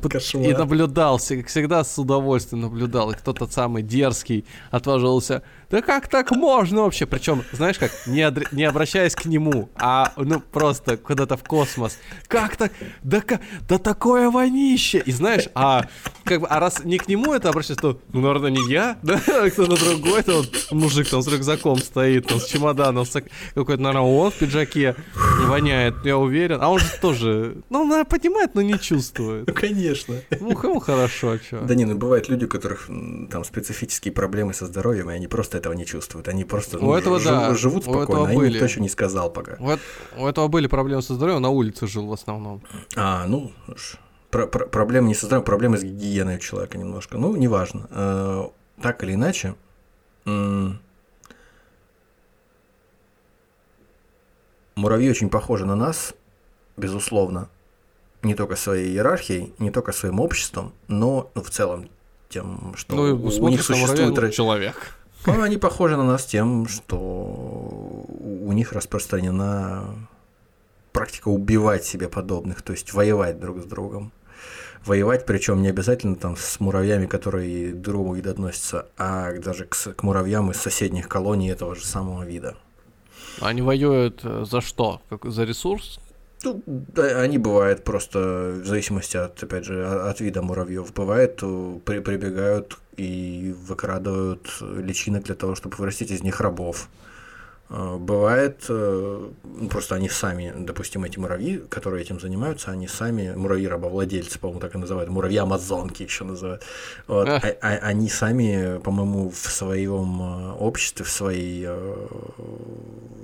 Кошмар. 0.09 0.49
И 0.49 0.55
наблюдал, 0.55 1.19
как 1.19 1.47
всегда 1.49 1.85
с 1.85 1.99
удовольствием 1.99 2.63
наблюдал. 2.63 3.11
И 3.11 3.15
кто-то 3.15 3.47
самый 3.47 3.83
дерзкий 3.83 4.47
отваживался. 4.71 5.43
Да 5.71 5.83
как 5.83 6.09
так 6.09 6.33
можно 6.33 6.83
вообще? 6.83 7.07
Причем, 7.07 7.45
знаешь 7.53 7.79
как, 7.79 7.93
не, 8.07 8.23
адр... 8.23 8.49
не 8.51 8.65
обращаясь 8.65 9.15
к 9.15 9.25
нему, 9.27 9.71
а 9.77 10.13
ну 10.17 10.41
просто 10.41 10.97
куда-то 10.97 11.37
в 11.37 11.45
космос. 11.45 11.97
Как 12.27 12.57
так? 12.57 12.73
Да, 13.03 13.23
да 13.69 13.79
такое 13.79 14.31
вонище! 14.31 15.03
И 15.07 15.13
знаешь, 15.13 15.49
а 15.55 15.87
как 16.25 16.41
бы, 16.41 16.47
а 16.49 16.59
раз 16.59 16.85
не 16.85 16.99
к 16.99 17.07
нему 17.07 17.35
это 17.35 17.51
обращается, 17.51 17.83
то, 17.83 18.01
ну, 18.13 18.21
наверное, 18.21 18.51
не 18.51 18.69
я, 18.71 18.99
да, 19.03 19.21
а 19.27 19.49
кто-то 19.49 19.77
другой, 19.77 20.23
то 20.23 20.39
вот 20.39 20.69
мужик 20.73 21.09
там 21.09 21.23
с 21.23 21.29
рюкзаком 21.29 21.79
стоит, 21.79 22.27
там, 22.27 22.41
с 22.41 22.47
чемоданом, 22.47 23.07
с 23.07 23.23
какой-то, 23.55 23.81
наверное, 23.81 24.09
он 24.09 24.31
в 24.31 24.35
пиджаке 24.35 24.97
воняет, 25.47 25.95
я 26.05 26.19
уверен. 26.19 26.59
А 26.61 26.69
он 26.69 26.81
же 26.81 26.87
тоже, 27.01 27.57
ну, 27.71 27.83
он 27.83 28.05
понимает, 28.07 28.55
но 28.55 28.63
не 28.63 28.79
чувствует. 28.79 29.47
Ну, 29.47 29.55
конечно. 29.55 30.17
Ну, 30.41 30.55
кому 30.55 30.81
хорошо, 30.81 31.33
а 31.33 31.39
что? 31.39 31.61
Да 31.61 31.75
не, 31.75 31.85
ну, 31.85 31.97
бывают 31.97 32.29
люди, 32.29 32.45
у 32.45 32.49
которых 32.49 32.87
там 33.31 33.45
специфические 33.45 34.13
проблемы 34.13 34.53
со 34.53 34.67
здоровьем, 34.67 35.11
и 35.11 35.15
они 35.15 35.29
просто 35.29 35.60
этого 35.61 35.75
не 35.75 35.87
чувствуют. 35.87 36.29
Они 36.29 36.45
просто 36.45 36.79
у 36.79 36.93
этого, 36.95 37.19
жив, 37.21 37.31
да. 37.31 37.55
живут 37.55 37.85
спокойно, 37.85 38.29
а 38.29 38.33
им 38.33 38.43
никто 38.43 38.65
еще 38.65 38.81
не 38.81 38.89
сказал 38.89 39.31
пока. 39.31 39.57
У, 39.59 40.23
у 40.23 40.27
этого 40.27 40.49
были 40.49 40.67
проблемы 40.67 41.03
со 41.03 41.15
здоровьем, 41.15 41.43
на 41.43 41.51
улице 41.51 41.87
жил 41.87 42.07
в 42.07 42.13
основном. 42.13 42.63
А, 42.97 43.27
ну, 43.27 43.53
про 44.31 44.47
про 44.47 44.67
проблемы 44.67 45.09
не 45.09 45.15
со 45.15 45.27
здоровьем, 45.27 45.45
проблемы 45.45 45.79
с 45.79 45.83
гигиеной 45.83 46.37
у 46.37 46.39
человека 46.39 46.79
немножко. 46.79 47.19
Ну, 47.19 47.37
неважно. 47.37 47.89
Э, 47.91 48.49
так 48.83 49.03
или 49.05 49.15
иначе, 49.15 49.55
муравьи 54.75 55.11
очень 55.11 55.29
похожи 55.29 55.67
на 55.67 55.77
нас, 55.77 56.15
безусловно, 56.77 57.49
не 58.23 58.35
только 58.35 58.57
своей 58.57 58.91
иерархией, 58.91 59.53
не 59.59 59.71
только 59.71 59.93
своим 59.93 60.21
обществом, 60.21 60.73
но 60.89 61.31
в 61.35 61.49
целом 61.51 61.89
тем, 62.29 62.75
что 62.77 62.95
ну, 62.95 63.03
у 63.03 63.49
них 63.49 63.63
существует 63.63 64.33
человек. 64.33 64.97
Они 65.25 65.57
похожи 65.59 65.97
на 65.97 66.05
нас 66.05 66.25
тем, 66.25 66.67
что 66.67 66.97
у 66.97 68.53
них 68.53 68.73
распространена 68.73 70.09
практика 70.93 71.29
убивать 71.29 71.85
себе 71.85 72.09
подобных, 72.09 72.63
то 72.63 72.73
есть 72.73 72.93
воевать 72.93 73.39
друг 73.39 73.61
с 73.61 73.65
другом. 73.65 74.13
Воевать, 74.87 75.27
причем 75.27 75.61
не 75.61 75.69
обязательно 75.69 76.17
там 76.17 76.37
с 76.37 76.59
муравьями, 76.59 77.05
которые 77.07 77.73
к 77.73 77.81
другому 77.83 78.15
виду 78.15 78.31
относятся, 78.31 78.87
а 78.97 79.33
даже 79.33 79.67
к, 79.67 79.77
к 79.77 80.03
муравьям 80.03 80.51
из 80.51 80.57
соседних 80.57 81.07
колоний 81.07 81.51
этого 81.51 81.75
же 81.75 81.85
самого 81.85 82.25
вида. 82.25 82.57
Они 83.41 83.61
воюют 83.61 84.21
э, 84.25 84.45
за 84.49 84.63
что? 84.63 85.03
Как, 85.11 85.27
за 85.27 85.45
ресурс? 85.45 86.01
Ну, 86.43 86.63
да, 86.67 87.21
они 87.21 87.39
бывают 87.39 87.85
просто 87.85 88.61
в 88.63 88.67
зависимости 88.67 89.17
от, 89.17 89.43
опять 89.43 89.65
же, 89.65 89.85
от 89.85 90.21
вида 90.21 90.43
муравьев. 90.43 90.93
Бывает, 90.95 91.37
при, 91.85 91.99
прибегают 92.01 92.79
и 92.97 93.55
выкрадывают 93.67 94.49
личинок 94.61 95.25
для 95.25 95.35
того, 95.35 95.55
чтобы 95.55 95.77
вырастить 95.77 96.11
из 96.11 96.23
них 96.23 96.41
рабов. 96.41 96.89
А, 97.73 97.99
бывает, 97.99 98.65
э, 98.69 99.29
ну, 99.45 99.69
просто 99.69 99.95
они 99.95 100.09
сами, 100.09 100.53
допустим, 100.59 101.05
эти 101.05 101.21
муравьи, 101.21 101.59
которые 101.69 102.03
этим 102.03 102.19
занимаются, 102.19 102.73
они 102.73 102.89
сами, 102.89 103.33
муравьи-рабовладельцы, 103.37 104.41
по-моему, 104.41 104.61
так 104.61 104.75
и 104.75 104.79
называют, 104.79 105.09
муравьи-амазонки 105.09 106.03
еще 106.03 106.25
называют, 106.25 106.65
вот, 107.07 107.29
а, 107.29 107.41
а, 107.61 107.69
они 107.69 108.09
сами, 108.09 108.81
по-моему, 108.81 109.31
в 109.31 109.37
своем 109.37 110.21
э, 110.21 110.53
обществе, 110.55 111.05
в 111.05 111.11
своей 111.11 111.65
э, 111.69 112.07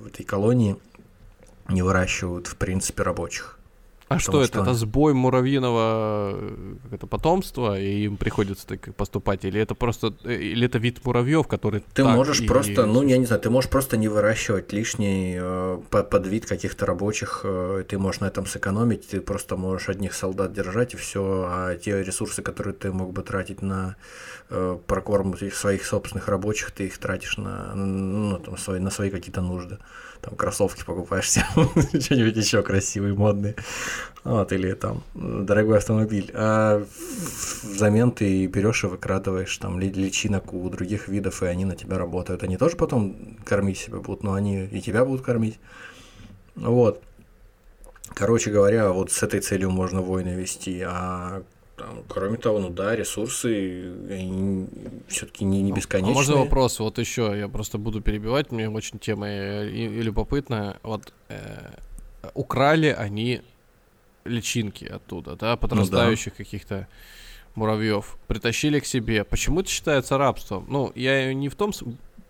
этой 0.06 0.24
колонии 0.24 0.76
не 1.68 1.82
выращивают, 1.82 2.46
в 2.46 2.56
принципе, 2.56 3.02
рабочих. 3.02 3.56
А 4.08 4.20
что 4.20 4.40
это? 4.40 4.48
Что... 4.48 4.62
Это 4.62 4.74
сбой 4.74 5.14
муравьиного 5.14 6.38
это 6.92 7.08
потомства, 7.08 7.78
и 7.78 8.04
им 8.04 8.16
приходится 8.16 8.66
так 8.66 8.94
поступать? 8.94 9.44
Или 9.44 9.60
это 9.60 9.74
просто 9.74 10.14
или 10.24 10.66
это 10.66 10.78
вид 10.78 11.04
муравьев, 11.04 11.48
который 11.48 11.82
Ты 11.92 12.04
можешь 12.04 12.40
и... 12.40 12.46
просто, 12.46 12.86
ну, 12.86 13.02
я 13.02 13.18
не 13.18 13.26
знаю, 13.26 13.42
ты 13.42 13.50
можешь 13.50 13.68
просто 13.68 13.96
не 13.96 14.06
выращивать 14.06 14.72
лишний 14.72 15.36
э, 15.40 15.80
под 15.90 16.26
вид 16.26 16.46
каких-то 16.46 16.86
рабочих, 16.86 17.40
э, 17.42 17.84
ты 17.88 17.98
можешь 17.98 18.20
на 18.20 18.26
этом 18.26 18.46
сэкономить, 18.46 19.08
ты 19.08 19.20
просто 19.20 19.56
можешь 19.56 19.88
одних 19.88 20.14
солдат 20.14 20.52
держать 20.52 20.94
и 20.94 20.96
все, 20.96 21.44
а 21.48 21.74
те 21.74 22.02
ресурсы, 22.04 22.42
которые 22.42 22.74
ты 22.74 22.92
мог 22.92 23.12
бы 23.12 23.22
тратить 23.22 23.60
на 23.60 23.96
э, 24.50 24.78
прокорм 24.86 25.36
своих 25.36 25.84
собственных 25.84 26.28
рабочих, 26.28 26.70
ты 26.70 26.86
их 26.86 26.98
тратишь 26.98 27.38
на, 27.38 27.74
ну, 27.74 28.38
там, 28.38 28.56
свои, 28.56 28.78
на 28.78 28.90
свои 28.90 29.10
какие-то 29.10 29.40
нужды 29.40 29.78
там 30.20 30.34
кроссовки 30.36 30.84
покупаешь 30.84 31.30
себе, 31.30 31.44
что-нибудь 32.00 32.36
еще 32.36 32.62
красивые, 32.62 33.14
модные, 33.14 33.54
вот, 34.24 34.52
или 34.52 34.72
там 34.72 35.02
дорогой 35.14 35.78
автомобиль, 35.78 36.30
а 36.34 36.84
взамен 37.62 38.10
ты 38.10 38.46
берешь 38.46 38.84
и 38.84 38.86
выкрадываешь 38.86 39.56
там 39.58 39.78
личинок 39.78 40.52
у 40.52 40.68
других 40.68 41.08
видов, 41.08 41.42
и 41.42 41.46
они 41.46 41.64
на 41.64 41.76
тебя 41.76 41.98
работают. 41.98 42.42
Они 42.42 42.56
тоже 42.56 42.76
потом 42.76 43.36
кормить 43.44 43.78
себя 43.78 43.98
будут, 43.98 44.22
но 44.22 44.34
они 44.34 44.66
и 44.66 44.80
тебя 44.80 45.04
будут 45.04 45.24
кормить. 45.24 45.58
Вот. 46.56 47.02
Короче 48.14 48.50
говоря, 48.50 48.92
вот 48.92 49.12
с 49.12 49.22
этой 49.22 49.40
целью 49.40 49.70
можно 49.70 50.00
войны 50.00 50.30
вести, 50.30 50.80
а 50.80 51.42
там, 51.76 52.02
кроме 52.08 52.38
того, 52.38 52.58
ну 52.58 52.70
да, 52.70 52.96
ресурсы 52.96 53.92
все-таки 55.08 55.44
не, 55.44 55.62
не 55.62 55.72
бесконечные. 55.72 56.12
А 56.12 56.14
можно 56.14 56.36
вопрос, 56.36 56.78
вот 56.80 56.98
еще, 56.98 57.34
я 57.36 57.48
просто 57.48 57.78
буду 57.78 58.00
перебивать, 58.00 58.50
мне 58.50 58.68
очень 58.68 58.98
тема 58.98 59.28
и, 59.28 59.86
и 59.86 60.02
любопытная. 60.02 60.78
Вот 60.82 61.12
э, 61.28 61.70
украли 62.34 62.88
они 62.88 63.42
личинки 64.24 64.84
оттуда, 64.84 65.36
да, 65.36 65.56
подрастающих 65.56 66.32
ну, 66.32 66.38
да. 66.38 66.44
каких-то 66.44 66.88
муравьев, 67.54 68.18
притащили 68.26 68.80
к 68.80 68.86
себе. 68.86 69.24
Почему 69.24 69.60
это 69.60 69.68
считается 69.68 70.18
рабством? 70.18 70.66
Ну, 70.68 70.92
я 70.94 71.32
не 71.32 71.48
в 71.48 71.54
том, 71.54 71.72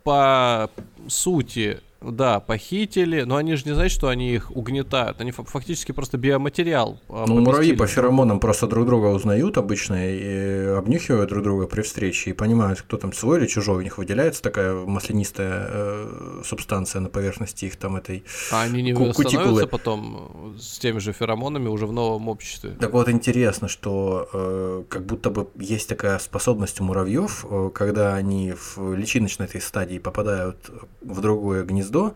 по 0.03 0.71
сути 1.09 1.81
да, 2.01 2.41
похитили, 2.41 3.23
но 3.23 3.37
они 3.37 3.57
же 3.57 3.65
не 3.65 3.73
знают, 3.73 3.93
что 3.93 4.09
они 4.09 4.33
их 4.33 4.55
угнетают. 4.55 5.21
Они 5.21 5.31
фактически 5.31 5.93
просто 5.93 6.19
биоматериал. 6.19 7.01
А, 7.09 7.25
ну, 7.27 7.41
муравьи 7.41 7.75
по 7.75 7.87
феромонам 7.87 8.39
просто 8.39 8.67
друг 8.67 8.87
друга 8.87 9.07
узнают 9.07 9.59
обычно 9.59 9.95
и 10.09 10.67
обнюхивают 10.77 11.31
друг 11.31 11.43
друга 11.43 11.67
при 11.67 11.83
встрече 11.83 12.31
и 12.31 12.33
понимают, 12.33 12.83
кто 12.83 12.97
там 12.97 13.13
свой 13.13 13.39
или 13.39 13.47
чужой. 13.47 13.79
У 13.79 13.81
них 13.81 13.99
выделяется 13.99 14.43
такая 14.43 14.75
маслянистая 14.75 15.69
э, 15.69 16.43
субстанция 16.45 17.01
на 17.01 17.09
поверхности 17.09 17.65
их 17.65 17.77
там 17.77 17.97
этой 17.97 18.25
А 18.53 18.63
они 18.63 18.83
не 18.83 18.93
ку- 18.93 19.13
становятся 19.13 19.67
потом 19.67 20.55
с 20.61 20.79
теми 20.79 20.99
же 20.99 21.13
феромонами 21.13 21.69
уже 21.69 21.87
в 21.87 21.93
новом 21.93 22.29
обществе? 22.29 22.77
Так 22.79 22.93
вот 22.93 23.09
интересно, 23.09 23.69
что 23.69 24.29
э, 24.33 24.85
как 24.89 25.07
будто 25.07 25.31
бы 25.31 25.49
есть 25.59 25.89
такая 25.89 26.19
способность 26.19 26.81
у 26.81 26.85
муравьев, 26.85 27.47
э, 27.49 27.71
когда 27.75 28.15
они 28.15 28.53
в 28.53 28.95
личиночной 28.95 29.47
этой 29.47 29.61
стадии 29.61 29.99
попадают 29.99 30.71
в 31.01 31.21
другое 31.21 31.65
гнездо, 31.65 31.86
гнездо, 31.87 32.15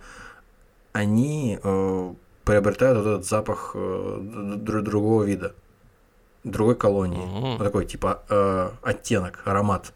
они 0.93 1.59
э, 1.63 2.15
приобретают 2.45 2.99
вот 2.99 3.07
этот 3.07 3.27
запах 3.27 3.73
э, 3.75 4.57
другого 4.57 5.25
вида, 5.25 5.55
другой 6.45 6.75
колонии. 6.75 7.23
Mm-hmm. 7.23 7.57
Вот 7.59 7.65
такой 7.65 7.87
типа 7.87 8.23
э, 8.29 8.71
оттенок, 8.83 9.41
аромат. 9.45 9.93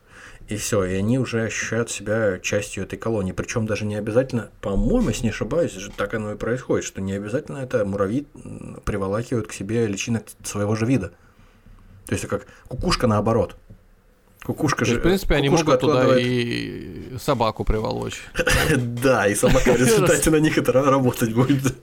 И 0.46 0.56
все, 0.56 0.84
и 0.84 0.94
они 0.94 1.18
уже 1.18 1.44
ощущают 1.44 1.90
себя 1.90 2.38
частью 2.38 2.84
этой 2.84 2.98
колонии. 2.98 3.32
Причем 3.32 3.66
даже 3.66 3.86
не 3.86 3.96
обязательно, 3.96 4.50
по-моему, 4.60 5.08
если 5.08 5.24
не 5.24 5.30
ошибаюсь, 5.30 5.74
так 5.96 6.12
оно 6.12 6.32
и 6.32 6.36
происходит, 6.36 6.84
что 6.84 7.00
не 7.00 7.14
обязательно 7.14 7.58
это 7.58 7.82
муравьи 7.86 8.26
приволакивают 8.84 9.46
к 9.46 9.54
себе 9.54 9.86
личинок 9.86 10.24
своего 10.42 10.76
же 10.76 10.84
вида. 10.84 11.12
То 12.06 12.12
есть 12.12 12.26
как 12.26 12.46
кукушка 12.68 13.06
наоборот. 13.06 13.56
Кукушка 14.44 14.84
же. 14.84 14.98
В 14.98 15.02
принципе, 15.02 15.36
они 15.36 15.48
могут 15.48 15.80
туда 15.80 16.18
и 16.18 17.16
собаку 17.18 17.64
приволочь. 17.64 18.20
Да, 18.76 19.26
и 19.26 19.34
собака 19.34 19.72
в 19.72 19.76
результате 19.76 20.30
на 20.30 20.36
них 20.36 20.58
это 20.58 20.72
работать 20.72 21.32
будет. 21.32 21.74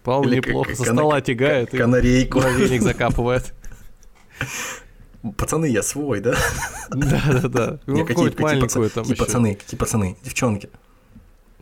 Вполне 0.00 0.36
неплохо. 0.36 0.74
Со 0.74 0.84
стола 0.84 1.20
тягает 1.20 1.70
канарейку. 1.70 2.38
Муравейник 2.38 2.82
закапывает. 2.82 3.52
Пацаны, 5.36 5.66
я 5.66 5.82
свой, 5.82 6.20
да? 6.20 6.34
Да, 6.90 7.22
да, 7.42 7.48
да. 7.48 7.80
Ну, 7.86 8.06
какие 8.06 8.40
маленькую 8.40 8.90
там 8.90 9.04
Какие 9.04 9.16
пацаны, 9.16 9.54
какие 9.56 9.78
пацаны, 9.78 10.16
девчонки. 10.22 10.70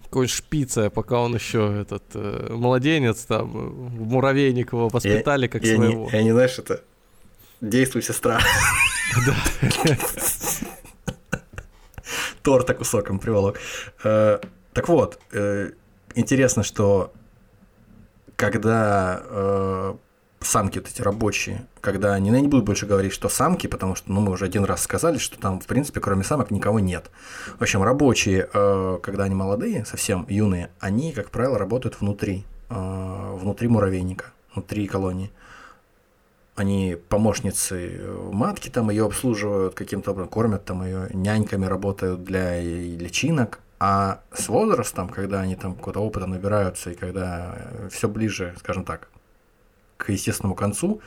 Какой 0.03 0.28
шпица, 0.28 0.91
пока 0.91 1.20
он 1.20 1.35
еще 1.35 1.81
этот 1.81 2.05
э, 2.15 2.53
младенец 2.53 3.24
там, 3.24 3.51
в 3.51 4.07
муравейник 4.07 4.73
его 4.73 4.89
воспитали 4.89 5.49
как 5.49 5.65
своего. 5.65 6.09
И 6.09 6.16
они, 6.16 6.31
знаешь, 6.31 6.59
это 6.59 6.82
действуй, 7.69 8.03
сестра. 8.03 8.41
Торта 12.43 12.74
кусоком 12.74 13.19
приволок. 13.19 13.59
Э, 14.03 14.39
так 14.73 14.89
вот, 14.89 15.19
э, 15.32 15.70
интересно, 16.15 16.62
что 16.62 17.12
когда 18.36 19.23
э, 19.24 19.95
самки 20.41 20.78
вот 20.78 20.89
эти 20.89 21.01
рабочие, 21.01 21.66
когда 21.81 22.15
они, 22.15 22.31
ну, 22.31 22.36
я 22.36 22.43
не 22.43 22.49
буду 22.49 22.62
больше 22.62 22.86
говорить, 22.86 23.12
что 23.12 23.28
самки, 23.28 23.66
потому 23.66 23.95
что, 23.95 24.12
ну, 24.12 24.20
мы 24.20 24.32
уже 24.32 24.45
один 24.45 24.65
раз 24.65 24.82
сказали, 24.82 25.19
что 25.19 25.39
там, 25.39 25.61
в 25.61 25.66
принципе, 25.66 26.01
кроме 26.01 26.24
самок 26.24 26.51
никого 26.51 26.81
нет. 26.81 27.11
В 27.59 27.62
общем, 27.62 27.82
рабочие, 27.82 28.49
э, 28.53 28.99
когда 29.03 29.24
они 29.24 29.35
молодые, 29.35 29.85
совсем 29.86 30.27
юные, 30.28 30.70
они, 30.81 31.12
как 31.12 31.31
правило, 31.31 31.59
работают 31.59 32.01
внутри, 32.01 32.45
э, 32.69 33.36
внутри 33.41 33.69
муравейника, 33.69 34.27
внутри 34.53 34.86
колонии. 34.86 35.31
Они 36.55 36.97
помощницы 37.09 38.01
матки 38.32 38.68
там 38.68 38.90
ее 38.90 39.06
обслуживают 39.06 39.74
каким-то 39.74 40.12
образом, 40.12 40.31
кормят 40.31 40.64
там 40.64 40.85
ее, 40.85 41.09
няньками 41.12 41.66
работают 41.66 42.22
для 42.22 42.60
личинок, 42.60 43.60
а 43.81 44.20
с 44.32 44.48
возрастом, 44.48 45.09
когда 45.09 45.40
они 45.40 45.56
там 45.56 45.74
какого-то 45.74 46.01
опыта 46.01 46.26
набираются 46.26 46.90
и 46.90 46.94
когда 46.94 47.59
все 47.90 48.09
ближе, 48.09 48.55
скажем 48.59 48.85
так, 48.85 49.09
к 49.97 50.10
естественному 50.10 50.55
концу, 50.55 51.01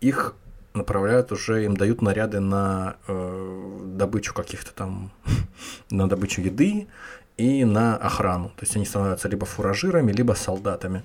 их 0.00 0.34
направляют 0.74 1.32
уже, 1.32 1.64
им 1.64 1.76
дают 1.76 2.02
наряды 2.02 2.40
на 2.40 2.96
э, 3.06 3.78
добычу 3.84 4.34
каких-то 4.34 4.72
там, 4.72 5.10
на 5.90 6.08
добычу 6.08 6.42
еды 6.42 6.88
и 7.36 7.64
на 7.64 7.96
охрану. 7.96 8.48
То 8.50 8.62
есть 8.62 8.76
они 8.76 8.84
становятся 8.84 9.28
либо 9.28 9.46
фуражирами, 9.46 10.12
либо 10.12 10.34
солдатами. 10.34 11.02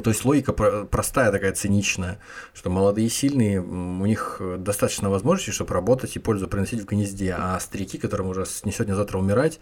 То 0.00 0.10
есть 0.10 0.24
логика 0.24 0.52
простая 0.52 1.30
такая, 1.30 1.52
циничная, 1.52 2.18
что 2.54 2.70
молодые 2.70 3.08
и 3.08 3.10
сильные, 3.10 3.60
у 3.60 4.06
них 4.06 4.40
достаточно 4.58 5.10
возможностей, 5.10 5.52
чтобы 5.52 5.74
работать 5.74 6.16
и 6.16 6.18
пользу 6.18 6.48
приносить 6.48 6.80
в 6.80 6.86
гнезде, 6.86 7.34
а 7.38 7.58
старики, 7.60 7.98
которым 7.98 8.28
уже 8.28 8.46
не 8.64 8.72
сегодня-завтра 8.72 9.18
умирать, 9.18 9.60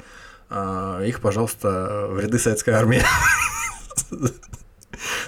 а, 0.48 1.00
их, 1.02 1.20
пожалуйста, 1.20 2.06
в 2.10 2.20
ряды 2.20 2.38
советской 2.38 2.70
армии. 2.70 3.02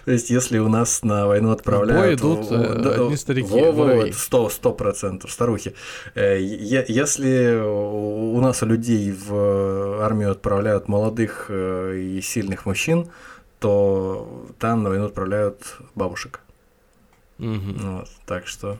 То 0.05 0.11
есть, 0.11 0.31
если 0.31 0.59
у 0.59 0.69
нас 0.69 1.03
на 1.03 1.27
войну 1.27 1.51
отправляют... 1.53 2.21
В 2.21 2.25
бой 2.25 2.35
идут 2.35 2.83
да, 2.83 2.95
одни 2.95 3.17
старики, 3.17 3.49
во, 3.49 4.13
сто, 4.13 4.49
сто 4.49 4.73
процентов, 4.73 5.31
старухи. 5.31 5.75
Э, 6.15 6.39
если 6.41 7.61
у 7.65 8.41
нас 8.41 8.63
у 8.63 8.67
людей 8.67 9.13
в 9.13 10.03
армию 10.03 10.33
отправляют 10.33 10.89
молодых 10.89 11.47
э, 11.49 11.97
и 11.97 12.21
сильных 12.21 12.67
мужчин, 12.67 13.09
то 13.63 14.47
там 14.59 14.83
на 14.83 14.91
войну 14.91 15.07
отправляют 15.07 15.79
бабушек. 15.95 16.41
Угу. 17.39 17.73
Вот, 17.79 18.09
так 18.27 18.47
что... 18.47 18.79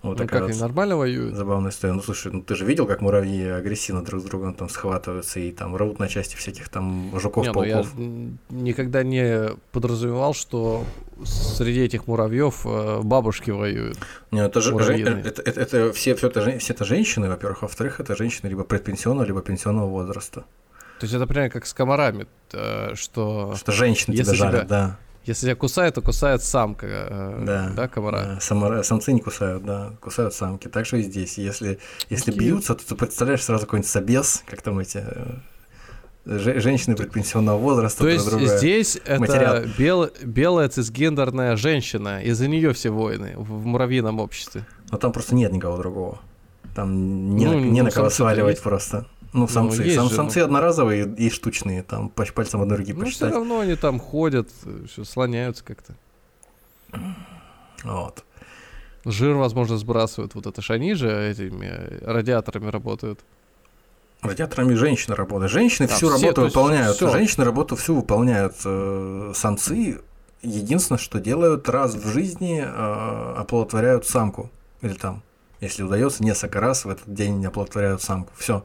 Вот 0.00 0.20
ну 0.20 0.28
как, 0.28 0.42
вот 0.42 0.60
нормально 0.60 0.96
воюют? 0.96 1.34
Забавная 1.34 1.72
история. 1.72 1.92
Ну, 1.92 2.02
слушай, 2.02 2.30
ну 2.30 2.40
ты 2.40 2.54
же 2.54 2.64
видел, 2.64 2.86
как 2.86 3.00
муравьи 3.00 3.44
агрессивно 3.48 4.04
друг 4.04 4.20
с 4.20 4.24
другом 4.24 4.54
там 4.54 4.68
схватываются 4.68 5.40
и 5.40 5.50
там 5.50 5.74
рвут 5.74 5.98
на 5.98 6.06
части 6.06 6.36
всяких 6.36 6.68
там 6.68 7.10
жуков, 7.18 7.46
не, 7.46 7.52
пауков. 7.52 7.92
Ну, 7.96 8.38
я 8.50 8.56
никогда 8.56 9.02
не 9.02 9.50
подразумевал, 9.72 10.34
что 10.34 10.84
среди 11.24 11.80
этих 11.80 12.06
муравьев 12.06 12.64
э, 12.64 13.00
бабушки 13.02 13.50
воюют. 13.50 13.98
Не, 14.30 14.46
это 14.46 14.60
же 14.60 14.72
это, 14.76 15.10
это, 15.10 15.42
это, 15.42 15.92
все, 15.92 16.14
все, 16.14 16.28
это, 16.28 16.58
все 16.60 16.72
это 16.72 16.84
женщины, 16.84 17.28
во-первых, 17.28 17.62
во-вторых, 17.62 17.98
это 17.98 18.14
женщины 18.14 18.48
либо 18.48 18.62
предпенсионного, 18.62 19.26
либо 19.26 19.42
пенсионного 19.42 19.88
возраста. 19.88 20.44
То 20.98 21.04
есть 21.04 21.14
это 21.14 21.26
примерно 21.26 21.50
как 21.50 21.66
с 21.66 21.72
комарами, 21.72 22.26
э, 22.52 22.94
что... 22.94 23.54
Что 23.56 23.72
женщины 23.72 24.16
тебя 24.16 24.34
жарят, 24.34 24.66
тебя... 24.66 24.68
да. 24.68 24.98
Если 25.24 25.46
тебя 25.46 25.56
кусает, 25.56 25.94
то 25.94 26.00
кусает 26.00 26.42
самка, 26.42 26.86
э, 26.86 27.42
да, 27.44 27.70
да 27.76 27.88
комара? 27.88 28.22
Да. 28.22 28.40
Самара, 28.40 28.82
самцы 28.82 29.12
не 29.12 29.20
кусают, 29.20 29.64
да, 29.64 29.92
кусают 30.00 30.32
самки. 30.32 30.68
Так 30.68 30.86
что 30.86 30.96
и 30.96 31.02
здесь. 31.02 31.36
Если, 31.36 31.78
если 32.08 32.32
Какие... 32.32 32.48
бьются, 32.48 32.74
то 32.74 32.86
ты 32.86 32.94
представляешь 32.94 33.44
сразу 33.44 33.66
какой-нибудь 33.66 33.90
собес, 33.90 34.42
как 34.46 34.62
там 34.62 34.78
эти 34.78 35.04
э, 35.04 35.36
женщины 36.24 36.96
предпенсионного 36.96 37.58
возраста. 37.58 38.00
То 38.00 38.08
есть 38.08 38.28
друга 38.28 38.46
здесь 38.46 38.98
это 39.04 39.66
бел, 39.78 40.10
белая 40.22 40.68
цисгендерная 40.68 41.56
женщина, 41.56 42.22
из-за 42.22 42.48
нее 42.48 42.72
все 42.72 42.90
войны 42.90 43.34
в 43.36 43.66
муравьином 43.66 44.20
обществе. 44.20 44.64
Но 44.90 44.98
там 44.98 45.12
просто 45.12 45.34
нет 45.34 45.52
никого 45.52 45.76
другого. 45.76 46.20
Там 46.74 47.36
не, 47.36 47.46
ну, 47.46 47.58
не 47.58 47.80
ну, 47.80 47.86
на 47.86 47.90
кого 47.90 48.08
сваливать 48.08 48.62
просто. 48.62 49.06
Ну, 49.32 49.40
ну, 49.40 49.48
самцы. 49.48 49.84
Ну, 49.84 49.94
Сам, 49.94 50.08
же, 50.08 50.14
самцы 50.14 50.38
ну... 50.40 50.44
одноразовые 50.46 51.14
и 51.16 51.30
штучные, 51.30 51.82
там 51.82 52.08
по 52.08 52.24
пальцам 52.24 52.62
одной 52.62 52.78
руки 52.78 52.92
ну, 52.92 53.00
посчитать. 53.00 53.30
все 53.30 53.38
равно 53.38 53.60
они 53.60 53.76
там 53.76 54.00
ходят, 54.00 54.48
все 54.90 55.04
слоняются 55.04 55.64
как-то. 55.64 55.94
Вот. 57.84 58.24
Жир, 59.04 59.34
возможно, 59.34 59.76
сбрасывают. 59.76 60.34
Вот 60.34 60.46
это 60.46 60.60
ж 60.62 60.70
они 60.70 60.94
же 60.94 61.10
этими 61.10 62.02
радиаторами 62.04 62.68
работают. 62.70 63.20
Радиаторами 64.22 64.74
женщины 64.74 65.14
работают. 65.14 65.52
Женщины 65.52 65.86
а, 65.86 65.88
всю 65.88 66.08
все, 66.08 66.20
работу 66.20 66.42
выполняют. 66.42 66.96
Все. 66.96 67.10
Женщины 67.10 67.44
работу 67.44 67.76
всю 67.76 67.94
выполняют. 67.94 68.56
Э, 68.64 69.32
самцы 69.34 70.00
единственное, 70.42 70.98
что 70.98 71.20
делают 71.20 71.68
раз 71.68 71.94
в 71.94 72.08
жизни, 72.08 72.62
э, 72.64 73.34
оплодотворяют 73.36 74.06
самку. 74.06 74.50
Или 74.82 74.94
там, 74.94 75.22
если 75.60 75.84
удается, 75.84 76.24
несколько 76.24 76.60
раз 76.60 76.84
в 76.84 76.90
этот 76.90 77.12
день 77.12 77.44
оплодотворяют 77.46 78.02
самку. 78.02 78.32
Все. 78.36 78.64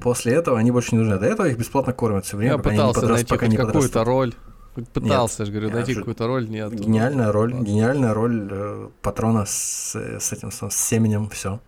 После 0.00 0.34
этого 0.34 0.58
они 0.58 0.70
больше 0.70 0.94
не 0.94 1.02
нужны. 1.02 1.18
До 1.18 1.26
этого 1.26 1.46
их 1.48 1.58
бесплатно 1.58 1.92
кормят 1.92 2.24
все 2.24 2.36
время, 2.36 2.52
Я 2.52 2.58
пока 2.58 2.70
пытался 2.70 3.00
они 3.00 3.08
не 3.08 3.12
найти 3.14 3.28
пока 3.28 3.46
не 3.46 3.56
какую-то 3.56 4.04
роль. 4.04 4.34
Пытался, 4.74 5.34
нет, 5.34 5.38
я 5.40 5.44
же 5.44 5.52
говорю, 5.52 5.70
найти 5.70 5.94
какую-то 5.94 6.26
роль, 6.26 6.48
нет. 6.48 6.72
Гениальная 6.72 7.30
роль, 7.30 7.52
Ладно. 7.52 7.66
гениальная 7.66 8.14
роль 8.14 8.48
э, 8.50 8.88
патрона 9.02 9.44
с, 9.44 9.94
с 9.94 10.32
этим 10.32 10.50
с, 10.50 10.70
с 10.70 10.74
семенем, 10.74 11.28
все. 11.28 11.60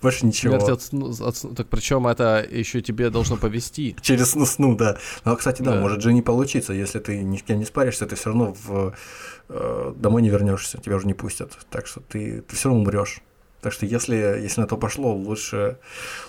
Больше 0.00 0.26
ничего. 0.26 0.60
Смерть 0.60 0.90
от, 0.92 1.20
от, 1.20 1.56
так 1.56 1.68
причем 1.68 2.06
это 2.06 2.46
еще 2.48 2.80
тебе 2.80 3.10
должно 3.10 3.36
повести. 3.36 3.96
Через 4.02 4.30
сну, 4.30 4.46
сну, 4.46 4.76
да. 4.76 4.96
Но, 5.24 5.36
кстати, 5.36 5.60
да, 5.60 5.74
да, 5.74 5.80
может 5.80 6.00
же 6.02 6.12
не 6.12 6.22
получиться, 6.22 6.72
если 6.72 7.00
ты 7.00 7.22
ни 7.22 7.36
с 7.36 7.42
кем 7.42 7.58
не 7.58 7.64
спаришься, 7.64 8.06
ты 8.06 8.14
все 8.14 8.30
равно 8.30 8.54
в, 8.64 8.94
э, 9.48 9.92
домой 9.96 10.22
не 10.22 10.30
вернешься, 10.30 10.78
тебя 10.78 10.96
уже 10.96 11.06
не 11.06 11.14
пустят. 11.14 11.58
Так 11.70 11.86
что 11.86 12.00
ты, 12.00 12.42
ты 12.42 12.56
все 12.56 12.68
равно 12.68 12.82
умрешь. 12.82 13.20
Так 13.60 13.72
что 13.72 13.86
если, 13.86 14.14
если 14.14 14.60
на 14.60 14.66
то 14.66 14.76
пошло, 14.76 15.14
лучше, 15.14 15.78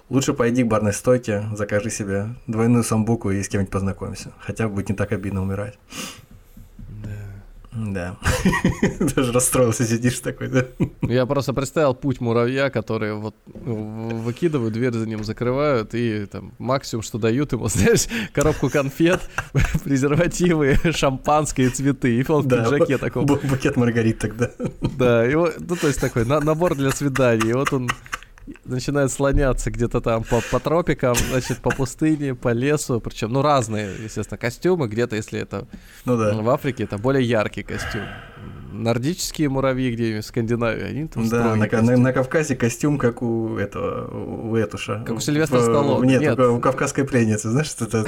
лучше 0.10 0.34
пойди 0.34 0.64
к 0.64 0.68
барной 0.68 0.94
стойке, 0.94 1.46
закажи 1.54 1.90
себе 1.90 2.30
двойную 2.48 2.84
самбуку 2.84 3.30
и 3.30 3.44
с 3.44 3.50
кем-нибудь 3.50 3.72
познакомься. 3.72 4.32
Хотя 4.40 4.68
бы 4.68 4.76
будет 4.76 4.90
не 4.90 4.96
так 4.96 5.12
обидно 5.12 5.42
умирать. 5.42 5.78
Да. 7.88 8.18
Даже 9.16 9.32
расстроился, 9.32 9.86
сидишь 9.86 10.20
такой, 10.20 10.50
да? 10.50 10.66
Я 11.02 11.26
просто 11.26 11.54
представил 11.54 11.96
путь 11.96 12.20
муравья, 12.20 12.70
который 12.70 13.14
вот 13.14 13.36
ну, 13.48 14.18
выкидывают, 14.18 14.74
дверь 14.74 14.94
за 14.94 15.08
ним 15.08 15.24
закрывают, 15.24 15.96
и 15.96 16.26
там 16.26 16.54
максимум, 16.58 17.04
что 17.04 17.18
дают 17.18 17.54
ему, 17.54 17.68
знаешь, 17.70 18.08
коробку 18.34 18.70
конфет, 18.70 19.22
презервативы, 19.84 20.78
шампанское, 20.92 21.70
цветы, 21.70 22.20
и 22.20 22.26
он 22.30 22.44
в 22.44 22.50
пиджаке 22.50 22.98
таком. 22.98 23.26
Букет 23.26 23.78
Маргарит 23.78 24.20
тогда. 24.20 24.52
Да, 24.82 25.26
вот, 25.34 25.56
ну 25.60 25.76
то 25.76 25.88
есть 25.88 26.02
такой 26.02 26.26
на, 26.26 26.40
набор 26.42 26.76
для 26.76 26.92
свиданий, 26.92 27.52
и 27.52 27.54
вот 27.54 27.72
он 27.72 27.90
начинает 28.66 29.12
слоняться 29.12 29.72
где-то 29.72 30.02
там 30.02 30.24
по, 30.24 30.42
по 30.52 30.60
тропикам, 30.60 31.16
значит, 31.16 31.60
по 31.60 31.70
пустыне, 31.72 32.36
по 32.36 32.54
лесу, 32.54 33.00
причем, 33.00 33.32
ну, 33.32 33.42
разные, 33.42 33.92
естественно, 34.04 34.38
костюмы, 34.38 34.88
где-то, 34.88 35.16
если 35.16 35.40
это 35.40 35.68
ну, 36.06 36.18
да. 36.18 36.34
в 36.34 36.50
Африке, 36.50 36.84
это 36.84 36.98
более 36.98 37.24
яркий 37.24 37.64
костюм. 37.64 38.04
Нордические 38.72 39.50
муравьи 39.50 39.92
где-нибудь 39.92 40.24
в 40.24 40.28
Скандинавии, 40.28 40.84
они 40.84 41.08
там 41.08 41.28
Да, 41.28 41.56
на, 41.56 41.82
на, 41.82 41.98
на 41.98 42.14
Кавказе 42.14 42.56
костюм, 42.56 42.98
как 42.98 43.22
у 43.22 43.58
этого, 43.58 44.50
у 44.50 44.56
Этуша. 44.56 45.04
Как 45.06 45.18
у 45.18 45.20
Сильвестра 45.20 45.60
Сталлоне. 45.60 46.10
Нет, 46.10 46.22
нет. 46.22 46.40
у 46.40 46.60
кавказской 46.60 47.04
пленницы, 47.04 47.50
знаешь, 47.50 47.68
что 47.68 47.86
это 47.86 48.06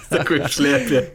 такой 0.08 0.46
шляпе. 0.48 1.12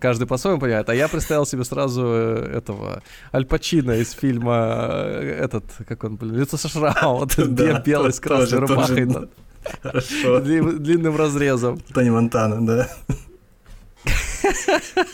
Каждый 0.00 0.26
по-своему 0.26 0.60
понимает. 0.60 0.88
А 0.88 0.94
я 0.94 1.06
представил 1.06 1.46
себе 1.46 1.64
сразу 1.64 2.02
э, 2.04 2.56
этого 2.56 3.02
Аль 3.32 3.46
Пачино 3.46 3.92
из 3.92 4.10
фильма 4.12 4.96
э, 5.04 5.38
этот, 5.44 5.64
как 5.86 6.02
он, 6.04 6.16
блин, 6.16 6.40
лицо 6.40 6.56
со 6.56 6.68
шрамом, 6.68 7.20
вот 7.20 7.34
да, 7.36 7.80
белый 7.80 8.12
с 8.12 8.18
красной 8.18 8.58
рубахой. 8.58 9.28
Хорошо. 9.82 10.40
Длинным 10.40 11.16
разрезом. 11.16 11.78
Тони 11.94 12.10
Монтана, 12.10 12.66
да. 12.66 12.88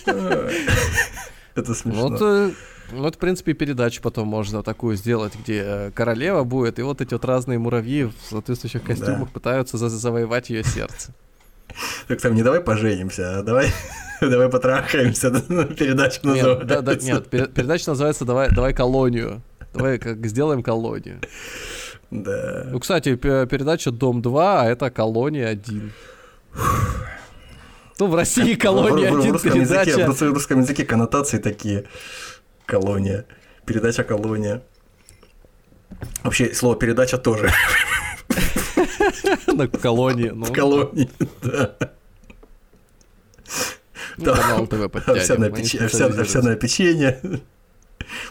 Это 1.54 1.74
смешно. 1.74 2.08
Вот, 2.08 2.22
э, 2.22 2.50
вот, 2.92 3.16
в 3.16 3.18
принципе, 3.18 3.52
передачу 3.52 4.02
потом 4.02 4.28
можно 4.28 4.62
такую 4.62 4.96
сделать, 4.96 5.32
где 5.34 5.92
королева 5.94 6.44
будет, 6.44 6.78
и 6.78 6.82
вот 6.82 7.00
эти 7.00 7.14
вот 7.14 7.24
разные 7.24 7.58
муравьи 7.58 8.04
в 8.04 8.14
соответствующих 8.30 8.82
костюмах 8.82 9.28
да. 9.28 9.32
пытаются 9.32 9.76
завоевать 9.76 10.50
ее 10.50 10.64
сердце. 10.64 11.12
Так 12.06 12.20
там 12.20 12.34
не 12.34 12.42
давай 12.42 12.60
поженимся, 12.60 13.38
а 13.38 13.42
давай 13.42 13.72
Давай 14.30 14.48
потрахаемся, 14.48 15.30
передача 15.76 16.20
называется. 16.22 16.64
Нет, 16.64 16.66
да, 16.66 16.80
да, 16.80 16.94
нет, 16.94 17.28
передача 17.28 17.90
называется 17.90 18.24
«Давай, 18.24 18.50
давай 18.50 18.72
колонию». 18.72 19.42
Давай 19.74 19.98
как 19.98 20.24
сделаем 20.26 20.62
колонию. 20.62 21.20
Да. 22.10 22.66
Ну, 22.70 22.78
кстати, 22.78 23.16
передача 23.16 23.90
«Дом-2», 23.90 24.38
а 24.38 24.66
это 24.66 24.90
«Колония 24.90 25.54
1». 25.54 25.90
Ну, 28.02 28.08
в 28.08 28.16
России 28.16 28.56
колония 28.56 29.12
в, 29.12 29.14
в, 29.14 29.20
в, 29.20 29.30
русском 29.30 29.52
передача. 29.52 29.90
Языке, 29.90 30.10
в 30.10 30.32
русском 30.32 30.60
языке 30.60 30.84
коннотации 30.84 31.38
такие. 31.38 31.84
Колония. 32.66 33.26
Передача 33.64 34.02
колония. 34.02 34.60
Вообще, 36.24 36.52
слово 36.52 36.74
передача 36.74 37.16
тоже. 37.16 37.52
На 39.46 39.68
колонии. 39.68 40.30
Ну. 40.30 40.46
В 40.46 40.52
колонии, 40.52 41.08
да. 41.42 41.76
Ну, 44.16 44.24
канал 44.24 44.66
ТВ 44.66 44.90
подтянем. 44.90 46.18
Овсяное 46.18 46.56
печенье, 46.56 47.20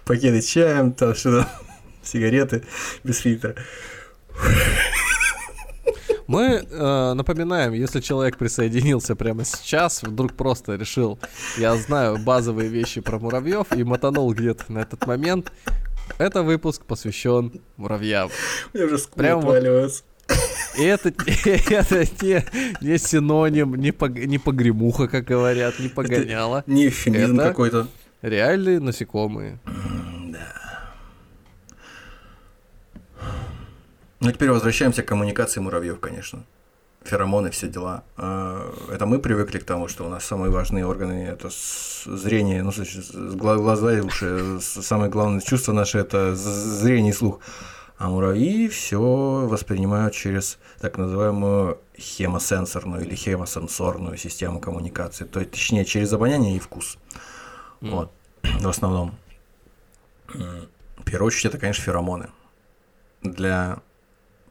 пакеты 0.03 0.41
чаем, 0.41 0.91
там 0.91 1.15
что 1.15 1.47
сигареты 2.03 2.65
без 3.05 3.19
фильтра. 3.19 3.55
Мы 6.31 6.63
э, 6.65 7.13
напоминаем, 7.13 7.73
если 7.73 7.99
человек 7.99 8.37
присоединился 8.37 9.17
прямо 9.17 9.43
сейчас, 9.43 10.01
вдруг 10.01 10.31
просто 10.31 10.75
решил, 10.77 11.19
я 11.57 11.75
знаю 11.75 12.19
базовые 12.19 12.69
вещи 12.69 13.01
про 13.01 13.19
муравьев 13.19 13.67
и 13.75 13.83
мотанул 13.83 14.33
где-то 14.33 14.71
на 14.71 14.79
этот 14.79 15.05
момент, 15.05 15.51
это 16.19 16.41
выпуск 16.41 16.85
посвящен 16.85 17.59
муравьям. 17.75 18.29
Меня 18.73 18.85
уже 18.85 18.97
Прям 19.13 19.41
вот-. 19.41 19.61
И 20.77 20.83
это, 20.83 21.09
это 21.45 21.99
не, 22.21 22.45
не 22.79 22.97
синоним, 22.97 23.75
не, 23.75 23.91
пог- 23.91 24.25
не 24.25 24.37
погремуха, 24.37 25.09
как 25.09 25.25
говорят, 25.25 25.79
не 25.79 25.89
погоняла. 25.89 26.63
Не 26.65 26.87
эвфемизм 26.87 27.41
Это- 27.41 27.49
какой-то. 27.49 27.87
Реальные 28.21 28.79
насекомые. 28.79 29.59
Ну, 34.21 34.31
теперь 34.31 34.51
возвращаемся 34.51 35.01
к 35.01 35.07
коммуникации 35.07 35.59
муравьев, 35.59 35.99
конечно. 35.99 36.43
Феромоны, 37.03 37.49
все 37.49 37.67
дела. 37.67 38.03
А, 38.15 38.71
Это 38.91 39.07
мы 39.07 39.17
привыкли 39.17 39.57
к 39.57 39.63
тому, 39.63 39.87
что 39.87 40.05
у 40.05 40.09
нас 40.09 40.23
самые 40.23 40.51
важные 40.51 40.85
органы 40.85 41.25
это 41.27 41.49
зрение, 42.05 42.61
ну, 42.61 42.71
глаза 43.35 43.97
и 43.97 44.01
уши. 44.01 44.59
Самое 44.61 45.09
главное 45.09 45.41
чувство 45.41 45.73
наше 45.73 45.97
это 45.97 46.35
зрение 46.35 47.11
и 47.11 47.15
слух. 47.15 47.39
А 47.97 48.09
муравьи 48.09 48.67
все 48.67 48.99
воспринимают 48.99 50.13
через 50.13 50.59
так 50.79 50.99
называемую 50.99 51.79
хемосенсорную 51.97 53.03
или 53.03 53.15
хемосенсорную 53.15 54.17
систему 54.17 54.59
коммуникации. 54.59 55.25
То 55.25 55.39
есть, 55.39 55.51
точнее, 55.51 55.83
через 55.85 56.13
обоняние 56.13 56.57
и 56.57 56.59
вкус. 56.59 56.99
М. 57.81 57.89
Вот, 57.91 58.11
в 58.43 58.67
основном. 58.67 59.15
В 60.27 61.03
первую 61.05 61.27
очередь, 61.27 61.45
это, 61.45 61.57
конечно, 61.57 61.83
феромоны. 61.83 62.29
Для 63.23 63.79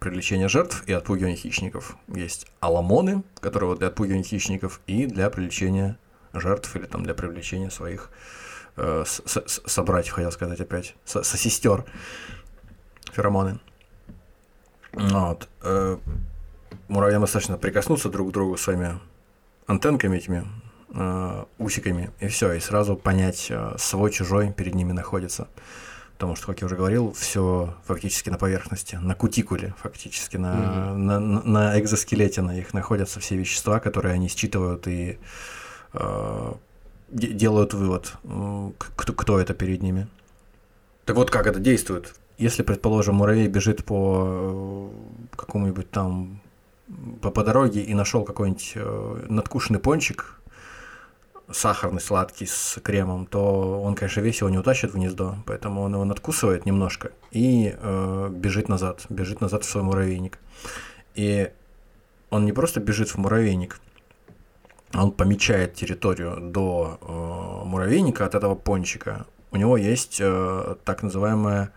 привлечения 0.00 0.48
жертв 0.48 0.82
и 0.88 0.92
отпугивания 0.92 1.36
хищников. 1.36 1.96
Есть 2.08 2.46
аламоны, 2.60 3.22
которые 3.40 3.68
вот 3.70 3.78
для 3.78 3.88
отпугивания 3.88 4.24
хищников, 4.24 4.80
и 4.86 5.06
для 5.06 5.30
привлечения 5.30 5.98
жертв 6.32 6.74
или 6.74 6.86
там 6.86 7.02
для 7.04 7.14
привлечения 7.14 7.70
своих 7.70 8.10
э, 8.76 9.04
с- 9.06 9.22
с- 9.26 9.62
собратьев, 9.66 10.14
хотел 10.14 10.32
сказать 10.32 10.60
опять, 10.60 10.96
со- 11.04 11.22
сестер. 11.22 11.84
Феромоны. 13.12 13.60
Вот. 14.92 15.48
э, 15.62 15.98
Муравьям 16.88 17.20
достаточно 17.20 17.56
прикоснуться 17.58 18.08
друг 18.08 18.30
к 18.30 18.32
другу 18.32 18.56
своими 18.56 18.98
антенками 19.66 20.16
этими, 20.16 20.44
э, 20.94 21.44
усиками, 21.58 22.10
и 22.20 22.28
все, 22.28 22.52
и 22.54 22.60
сразу 22.60 22.96
понять, 22.96 23.46
э, 23.50 23.74
свой, 23.78 24.10
чужой 24.10 24.52
перед 24.52 24.74
ними 24.74 24.92
находится. 24.92 25.48
Потому 26.20 26.36
что, 26.36 26.48
как 26.48 26.60
я 26.60 26.66
уже 26.66 26.76
говорил, 26.76 27.14
все 27.14 27.74
фактически 27.86 28.28
на 28.28 28.36
поверхности, 28.36 28.96
на 28.96 29.14
кутикуле, 29.14 29.72
фактически 29.78 30.36
на, 30.36 30.94
на, 30.94 31.18
на- 31.18 31.42
на 31.42 31.80
экзоскелете 31.80 32.42
на 32.42 32.58
их 32.58 32.74
находятся 32.74 33.20
все 33.20 33.36
вещества, 33.36 33.80
которые 33.80 34.12
они 34.12 34.28
считывают 34.28 34.86
и 34.86 35.18
э, 35.94 36.52
де- 37.08 37.32
делают 37.32 37.72
вывод, 37.72 38.12
кто, 38.96 39.14
кто 39.14 39.40
это 39.40 39.54
перед 39.54 39.80
ними. 39.82 40.08
Так 41.06 41.16
вот, 41.16 41.30
как 41.30 41.46
это 41.46 41.58
действует? 41.58 42.14
Если, 42.36 42.62
предположим, 42.62 43.14
муравей 43.14 43.48
бежит 43.48 43.82
по 43.86 44.90
э, 45.32 45.36
какому-нибудь 45.38 45.90
там 45.90 46.42
по, 47.22 47.30
по 47.30 47.42
дороге 47.44 47.80
и 47.80 47.94
нашел 47.94 48.24
какой-нибудь 48.24 48.72
э, 48.74 49.24
надкушенный 49.30 49.80
пончик, 49.80 50.38
сахарный, 51.52 52.00
сладкий, 52.00 52.46
с 52.46 52.80
кремом, 52.82 53.26
то 53.26 53.82
он, 53.82 53.94
конечно, 53.94 54.20
весь 54.20 54.40
его 54.40 54.50
не 54.50 54.58
утащит 54.58 54.92
в 54.92 54.94
гнездо, 54.94 55.36
поэтому 55.46 55.82
он 55.82 55.94
его 55.94 56.04
надкусывает 56.04 56.66
немножко 56.66 57.12
и 57.30 57.74
э, 57.76 58.28
бежит 58.32 58.68
назад, 58.68 59.06
бежит 59.08 59.40
назад 59.40 59.64
в 59.64 59.68
свой 59.68 59.82
муравейник. 59.82 60.38
И 61.14 61.50
он 62.30 62.44
не 62.44 62.52
просто 62.52 62.80
бежит 62.80 63.08
в 63.08 63.18
муравейник, 63.18 63.80
он 64.94 65.12
помечает 65.12 65.74
территорию 65.74 66.38
до 66.40 66.98
э, 67.00 67.66
муравейника 67.66 68.26
от 68.26 68.34
этого 68.34 68.54
пончика. 68.54 69.26
У 69.52 69.56
него 69.56 69.76
есть 69.76 70.18
э, 70.20 70.74
так 70.84 71.02
называемая 71.02 71.72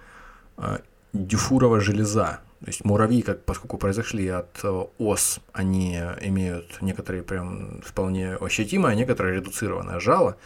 э, 0.58 0.80
дюфурова 1.14 1.80
железа. 1.80 2.40
То 2.64 2.70
есть 2.70 2.86
муравьи, 2.86 3.22
как, 3.22 3.44
поскольку 3.44 3.78
произошли 3.78 4.26
от 4.30 4.64
э, 4.64 4.86
ос, 4.98 5.42
они 5.52 6.00
имеют 6.22 6.82
некоторые 6.82 7.22
прям 7.22 7.82
вполне 7.82 8.36
ощутимое, 8.36 8.94
а 8.94 8.96
некоторые 8.96 9.36
редуцированное 9.36 10.00
жало. 10.00 10.38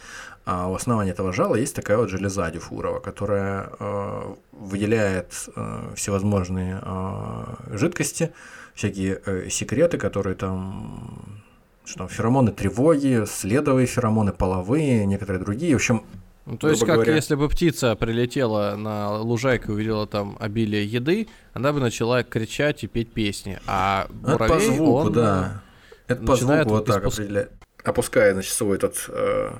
А 0.44 0.68
у 0.68 0.74
основания 0.74 1.12
этого 1.12 1.32
жала 1.32 1.54
есть 1.54 1.76
такая 1.76 1.96
вот 1.96 2.08
железа 2.08 2.50
дюфурова, 2.50 2.98
которая 2.98 3.70
э, 3.78 4.34
выделяет 4.50 5.32
э, 5.54 5.92
всевозможные 5.94 6.82
жидкости, 7.70 8.32
всякие 8.74 9.48
секреты, 9.48 9.96
которые 9.96 10.34
там 10.34 11.42
что 11.84 11.98
там, 11.98 12.08
феромоны 12.08 12.50
тревоги, 12.50 13.24
следовые 13.26 13.86
феромоны 13.86 14.32
половые, 14.32 15.06
некоторые 15.06 15.42
другие. 15.42 15.72
В 15.72 15.76
общем, 15.76 16.02
Ну, 16.50 16.56
то 16.56 16.70
есть, 16.70 16.84
как 16.84 16.94
говоря. 16.94 17.14
если 17.14 17.34
бы 17.34 17.48
птица 17.48 17.94
прилетела 17.94 18.74
на 18.76 19.18
лужайку 19.18 19.72
и 19.72 19.74
увидела 19.74 20.06
там 20.06 20.36
обилие 20.40 20.84
еды, 20.86 21.28
она 21.52 21.72
бы 21.72 21.80
начала 21.80 22.22
кричать 22.22 22.84
и 22.84 22.86
петь 22.86 23.12
песни. 23.12 23.58
А 23.66 24.06
это 24.22 24.38
по 24.38 24.44
муравей, 24.44 24.66
звуку, 24.76 24.92
он, 24.92 25.12
да. 25.12 25.62
Это 26.06 26.24
по 26.24 26.36
звуку 26.36 26.68
вот 26.70 26.86
так 26.86 27.04
испуск- 27.04 27.14
определяет. 27.14 27.52
Опуская, 27.84 28.32
значит, 28.32 28.52
свой 28.52 28.76
этот 28.76 29.04
э, 29.08 29.50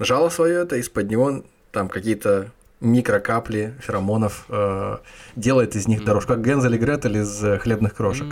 жало 0.00 0.28
свое, 0.30 0.62
это 0.62 0.76
из-под 0.76 1.08
него 1.10 1.44
там 1.72 1.88
какие-то 1.88 2.50
микрокапли 2.80 3.74
феромонов 3.80 4.46
э, 4.48 4.96
делает 5.36 5.76
из 5.76 5.86
них 5.86 5.98
Мгм. 5.98 6.06
дорожку, 6.06 6.32
как 6.32 6.44
Гензель 6.44 6.74
и 6.74 6.78
Гретель 6.78 7.18
из 7.18 7.44
э, 7.44 7.58
хлебных 7.58 7.94
крошек. 7.94 8.26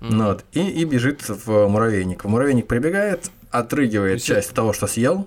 М. 0.00 0.18
вот, 0.26 0.44
и, 0.52 0.60
и 0.60 0.84
бежит 0.84 1.28
в 1.28 1.66
муравейник. 1.66 2.24
В 2.24 2.28
муравейник 2.28 2.66
прибегает, 2.66 3.30
отрыгивает 3.50 4.22
часть 4.22 4.52
того, 4.54 4.72
что 4.72 4.86
съел. 4.86 5.26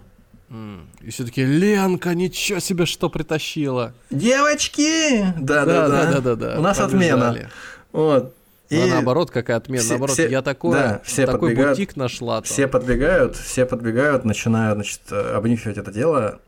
И 1.01 1.09
все 1.09 1.25
таки 1.25 1.43
Ленка, 1.43 2.13
ничего 2.13 2.59
себе, 2.59 2.85
что 2.85 3.09
притащила. 3.09 3.93
Девочки! 4.11 5.25
Да-да-да. 5.39 6.35
да. 6.35 6.59
У 6.59 6.61
нас 6.61 6.80
отмена. 6.80 7.49
Вот. 7.91 8.34
И... 8.69 8.80
А 8.80 8.88
наоборот, 8.88 9.30
какая 9.30 9.57
отмена. 9.57 9.81
все- 9.81 9.89
наоборот, 9.91 10.13
все- 10.15 10.30
я 10.30 10.41
такой, 10.41 10.73
да, 10.73 11.01
все 11.03 11.25
такой 11.27 11.53
бутик 11.55 11.95
нашла. 11.95 12.35
там. 12.38 12.43
Все 12.43 12.67
подбегают, 12.67 13.35
все 13.35 13.65
подбегают, 13.65 14.25
начинают, 14.25 14.77
значит, 14.77 15.01
э, 15.11 15.35
обнюхивать 15.35 15.77
это 15.77 15.91
дело. 15.91 16.39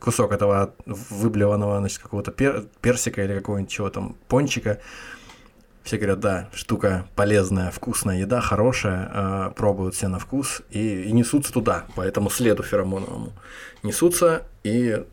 Кусок 0.00 0.32
этого 0.32 0.74
выблеванного, 0.86 1.78
значит, 1.78 1.98
какого-то 2.00 2.32
пер- 2.32 2.66
персика 2.80 3.22
или 3.22 3.34
какого-нибудь 3.34 3.70
чего 3.70 3.90
там, 3.90 4.16
пончика. 4.26 4.80
Все 5.84 5.96
говорят, 5.96 6.20
да, 6.20 6.48
штука 6.54 7.06
полезная, 7.16 7.70
вкусная 7.70 8.18
еда, 8.20 8.40
хорошая, 8.40 9.10
э, 9.12 9.50
пробуют 9.56 9.94
все 9.94 10.08
на 10.08 10.18
вкус 10.18 10.62
и, 10.70 11.02
и 11.02 11.12
несутся 11.12 11.52
туда, 11.52 11.84
по 11.96 12.02
этому 12.02 12.30
следу 12.30 12.62
феромоновому. 12.62 13.32
Несутся 13.82 14.42
и 14.62 15.04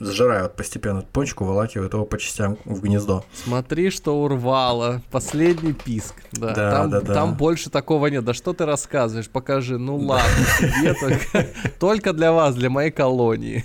сжирают 0.00 0.54
постепенно 0.54 1.02
пончик, 1.02 1.40
уволакивают 1.40 1.92
его 1.92 2.04
по 2.04 2.18
частям 2.18 2.58
в 2.64 2.80
гнездо. 2.82 3.24
Смотри, 3.32 3.90
что 3.90 4.22
урвало. 4.22 5.02
Последний 5.10 5.72
писк. 5.72 6.14
Да, 6.32 6.54
Да, 6.54 6.70
там, 6.70 6.90
да, 6.90 7.00
да. 7.00 7.14
там 7.14 7.34
больше 7.36 7.70
такого 7.70 8.06
нет. 8.08 8.24
Да 8.24 8.34
что 8.34 8.52
ты 8.52 8.64
рассказываешь? 8.64 9.28
Покажи. 9.28 9.78
Ну 9.78 9.96
ладно, 9.96 10.44
тебе 10.58 10.94
только, 10.94 11.48
только 11.80 12.12
для 12.12 12.32
вас, 12.32 12.54
для 12.54 12.70
моей 12.70 12.90
колонии. 12.90 13.64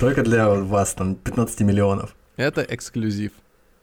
Только 0.00 0.22
для 0.22 0.48
вас 0.48 0.94
там 0.94 1.14
15 1.14 1.60
миллионов. 1.60 2.14
Это 2.36 2.62
эксклюзив. 2.62 3.32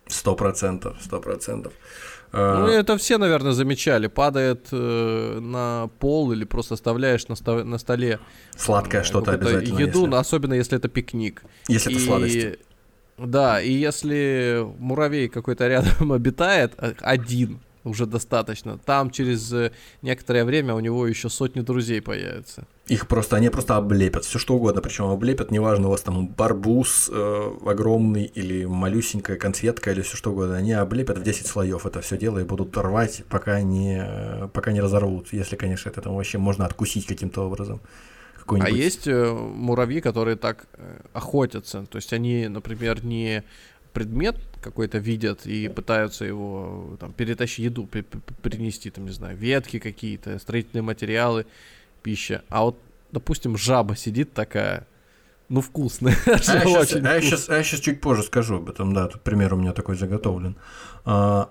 Сто 0.07 0.35
процентов, 0.35 0.98
сто 1.02 1.22
процентов. 1.22 1.72
Ну, 2.34 2.68
Э, 2.68 2.72
это 2.80 2.98
все, 2.98 3.18
наверное, 3.18 3.52
замечали. 3.52 4.08
Падает 4.08 4.68
э, 4.72 5.40
на 5.41 5.90
пол 5.99 6.32
или 6.32 6.45
просто 6.45 6.76
оставляешь 6.76 7.28
на, 7.28 7.34
sto- 7.34 7.64
на 7.64 7.78
столе 7.78 8.20
Сладкое 8.56 9.02
э, 9.02 9.03
что-то 9.03 9.32
обязательно. 9.32 9.80
Еду, 9.80 9.99
если- 9.99 10.10
ну, 10.12 10.16
особенно 10.18 10.53
если 10.53 10.78
это 10.78 10.88
пикник. 10.88 11.44
Если 11.68 11.91
это 11.91 12.02
И- 12.02 12.06
сладости. 12.06 12.60
Да, 13.18 13.62
и 13.62 13.72
если 13.72 14.66
муравей 14.80 15.28
какой-то 15.28 15.68
рядом 15.68 16.12
обитает, 16.14 16.74
а- 16.78 16.94
один 17.02 17.60
уже 17.84 18.06
достаточно, 18.06 18.78
там 18.78 19.10
через 19.12 19.52
э, 19.53 19.72
некоторое 20.02 20.45
время 20.45 20.76
у 20.76 20.80
него 20.80 21.08
еще 21.08 21.30
сотни 21.30 21.62
друзей 21.62 22.02
появятся. 22.02 22.66
Их 22.88 23.08
просто, 23.08 23.36
они 23.38 23.49
просто 23.49 23.78
облепят, 23.78 24.26
все 24.26 24.40
что 24.40 24.56
угодно, 24.56 24.82
причем 24.82 25.06
облепят, 25.06 25.52
неважно, 25.52 25.88
у 25.88 25.91
вас 25.91 26.02
там 26.02 26.28
барбуз 26.28 27.10
э, 27.12 27.52
огромный 27.66 28.26
или 28.26 28.66
малюсенькая 28.66 29.38
конфетка 29.38 29.91
или 29.91 30.02
все 30.02 30.18
что 30.18 30.32
угодно, 30.32 30.58
они 30.58 30.74
облепят 30.74 31.18
в 31.18 31.24
10 31.24 31.48
слоев 31.48 31.86
это 31.86 32.02
все 32.02 32.18
дело 32.18 32.40
и 32.40 32.44
будут 32.44 32.78
рвать, 32.78 33.24
пока 33.30 33.62
не, 33.62 34.49
пока 34.53 34.72
не 34.72 34.82
разорвут, 34.82 35.34
если, 35.34 35.56
конечно, 35.56 35.90
это 35.90 36.02
там 36.02 36.16
вообще 36.16 36.38
можно 36.38 36.66
откусить 36.66 37.06
каким-то 37.06 37.48
образом. 37.48 37.82
А 38.48 38.70
есть 38.70 39.08
э, 39.08 39.32
муравьи, 39.32 40.02
которые 40.02 40.36
так 40.36 40.66
э, 40.74 40.99
охотятся. 41.14 41.86
То 41.90 41.98
есть 41.98 42.12
они, 42.12 42.48
например, 42.48 43.03
не 43.06 43.44
предмет 43.94 44.36
какой-то 44.62 45.00
видят 45.00 45.46
и 45.46 45.68
пытаются 45.68 46.26
его 46.26 46.98
там 47.00 47.14
перетащить 47.14 47.66
еду, 47.66 47.86
при- 47.86 48.02
при- 48.02 48.20
принести, 48.50 48.90
там, 48.90 49.06
не 49.06 49.12
знаю, 49.12 49.38
ветки 49.38 49.80
какие-то, 49.80 50.38
строительные 50.40 50.84
материалы, 50.84 51.46
пища. 52.04 52.44
А 52.50 52.64
вот 52.64 52.78
допустим, 53.12 53.58
жаба 53.58 53.96
сидит 53.96 54.34
такая, 54.34 54.88
ну, 55.50 55.62
вкусная. 55.62 56.16
А 56.26 56.32
я, 56.32 56.38
сейчас, 56.38 56.94
а, 56.96 57.14
я 57.14 57.22
сейчас, 57.22 57.50
а 57.50 57.58
я 57.58 57.64
сейчас 57.64 57.80
чуть 57.80 58.02
позже 58.02 58.24
скажу 58.24 58.58
об 58.58 58.70
этом, 58.70 58.94
да, 58.94 59.08
тут 59.08 59.22
пример 59.22 59.54
у 59.54 59.58
меня 59.58 59.74
такой 59.74 59.96
заготовлен. 59.98 60.56
А, 61.06 61.50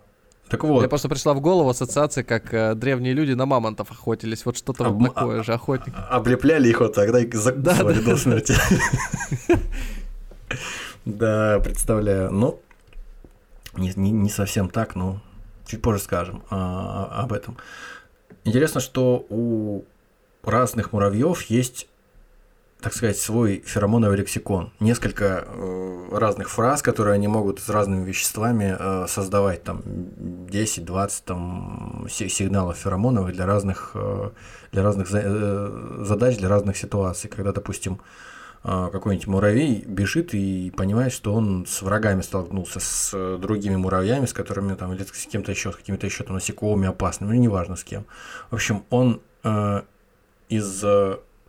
так 0.49 0.65
вот. 0.65 0.83
Я 0.83 0.89
просто 0.89 1.09
пришла 1.09 1.35
в 1.35 1.41
голову 1.41 1.69
ассоциация, 1.69 2.25
как 2.25 2.53
э, 2.53 2.75
древние 2.75 3.13
люди 3.13 3.33
на 3.33 3.47
мамонтов 3.47 3.93
охотились. 3.93 4.45
Вот 4.45 4.57
что-то 4.57 4.87
Об... 4.87 4.99
вот 4.99 5.15
такое 5.15 5.45
же, 5.45 5.53
охотник. 5.53 5.95
Облепляли 6.11 6.69
их 6.69 6.81
вот 6.81 6.95
тогда 6.95 7.21
и 7.21 7.31
закусывали 7.31 8.01
да, 8.01 8.11
до 8.11 8.17
смерти. 8.17 8.55
Да, 11.07 11.61
представляю. 11.61 12.31
Ну, 12.31 12.61
не, 13.77 13.93
не, 13.97 14.11
не 14.11 14.31
совсем 14.31 14.69
так, 14.69 14.95
но 14.95 15.21
чуть 15.67 15.83
позже 15.83 16.01
скажем 16.01 16.43
а, 16.51 17.23
об 17.23 17.33
этом. 17.33 17.57
Интересно, 18.45 18.81
что 18.81 19.27
у 19.29 19.85
разных 20.43 20.93
муравьев 20.93 21.43
есть 21.43 21.87
так 22.81 22.95
сказать, 22.95 23.19
свой 23.19 23.63
феромоновый 23.67 24.17
лексикон. 24.17 24.73
Несколько 24.81 25.45
э, 25.47 26.09
разных 26.13 26.49
фраз, 26.49 26.83
которые 26.83 27.15
они 27.15 27.29
могут 27.29 27.61
с 27.61 27.69
разными 27.69 28.05
веществами 28.05 28.77
э, 28.79 29.07
создавать, 29.07 29.63
там 29.63 29.83
10-20 29.85 31.23
там, 31.25 32.07
сигналов 32.09 32.79
феромоновых 32.79 33.35
для 33.35 33.47
разных, 33.47 33.91
э, 33.95 34.31
для 34.73 34.83
разных 34.83 35.09
за, 35.09 35.21
э, 35.23 36.05
задач, 36.05 36.39
для 36.39 36.49
разных 36.49 36.77
ситуаций. 36.77 37.29
Когда, 37.29 37.53
допустим, 37.53 38.01
какой-нибудь 38.63 39.27
муравей 39.27 39.85
бежит 39.87 40.35
и 40.35 40.71
понимает, 40.77 41.13
что 41.13 41.33
он 41.33 41.67
с 41.67 41.83
врагами 41.83 42.21
столкнулся, 42.21 42.81
с 42.81 43.39
другими 43.39 43.77
муравьями, 43.77 44.27
с 44.27 44.33
которыми 44.33 44.75
там, 44.75 44.93
или 44.93 45.03
с 45.03 45.27
кем-то 45.27 45.51
еще, 45.51 45.73
с 45.73 45.77
какими-то 45.77 46.07
еще 46.07 46.25
там 46.25 46.35
насекомыми 46.35 46.89
опасными, 46.89 47.35
ну, 47.35 47.41
неважно 47.41 47.77
с 47.77 47.85
кем. 47.85 48.05
В 48.51 48.55
общем, 48.55 48.85
он 48.91 49.23
э, 49.45 49.83
из 50.51 50.85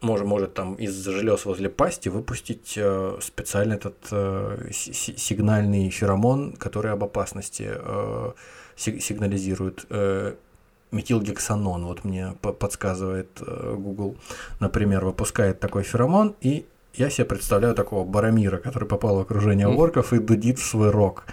может, 0.02 0.26
может 0.26 0.54
там 0.54 0.76
из 0.76 1.04
желез 1.04 1.46
возле 1.46 1.70
пасти 1.70 2.10
выпустить 2.10 2.74
э, 2.76 3.18
специальный 3.22 3.76
этот 3.76 3.98
э, 4.12 4.70
сигнальный 4.72 5.90
феромон, 5.90 6.54
который 6.54 6.92
об 6.92 7.04
опасности 7.04 7.70
э, 7.72 8.32
сигнализирует. 8.76 9.86
Метилгексанон, 10.92 11.86
вот 11.86 12.04
мне 12.04 12.36
подсказывает 12.42 13.30
Google, 13.40 14.18
например, 14.60 15.06
выпускает 15.06 15.62
такой 15.62 15.84
феромон, 15.84 16.36
и 16.42 16.66
я 16.93 17.09
себе 17.09 17.26
представляю 17.26 17.76
такого 17.76 18.05
барамира, 18.05 18.57
который 18.57 18.88
попал 18.88 19.18
в 19.18 19.19
окружение 19.19 19.68
орков 19.68 20.13
и 20.13 20.19
дудит 20.19 20.59
в 20.59 20.65
свой 20.65 20.89
рог. 20.89 21.26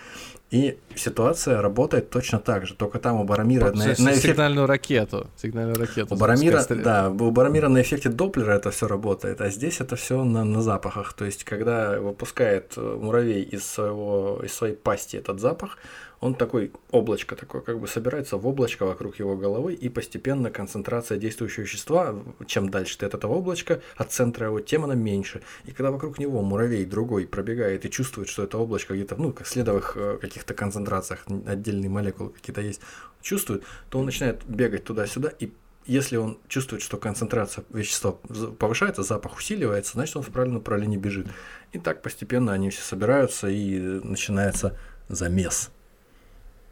И 0.50 0.78
ситуация 0.94 1.60
работает 1.60 2.08
точно 2.08 2.38
так 2.38 2.66
же, 2.66 2.74
только 2.74 2.98
там 2.98 3.20
у 3.20 3.24
Барамира 3.24 3.70
на, 3.70 3.84
на 3.84 3.92
эффект... 3.92 4.22
сигнальную 4.22 4.66
ракету, 4.66 5.28
сигнальную 5.36 5.76
ракету. 5.76 6.14
У 6.14 6.16
Барамира, 6.16 6.64
да, 6.70 7.10
у 7.10 7.30
Барамира 7.30 7.68
на 7.68 7.82
эффекте 7.82 8.08
Доплера 8.08 8.52
это 8.52 8.70
все 8.70 8.88
работает, 8.88 9.42
а 9.42 9.50
здесь 9.50 9.80
это 9.82 9.96
все 9.96 10.24
на, 10.24 10.44
на 10.44 10.62
запахах. 10.62 11.12
То 11.12 11.26
есть, 11.26 11.44
когда 11.44 12.00
выпускает 12.00 12.72
э, 12.78 12.80
муравей 12.80 13.42
из 13.42 13.66
своего 13.66 14.40
из 14.42 14.54
своей 14.54 14.74
пасти 14.74 15.16
этот 15.16 15.38
запах, 15.38 15.76
он 16.20 16.34
такой, 16.34 16.72
облачко 16.90 17.36
такое, 17.36 17.62
как 17.62 17.78
бы 17.78 17.86
собирается 17.86 18.36
в 18.36 18.46
облачко 18.46 18.84
вокруг 18.84 19.18
его 19.18 19.36
головы, 19.36 19.74
и 19.74 19.88
постепенно 19.88 20.50
концентрация 20.50 21.18
действующего 21.18 21.62
вещества, 21.62 22.22
чем 22.46 22.70
дальше 22.70 22.98
ты 22.98 23.06
от 23.06 23.14
этого 23.14 23.34
облачка, 23.34 23.80
от 23.96 24.10
центра 24.10 24.46
его, 24.46 24.60
тем 24.60 24.84
она 24.84 24.94
меньше. 24.94 25.42
И 25.64 25.70
когда 25.72 25.90
вокруг 25.90 26.18
него 26.18 26.42
муравей 26.42 26.84
другой 26.84 27.26
пробегает 27.26 27.84
и 27.84 27.90
чувствует, 27.90 28.28
что 28.28 28.42
это 28.42 28.58
облачко 28.58 28.94
где-то, 28.94 29.16
ну, 29.16 29.32
как 29.32 29.46
следовых 29.46 29.92
э, 29.96 30.18
каких-то 30.20 30.54
концентрациях, 30.54 31.24
отдельные 31.46 31.88
молекулы 31.88 32.30
какие-то 32.30 32.60
есть, 32.60 32.80
чувствует, 33.20 33.62
то 33.90 33.98
он 33.98 34.06
начинает 34.06 34.44
бегать 34.46 34.84
туда-сюда, 34.84 35.32
и 35.38 35.52
если 35.86 36.16
он 36.16 36.38
чувствует, 36.48 36.82
что 36.82 36.98
концентрация 36.98 37.64
вещества 37.70 38.12
повышается, 38.12 39.02
запах 39.02 39.38
усиливается, 39.38 39.94
значит 39.94 40.16
он 40.16 40.22
в 40.22 40.28
правильном 40.28 40.58
направлении 40.58 40.98
бежит. 40.98 41.28
И 41.72 41.78
так 41.78 42.02
постепенно 42.02 42.52
они 42.52 42.68
все 42.68 42.82
собираются 42.82 43.48
и 43.48 43.78
начинается 43.78 44.78
замес. 45.08 45.70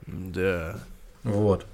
Да. 0.06 0.78
Вот. 1.22 1.66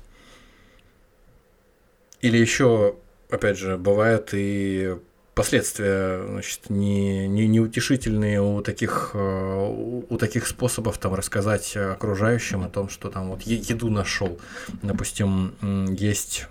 Или 2.21 2.39
еще, 2.39 2.97
опять 3.31 3.59
же, 3.59 3.77
бывают 3.77 4.31
и 4.33 4.97
последствия, 5.35 6.25
значит, 6.27 6.71
не, 6.71 7.27
не, 7.27 7.47
неутешительные 7.49 8.41
у 8.41 8.61
таких, 8.63 9.11
э, 9.15 10.05
у, 10.09 10.17
таких 10.19 10.47
способов 10.47 10.99
там 10.99 11.15
рассказать 11.15 11.77
окружающим 11.77 12.63
о 12.65 12.69
том, 12.69 12.89
что 12.89 13.11
там 13.11 13.31
вот 13.31 13.43
еду 13.43 13.91
нашел. 13.91 14.39
Допустим, 14.83 15.55
есть 15.95 16.47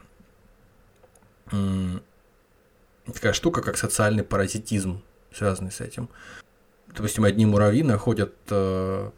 такая 3.05 3.33
штука, 3.33 3.61
как 3.61 3.77
социальный 3.77 4.23
паразитизм, 4.23 5.01
связанный 5.33 5.71
с 5.71 5.81
этим. 5.81 6.09
Допустим, 6.95 7.23
одни 7.23 7.45
муравьи 7.45 7.83
находят 7.83 8.33
э, 8.49 9.09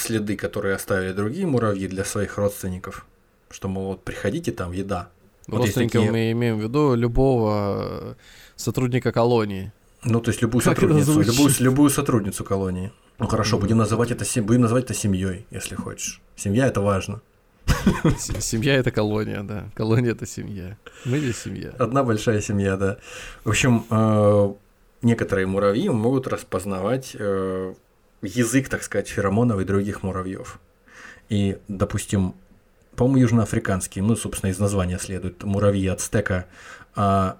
следы, 0.00 0.36
которые 0.36 0.74
оставили 0.74 1.12
другие 1.12 1.46
муравьи 1.46 1.86
для 1.88 2.04
своих 2.04 2.38
родственников, 2.38 3.06
что, 3.50 3.68
мол, 3.68 3.86
вот 3.88 4.04
приходите, 4.04 4.52
там 4.52 4.72
еда. 4.72 5.08
Вот 5.46 5.58
Родственников 5.58 6.02
такие... 6.02 6.10
мы 6.10 6.32
имеем 6.32 6.58
в 6.58 6.62
виду 6.62 6.94
любого 6.94 7.78
э, 7.80 8.14
сотрудника 8.56 9.12
колонии. 9.12 9.72
Ну, 10.02 10.20
то 10.20 10.30
есть 10.30 10.42
любую 10.42 10.62
как 10.62 10.74
сотрудницу, 10.74 11.20
любую, 11.20 11.52
любую 11.60 11.90
сотрудницу 11.90 12.44
колонии. 12.44 12.92
Ну 13.18 13.26
хорошо, 13.28 13.58
будем 13.58 13.78
называть 13.78 14.10
это 14.10 14.24
будем 14.42 14.62
называть 14.62 14.84
это 14.84 14.94
семьей, 14.94 15.46
если 15.50 15.74
хочешь. 15.74 16.20
Семья 16.36 16.66
это 16.66 16.80
важно. 16.80 17.22
Семья 18.18 18.74
это 18.74 18.90
колония, 18.90 19.42
да. 19.42 19.70
Колония 19.74 20.12
это 20.12 20.26
семья. 20.26 20.76
Мы 21.04 21.18
здесь 21.18 21.38
семья. 21.38 21.70
Одна 21.78 22.04
большая 22.04 22.40
семья, 22.40 22.76
да. 22.76 22.98
В 23.44 23.50
общем, 23.50 23.84
э, 23.90 24.52
некоторые 25.02 25.46
муравьи 25.46 25.88
могут 25.88 26.28
распознавать 26.28 27.16
э, 27.18 27.74
язык, 28.26 28.68
так 28.68 28.82
сказать, 28.82 29.08
феромонов 29.08 29.60
и 29.60 29.64
других 29.64 30.02
муравьев. 30.02 30.58
И, 31.28 31.58
допустим, 31.68 32.34
по-моему, 32.94 33.22
южноафриканские, 33.22 34.04
ну, 34.04 34.16
собственно, 34.16 34.50
из 34.50 34.58
названия 34.58 34.98
следует, 34.98 35.42
муравьи 35.44 35.86
ацтека, 35.88 36.46
а 36.94 37.38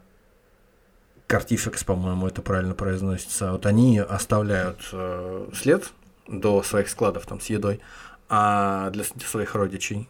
картифекс, 1.26 1.84
по-моему, 1.84 2.26
это 2.28 2.42
правильно 2.42 2.74
произносится, 2.74 3.52
вот 3.52 3.66
они 3.66 3.98
оставляют 3.98 4.88
э, 4.92 5.48
след 5.54 5.90
до 6.28 6.62
своих 6.62 6.88
складов 6.88 7.26
там 7.26 7.40
с 7.40 7.46
едой, 7.46 7.80
а 8.28 8.90
для, 8.90 9.04
своих 9.04 9.54
родичей. 9.54 10.08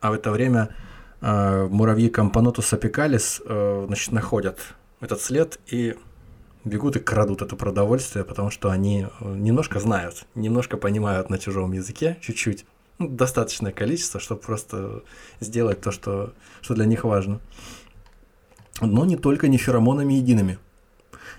А 0.00 0.10
в 0.10 0.14
это 0.14 0.30
время 0.30 0.74
э, 1.20 1.68
муравьи 1.70 2.08
Camponotus 2.08 2.72
apicalis 2.72 3.40
э, 3.44 3.84
значит, 3.86 4.12
находят 4.12 4.58
этот 5.00 5.20
след 5.20 5.58
и 5.66 5.96
бегут 6.64 6.96
и 6.96 7.00
крадут 7.00 7.42
это 7.42 7.56
продовольствие, 7.56 8.24
потому 8.24 8.50
что 8.50 8.70
они 8.70 9.06
э, 9.20 9.34
немножко 9.36 9.80
знают, 9.80 10.26
немножко 10.34 10.76
понимают 10.76 11.30
на 11.30 11.38
чужом 11.38 11.72
языке, 11.72 12.18
чуть-чуть. 12.20 12.64
Ну, 12.98 13.08
достаточное 13.08 13.72
количество, 13.72 14.20
чтобы 14.20 14.40
просто 14.40 15.02
сделать 15.40 15.80
то, 15.80 15.90
что, 15.90 16.32
что 16.60 16.74
для 16.74 16.86
них 16.86 17.04
важно. 17.04 17.40
Но 18.80 19.04
не 19.04 19.16
только 19.16 19.48
не 19.48 19.58
феромонами 19.58 20.14
едиными. 20.14 20.58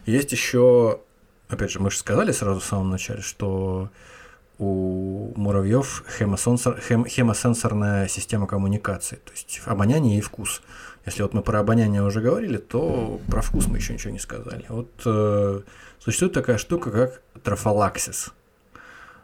Есть 0.06 0.32
еще, 0.32 1.02
опять 1.48 1.72
же, 1.72 1.80
мы 1.80 1.92
же 1.92 1.98
сказали 1.98 2.32
сразу 2.32 2.60
в 2.60 2.66
самом 2.66 2.90
начале, 2.90 3.22
что 3.22 3.90
у 4.58 5.34
муравьев 5.36 6.04
хемосенсор, 6.18 6.80
хем, 6.80 7.06
хемосенсорная 7.06 8.08
система 8.08 8.48
коммуникации, 8.48 9.18
то 9.18 9.32
есть 9.32 9.62
обоняние 9.66 10.18
и 10.18 10.22
вкус. 10.22 10.62
Если 11.06 11.22
вот 11.22 11.34
мы 11.34 11.42
про 11.42 11.60
обоняние 11.60 12.04
уже 12.04 12.20
говорили, 12.20 12.58
то 12.58 13.20
про 13.28 13.42
вкус 13.42 13.68
мы 13.68 13.78
еще 13.78 13.94
ничего 13.94 14.12
не 14.12 14.20
сказали. 14.20 14.66
Вот 14.70 14.90
э, 15.06 15.62
существует 16.00 16.34
такая 16.34 16.58
штука, 16.58 16.92
как 16.92 17.22
трофалаксис. 17.44 18.34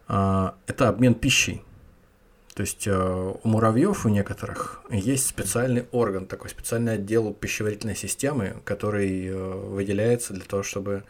Э, 0.07 0.51
это 0.67 0.89
обмен 0.89 1.15
пищей. 1.15 1.63
То 2.53 2.61
есть 2.61 2.85
э, 2.85 2.93
у 2.93 3.47
муравьев 3.47 4.05
у 4.05 4.09
некоторых 4.09 4.83
есть 4.89 5.25
специальный 5.25 5.87
орган, 5.91 6.27
такой 6.27 6.49
специальный 6.49 6.93
отдел 6.93 7.33
пищеварительной 7.33 7.95
системы, 7.95 8.57
который 8.65 9.27
э, 9.27 9.33
выделяется 9.33 10.33
для 10.33 10.43
того, 10.43 10.61
чтобы 10.61 11.03
а, 11.03 11.05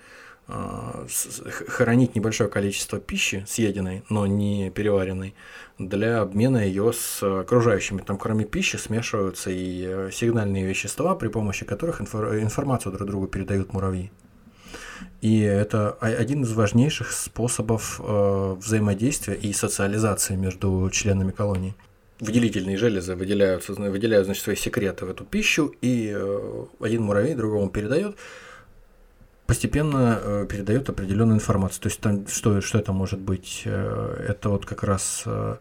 хранить 1.67 2.15
небольшое 2.15 2.49
количество 2.49 2.99
пищи, 2.99 3.45
съеденной, 3.47 4.03
но 4.09 4.27
не 4.27 4.69
переваренной, 4.69 5.33
для 5.79 6.21
обмена 6.21 6.57
ее 6.57 6.91
с 6.93 7.23
окружающими. 7.23 8.01
Там 8.01 8.17
кроме 8.17 8.45
пищи 8.45 8.75
смешиваются 8.75 9.49
и 9.49 9.85
э, 9.87 10.09
сигнальные 10.11 10.65
вещества, 10.65 11.15
при 11.15 11.29
помощи 11.29 11.65
которых 11.65 12.01
информацию 12.01 12.91
друг 12.91 13.07
другу 13.07 13.27
передают 13.27 13.73
муравьи. 13.73 14.11
И 15.21 15.39
это 15.39 15.91
один 15.91 16.43
из 16.43 16.51
важнейших 16.53 17.11
способов 17.11 18.01
э, 18.03 18.55
взаимодействия 18.59 19.35
и 19.35 19.53
социализации 19.53 20.35
между 20.35 20.89
членами 20.91 21.31
колонии. 21.31 21.75
Выделительные 22.19 22.77
железы 22.77 23.15
выделяются, 23.15 23.73
выделяют 23.73 24.25
значит, 24.25 24.43
свои 24.43 24.55
секреты 24.55 25.05
в 25.05 25.09
эту 25.09 25.23
пищу, 25.23 25.73
и 25.81 26.11
э, 26.13 26.65
один 26.79 27.03
муравей 27.03 27.35
другому 27.35 27.69
передает 27.69 28.15
постепенно 29.51 30.17
э, 30.23 30.45
передает 30.49 30.87
определенную 30.87 31.35
информацию. 31.35 31.81
То 31.81 31.89
есть 31.89 31.99
там 31.99 32.25
что, 32.25 32.61
что 32.61 32.77
это 32.77 32.93
может 32.93 33.19
быть? 33.19 33.63
Э, 33.65 34.25
это 34.29 34.47
вот 34.47 34.65
как 34.65 34.81
раз 34.81 35.23
э, 35.25 35.57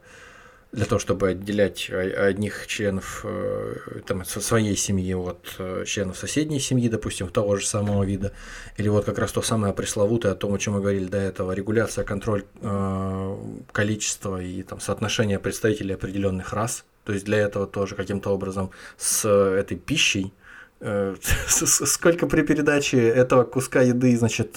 для 0.71 0.85
того, 0.85 1.01
чтобы 1.01 1.31
отделять 1.31 1.91
одних 1.91 2.69
членов 2.69 3.23
э, 3.25 3.75
там, 4.07 4.25
своей 4.25 4.77
семьи 4.77 5.13
от 5.15 5.57
э, 5.59 5.83
членов 5.89 6.17
соседней 6.19 6.61
семьи, 6.61 6.89
допустим, 6.89 7.31
того 7.31 7.57
же 7.57 7.67
самого 7.67 8.05
вида. 8.05 8.33
Или 8.77 8.89
вот 8.89 9.07
как 9.07 9.19
раз 9.19 9.33
то 9.33 9.43
самое 9.43 9.75
пресловутое, 9.75 10.35
о 10.35 10.37
том, 10.37 10.55
о 10.55 10.59
чем 10.61 10.75
мы 10.75 10.81
говорили 10.83 11.07
до 11.07 11.19
этого, 11.19 11.51
регуляция, 11.51 12.05
контроль 12.05 12.45
э, 12.63 13.37
количества 13.73 14.41
и 14.41 14.63
там, 14.63 14.79
соотношения 14.79 15.41
представителей 15.41 15.95
определенных 15.95 16.53
рас. 16.53 16.85
То 17.05 17.13
есть 17.13 17.25
для 17.25 17.39
этого 17.39 17.67
тоже 17.67 17.97
каким-то 17.97 18.31
образом 18.31 18.71
с 18.97 19.29
этой 19.29 19.77
пищей 19.77 20.33
сколько 21.47 22.27
при 22.27 22.43
передаче 22.43 23.07
этого 23.09 23.45
куска 23.45 23.83
еды, 23.83 24.17
значит, 24.17 24.57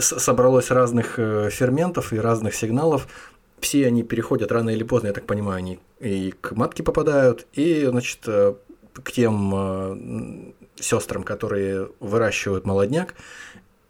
собралось 0.00 0.70
разных 0.70 1.14
ферментов 1.16 2.12
и 2.12 2.18
разных 2.18 2.54
сигналов, 2.54 3.08
все 3.60 3.86
они 3.86 4.02
переходят 4.02 4.52
рано 4.52 4.70
или 4.70 4.84
поздно, 4.84 5.08
я 5.08 5.12
так 5.12 5.26
понимаю, 5.26 5.58
они 5.58 5.80
и 6.00 6.32
к 6.40 6.52
матке 6.52 6.82
попадают, 6.82 7.46
и, 7.52 7.86
значит, 7.86 8.20
э, 8.26 8.54
к 8.92 9.12
тем 9.12 9.52
э, 9.54 10.52
сестрам, 10.76 11.22
которые 11.22 11.88
выращивают 12.00 12.66
молодняк. 12.66 13.14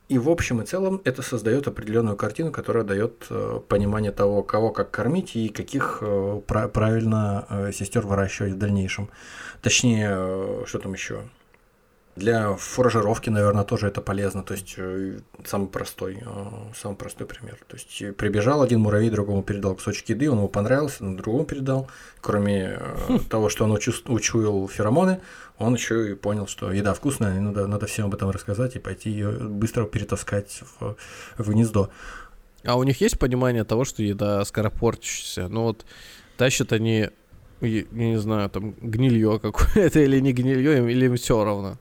И 0.09 0.19
в 0.19 0.31
общем 0.31 0.63
и 0.63 0.65
целом 0.65 1.01
это 1.05 1.21
создает 1.23 1.67
определенную 1.67 2.17
картину, 2.17 2.53
которая 2.53 2.85
дает 2.85 3.27
э, 3.29 3.61
понимание 3.67 4.13
того, 4.13 4.45
кого 4.45 4.71
как 4.71 4.93
кормить 4.93 5.35
и 5.35 5.49
каких 5.49 6.01
правильно 6.47 7.73
сестер 7.75 8.07
выращивать 8.07 8.53
в 8.53 8.59
дальнейшем. 8.59 9.09
Точнее, 9.63 10.65
что 10.67 10.79
там 10.79 10.93
еще? 10.93 11.23
Для 12.17 12.55
фуражировки, 12.55 13.29
наверное, 13.29 13.65
тоже 13.65 13.89
это 13.89 14.01
полезно. 14.01 14.43
То 14.43 14.55
есть 14.55 14.75
э, 14.79 15.19
самый 15.45 15.69
простой, 15.69 16.23
э, 16.25 16.73
самый 16.75 16.97
простой 16.97 17.27
пример. 17.27 17.59
То 17.69 17.77
есть 17.77 18.01
э, 18.01 18.13
прибежал 18.13 18.63
один 18.63 18.81
муравей, 18.81 19.11
другому 19.11 19.43
передал 19.43 19.75
кусочек 19.75 20.09
еды, 20.09 20.31
он 20.31 20.39
ему 20.39 20.49
понравился, 20.49 21.05
но 21.05 21.15
другому 21.15 21.45
передал. 21.45 21.91
Кроме 22.23 22.81
того, 23.31 23.51
что 23.51 23.65
он 23.65 23.73
учуял 23.73 24.67
феромоны, 24.67 25.21
он 25.59 25.75
еще 25.75 26.13
и 26.13 26.15
понял, 26.15 26.47
что 26.47 26.73
еда 26.73 26.95
вкусная, 26.95 27.39
надо, 27.39 27.67
надо 27.67 27.85
всем 27.85 28.07
об 28.07 28.15
этом 28.15 28.31
рассказать 28.31 28.77
и 28.77 28.79
пойти 28.79 29.11
ее 29.11 29.33
быстро 29.33 29.85
перетаскать 29.85 30.63
в, 30.81 30.97
в 31.37 31.51
гнездо. 31.51 31.91
А 32.65 32.77
у 32.77 32.83
них 32.83 32.99
есть 33.03 33.19
понимание 33.19 33.65
того, 33.65 33.85
что 33.85 34.03
еда 34.03 34.43
скоропортящаяся? 34.47 35.49
Ну 35.49 35.65
вот 35.65 35.85
тащат 36.39 36.73
они, 36.73 37.11
я 37.61 37.85
не 37.91 38.19
знаю, 38.19 38.49
там 38.49 38.73
гнилье 38.81 39.39
какое-то 39.39 40.01
или 40.01 40.19
не 40.19 40.33
гнилье, 40.33 40.91
или 40.91 41.05
им 41.05 41.17
все 41.17 41.45
равно? 41.45 41.79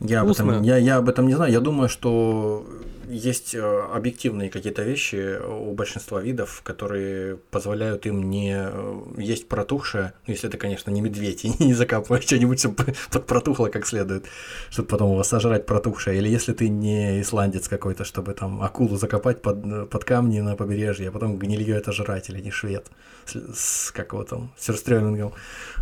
Я 0.00 0.22
об, 0.22 0.30
этом, 0.30 0.62
я, 0.62 0.76
я 0.76 0.96
об 0.96 1.08
этом 1.08 1.26
не 1.26 1.34
знаю. 1.34 1.52
Я 1.52 1.60
думаю, 1.60 1.88
что 1.88 2.66
есть 3.08 3.54
э, 3.54 3.80
объективные 3.92 4.50
какие-то 4.50 4.82
вещи 4.82 5.38
у 5.42 5.72
большинства 5.72 6.20
видов, 6.20 6.60
которые 6.62 7.36
позволяют 7.36 8.06
им 8.06 8.30
не 8.30 8.54
э, 8.56 9.00
есть 9.16 9.48
протухшее, 9.48 10.12
ну, 10.26 10.32
если 10.32 10.48
это, 10.48 10.58
конечно, 10.58 10.90
не 10.90 11.00
медведь, 11.00 11.44
и 11.44 11.64
не 11.64 11.74
закапывать 11.74 12.24
что-нибудь, 12.24 12.60
чтобы 12.60 12.84
протухло 13.26 13.68
как 13.68 13.86
следует, 13.86 14.26
чтобы 14.70 14.88
потом 14.88 15.12
его 15.12 15.22
сожрать 15.24 15.66
протухшее. 15.66 16.18
Или 16.18 16.28
если 16.28 16.52
ты 16.52 16.68
не 16.68 17.20
исландец 17.20 17.68
какой-то, 17.68 18.04
чтобы 18.04 18.34
там 18.34 18.62
акулу 18.62 18.96
закопать 18.96 19.42
под, 19.42 19.90
под 19.90 20.04
камни 20.04 20.40
на 20.40 20.56
побережье, 20.56 21.08
а 21.08 21.12
потом 21.12 21.38
гнилье 21.38 21.76
это 21.76 21.92
жрать, 21.92 22.28
или 22.28 22.40
не 22.40 22.50
швед, 22.50 22.86
с, 23.24 23.88
с 23.88 23.90
как 23.90 24.12
его 24.12 24.24
там, 24.24 24.52
сюрстрёмингом. 24.58 25.32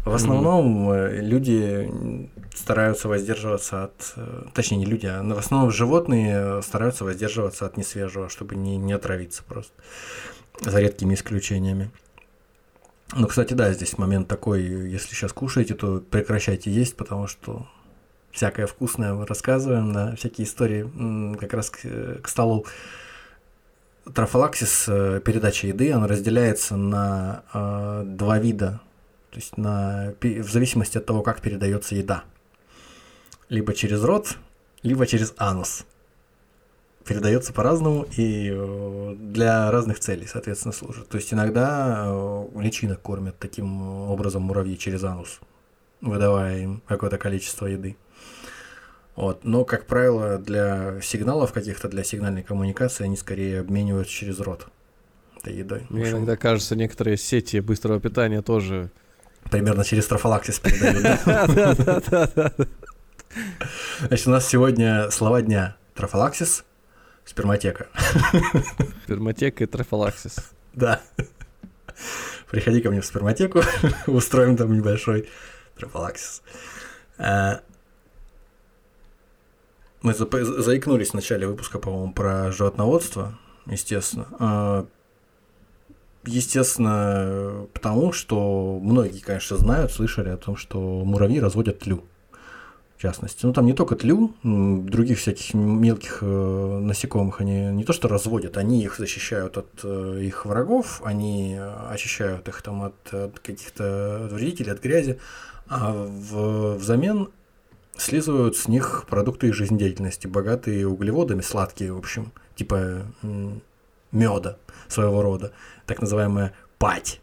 В 0.04 0.14
основном 0.14 0.90
mm-hmm. 0.90 1.20
люди 1.20 2.30
стараются 2.54 3.08
воздерживаться 3.08 3.84
от, 3.84 4.14
точнее 4.54 4.78
не 4.78 4.86
люди, 4.86 5.06
а 5.06 5.22
в 5.22 5.38
основном 5.38 5.70
животные 5.70 6.62
стараются 6.62 7.04
воздерживаться 7.04 7.15
воздерживаться 7.16 7.64
от 7.64 7.78
несвежего, 7.78 8.28
чтобы 8.28 8.56
не, 8.56 8.76
не 8.76 8.92
отравиться 8.92 9.42
просто, 9.42 9.72
за 10.60 10.78
редкими 10.78 11.14
исключениями. 11.14 11.90
Ну, 13.14 13.26
кстати, 13.26 13.54
да, 13.54 13.72
здесь 13.72 13.96
момент 13.98 14.28
такой, 14.28 14.62
если 14.62 15.14
сейчас 15.14 15.32
кушаете, 15.32 15.74
то 15.74 16.00
прекращайте 16.00 16.70
есть, 16.70 16.96
потому 16.96 17.26
что 17.26 17.66
всякое 18.32 18.66
вкусное 18.66 19.14
мы 19.14 19.24
рассказываем, 19.26 19.92
да, 19.92 20.14
всякие 20.16 20.46
истории 20.46 21.36
как 21.36 21.54
раз 21.54 21.70
к, 21.70 22.20
к 22.22 22.28
столу. 22.28 22.66
Трофалаксис, 24.12 24.84
э, 24.88 25.20
передача 25.24 25.66
еды, 25.66 25.92
она 25.92 26.06
разделяется 26.06 26.76
на 26.76 27.42
э, 27.52 28.04
два 28.06 28.38
вида, 28.38 28.80
то 29.30 29.36
есть 29.36 29.56
на, 29.56 30.14
в 30.20 30.50
зависимости 30.50 30.98
от 30.98 31.06
того, 31.06 31.22
как 31.22 31.40
передается 31.40 31.94
еда. 31.94 32.24
Либо 33.48 33.72
через 33.74 34.04
рот, 34.04 34.36
либо 34.82 35.06
через 35.06 35.34
анус 35.38 35.86
передается 37.06 37.52
по-разному 37.52 38.06
и 38.16 38.50
э, 38.52 39.14
для 39.18 39.70
разных 39.70 40.00
целей, 40.00 40.26
соответственно, 40.26 40.72
служит. 40.72 41.08
То 41.08 41.16
есть 41.16 41.32
иногда 41.32 42.04
э, 42.06 42.46
личинок 42.56 43.00
кормят 43.00 43.38
таким 43.38 44.08
образом 44.10 44.42
муравьи 44.42 44.76
через 44.76 45.04
анус, 45.04 45.40
выдавая 46.00 46.58
им 46.58 46.82
какое-то 46.86 47.18
количество 47.18 47.66
еды. 47.66 47.96
Вот. 49.14 49.44
Но, 49.44 49.64
как 49.64 49.86
правило, 49.86 50.38
для 50.38 51.00
сигналов 51.00 51.52
каких-то, 51.52 51.88
для 51.88 52.04
сигнальной 52.04 52.42
коммуникации 52.42 53.04
они 53.04 53.16
скорее 53.16 53.60
обмениваются 53.60 54.12
через 54.12 54.40
рот 54.40 54.66
этой 55.38 55.54
едой. 55.54 55.86
Мне 55.88 56.10
иногда 56.10 56.36
кажется, 56.36 56.76
некоторые 56.76 57.16
сети 57.16 57.60
быстрого 57.60 58.00
питания 58.00 58.42
тоже... 58.42 58.90
Примерно 59.50 59.84
через 59.84 60.06
трофалаксис 60.06 60.58
передают. 60.58 61.20
Значит, 64.08 64.26
у 64.26 64.30
нас 64.30 64.46
сегодня 64.48 65.10
слова 65.10 65.40
дня. 65.40 65.76
Трофалаксис, 65.94 66.64
Сперматека. 67.26 67.88
Сперматека 69.04 69.64
и 69.64 69.66
трофалаксис. 69.66 70.36
Да. 70.72 71.02
Приходи 72.50 72.80
ко 72.80 72.90
мне 72.90 73.00
в 73.00 73.04
сперматеку, 73.04 73.62
устроим 74.06 74.56
там 74.56 74.72
небольшой 74.72 75.28
трофалаксис. 75.76 76.42
А, 77.18 77.60
мы 80.02 80.14
заикнулись 80.14 81.10
в 81.10 81.14
начале 81.14 81.48
выпуска, 81.48 81.80
по-моему, 81.80 82.12
про 82.12 82.52
животноводство, 82.52 83.36
естественно. 83.66 84.28
А, 84.38 84.86
естественно, 86.24 87.66
потому 87.72 88.12
что 88.12 88.78
многие, 88.80 89.18
конечно, 89.18 89.56
знают, 89.56 89.90
слышали 89.90 90.28
о 90.28 90.36
том, 90.36 90.56
что 90.56 90.78
муравьи 91.04 91.40
разводят 91.40 91.80
тлю 91.80 92.04
в 92.96 93.02
частности. 93.02 93.44
Ну, 93.44 93.52
там 93.52 93.66
не 93.66 93.74
только 93.74 93.94
тлю, 93.94 94.34
других 94.42 95.18
всяких 95.18 95.54
мелких 95.54 96.18
э, 96.22 96.78
насекомых 96.82 97.40
они 97.40 97.72
не 97.72 97.84
то 97.84 97.92
что 97.92 98.08
разводят, 98.08 98.56
они 98.56 98.82
их 98.82 98.96
защищают 98.96 99.58
от 99.58 99.68
э, 99.84 100.20
их 100.22 100.46
врагов, 100.46 101.02
они 101.04 101.58
очищают 101.90 102.48
их 102.48 102.62
там 102.62 102.82
от, 102.82 103.12
от 103.12 103.38
каких-то 103.40 104.28
вредителей, 104.30 104.72
от 104.72 104.82
грязи, 104.82 105.18
а 105.68 105.92
в, 105.92 106.76
взамен 106.76 107.28
слизывают 107.98 108.56
с 108.56 108.68
них 108.68 109.04
продукты 109.08 109.48
их 109.48 109.54
жизнедеятельности, 109.54 110.26
богатые 110.26 110.88
углеводами, 110.88 111.42
сладкие, 111.42 111.92
в 111.92 111.98
общем, 111.98 112.32
типа 112.54 113.02
меда 114.12 114.56
своего 114.88 115.22
рода, 115.22 115.52
так 115.86 116.00
называемая 116.00 116.54
пать. 116.78 117.20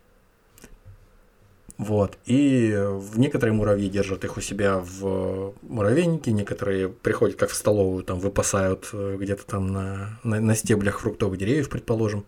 Вот. 1.84 2.18
И 2.26 2.78
некоторые 3.16 3.54
муравьи 3.54 3.90
держат 3.90 4.24
их 4.24 4.38
у 4.38 4.42
себя 4.42 4.80
в 4.80 5.54
муравейнике, 5.64 6.32
некоторые 6.32 6.88
приходят 6.88 7.36
как 7.36 7.50
в 7.50 7.56
столовую, 7.56 8.04
там 8.04 8.20
выпасают 8.20 8.90
э, 8.94 9.18
где-то 9.20 9.46
там 9.46 9.68
на, 9.68 10.20
на, 10.24 10.40
на 10.40 10.56
стеблях 10.56 11.00
фруктовых 11.00 11.38
деревьев, 11.38 11.70
предположим. 11.70 12.24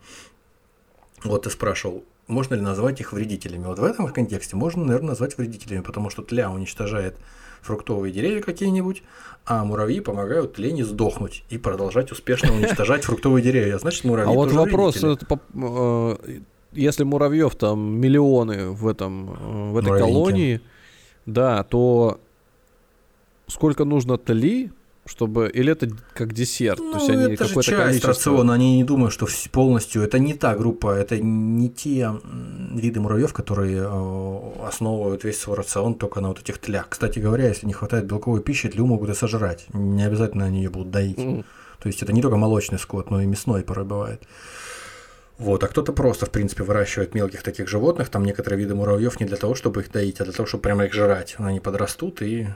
Вот 1.23 1.43
ты 1.43 1.49
спрашивал, 1.49 2.03
можно 2.27 2.55
ли 2.55 2.61
назвать 2.61 2.99
их 2.99 3.13
вредителями? 3.13 3.65
Вот 3.65 3.79
в 3.79 3.83
этом 3.83 4.07
контексте 4.09 4.57
можно, 4.57 4.83
наверное, 4.83 5.09
назвать 5.09 5.37
вредителями, 5.37 5.81
потому 5.81 6.09
что 6.09 6.21
тля 6.21 6.51
уничтожает 6.51 7.15
фруктовые 7.61 8.11
деревья 8.11 8.41
какие-нибудь, 8.41 9.03
а 9.45 9.63
муравьи 9.63 10.01
помогают 10.01 10.55
тлени 10.55 10.83
сдохнуть 10.83 11.45
и 11.49 11.57
продолжать 11.57 12.11
успешно 12.11 12.53
уничтожать 12.53 13.05
фруктовые 13.05 13.41
деревья. 13.41 13.77
Значит, 13.77 14.03
муравьи 14.03 14.29
А 14.29 14.35
вот 14.35 14.51
вопрос, 14.51 15.01
э, 15.01 15.15
если 16.75 17.03
муравьев 17.03 17.55
там 17.55 17.99
миллионы 17.99 18.69
в 18.69 18.87
этом 18.87 19.29
э, 19.29 19.71
в 19.71 19.77
этой 19.77 19.99
колонии, 19.99 20.61
да, 21.25 21.63
то 21.63 22.19
сколько 23.47 23.85
нужно 23.85 24.17
тли, 24.17 24.71
чтобы 25.05 25.49
или 25.53 25.71
это 25.71 25.89
как 26.13 26.33
десерт, 26.33 26.79
ну, 26.79 26.93
то 26.93 26.97
есть 26.97 27.09
они 27.09 27.33
это 27.33 27.45
же 27.45 27.53
часть 27.55 27.69
количество... 27.69 28.09
рациона, 28.09 28.53
они 28.53 28.77
не 28.77 28.83
думают, 28.83 29.13
что 29.13 29.27
полностью 29.51 30.01
это 30.01 30.17
не 30.17 30.33
та 30.33 30.55
группа, 30.55 30.95
это 30.95 31.19
не 31.19 31.69
те 31.69 32.11
виды 32.73 32.99
муравьев, 32.99 33.31
которые 33.31 33.83
э, 33.83 34.65
основывают 34.67 35.23
весь 35.23 35.39
свой 35.39 35.57
рацион 35.57 35.93
только 35.93 36.21
на 36.21 36.29
вот 36.29 36.39
этих 36.39 36.57
тлях. 36.57 36.89
Кстати 36.89 37.19
говоря, 37.19 37.47
если 37.47 37.67
не 37.67 37.73
хватает 37.73 38.05
белковой 38.05 38.41
пищи, 38.41 38.67
тлю 38.69 38.85
могут 38.87 39.09
и 39.09 39.13
сожрать, 39.13 39.67
не 39.73 40.03
обязательно 40.03 40.45
они 40.45 40.63
ее 40.63 40.69
будут 40.69 40.89
доить. 40.91 41.19
Mm. 41.19 41.45
То 41.79 41.87
есть 41.87 42.01
это 42.01 42.11
не 42.11 42.21
только 42.21 42.37
молочный 42.37 42.79
скот, 42.79 43.11
но 43.11 43.21
и 43.21 43.27
мясной 43.27 43.61
порой 43.61 43.85
бывает. 43.85 44.23
Вот, 45.37 45.63
а 45.63 45.67
кто-то 45.67 45.91
просто, 45.91 46.25
в 46.25 46.31
принципе, 46.31 46.63
выращивает 46.63 47.13
мелких 47.13 47.43
таких 47.43 47.67
животных, 47.67 48.09
там 48.09 48.23
некоторые 48.23 48.59
виды 48.59 48.73
муравьев 48.75 49.19
не 49.19 49.25
для 49.25 49.37
того, 49.37 49.53
чтобы 49.55 49.81
их 49.81 49.91
доить, 49.91 50.21
а 50.21 50.23
для 50.23 50.33
того, 50.33 50.47
чтобы 50.47 50.61
прямо 50.61 50.85
их 50.85 50.93
жрать. 50.93 51.35
Они 51.39 51.59
подрастут 51.59 52.21
и 52.21 52.47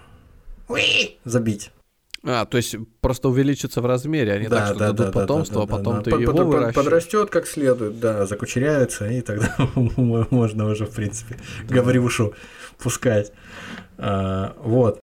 забить. 1.25 1.71
А, 2.23 2.45
то 2.45 2.57
есть 2.57 2.75
просто 3.01 3.29
увеличится 3.29 3.81
в 3.81 3.85
размере, 3.85 4.33
они 4.33 4.47
Да, 4.47 4.57
так 4.57 4.65
что 4.67 4.75
да, 4.75 4.85
дадут 4.87 4.97
да, 4.97 5.05
да, 5.05 5.19
потомство, 5.21 5.55
да, 5.55 5.63
а 5.63 5.67
да, 5.67 5.77
потом 5.77 5.95
да. 5.95 6.01
ты 6.01 6.11
Под- 6.11 6.21
его 6.21 6.33
выращиваешь. 6.33 6.75
Подрастет 6.75 7.29
как 7.29 7.47
следует, 7.47 7.99
да, 7.99 8.25
закучеряется, 8.25 9.07
и 9.09 9.21
тогда 9.21 9.55
можно 9.75 10.67
уже, 10.69 10.85
в 10.85 10.91
принципе, 10.93 11.37
Гаврюшу 11.69 12.33
пускать. 12.77 13.31
А, 13.97 14.53
Вот. 14.63 14.99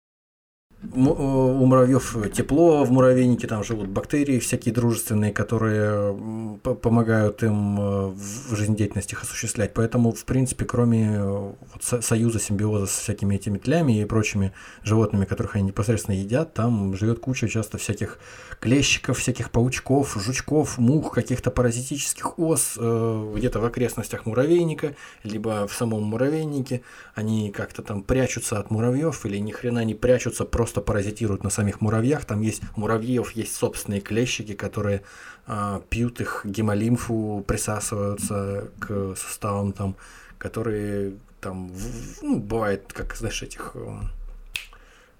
М- 0.82 1.08
У 1.08 1.64
муравьев 1.66 2.16
тепло 2.34 2.82
в 2.84 2.90
муравейнике, 2.90 3.46
там 3.46 3.62
живут 3.62 3.88
бактерии 3.88 4.40
всякие 4.40 4.74
дружественные, 4.74 5.32
которые 5.32 6.58
помогают 6.62 7.42
им 7.44 7.78
э, 7.80 8.06
в 8.08 8.56
жизнедеятельности 8.56 9.12
их 9.14 9.22
осуществлять. 9.22 9.74
Поэтому, 9.74 10.12
в 10.12 10.24
принципе, 10.24 10.64
кроме 10.64 11.12
э, 11.14 11.22
вот 11.24 11.82
со- 11.82 12.00
союза, 12.02 12.40
симбиоза 12.40 12.86
с 12.86 12.98
всякими 12.98 13.36
этими 13.36 13.58
тлями 13.58 14.00
и 14.00 14.04
прочими 14.04 14.52
животными, 14.82 15.24
которых 15.24 15.54
они 15.54 15.66
непосредственно 15.66 16.16
едят, 16.16 16.52
там 16.54 16.96
живет 16.96 17.20
куча 17.20 17.48
часто 17.48 17.78
всяких 17.78 18.18
клещиков, 18.58 19.18
всяких 19.18 19.50
паучков, 19.52 20.16
жучков, 20.20 20.78
мух, 20.78 21.12
каких-то 21.14 21.52
паразитических 21.52 22.38
ос 22.40 22.74
э, 22.76 23.32
где-то 23.36 23.60
в 23.60 23.64
окрестностях 23.64 24.26
муравейника, 24.26 24.94
либо 25.22 25.68
в 25.68 25.72
самом 25.74 26.02
муравейнике. 26.04 26.82
Они 27.14 27.50
как-то 27.52 27.82
там 27.82 28.02
прячутся 28.02 28.58
от 28.58 28.70
муравьев 28.72 29.24
или 29.26 29.36
ни 29.38 29.52
хрена 29.52 29.84
не 29.84 29.94
прячутся, 29.94 30.44
просто 30.44 30.71
паразитируют 30.80 31.44
на 31.44 31.50
самих 31.50 31.80
муравьях. 31.80 32.24
Там 32.24 32.40
есть 32.40 32.62
муравьев 32.76 33.32
есть 33.32 33.54
собственные 33.54 34.00
клещики, 34.00 34.54
которые 34.54 35.02
а, 35.46 35.82
пьют 35.90 36.20
их 36.20 36.42
гемолимфу, 36.44 37.44
присасываются 37.46 38.70
к 38.78 39.14
суставам 39.16 39.72
там, 39.72 39.96
которые 40.38 41.14
там, 41.40 41.68
в- 41.68 42.22
ну, 42.22 42.38
бывает, 42.38 42.92
как, 42.92 43.16
знаешь, 43.16 43.42
этих 43.42 43.72
э, 43.74 44.00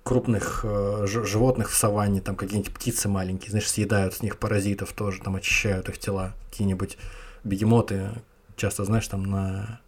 крупных 0.05 0.61
э, 0.65 1.07
животных 1.07 1.71
в 1.71 1.75
саванне, 1.75 2.21
там 2.21 2.37
какие-нибудь 2.37 2.73
птицы 2.73 3.09
маленькие, 3.09 3.51
знаешь, 3.51 3.69
съедают 3.69 4.15
с 4.15 4.23
них 4.23 4.39
паразитов 4.39 4.93
тоже, 4.93 5.21
там 5.21 5.37
очищают 5.37 5.89
их 5.89 5.99
тела, 5.99 6.35
какие-нибудь 6.51 6.97
бегемоты, 7.45 8.11
часто, 8.57 8.85
знаешь, 8.85 9.09
там 9.09 9.25
на 9.25 9.81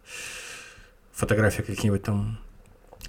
фотографиях 1.13 1.67
какие-нибудь 1.67 2.03
там 2.03 2.37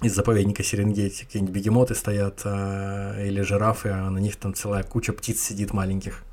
из 0.01 0.13
заповедника 0.13 0.63
Серенгети, 0.63 1.23
какие-нибудь 1.25 1.55
бегемоты 1.55 1.95
стоят, 1.95 2.41
а, 2.45 3.19
или 3.23 3.41
жирафы, 3.41 3.89
а 3.89 4.09
на 4.09 4.19
них 4.19 4.35
там 4.35 4.53
целая 4.53 4.83
куча 4.83 5.13
птиц 5.13 5.41
сидит 5.41 5.73
маленьких. 5.73 6.23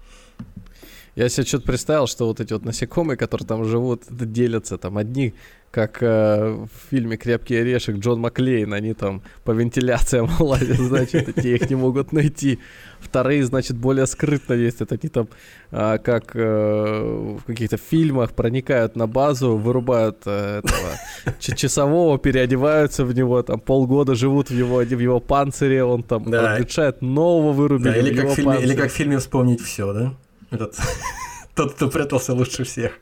Я 1.16 1.28
себе 1.28 1.46
что-то 1.46 1.64
представил, 1.66 2.06
что 2.06 2.26
вот 2.26 2.40
эти 2.40 2.52
вот 2.52 2.64
насекомые, 2.64 3.16
которые 3.16 3.46
там 3.46 3.64
живут, 3.64 4.02
делятся 4.10 4.78
там 4.78 4.98
одни, 4.98 5.34
как 5.70 5.98
э, 6.02 6.50
в 6.52 6.68
фильме 6.90 7.16
«Крепкий 7.16 7.56
орешек» 7.56 7.96
Джон 7.98 8.20
Маклейн, 8.20 8.72
они 8.72 8.94
там 8.94 9.22
по 9.44 9.50
вентиляциям 9.52 10.28
лазят, 10.40 10.76
значит, 10.78 11.28
эти 11.36 11.48
их 11.48 11.68
не 11.70 11.76
могут 11.76 12.12
найти. 12.12 12.58
Вторые, 13.00 13.44
значит, 13.44 13.76
более 13.76 14.06
скрытно 14.06 14.56
действуют, 14.56 14.92
они 14.92 15.08
там, 15.08 15.28
а, 15.72 15.98
как 15.98 16.30
э, 16.34 17.36
в 17.38 17.44
каких-то 17.44 17.76
фильмах, 17.76 18.32
проникают 18.34 18.96
на 18.96 19.06
базу, 19.08 19.56
вырубают 19.56 20.18
э, 20.26 20.58
этого 20.64 21.34
часового, 21.40 22.18
переодеваются 22.18 23.04
в 23.04 23.12
него, 23.14 23.42
там 23.42 23.58
полгода 23.60 24.14
живут 24.14 24.50
в 24.50 24.54
его, 24.54 24.76
в 24.76 25.00
его 25.00 25.20
панцире, 25.20 25.84
он 25.84 26.02
там 26.02 26.30
Да. 26.30 26.54
разрешает 26.54 27.02
нового 27.02 27.52
вырубили 27.52 27.92
Да, 27.92 27.98
или, 27.98 28.14
как 28.16 28.30
в 28.30 28.34
фильме, 28.34 28.52
или 28.52 28.58
панцире. 28.60 28.82
как 28.82 28.90
в 28.92 28.94
фильме 28.94 29.18
«Вспомнить 29.18 29.60
все, 29.60 29.92
да? 29.92 30.14
Этот, 30.54 30.76
тот, 31.54 31.74
кто 31.74 31.88
прятался 31.88 32.34
лучше 32.34 32.64
всех. 32.64 32.92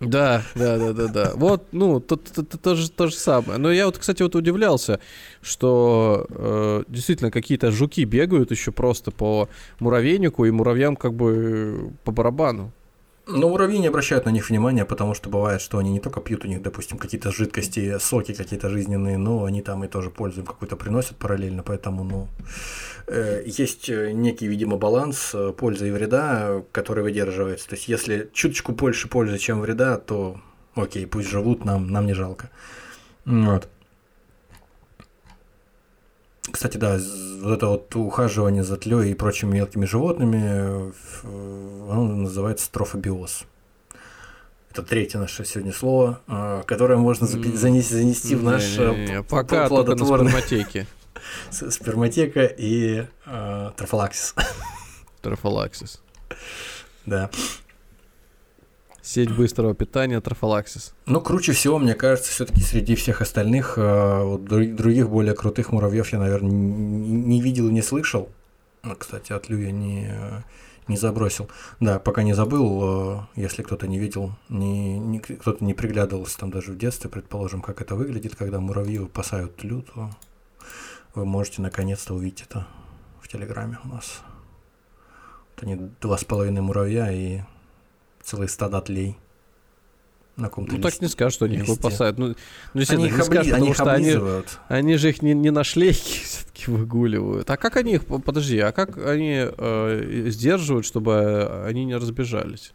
Да, 0.00 0.42
да, 0.56 0.78
да, 0.78 0.92
да, 0.92 1.06
да. 1.06 1.32
Вот, 1.34 1.68
ну, 1.70 2.00
то, 2.00 2.16
то, 2.16 2.42
то, 2.42 2.58
то 2.58 2.74
же, 2.74 2.90
то 2.90 3.06
же 3.06 3.14
самое. 3.14 3.58
Но 3.58 3.70
я 3.70 3.86
вот, 3.86 3.98
кстати, 3.98 4.22
вот 4.22 4.34
удивлялся, 4.34 4.98
что 5.42 6.26
э, 6.28 6.82
действительно 6.88 7.30
какие-то 7.30 7.70
жуки 7.70 8.04
бегают 8.04 8.50
еще 8.50 8.72
просто 8.72 9.12
по 9.12 9.48
муравейнику, 9.78 10.44
и 10.44 10.50
муравьям 10.50 10.96
как 10.96 11.14
бы 11.14 11.92
по 12.02 12.10
барабану. 12.10 12.72
Но 13.34 13.48
муравьи 13.48 13.78
не 13.78 13.86
обращают 13.86 14.26
на 14.26 14.30
них 14.30 14.50
внимания, 14.50 14.84
потому 14.84 15.14
что 15.14 15.30
бывает, 15.30 15.60
что 15.60 15.78
они 15.78 15.90
не 15.90 16.00
только 16.00 16.20
пьют 16.20 16.44
у 16.44 16.48
них, 16.48 16.60
допустим, 16.60 16.98
какие-то 16.98 17.32
жидкости, 17.32 17.98
соки 17.98 18.34
какие-то 18.34 18.68
жизненные, 18.68 19.16
но 19.16 19.44
они 19.44 19.62
там 19.62 19.84
и 19.84 19.88
тоже 19.88 20.10
пользу 20.10 20.40
им 20.40 20.46
какую-то 20.46 20.76
приносят 20.76 21.16
параллельно, 21.16 21.62
поэтому, 21.62 22.04
ну, 22.04 22.28
э, 23.06 23.42
есть 23.46 23.88
э, 23.88 24.12
некий, 24.12 24.46
видимо, 24.46 24.76
баланс 24.76 25.30
э, 25.34 25.52
пользы 25.56 25.88
и 25.88 25.90
вреда, 25.90 26.62
который 26.72 27.02
выдерживается. 27.02 27.68
То 27.70 27.74
есть, 27.74 27.88
если 27.88 28.30
чуточку 28.34 28.72
больше 28.72 29.08
пользы, 29.08 29.38
чем 29.38 29.60
вреда, 29.60 29.96
то 29.96 30.38
окей, 30.74 31.06
пусть 31.06 31.30
живут, 31.30 31.64
нам, 31.64 31.88
нам 31.90 32.06
не 32.06 32.14
жалко. 32.14 32.50
Вот. 33.24 33.68
Кстати, 36.52 36.76
да, 36.76 36.98
вот 37.40 37.52
это 37.56 37.66
вот 37.66 37.96
ухаживание 37.96 38.62
за 38.62 38.76
тлей 38.76 39.10
и 39.10 39.14
прочими 39.14 39.54
мелкими 39.54 39.86
животными, 39.86 40.42
э, 40.44 40.92
оно 41.90 42.06
называется 42.16 42.70
трофобиоз. 42.70 43.44
Это 44.70 44.82
третье 44.82 45.18
наше 45.18 45.44
сегодня 45.44 45.72
слово, 45.72 46.20
э, 46.28 46.62
которое 46.66 46.96
можно 46.98 47.26
занести, 47.26 47.82
занести 47.82 48.34
в 48.34 48.42
наш 48.44 48.78
э, 48.78 49.22
Пока 49.28 49.66
плодотворный 49.68 50.30
сперматеке. 50.30 50.86
с- 51.50 51.70
сперматека 51.70 52.44
и 52.44 53.06
трофалаксис. 53.76 54.34
Трофалаксис. 55.22 56.00
Да. 57.06 57.30
Сеть 59.02 59.34
быстрого 59.34 59.74
питания 59.74 60.20
трофалаксис. 60.20 60.94
Ну, 61.06 61.20
круче 61.20 61.52
всего, 61.52 61.78
мне 61.80 61.94
кажется, 61.94 62.30
все-таки 62.30 62.60
среди 62.62 62.94
всех 62.94 63.20
остальных, 63.20 63.74
э, 63.76 64.38
других 64.38 65.10
более 65.10 65.34
крутых 65.34 65.72
муравьев 65.72 66.12
я, 66.12 66.20
наверное, 66.20 66.50
не 66.52 67.40
видел 67.40 67.68
и 67.68 67.72
не 67.72 67.82
слышал. 67.82 68.28
Ну, 68.84 68.94
Кстати, 68.94 69.32
от 69.32 69.48
Лю 69.48 69.58
я 69.58 69.72
не, 69.72 70.08
не 70.86 70.96
забросил. 70.96 71.48
Да, 71.80 71.98
пока 71.98 72.22
не 72.22 72.32
забыл, 72.32 73.16
э, 73.16 73.20
если 73.34 73.62
кто-то 73.62 73.88
не 73.88 73.98
видел, 73.98 74.32
не, 74.48 74.98
не- 75.00 75.18
кто-то 75.18 75.64
не 75.64 75.74
приглядывался 75.74 76.38
там 76.38 76.52
даже 76.52 76.70
в 76.70 76.78
детстве, 76.78 77.10
предположим, 77.10 77.60
как 77.60 77.80
это 77.80 77.96
выглядит, 77.96 78.36
когда 78.36 78.60
муравьи 78.60 78.98
выпасают 78.98 79.56
тлю, 79.56 79.82
то 79.82 80.10
вы 81.16 81.24
можете 81.24 81.60
наконец-то 81.60 82.14
увидеть 82.14 82.42
это 82.48 82.68
в 83.20 83.26
Телеграме 83.26 83.78
у 83.84 83.88
нас. 83.88 84.20
Вот 85.56 85.64
они 85.64 85.90
два 86.00 86.16
с 86.18 86.24
половиной 86.24 86.60
муравья 86.62 87.10
и 87.12 87.40
целые 88.22 88.48
стада 88.48 88.80
тлей. 88.80 89.16
На 90.36 90.48
каком-то 90.48 90.72
Ну 90.72 90.80
так 90.80 90.92
листе. 90.92 91.04
не 91.04 91.10
скажешь, 91.10 91.34
что 91.34 91.44
они 91.44 91.56
их 91.56 91.68
выпасают. 91.68 92.16
Ну, 92.16 92.34
ну 92.72 92.82
Они 92.88 93.06
их, 93.06 93.16
не 93.16 93.22
скажешь, 93.22 93.52
они 93.52 93.70
потому 93.70 93.70
их 93.70 93.74
что 93.74 93.92
они. 93.92 94.16
Они 94.68 94.96
же 94.96 95.10
их 95.10 95.20
не, 95.20 95.34
не 95.34 95.50
на 95.50 95.62
шлейке 95.62 96.20
все-таки 96.24 96.70
выгуливают. 96.70 97.50
А 97.50 97.56
как 97.58 97.76
они 97.76 97.94
их, 97.94 98.06
подожди, 98.06 98.58
а 98.58 98.72
как 98.72 98.96
они 98.96 99.46
э, 99.46 100.24
сдерживают, 100.28 100.86
чтобы 100.86 101.64
они 101.66 101.84
не 101.84 101.96
разбежались? 101.96 102.72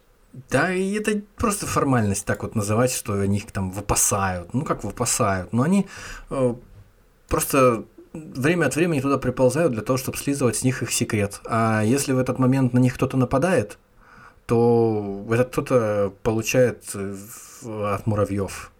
Да, 0.51 0.71
и 0.71 0.93
это 0.93 1.21
просто 1.35 1.65
формальность 1.65 2.25
так 2.25 2.43
вот 2.43 2.53
называть, 2.53 2.91
что 2.91 3.13
они 3.19 3.37
их 3.37 3.51
там 3.51 3.71
выпасают. 3.71 4.53
Ну 4.53 4.63
как 4.63 4.83
выпасают? 4.83 5.51
Но 5.51 5.63
они 5.63 5.87
э, 6.29 6.55
просто 7.27 7.85
время 8.13 8.65
от 8.65 8.75
времени 8.75 8.99
туда 8.99 9.17
приползают 9.17 9.73
для 9.73 9.81
того, 9.81 9.97
чтобы 9.97 10.17
слизывать 10.17 10.57
с 10.57 10.63
них 10.63 10.83
их 10.83 10.91
секрет. 10.91 11.41
А 11.45 11.81
если 11.81 12.13
в 12.13 12.19
этот 12.19 12.39
момент 12.39 12.73
на 12.73 12.79
них 12.79 12.93
кто-то 12.93 13.17
нападает, 13.17 13.77
то 14.47 15.25
этот 15.29 15.51
кто-то 15.51 16.13
получает 16.23 16.83
э, 16.95 17.15
в- 17.61 17.93
от 17.93 18.07
муравьев. 18.07 18.71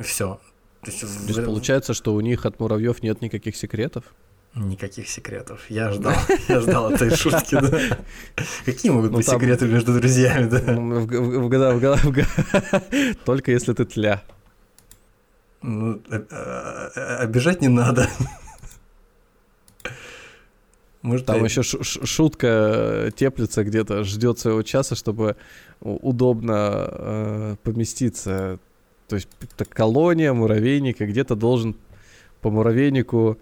Все. 0.00 0.38
То 0.82 0.90
есть, 0.90 1.02
в- 1.02 1.22
То 1.26 1.32
есть 1.32 1.44
получается, 1.44 1.92
что 1.94 2.14
у 2.14 2.20
них 2.20 2.46
от 2.46 2.60
муравьев 2.60 3.02
нет 3.02 3.20
никаких 3.20 3.56
секретов? 3.56 4.04
Никаких 4.54 5.08
секретов. 5.08 5.60
Я 5.68 5.90
ждал, 5.92 6.14
я 6.48 6.60
ждал 6.60 6.90
этой 6.92 7.10
шутки, 7.10 7.54
да. 7.60 7.98
Какие 8.64 8.92
могут 8.92 9.10
Ну, 9.10 9.16
быть 9.18 9.26
там- 9.26 9.40
секреты 9.40 9.66
между 9.66 9.92
друзьями, 9.98 10.48
да? 10.48 10.58
В, 10.58 11.06
в 11.06 11.48
в 11.48 12.14
в 12.14 13.14
Только 13.24 13.50
если 13.50 13.72
ты 13.74 13.84
тля. 13.84 14.22
Ну, 15.60 16.00
э, 16.10 16.22
э, 16.30 17.16
обижать 17.24 17.60
не 17.60 17.68
надо. 17.68 18.08
Может, 21.02 21.26
Там 21.26 21.38
я- 21.38 21.44
еще 21.44 21.62
шутка 21.62 23.12
теплится 23.14 23.62
где-то, 23.64 24.02
ждет 24.04 24.38
своего 24.38 24.62
часа, 24.62 24.96
чтобы 24.96 25.36
удобно 25.80 26.86
э, 26.90 27.56
поместиться. 27.62 28.58
То 29.06 29.16
есть 29.16 29.28
это 29.40 29.64
колония 29.64 30.32
муравейника, 30.32 31.06
где-то 31.06 31.36
должен 31.36 31.76
по 32.40 32.50
муравейнику 32.50 33.38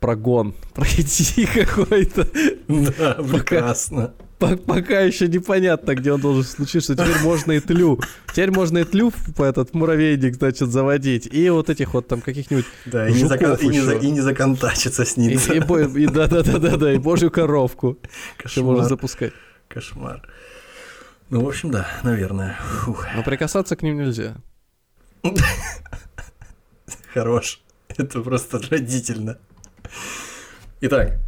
прогон 0.00 0.54
пройти 0.74 1.46
какой-то. 1.46 2.28
Да, 2.68 3.14
прекрасно. 3.14 4.12
По- 4.38 4.56
Пока 4.56 5.00
еще 5.00 5.28
непонятно, 5.28 5.94
где 5.94 6.12
он 6.12 6.20
должен 6.20 6.44
случиться. 6.44 6.94
Теперь 6.94 7.18
можно 7.22 7.52
и 7.52 7.60
тлю. 7.60 7.98
Теперь 8.32 8.50
можно 8.50 8.78
и 8.78 8.84
тлю 8.84 9.10
в 9.10 9.40
этот 9.40 9.72
муравейник, 9.74 10.34
значит, 10.34 10.68
заводить. 10.70 11.26
И 11.32 11.48
вот 11.48 11.70
этих 11.70 11.94
вот 11.94 12.06
там 12.06 12.20
каких-нибудь... 12.20 12.66
Да, 12.84 13.08
и 13.08 13.14
не, 13.14 13.24
закон- 13.26 13.54
и, 13.56 13.66
не 13.68 13.80
за- 13.80 13.96
и 13.96 14.10
не 14.10 14.20
законтачиться 14.20 15.04
с 15.06 15.16
И, 15.16 15.20
ним. 15.20 15.38
и 15.54 15.60
бо- 15.60 15.80
и 15.80 16.06
да-да-да-да, 16.06 16.92
и 16.92 16.98
божью 16.98 17.30
коровку. 17.30 17.98
Все 18.44 18.62
можно 18.62 18.82
Кошмар. 18.82 18.88
запускать. 18.90 19.32
Кошмар. 19.68 20.22
Ну, 21.30 21.42
в 21.42 21.48
общем, 21.48 21.70
да, 21.70 21.88
наверное. 22.02 22.56
Фух, 22.84 23.06
Но 23.16 23.22
прикасаться 23.22 23.74
к 23.74 23.82
ним 23.82 23.96
нельзя. 23.96 24.36
хорош. 27.14 27.62
Это 27.88 28.20
просто 28.20 28.60
родительно. 28.70 29.38
Итак, 30.82 31.18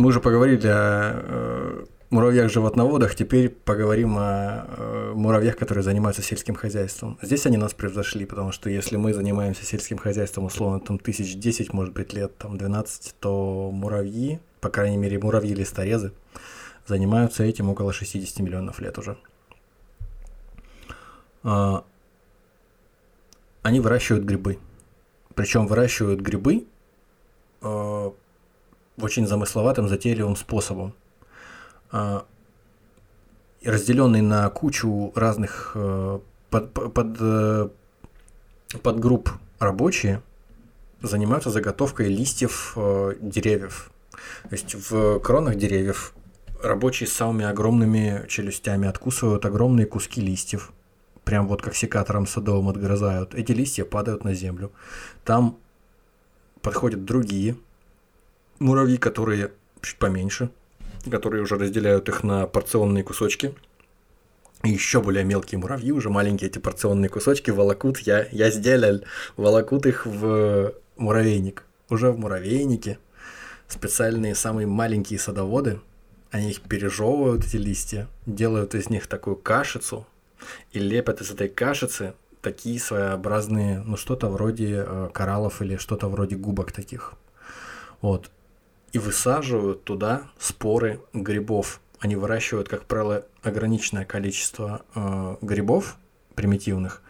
Мы 0.00 0.08
уже 0.08 0.20
поговорили 0.20 0.66
о 0.66 1.12
э, 1.22 1.84
муравьях-животноводах, 2.08 3.14
теперь 3.14 3.50
поговорим 3.50 4.16
о 4.16 4.64
э, 4.66 5.12
муравьях, 5.14 5.58
которые 5.58 5.84
занимаются 5.84 6.22
сельским 6.22 6.54
хозяйством. 6.54 7.18
Здесь 7.20 7.44
они 7.44 7.58
нас 7.58 7.74
превзошли, 7.74 8.24
потому 8.24 8.50
что 8.50 8.70
если 8.70 8.96
мы 8.96 9.12
занимаемся 9.12 9.66
сельским 9.66 9.98
хозяйством 9.98 10.46
условно 10.46 10.80
там 10.80 10.98
тысяч 10.98 11.36
десять, 11.36 11.74
может 11.74 11.92
быть, 11.92 12.14
лет 12.14 12.34
там 12.38 12.56
12, 12.56 13.14
то 13.20 13.70
муравьи, 13.70 14.40
по 14.62 14.70
крайней 14.70 14.96
мере, 14.96 15.18
муравьи-листорезы, 15.18 16.12
занимаются 16.86 17.44
этим 17.44 17.68
около 17.68 17.92
60 17.92 18.38
миллионов 18.38 18.80
лет 18.80 18.96
уже. 18.96 19.18
А, 21.42 21.84
они 23.60 23.80
выращивают 23.80 24.24
грибы. 24.24 24.58
Причем 25.34 25.66
выращивают 25.66 26.22
грибы 26.22 26.64
э, 27.60 28.10
очень 29.02 29.26
замысловатым, 29.26 29.88
затейливым 29.88 30.36
способом. 30.36 30.94
Э, 31.92 32.20
разделенный 33.64 34.22
на 34.22 34.48
кучу 34.50 35.12
разных 35.14 35.72
э, 35.74 36.20
под, 36.50 36.72
под, 36.72 37.16
э, 37.20 37.68
подгрупп 38.82 39.30
рабочие 39.58 40.22
занимаются 41.02 41.50
заготовкой 41.50 42.08
листьев 42.08 42.72
э, 42.76 43.14
деревьев. 43.20 43.90
То 44.42 44.52
есть 44.52 44.74
в 44.74 45.20
кронах 45.20 45.56
деревьев 45.56 46.14
рабочие 46.62 47.06
с 47.08 47.12
самыми 47.12 47.44
огромными 47.44 48.26
челюстями 48.28 48.88
откусывают 48.88 49.44
огромные 49.46 49.86
куски 49.86 50.20
листьев. 50.20 50.72
Прям 51.24 51.48
вот 51.48 51.62
как 51.62 51.74
секатором 51.74 52.26
садовым 52.26 52.68
отгрызают. 52.68 53.34
Эти 53.34 53.52
листья 53.52 53.84
падают 53.84 54.24
на 54.24 54.34
землю. 54.34 54.72
Там 55.24 55.58
подходят 56.62 57.04
другие 57.04 57.56
муравьи, 58.60 58.96
которые 58.96 59.50
чуть 59.82 59.98
поменьше, 59.98 60.50
которые 61.10 61.42
уже 61.42 61.56
разделяют 61.56 62.08
их 62.08 62.22
на 62.22 62.46
порционные 62.46 63.02
кусочки. 63.02 63.54
И 64.62 64.68
еще 64.68 65.00
более 65.00 65.24
мелкие 65.24 65.58
муравьи, 65.58 65.90
уже 65.90 66.10
маленькие 66.10 66.50
эти 66.50 66.58
порционные 66.58 67.08
кусочки 67.08 67.50
волокут, 67.50 67.98
я, 68.00 68.28
я 68.30 68.50
сделал, 68.50 69.00
волокут 69.36 69.86
их 69.86 70.04
в 70.04 70.74
муравейник. 70.96 71.64
Уже 71.88 72.12
в 72.12 72.18
муравейнике 72.18 72.98
специальные 73.68 74.34
самые 74.34 74.66
маленькие 74.66 75.18
садоводы, 75.18 75.80
они 76.30 76.50
их 76.50 76.60
пережевывают, 76.60 77.46
эти 77.46 77.56
листья, 77.56 78.08
делают 78.26 78.74
из 78.74 78.90
них 78.90 79.06
такую 79.06 79.36
кашицу 79.36 80.06
и 80.72 80.78
лепят 80.78 81.22
из 81.22 81.30
этой 81.30 81.48
кашицы 81.48 82.12
такие 82.42 82.78
своеобразные, 82.78 83.80
ну 83.80 83.96
что-то 83.96 84.28
вроде 84.28 84.84
э, 84.86 85.08
кораллов 85.12 85.62
или 85.62 85.76
что-то 85.76 86.08
вроде 86.08 86.36
губок 86.36 86.72
таких. 86.72 87.14
Вот 88.00 88.30
и 88.92 88.98
высаживают 88.98 89.84
туда 89.84 90.22
споры 90.38 91.00
грибов. 91.12 91.80
Они 91.98 92.16
выращивают, 92.16 92.68
как 92.68 92.84
правило, 92.84 93.26
ограниченное 93.42 94.04
количество 94.04 94.82
э, 94.94 95.36
грибов 95.42 95.96
примитивных. 96.34 97.02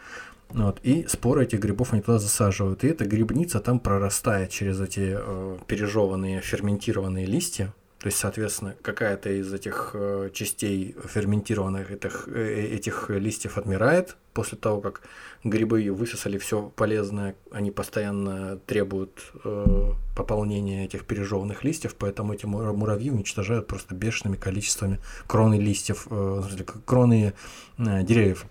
Вот, 0.49 0.81
и 0.83 1.07
споры 1.07 1.45
этих 1.45 1.61
грибов 1.61 1.93
они 1.93 2.03
туда 2.03 2.19
засаживают. 2.19 2.83
И 2.83 2.89
эта 2.89 3.05
грибница 3.05 3.61
там 3.61 3.79
прорастает 3.79 4.51
через 4.51 4.81
эти 4.81 5.17
э, 5.17 5.59
пережеванные, 5.67 6.41
ферментированные 6.41 7.27
листья. 7.27 7.73
То 8.01 8.07
есть, 8.07 8.17
соответственно, 8.17 8.77
какая-то 8.81 9.29
из 9.29 9.53
этих 9.53 9.91
э, 9.93 10.31
частей 10.33 10.97
ферментированных 11.05 11.91
этих, 11.91 12.29
э, 12.29 12.69
этих 12.73 13.11
листьев 13.11 13.59
отмирает 13.59 14.17
после 14.33 14.57
того, 14.57 14.81
как 14.81 15.03
грибы 15.45 15.87
высосали 15.93 16.39
все 16.39 16.73
полезное, 16.77 17.37
они 17.51 17.71
постоянно 17.71 18.57
требуют 18.57 19.31
э, 19.45 19.93
пополнения 20.17 20.87
этих 20.87 21.05
пережеванных 21.05 21.63
листьев, 21.63 21.95
поэтому 21.95 22.33
эти 22.33 22.47
муравьи 22.47 23.11
уничтожают 23.11 23.67
просто 23.67 23.95
бешеными 23.95 24.37
количествами 24.37 24.99
кроны 25.27 25.57
листьев, 25.57 26.07
э, 26.11 26.43
кроны 26.87 27.35
э, 27.77 28.03
деревьев. 28.03 28.47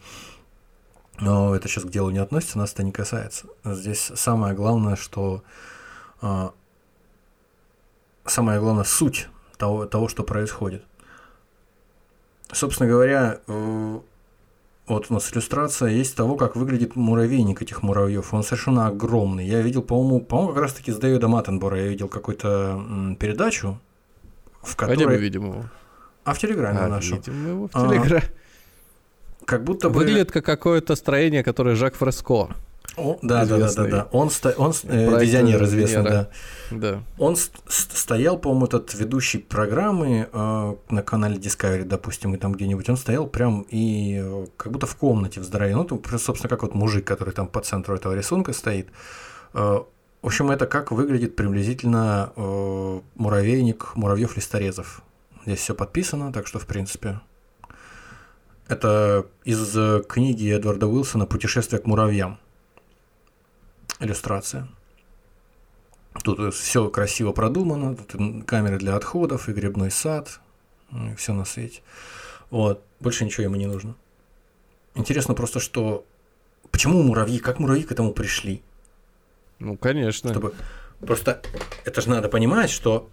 Но 1.19 1.55
это 1.55 1.67
сейчас 1.67 1.85
к 1.85 1.89
делу 1.89 2.11
не 2.11 2.19
относится, 2.19 2.59
нас 2.59 2.73
это 2.73 2.83
не 2.83 2.91
касается. 2.91 3.47
Здесь 3.65 4.11
самое 4.13 4.53
главное, 4.53 4.95
что 4.95 5.43
э, 6.21 6.49
самое 8.27 8.59
главное 8.59 8.83
суть 8.83 9.27
того, 9.59 9.85
того, 9.85 10.07
что 10.07 10.23
происходит. 10.23 10.83
Собственно 12.51 12.89
говоря, 12.89 13.41
э, 13.45 13.99
вот 14.87 15.05
у 15.09 15.13
нас 15.13 15.31
иллюстрация 15.31 15.89
есть 15.89 16.15
того, 16.15 16.35
как 16.35 16.55
выглядит 16.55 16.95
муравейник 16.95 17.61
этих 17.61 17.83
муравьев. 17.83 18.33
Он 18.33 18.43
совершенно 18.43 18.87
огромный. 18.87 19.45
Я 19.45 19.61
видел, 19.61 19.83
по-моему, 19.83 20.21
по-моему, 20.21 20.53
как 20.53 20.63
раз 20.63 20.73
таки 20.73 20.91
с 20.91 20.97
Дэвидом 20.97 21.35
Аттенбора 21.35 21.77
я 21.77 21.87
видел 21.87 22.07
какую-то 22.07 23.15
передачу, 23.19 23.79
в 24.63 24.75
которой... 24.75 24.95
Где 24.95 25.07
мы 25.07 25.17
видим 25.17 25.45
его? 25.45 25.65
А 26.23 26.33
в 26.33 26.39
Телеграме 26.39 26.79
а, 26.79 26.87
нашем. 26.87 27.17
Видим 27.17 27.43
мы 27.43 27.49
его 27.49 27.67
в 27.67 27.71
Телеграме. 27.71 28.23
А, 28.25 29.45
как 29.45 29.63
будто 29.63 29.89
бы... 29.89 29.99
Выглядит 29.99 30.31
как 30.31 30.45
какое-то 30.45 30.95
строение, 30.95 31.43
которое 31.43 31.75
Жак 31.75 31.95
Фреско. 31.95 32.49
О, 32.99 33.19
да, 33.21 33.45
да, 33.45 33.57
да, 33.57 33.73
да, 33.73 33.85
да. 33.85 34.07
Он, 34.11 34.29
сто, 34.29 34.49
он 34.57 34.73
э, 34.83 35.19
визионер 35.21 35.63
известный, 35.63 36.03
да. 36.03 36.29
да. 36.71 37.03
Он 37.17 37.35
стоял, 37.35 38.37
по-моему, 38.37 38.65
этот 38.65 38.93
ведущий 38.93 39.39
программы 39.39 40.29
э, 40.31 40.75
на 40.89 41.01
канале 41.03 41.37
Discovery, 41.37 41.83
допустим, 41.83 42.35
и 42.35 42.37
там 42.37 42.53
где-нибудь. 42.53 42.89
Он 42.89 42.97
стоял 42.97 43.27
прям 43.27 43.61
и 43.69 44.19
э, 44.21 44.47
как 44.57 44.71
будто 44.71 44.85
в 44.85 44.95
комнате 44.95 45.39
в 45.39 45.43
здоровье. 45.43 45.75
Ну, 45.75 45.85
там, 45.85 46.01
собственно, 46.19 46.49
как 46.49 46.63
вот 46.63 46.75
мужик, 46.75 47.05
который 47.05 47.33
там 47.33 47.47
по 47.47 47.61
центру 47.61 47.95
этого 47.95 48.13
рисунка 48.13 48.53
стоит. 48.53 48.87
Э, 49.53 49.79
в 50.21 50.27
общем, 50.27 50.51
это 50.51 50.65
как 50.65 50.91
выглядит 50.91 51.35
приблизительно 51.35 52.33
э, 52.35 52.99
муравейник 53.15 53.95
муравьев-листорезов. 53.95 55.01
Здесь 55.45 55.59
все 55.59 55.73
подписано, 55.73 56.33
так 56.33 56.45
что, 56.45 56.59
в 56.59 56.65
принципе, 56.65 57.21
это 58.67 59.25
из 59.45 59.75
э, 59.77 60.03
книги 60.07 60.53
Эдварда 60.53 60.87
Уилсона 60.87 61.25
«Путешествие 61.25 61.81
к 61.81 61.85
муравьям» 61.85 62.37
иллюстрация. 63.99 64.67
Тут 66.23 66.53
все 66.53 66.89
красиво 66.89 67.31
продумано, 67.31 67.95
тут 67.95 68.45
камеры 68.45 68.77
для 68.77 68.95
отходов 68.95 69.47
и 69.47 69.53
грибной 69.53 69.91
сад, 69.91 70.39
и 70.91 71.15
все 71.15 71.33
на 71.33 71.45
свете. 71.45 71.81
Вот, 72.49 72.83
больше 72.99 73.25
ничего 73.25 73.43
ему 73.43 73.55
не 73.55 73.67
нужно. 73.67 73.95
Интересно 74.95 75.33
просто, 75.33 75.59
что 75.59 76.05
почему 76.71 77.01
муравьи, 77.03 77.39
как 77.39 77.59
муравьи 77.59 77.83
к 77.83 77.91
этому 77.91 78.11
пришли? 78.11 78.61
Ну, 79.59 79.77
конечно. 79.77 80.31
Чтобы... 80.31 80.53
Просто 80.99 81.41
это 81.85 82.01
же 82.01 82.09
надо 82.09 82.27
понимать, 82.27 82.69
что 82.69 83.09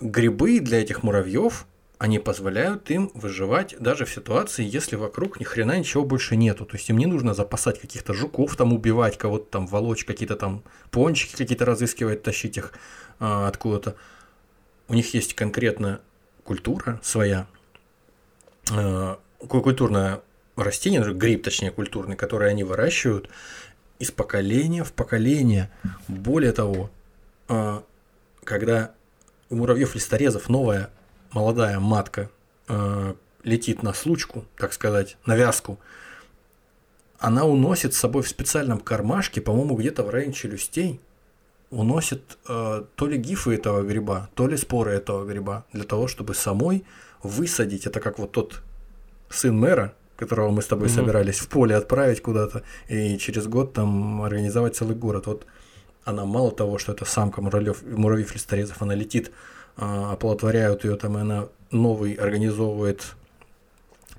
грибы 0.00 0.60
для 0.60 0.80
этих 0.80 1.02
муравьев 1.02 1.66
они 1.98 2.20
позволяют 2.20 2.90
им 2.90 3.10
выживать 3.14 3.76
даже 3.80 4.04
в 4.04 4.10
ситуации, 4.10 4.64
если 4.64 4.94
вокруг 4.94 5.40
ни 5.40 5.44
хрена 5.44 5.76
ничего 5.76 6.04
больше 6.04 6.36
нету. 6.36 6.64
То 6.64 6.76
есть 6.76 6.88
им 6.88 6.96
не 6.96 7.06
нужно 7.06 7.34
запасать 7.34 7.80
каких-то 7.80 8.14
жуков, 8.14 8.56
там 8.56 8.72
убивать, 8.72 9.18
кого-то 9.18 9.46
там 9.50 9.66
волочь, 9.66 10.04
какие-то 10.04 10.36
там 10.36 10.62
пончики 10.92 11.36
какие-то 11.36 11.64
разыскивать, 11.64 12.22
тащить 12.22 12.56
их 12.56 12.72
а, 13.18 13.48
откуда-то. 13.48 13.96
У 14.86 14.94
них 14.94 15.12
есть 15.12 15.34
конкретно 15.34 16.00
культура 16.44 17.00
своя, 17.02 17.48
а, 18.70 19.18
культурное 19.48 20.20
растение, 20.54 21.02
гриб, 21.12 21.42
точнее, 21.42 21.72
культурный, 21.72 22.16
который 22.16 22.48
они 22.48 22.62
выращивают 22.62 23.28
из 23.98 24.12
поколения 24.12 24.84
в 24.84 24.92
поколение. 24.92 25.68
Более 26.06 26.52
того, 26.52 26.90
а, 27.48 27.82
когда 28.44 28.92
у 29.50 29.56
муравьев-листорезов 29.56 30.48
новая 30.48 30.90
молодая 31.32 31.78
матка 31.80 32.30
э, 32.68 33.14
летит 33.44 33.82
на 33.82 33.92
случку, 33.92 34.44
так 34.56 34.72
сказать, 34.72 35.16
на 35.26 35.36
вязку, 35.36 35.78
она 37.18 37.44
уносит 37.44 37.94
с 37.94 37.98
собой 37.98 38.22
в 38.22 38.28
специальном 38.28 38.78
кармашке, 38.78 39.40
по-моему, 39.40 39.76
где-то 39.76 40.04
в 40.04 40.10
районе 40.10 40.32
челюстей, 40.32 41.00
уносит 41.70 42.38
э, 42.48 42.84
то 42.94 43.06
ли 43.06 43.18
гифы 43.18 43.54
этого 43.54 43.82
гриба, 43.82 44.30
то 44.34 44.46
ли 44.46 44.56
споры 44.56 44.92
этого 44.92 45.26
гриба, 45.26 45.66
для 45.72 45.84
того, 45.84 46.06
чтобы 46.06 46.34
самой 46.34 46.84
высадить. 47.22 47.86
Это 47.86 48.00
как 48.00 48.18
вот 48.18 48.32
тот 48.32 48.62
сын 49.28 49.56
мэра, 49.56 49.94
которого 50.16 50.50
мы 50.50 50.62
с 50.62 50.66
тобой 50.66 50.88
mm-hmm. 50.88 50.94
собирались 50.94 51.38
в 51.38 51.48
поле 51.48 51.76
отправить 51.76 52.22
куда-то 52.22 52.62
и 52.88 53.18
через 53.18 53.46
год 53.46 53.72
там 53.74 54.22
организовать 54.22 54.76
целый 54.76 54.96
город. 54.96 55.26
Вот 55.26 55.46
она 56.04 56.24
мало 56.24 56.50
того, 56.50 56.78
что 56.78 56.92
это 56.92 57.04
самка 57.04 57.42
муравьев, 57.42 57.82
муравьев 57.82 58.34
листорезов, 58.34 58.80
она 58.80 58.94
летит 58.94 59.30
оплодотворяют 59.78 60.84
ее, 60.84 60.96
там 60.96 61.16
и 61.16 61.20
она 61.20 61.48
новый 61.70 62.14
организовывает 62.14 63.14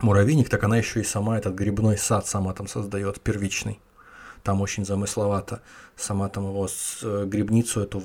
муравейник, 0.02 0.49
так 0.49 0.64
она 0.64 0.77
еще 0.77 1.02
и 1.02 1.03
сама 1.03 1.38
этот 1.38 1.56
грибной 1.56 1.98
сад 1.98 2.27
сама 2.27 2.53
там 2.53 2.68
создает, 2.68 3.19
первичный. 3.22 3.80
Там 4.44 4.61
очень 4.61 4.86
замысловато. 4.86 5.61
Сама 5.98 6.30
там 6.30 6.45
его 6.45 6.65
с, 6.69 6.99
э, 7.03 7.26
грибницу 7.26 7.81
эту 7.81 8.02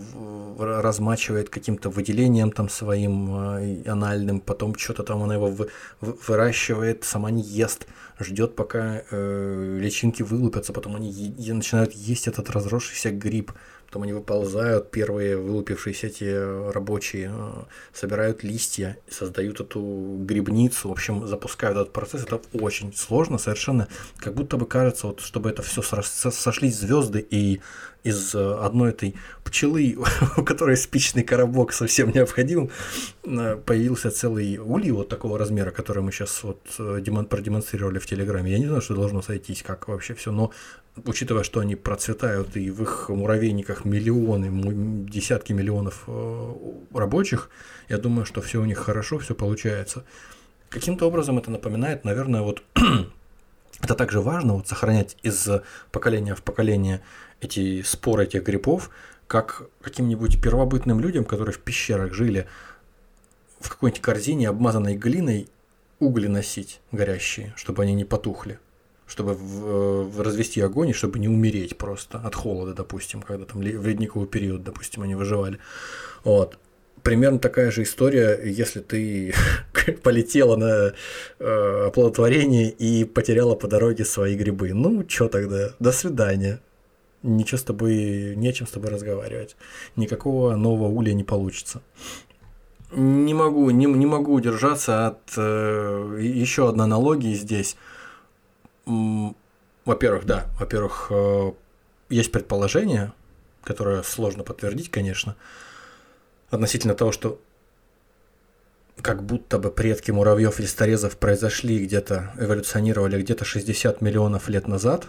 размачивает 0.59 1.49
каким-то 1.49 1.91
выделением 1.91 2.51
там 2.51 2.69
своим 2.69 3.31
э, 3.37 3.83
анальным, 3.89 4.41
потом 4.41 4.75
что-то 4.75 5.05
там 5.05 5.23
она 5.23 5.35
его 5.35 5.47
вы, 5.47 5.71
выращивает, 6.01 7.05
сама 7.05 7.31
не 7.31 7.43
ест, 7.43 7.87
ждет 8.19 8.57
пока 8.57 9.03
э, 9.09 9.79
личинки 9.81 10.25
вылупятся, 10.25 10.73
потом 10.73 10.97
они 10.97 11.09
е- 11.13 11.55
начинают 11.55 11.93
есть 11.93 12.27
этот 12.27 12.51
разросшийся 12.51 13.13
гриб 13.13 13.53
потом 13.95 14.03
они 14.03 14.13
выползают, 14.13 14.91
первые 14.91 15.37
вылупившиеся 15.37 16.09
эти 16.09 16.73
рабочие, 16.73 17.31
э, 17.33 17.63
собирают 17.93 18.43
листья, 18.43 18.97
создают 19.09 19.61
эту 19.61 20.17
грибницу, 20.19 20.89
в 20.89 20.93
общем, 20.93 21.29
запускают 21.29 21.79
этот 21.79 21.93
процесс. 21.93 22.25
Это 22.25 22.41
очень 22.55 22.93
сложно 22.93 23.39
совершенно, 23.39 23.87
как 24.19 24.35
будто 24.35 24.57
бы 24.57 24.67
кажется, 24.67 25.07
вот, 25.07 25.21
чтобы 25.21 25.49
это 25.49 25.63
все 25.63 25.81
сошлись 25.81 26.77
звезды 26.77 27.25
и 27.31 27.61
из 28.05 28.35
э, 28.35 28.55
одной 28.61 28.91
этой 28.91 29.15
пчелы, 29.45 29.97
у 30.37 30.45
которой 30.45 30.77
спичный 30.77 31.25
коробок 31.25 31.73
совсем 31.73 32.13
необходим, 32.13 32.71
э, 33.25 33.57
появился 33.57 34.11
целый 34.11 34.59
улей 34.59 34.93
вот 34.93 35.09
такого 35.09 35.39
размера, 35.39 35.71
который 35.71 36.03
мы 36.03 36.13
сейчас 36.13 36.45
вот 36.45 36.61
продемонстрировали 37.29 37.99
в 37.99 38.07
Телеграме. 38.07 38.53
Я 38.53 38.59
не 38.59 38.67
знаю, 38.67 38.83
что 38.83 38.95
должно 38.95 39.23
сойтись, 39.23 39.63
как 39.63 39.89
вообще 39.89 40.15
все, 40.15 40.31
но 40.31 40.53
учитывая, 41.05 41.43
что 41.43 41.61
они 41.61 41.77
процветают 41.77 42.57
и 42.57 42.71
в 42.71 42.83
их 42.83 43.09
муравейниках 43.09 43.85
миллионы, 43.85 45.09
десятки 45.09 45.53
миллионов 45.53 46.05
э, 46.07 46.53
рабочих, 46.93 47.51
я 47.89 47.99
думаю, 47.99 48.27
что 48.27 48.41
все 48.41 48.61
у 48.61 48.65
них 48.65 48.79
хорошо, 48.79 49.19
все 49.19 49.35
получается. 49.35 50.05
Каким-то 50.69 51.07
образом 51.07 51.39
это 51.39 51.51
напоминает, 51.51 52.05
наверное, 52.05 52.43
вот 52.43 52.63
это 53.83 53.95
также 53.95 54.21
важно, 54.21 54.55
вот 54.55 54.69
сохранять 54.69 55.17
из 55.23 55.49
поколения 55.91 56.35
в 56.35 56.43
поколение 56.43 57.01
эти 57.45 57.83
споры 57.83 58.25
этих 58.25 58.43
грибов, 58.43 58.91
как 59.27 59.69
каким-нибудь 59.81 60.41
первобытным 60.41 61.01
людям, 61.01 61.25
которые 61.25 61.55
в 61.55 61.61
пещерах 61.61 62.13
жили, 62.13 62.47
в 63.61 63.69
какой-нибудь 63.71 64.03
корзине, 64.03 64.49
обмазанной 64.49 64.97
глиной, 64.97 65.49
угли 65.99 66.27
носить 66.27 66.81
горящие, 66.93 67.53
чтобы 67.57 67.83
они 67.83 67.95
не 67.95 68.05
потухли 68.05 68.59
чтобы 69.07 69.35
в, 69.35 70.05
в 70.05 70.21
развести 70.21 70.61
огонь, 70.61 70.91
и 70.91 70.93
чтобы 70.93 71.19
не 71.19 71.29
умереть 71.29 71.77
просто 71.77 72.19
от 72.19 72.35
холода, 72.35 72.75
допустим, 72.75 73.23
когда 73.23 73.45
там 73.45 73.61
в 73.61 73.87
ледниковый 73.87 74.27
период, 74.27 74.65
допустим, 74.65 75.03
они 75.03 75.15
выживали. 75.15 75.59
Вот. 76.25 76.59
Примерно 77.03 77.39
такая 77.39 77.71
же 77.71 77.83
история, 77.83 78.41
если 78.43 78.81
ты 78.81 79.35
полетела 80.03 80.57
на 80.57 80.95
э, 81.39 81.85
оплодотворение 81.89 82.71
и 82.71 83.05
потеряла 83.05 83.55
по 83.55 83.69
дороге 83.69 84.07
свои 84.07 84.37
грибы. 84.37 84.73
Ну, 84.73 85.05
что 85.07 85.29
тогда? 85.29 85.75
До 85.79 85.93
свидания. 85.93 86.61
Ничего 87.25 87.57
с 87.57 87.63
тобой, 87.63 88.37
нечем 88.37 88.67
с 88.67 88.71
тобой 88.71 88.91
разговаривать. 88.91 89.57
Никакого 89.97 90.57
нового 90.57 90.89
улья 90.89 91.15
не 91.15 91.25
получится. 91.25 91.81
Не 92.93 93.33
могу, 93.33 93.71
не, 93.71 93.87
не 93.87 94.05
могу 94.05 94.35
удержаться 94.35 95.07
от 95.07 95.33
э, 95.39 96.19
еще 96.21 96.69
одной 96.69 96.85
аналогии 96.85 97.33
здесь. 97.33 97.77
Во-первых, 98.85 100.27
да, 100.27 100.49
во-первых, 100.61 101.07
э, 101.11 101.53
есть 102.11 102.31
предположение, 102.31 103.13
которое 103.63 104.03
сложно 104.03 104.45
подтвердить, 104.45 104.91
конечно, 104.91 105.35
относительно 106.51 106.95
того, 106.95 107.11
что 107.11 107.41
как 109.01 109.25
будто 109.25 109.59
бы 109.59 109.71
предки 109.71 110.11
муравьев 110.11 110.61
и 110.61 110.65
листорезов 110.65 111.17
произошли 111.17 111.83
где-то, 111.83 112.35
эволюционировали 112.39 113.23
где-то 113.23 113.47
60 113.47 114.03
миллионов 114.03 114.51
лет 114.51 114.69
назад. 114.69 115.09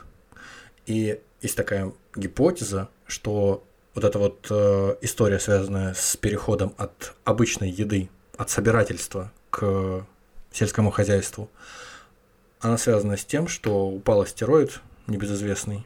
И 0.85 1.19
есть 1.45 1.55
такая 1.55 1.91
гипотеза, 2.15 2.89
что 3.07 3.63
вот 3.93 4.03
эта 4.03 4.19
вот 4.19 4.47
э, 4.49 4.95
история, 5.01 5.39
связанная 5.39 5.93
с 5.93 6.17
переходом 6.17 6.73
от 6.77 7.15
обычной 7.23 7.69
еды, 7.69 8.09
от 8.37 8.49
собирательства 8.49 9.31
к 9.49 10.05
сельскому 10.51 10.91
хозяйству, 10.91 11.49
она 12.59 12.77
связана 12.77 13.15
с 13.15 13.25
тем, 13.25 13.47
что 13.47 13.87
упал 13.87 14.21
астероид 14.21 14.81
небезызвестный 15.07 15.85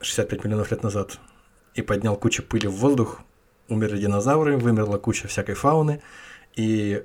65 0.00 0.44
миллионов 0.44 0.70
лет 0.70 0.82
назад 0.82 1.18
и 1.74 1.82
поднял 1.82 2.16
кучу 2.16 2.42
пыли 2.42 2.66
в 2.66 2.72
воздух, 2.72 3.20
умерли 3.68 4.00
динозавры, 4.00 4.56
вымерла 4.56 4.98
куча 4.98 5.28
всякой 5.28 5.54
фауны, 5.54 6.02
и 6.56 7.04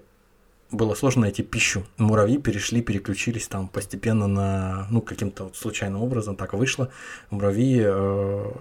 было 0.74 0.96
сложно 0.96 1.22
найти 1.22 1.44
пищу. 1.44 1.84
Муравьи 1.98 2.38
перешли, 2.38 2.82
переключились 2.82 3.48
там 3.48 3.68
постепенно 3.68 4.28
на, 4.28 4.88
ну, 4.90 5.02
каким-то 5.02 5.46
вот 5.46 5.56
случайным 5.56 6.02
образом 6.02 6.36
так 6.36 6.54
вышло. 6.54 6.90
Муравьи 7.30 7.82
э, 7.86 8.52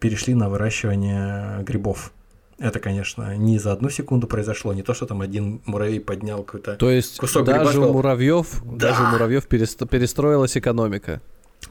перешли 0.00 0.34
на 0.34 0.48
выращивание 0.48 1.62
грибов. 1.62 2.12
Это, 2.58 2.78
конечно, 2.78 3.36
не 3.36 3.58
за 3.58 3.72
одну 3.72 3.90
секунду 3.90 4.26
произошло, 4.26 4.72
не 4.72 4.82
то, 4.82 4.94
что 4.94 5.06
там 5.06 5.20
один 5.20 5.62
муравей 5.64 6.00
поднял 6.00 6.44
какой-то 6.44 6.76
То 6.76 6.90
есть 6.90 7.18
кусок 7.18 7.44
даже 7.44 7.72
гриба, 7.72 7.86
у 7.86 7.92
муравьев, 7.94 8.62
да. 8.64 8.88
даже 8.88 9.02
у 9.02 9.06
муравьев 9.06 9.46
перестроилась 9.46 10.56
экономика. 10.56 11.20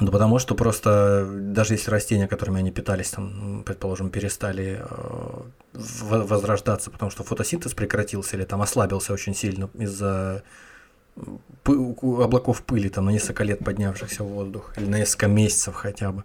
Да 0.02 0.12
потому 0.12 0.40
что 0.40 0.56
просто 0.56 1.28
даже 1.30 1.76
если 1.76 1.92
растения, 1.92 2.28
которыми 2.28 2.60
они 2.60 2.72
питались, 2.72 3.12
там, 3.12 3.64
предположим, 3.64 4.10
перестали 4.10 4.82
э, 4.82 5.42
возрождаться, 5.74 6.90
потому 6.90 7.12
что 7.12 7.24
фотосинтез 7.24 7.76
прекратился 7.76 8.36
или 8.36 8.44
там 8.44 8.64
ослабился 8.64 9.14
очень 9.14 9.36
сильно 9.36 9.70
из-за 9.76 10.44
облаков 11.66 12.64
пыли 12.64 12.90
там 12.90 13.06
на 13.06 13.10
несколько 13.12 13.44
лет 13.44 13.64
поднявшихся 13.64 14.24
в 14.24 14.28
воздух, 14.28 14.74
или 14.78 14.86
на 14.86 14.98
несколько 14.98 15.28
месяцев 15.28 15.76
хотя 15.76 16.12
бы, 16.12 16.24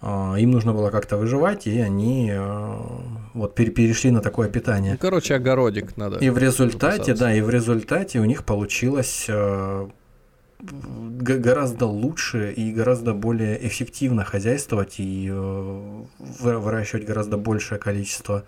а, 0.00 0.34
им 0.36 0.50
нужно 0.50 0.72
было 0.72 0.90
как-то 0.90 1.16
выживать, 1.16 1.66
и 1.66 1.78
они 1.78 2.30
э, 2.32 2.76
вот 3.34 3.54
перешли 3.54 4.10
на 4.10 4.20
такое 4.20 4.48
питание. 4.48 4.92
Ну, 4.92 4.98
короче, 4.98 5.36
огородик 5.36 5.96
надо. 5.96 6.18
И 6.18 6.30
в 6.30 6.38
результате, 6.38 7.14
да, 7.14 7.32
и 7.32 7.40
в 7.40 7.50
результате 7.50 8.18
у 8.18 8.24
них 8.24 8.44
получилось 8.44 9.26
э, 9.28 9.88
гораздо 10.60 11.86
лучше 11.86 12.52
и 12.52 12.72
гораздо 12.72 13.14
более 13.14 13.66
эффективно 13.66 14.24
хозяйствовать 14.24 14.94
и 14.98 15.28
э, 15.30 16.04
выращивать 16.18 17.04
гораздо 17.04 17.36
большее 17.36 17.78
количество 17.78 18.44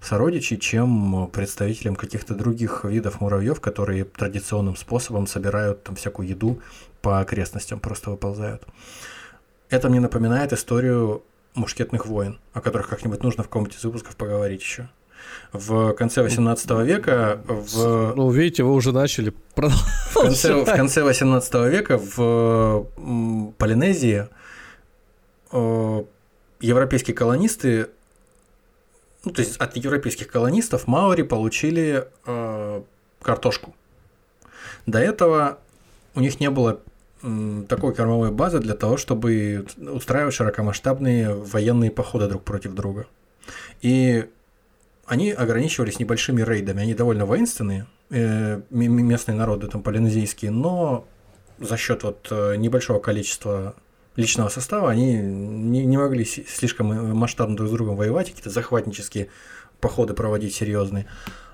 сородичей, 0.00 0.58
чем 0.58 1.28
представителям 1.28 1.94
каких-то 1.94 2.34
других 2.34 2.84
видов 2.84 3.20
муравьев, 3.20 3.60
которые 3.60 4.04
традиционным 4.04 4.74
способом 4.74 5.26
собирают 5.26 5.84
там 5.84 5.94
всякую 5.94 6.28
еду 6.28 6.60
по 7.00 7.20
окрестностям, 7.20 7.78
просто 7.78 8.10
выползают. 8.10 8.66
Это 9.70 9.88
мне 9.88 10.00
напоминает 10.00 10.52
историю 10.52 11.22
мушкетных 11.54 12.06
войн, 12.06 12.38
о 12.52 12.60
которых 12.60 12.88
как-нибудь 12.88 13.22
нужно 13.22 13.44
в 13.44 13.46
каком-нибудь 13.46 13.76
из 13.76 13.84
выпусков 13.84 14.16
поговорить 14.16 14.60
еще. 14.60 14.88
В 15.52 15.92
конце 15.92 16.22
18 16.22 16.70
века 16.86 17.42
в... 17.46 18.14
Ну, 18.16 18.30
видите, 18.30 18.62
вы 18.62 18.72
уже 18.72 18.92
начали 18.92 19.34
в 19.54 20.14
конце, 20.14 20.54
в 20.54 20.64
конце 20.64 21.02
18 21.02 21.54
века 21.70 21.98
в 21.98 22.86
Полинезии 23.58 24.28
э, 25.52 26.04
европейские 26.60 27.14
колонисты, 27.14 27.88
ну, 29.24 29.32
то 29.32 29.42
есть 29.42 29.58
от 29.58 29.76
европейских 29.76 30.28
колонистов 30.28 30.86
маори 30.86 31.22
получили 31.22 32.08
э, 32.24 32.82
картошку. 33.20 33.74
До 34.86 34.98
этого 34.98 35.58
у 36.14 36.20
них 36.20 36.40
не 36.40 36.48
было 36.48 36.80
такой 37.68 37.94
кормовой 37.94 38.32
базы 38.32 38.58
для 38.58 38.74
того, 38.74 38.96
чтобы 38.96 39.66
устраивать 39.76 40.34
широкомасштабные 40.34 41.34
военные 41.34 41.90
походы 41.90 42.26
друг 42.26 42.42
против 42.42 42.72
друга. 42.72 43.06
И 43.80 44.26
они 45.06 45.30
ограничивались 45.32 45.98
небольшими 45.98 46.42
рейдами. 46.42 46.82
Они 46.82 46.94
довольно 46.94 47.26
воинственные, 47.26 47.86
э, 48.10 48.60
местные 48.70 49.36
народы 49.36 49.68
там 49.68 49.82
полинезийские, 49.82 50.50
но 50.50 51.06
за 51.58 51.76
счет 51.76 52.02
вот 52.02 52.28
э, 52.30 52.56
небольшого 52.56 53.00
количества 53.00 53.74
личного 54.14 54.48
состава 54.48 54.90
они 54.90 55.14
не, 55.14 55.84
не 55.84 55.96
могли 55.96 56.24
слишком 56.24 56.92
э, 56.92 57.14
масштабно 57.14 57.56
друг 57.56 57.68
с 57.68 57.72
другом 57.72 57.96
воевать, 57.96 58.28
какие-то 58.28 58.50
захватнические 58.50 59.28
походы 59.80 60.14
проводить 60.14 60.54
серьезные. 60.54 61.06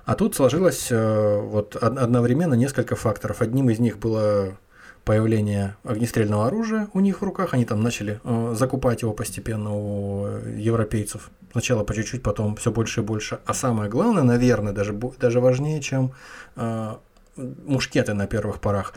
А 0.05 0.15
тут 0.15 0.35
сложилось 0.35 0.87
вот 0.89 1.75
одновременно 1.75 2.55
несколько 2.55 2.95
факторов. 2.95 3.41
Одним 3.41 3.69
из 3.69 3.77
них 3.77 3.99
было 3.99 4.57
появления 5.05 5.75
огнестрельного 5.83 6.47
оружия 6.47 6.87
у 6.93 6.99
них 6.99 7.21
в 7.21 7.25
руках, 7.25 7.53
они 7.53 7.65
там 7.65 7.81
начали 7.81 8.19
э, 8.23 8.55
закупать 8.57 9.01
его 9.01 9.13
постепенно 9.13 9.75
у 9.75 10.27
европейцев. 10.47 11.31
Сначала 11.51 11.83
по 11.83 11.93
чуть-чуть, 11.95 12.21
потом 12.21 12.55
все 12.55 12.71
больше 12.71 13.01
и 13.01 13.03
больше. 13.03 13.39
А 13.45 13.53
самое 13.53 13.89
главное, 13.89 14.23
наверное, 14.23 14.73
даже, 14.73 14.93
даже 14.93 15.39
важнее, 15.39 15.81
чем 15.81 16.11
э, 16.55 16.95
мушкеты 17.35 18.13
на 18.13 18.27
первых 18.27 18.59
порах, 18.59 18.93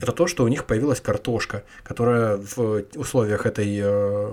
это 0.00 0.12
то, 0.12 0.26
что 0.26 0.44
у 0.44 0.48
них 0.48 0.66
появилась 0.66 1.00
картошка, 1.00 1.64
которая 1.82 2.36
в 2.36 2.84
условиях 2.96 3.46
этой 3.46 3.80
э, 3.82 4.30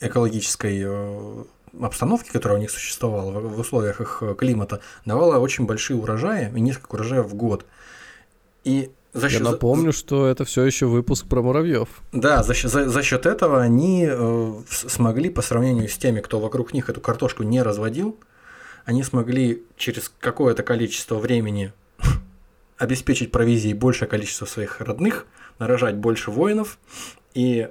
экологической 0.00 0.82
э, 0.84 1.44
обстановки, 1.80 2.30
которая 2.30 2.58
у 2.58 2.60
них 2.60 2.70
существовала, 2.70 3.32
в, 3.32 3.56
в 3.56 3.60
условиях 3.60 4.00
их 4.00 4.22
климата, 4.38 4.80
давала 5.04 5.38
очень 5.38 5.66
большие 5.66 5.96
урожаи, 5.96 6.50
и 6.54 6.60
несколько 6.60 6.94
урожаев 6.94 7.26
в 7.26 7.34
год. 7.34 7.66
И 8.64 8.90
за 9.12 9.28
счет... 9.28 9.40
Я 9.40 9.50
напомню, 9.50 9.92
что 9.92 10.26
это 10.26 10.44
все 10.44 10.64
еще 10.64 10.86
выпуск 10.86 11.26
про 11.26 11.42
муравьев. 11.42 11.88
Да, 12.12 12.42
за, 12.42 12.54
за, 12.54 12.88
за 12.88 13.02
счет 13.02 13.26
этого 13.26 13.60
они 13.60 14.06
э, 14.08 14.52
смогли, 14.68 15.30
по 15.30 15.42
сравнению 15.42 15.88
с 15.88 15.96
теми, 15.98 16.20
кто 16.20 16.38
вокруг 16.38 16.72
них 16.72 16.88
эту 16.88 17.00
картошку 17.00 17.42
не 17.42 17.62
разводил, 17.62 18.18
они 18.84 19.02
смогли 19.02 19.62
через 19.76 20.12
какое-то 20.20 20.62
количество 20.62 21.16
времени 21.16 21.72
обеспечить 22.78 23.32
провизией 23.32 23.74
большее 23.74 24.08
количество 24.08 24.46
своих 24.46 24.80
родных, 24.80 25.26
нарожать 25.58 25.96
больше 25.96 26.30
воинов, 26.30 26.78
и 27.34 27.68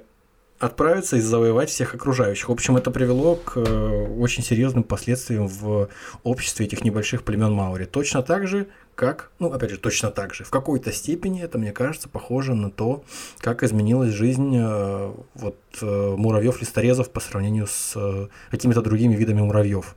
отправиться 0.60 1.16
и 1.16 1.20
завоевать 1.20 1.70
всех 1.70 1.94
окружающих. 1.94 2.50
В 2.50 2.52
общем, 2.52 2.76
это 2.76 2.90
привело 2.90 3.34
к 3.36 3.56
э, 3.56 4.06
очень 4.18 4.44
серьезным 4.44 4.84
последствиям 4.84 5.48
в 5.48 5.88
обществе 6.22 6.66
этих 6.66 6.84
небольших 6.84 7.22
племен 7.22 7.52
Маури. 7.52 7.86
Точно 7.86 8.22
так 8.22 8.46
же, 8.46 8.68
как, 8.94 9.32
ну, 9.38 9.50
опять 9.50 9.70
же, 9.70 9.78
точно 9.78 10.10
так 10.10 10.34
же. 10.34 10.44
В 10.44 10.50
какой-то 10.50 10.92
степени 10.92 11.42
это, 11.42 11.56
мне 11.56 11.72
кажется, 11.72 12.10
похоже 12.10 12.54
на 12.54 12.70
то, 12.70 13.02
как 13.38 13.62
изменилась 13.62 14.12
жизнь 14.12 14.54
э, 14.54 15.12
вот 15.34 15.56
э, 15.80 16.14
муравьев-листорезов 16.18 17.08
по 17.08 17.20
сравнению 17.20 17.66
с 17.66 18.28
какими-то 18.50 18.82
другими 18.82 19.14
видами 19.14 19.40
муравьев. 19.40 19.96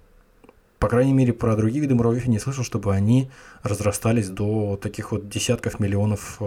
По 0.79 0.87
крайней 0.87 1.13
мере, 1.13 1.33
про 1.33 1.57
другие 1.57 1.81
виды 1.81 1.95
муравьев 1.95 2.23
я 2.25 2.31
не 2.31 2.39
слышал, 2.39 2.63
чтобы 2.63 2.93
они 2.93 3.29
разрастались 3.63 4.29
до 4.29 4.79
таких 4.81 5.11
вот 5.11 5.27
десятков 5.27 5.81
миллионов 5.81 6.41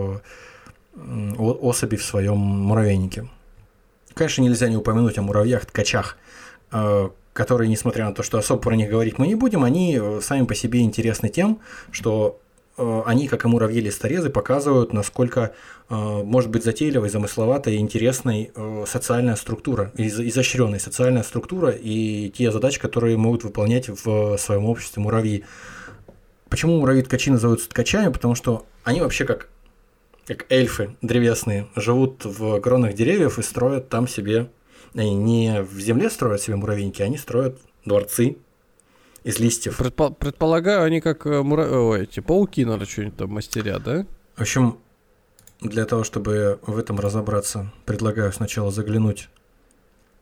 особей 1.39 1.99
в 1.99 2.05
своем 2.05 2.39
муравейнике. 2.39 3.29
Конечно, 4.17 4.41
нельзя 4.41 4.71
не 4.71 4.79
упомянуть 4.79 5.19
о 5.19 5.23
муравьях-ткачах, 5.23 6.17
э, 6.73 7.11
которые, 7.35 7.69
несмотря 7.69 8.07
на 8.07 8.15
то, 8.15 8.23
что 8.23 8.39
особо 8.39 8.63
про 8.63 8.75
них 8.75 8.89
говорить 8.89 9.19
мы 9.19 9.27
не 9.27 9.35
будем, 9.35 9.63
они 9.63 9.99
э, 10.01 10.21
сами 10.23 10.47
по 10.47 10.55
себе 10.55 10.81
интересны 10.81 11.29
тем, 11.29 11.61
что 11.91 12.41
э, 12.79 13.03
они, 13.05 13.29
как 13.29 13.45
и 13.45 13.49
муравьи-листорезы, 13.49 14.31
показывают, 14.31 14.95
насколько 14.95 15.53
может 15.91 16.51
быть 16.51 16.65
затейливой, 16.65 17.11
замысловатой 17.11 17.77
и 17.77 17.79
интересной 17.79 18.51
социальная 18.87 19.37
структура, 19.37 19.93
изощренная 19.97 20.81
социальная 20.81 21.23
структура 21.23 21.71
и 21.71 22.31
те 22.31 22.51
задачи, 22.51 22.81
которые 22.81 23.17
могут 23.19 23.45
выполнять 23.45 23.89
в 23.89 24.37
своем 24.39 24.65
обществе 24.65 25.01
муравьи. 25.01 25.45
Почему 26.49 26.81
муравьи-ткачи 26.81 27.31
называются 27.31 27.69
ткачами? 27.69 28.11
Потому 28.11 28.35
что 28.35 28.67
они 28.83 29.01
вообще 29.01 29.27
как 29.27 29.49
как 30.27 30.47
эльфы 30.51 30.97
древесные, 31.03 31.69
живут 31.77 32.25
в 32.25 32.61
кронах 32.61 32.95
деревьев 32.95 33.39
и 33.39 33.43
строят 33.43 33.89
там 33.89 34.09
себе, 34.09 34.51
они 34.95 35.15
не 35.15 35.63
в 35.63 35.79
земле 35.79 36.11
строят 36.11 36.41
себе 36.41 36.57
муравейники, 36.57 37.03
они 37.03 37.17
строят 37.17 37.59
дворцы 37.85 38.37
из 39.23 39.39
листьев. 39.39 39.81
Предпо- 39.81 40.15
предполагаю, 40.15 40.85
они 40.85 41.01
как 41.01 41.27
э, 41.27 41.43
мура... 41.43 41.67
Ой, 41.69 42.05
эти 42.05 42.21
пауки, 42.21 42.65
наверное, 42.65 42.87
что-нибудь 42.87 43.17
там 43.17 43.31
мастерят, 43.31 43.83
да? 43.83 44.07
В 44.37 44.43
общем, 44.43 44.79
для 45.61 45.85
того, 45.85 46.05
чтобы 46.05 46.59
в 46.63 46.79
этом 46.79 47.01
разобраться, 47.01 47.73
предлагаю 47.85 48.33
сначала 48.33 48.71
заглянуть 48.71 49.29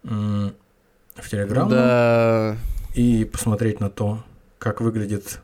в 0.03 1.29
Телеграм 1.31 1.69
да. 1.69 2.57
и 2.95 3.25
посмотреть 3.25 3.81
на 3.81 3.89
то, 3.89 4.23
как 4.59 4.81
выглядит 4.81 5.41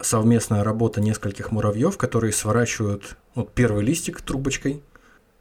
совместная 0.00 0.64
работа 0.64 1.00
нескольких 1.00 1.50
муравьев, 1.52 1.96
которые 1.96 2.32
сворачивают 2.32 3.16
вот 3.34 3.52
первый 3.52 3.84
листик 3.84 4.20
трубочкой 4.20 4.82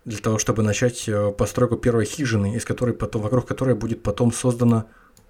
для 0.06 0.20
того, 0.20 0.38
чтобы 0.38 0.64
начать 0.64 1.08
э, 1.10 1.32
постройку 1.32 1.78
первой 1.78 2.06
хижины, 2.06 2.56
из 2.56 2.64
которой 2.64 2.94
потом, 2.94 3.22
вокруг 3.22 3.48
которой 3.48 3.76
будет 3.76 4.04
потом 4.04 4.32
создано, 4.32 4.86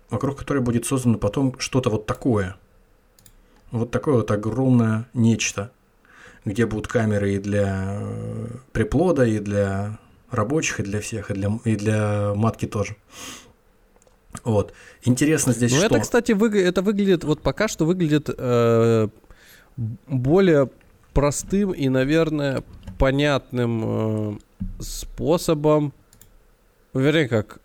вокруг 0.10 0.38
которой 0.38 0.60
будет 0.62 0.86
создано 0.86 1.18
потом 1.18 1.58
что-то 1.60 1.90
вот 1.90 2.06
такое. 2.06 2.58
Вот 3.72 3.92
такое 3.92 4.16
вот 4.16 4.32
огромное 4.32 5.08
нечто, 5.14 5.72
где 6.44 6.66
будут 6.66 6.88
камеры 6.88 7.36
и 7.36 7.40
для 7.40 8.00
э, 8.02 8.48
приплода, 8.74 9.26
и 9.26 9.40
для 9.40 9.98
рабочих, 10.30 10.82
и 10.82 10.84
для 10.84 11.00
всех, 11.00 11.32
и 11.32 11.34
для, 11.34 11.60
и 11.64 11.76
для 11.76 12.34
матки 12.36 12.66
тоже. 12.68 12.96
Вот. 14.44 14.74
Интересно 15.04 15.54
здесь 15.54 15.72
ну, 15.72 15.78
что... 15.78 15.86
это, 15.88 16.00
кстати, 16.00 16.32
вы... 16.34 16.60
это 16.62 16.82
выглядит, 16.82 17.24
вот 17.24 17.42
пока 17.42 17.68
что 17.68 17.86
выглядит 17.86 18.30
э, 18.36 19.08
более 20.08 20.70
простым 21.14 21.72
и, 21.72 21.90
наверное, 21.90 22.64
понятным 22.98 23.84
э, 23.84 24.38
способом. 24.80 25.94
Вернее, 26.94 27.28
как, 27.28 27.60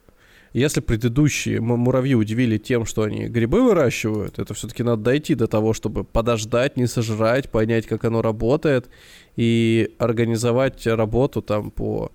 если 0.52 0.80
предыдущие 0.80 1.60
муравьи 1.60 2.14
удивили 2.14 2.58
тем, 2.58 2.84
что 2.84 3.02
они 3.02 3.26
грибы 3.26 3.62
выращивают, 3.62 4.38
это 4.38 4.54
все-таки 4.54 4.82
надо 4.82 5.02
дойти 5.02 5.34
до 5.34 5.46
того, 5.46 5.72
чтобы 5.72 6.02
подождать, 6.02 6.76
не 6.76 6.86
сожрать, 6.86 7.50
понять, 7.50 7.86
как 7.86 8.04
оно 8.04 8.22
работает, 8.22 8.88
и 9.36 9.94
организовать 9.98 10.86
работу 10.86 11.42
там 11.42 11.70
по 11.70 12.10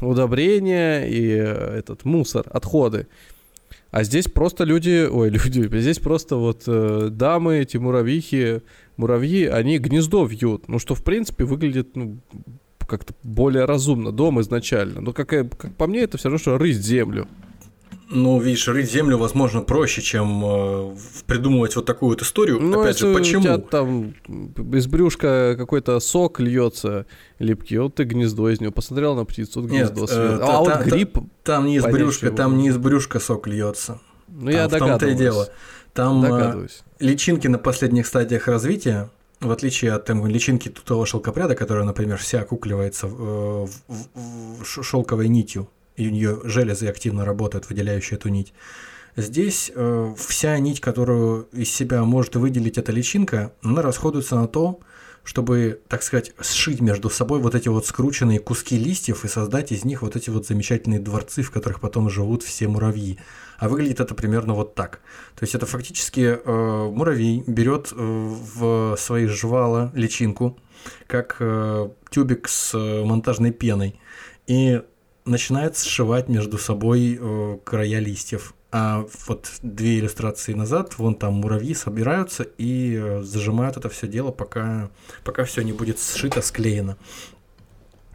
удобрения 0.00 1.06
и 1.06 1.30
э, 1.30 1.78
этот 1.78 2.04
мусор, 2.04 2.46
отходы. 2.50 3.06
А 3.90 4.04
здесь 4.04 4.26
просто 4.26 4.64
люди, 4.64 5.06
ой, 5.10 5.30
люди, 5.30 5.68
здесь 5.80 5.98
просто 5.98 6.36
вот 6.36 6.64
э, 6.66 7.08
дамы, 7.10 7.58
эти 7.58 7.76
муравьихи, 7.76 8.62
муравьи, 8.96 9.46
они 9.46 9.78
гнездо 9.78 10.24
вьют. 10.24 10.68
Ну, 10.68 10.78
что, 10.78 10.94
в 10.94 11.02
принципе, 11.02 11.44
выглядит, 11.44 11.96
ну, 11.96 12.18
как-то 12.86 13.14
более 13.22 13.64
разумно, 13.64 14.12
дом 14.12 14.40
изначально. 14.40 15.00
Но, 15.00 15.12
как, 15.12 15.28
как 15.28 15.74
по 15.76 15.86
мне, 15.86 16.00
это 16.00 16.18
все 16.18 16.28
равно, 16.28 16.38
что 16.38 16.58
рыть 16.58 16.76
землю. 16.76 17.28
Ну, 18.12 18.40
видишь, 18.40 18.66
рыть 18.66 18.90
землю, 18.90 19.18
возможно, 19.18 19.62
проще, 19.62 20.02
чем 20.02 20.42
э, 20.44 20.96
придумывать 21.26 21.76
вот 21.76 21.86
такую 21.86 22.10
вот 22.10 22.22
историю. 22.22 22.58
Ну, 22.60 22.80
Опять 22.80 22.98
же, 22.98 23.14
почему? 23.14 23.40
У 23.40 23.44
тебя 23.44 23.58
там 23.58 24.14
из 24.74 24.88
брюшка 24.88 25.54
какой-то 25.56 26.00
сок 26.00 26.40
льется 26.40 27.06
липкий, 27.38 27.78
вот 27.78 27.94
ты 27.94 28.02
гнездо 28.02 28.50
из 28.50 28.60
него 28.60 28.72
посмотрел 28.72 29.14
на 29.14 29.24
птицу, 29.24 29.60
вот 29.60 29.70
гнездо 29.70 30.00
Нет, 30.00 30.10
э, 30.10 30.38
а 30.42 30.46
та, 30.46 30.58
вот 30.58 30.68
та, 30.68 30.82
гриб... 30.82 31.14
Та, 31.14 31.20
там 31.54 31.66
не 31.66 31.76
из 31.76 31.84
брюшка, 31.84 32.32
там 32.32 32.58
не 32.58 32.68
из 32.68 32.78
брюшка 32.78 33.20
сок 33.20 33.46
льется. 33.46 34.00
Ну, 34.26 34.46
там, 34.46 34.54
я 34.54 34.68
в 34.68 34.76
том-то 34.76 35.06
и 35.06 35.14
дело. 35.14 35.48
Там 35.92 36.24
э, 36.24 36.66
личинки 36.98 37.46
на 37.46 37.58
последних 37.58 38.08
стадиях 38.08 38.48
развития, 38.48 39.08
в 39.40 39.52
отличие 39.52 39.92
от 39.92 40.04
там, 40.04 40.26
личинки 40.26 40.68
тутого 40.68 41.06
шелкопряда, 41.06 41.54
которая, 41.54 41.84
например, 41.84 42.18
вся 42.18 42.40
окукливается 42.40 43.06
в, 43.06 43.66
в, 43.66 43.70
в, 43.86 44.64
в 44.64 44.84
шелковой 44.84 45.28
нитью, 45.28 45.68
и 46.00 46.08
у 46.08 46.10
нее 46.10 46.40
железы 46.44 46.86
активно 46.86 47.24
работают, 47.24 47.68
выделяющие 47.68 48.16
эту 48.16 48.30
нить. 48.30 48.54
Здесь 49.16 49.70
э, 49.74 50.14
вся 50.16 50.58
нить, 50.58 50.80
которую 50.80 51.48
из 51.52 51.70
себя 51.70 52.04
может 52.04 52.36
выделить 52.36 52.78
эта 52.78 52.90
личинка, 52.90 53.52
она 53.62 53.82
расходуется 53.82 54.36
на 54.36 54.48
то, 54.48 54.80
чтобы, 55.24 55.82
так 55.88 56.02
сказать, 56.02 56.32
сшить 56.40 56.80
между 56.80 57.10
собой 57.10 57.40
вот 57.40 57.54
эти 57.54 57.68
вот 57.68 57.86
скрученные 57.86 58.38
куски 58.38 58.78
листьев 58.78 59.24
и 59.24 59.28
создать 59.28 59.72
из 59.72 59.84
них 59.84 60.00
вот 60.00 60.16
эти 60.16 60.30
вот 60.30 60.46
замечательные 60.46 61.00
дворцы, 61.00 61.42
в 61.42 61.50
которых 61.50 61.80
потом 61.80 62.08
живут 62.08 62.42
все 62.42 62.66
муравьи. 62.66 63.18
А 63.58 63.68
выглядит 63.68 64.00
это 64.00 64.14
примерно 64.14 64.54
вот 64.54 64.74
так. 64.74 65.00
То 65.36 65.42
есть 65.42 65.54
это 65.54 65.66
фактически 65.66 66.38
э, 66.42 66.90
муравей 66.90 67.44
берет 67.46 67.92
э, 67.92 67.96
в 67.96 68.96
свои 68.96 69.26
жвала 69.26 69.92
личинку, 69.94 70.58
как 71.06 71.36
э, 71.40 71.90
тюбик 72.08 72.48
с 72.48 72.72
э, 72.74 73.04
монтажной 73.04 73.50
пеной, 73.50 74.00
и 74.46 74.80
начинает 75.30 75.76
сшивать 75.78 76.28
между 76.28 76.58
собой 76.58 77.18
э, 77.20 77.58
края 77.64 78.00
листьев. 78.00 78.54
А 78.72 79.04
вот 79.26 79.50
две 79.62 79.98
иллюстрации 79.98 80.52
назад, 80.52 80.98
вон 80.98 81.14
там 81.14 81.34
муравьи 81.34 81.74
собираются 81.74 82.44
и 82.58 82.94
э, 82.94 83.22
зажимают 83.22 83.76
это 83.76 83.88
все 83.88 84.06
дело, 84.06 84.30
пока, 84.30 84.90
пока 85.24 85.44
все 85.44 85.62
не 85.62 85.72
будет 85.72 85.98
сшито, 85.98 86.42
склеено. 86.42 86.96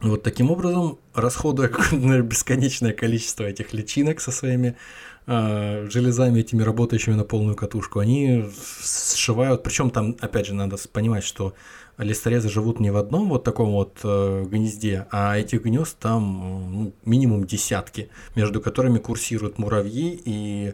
Вот 0.02 0.24
таким 0.24 0.52
образом, 0.52 1.00
расходуя 1.14 1.70
бесконечное 2.22 2.94
количество 2.94 3.44
этих 3.44 3.74
личинок 3.74 4.22
со 4.22 4.32
своими 4.32 4.78
э, 5.26 5.88
железами, 5.90 6.40
этими 6.40 6.64
работающими 6.64 7.16
на 7.16 7.24
полную 7.24 7.56
катушку, 7.56 8.00
они 8.00 8.46
сшивают. 8.82 9.64
Причем 9.64 9.90
там, 9.90 10.16
опять 10.20 10.46
же, 10.46 10.54
надо 10.54 10.78
понимать, 10.92 11.24
что 11.24 11.54
листорезы 11.98 12.50
живут 12.50 12.80
не 12.80 12.92
в 12.92 12.98
одном 12.98 13.30
вот 13.30 13.44
таком 13.44 13.72
вот 13.72 14.00
э, 14.04 14.46
гнезде, 14.48 15.08
а 15.12 15.38
этих 15.38 15.64
гнезд 15.64 15.98
там 16.00 16.72
ну, 16.72 16.94
минимум 17.06 17.46
десятки, 17.46 18.10
между 18.36 18.62
которыми 18.62 19.00
курсируют 19.00 19.58
муравьи, 19.58 20.22
и 20.26 20.74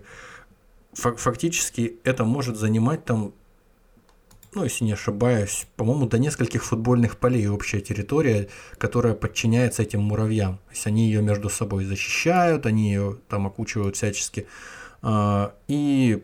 фактически 0.94 2.00
это 2.04 2.26
может 2.26 2.58
занимать 2.58 3.06
там, 3.06 3.34
ну, 4.54 4.64
если 4.64 4.84
не 4.84 4.94
ошибаюсь, 4.94 5.68
по-моему, 5.78 6.08
до 6.08 6.18
нескольких 6.18 6.66
футбольных 6.66 7.18
полей 7.18 7.48
общая 7.48 7.80
территория, 7.80 8.50
которая 8.78 9.14
подчиняется 9.14 9.84
этим 9.84 10.02
муравьям. 10.02 10.58
То 10.58 10.72
есть 10.72 10.88
они 10.88 11.06
ее 11.06 11.22
между 11.22 11.50
собой 11.50 11.86
защищают, 11.86 12.66
они 12.66 12.92
ее 12.92 13.18
там 13.30 13.48
окучивают 13.48 13.96
всячески. 13.96 14.48
Э, 15.04 15.52
и 15.68 16.24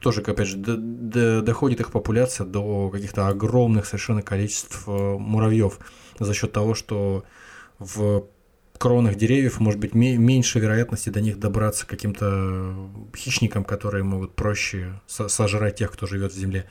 тоже, 0.00 0.22
опять 0.22 0.48
же, 0.48 0.56
доходит 0.56 1.80
их 1.80 1.92
популяция 1.92 2.46
до 2.46 2.90
каких-то 2.90 3.28
огромных 3.28 3.86
совершенно 3.86 4.22
количеств 4.22 4.84
э, 4.86 4.90
муравьев 4.90 5.78
за 6.18 6.34
счет 6.34 6.52
того, 6.52 6.74
что 6.74 7.24
в 7.78 8.26
кронах 8.78 9.16
деревьев 9.16 9.60
может 9.60 9.78
быть 9.78 9.94
меньше 9.94 10.58
вероятности 10.58 11.10
до 11.10 11.20
них 11.20 11.38
добраться 11.38 11.86
каким-то 11.86 12.90
хищникам, 13.14 13.62
которые 13.62 14.04
могут 14.04 14.34
проще 14.34 15.00
сожрать 15.06 15.76
тех, 15.76 15.92
кто 15.92 16.06
живет 16.06 16.32
в 16.32 16.36
земле. 16.36 16.66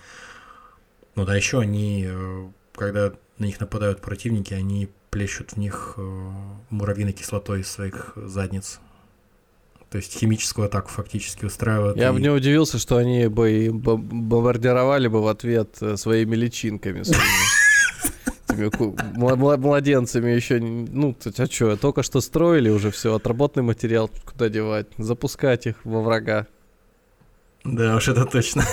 Ну 1.16 1.26
да, 1.26 1.36
еще 1.36 1.60
они, 1.60 2.08
э, 2.10 2.50
когда 2.74 3.14
на 3.38 3.46
них 3.46 3.60
нападают 3.60 4.02
противники, 4.02 4.54
они 4.54 4.90
плещут 5.12 5.52
в 5.52 5.58
них 5.58 5.94
э, 5.98 6.30
муравьиной 6.72 7.14
кислотой 7.14 7.62
из 7.62 7.70
своих 7.70 8.14
задниц. 8.16 8.80
То 9.90 9.98
есть 9.98 10.18
химическую 10.18 10.68
атаку 10.68 10.90
фактически 10.90 11.46
устраивают. 11.46 11.98
Я 11.98 12.10
и... 12.10 12.12
бы 12.12 12.22
не 12.22 12.30
удивился, 12.30 12.78
что 12.78 12.98
они 12.98 13.28
бы 13.28 13.70
бомбардировали 13.72 15.08
бы 15.08 15.22
в 15.22 15.28
ответ 15.28 15.78
э, 15.82 15.98
своими 15.98 16.36
личинками. 16.36 17.04
младенцами 19.58 20.32
еще, 20.32 20.60
ну, 20.60 21.16
а 21.26 21.46
что, 21.48 21.76
только 21.78 22.04
что 22.04 22.22
строили 22.22 22.70
уже 22.70 22.92
все, 22.92 23.16
отработанный 23.16 23.66
материал 23.66 24.10
куда 24.26 24.50
девать, 24.50 24.88
запускать 24.98 25.66
их 25.66 25.76
во 25.84 26.02
врага. 26.02 26.46
Да 27.64 27.96
уж, 27.96 28.08
это 28.10 28.26
точно. 28.26 28.64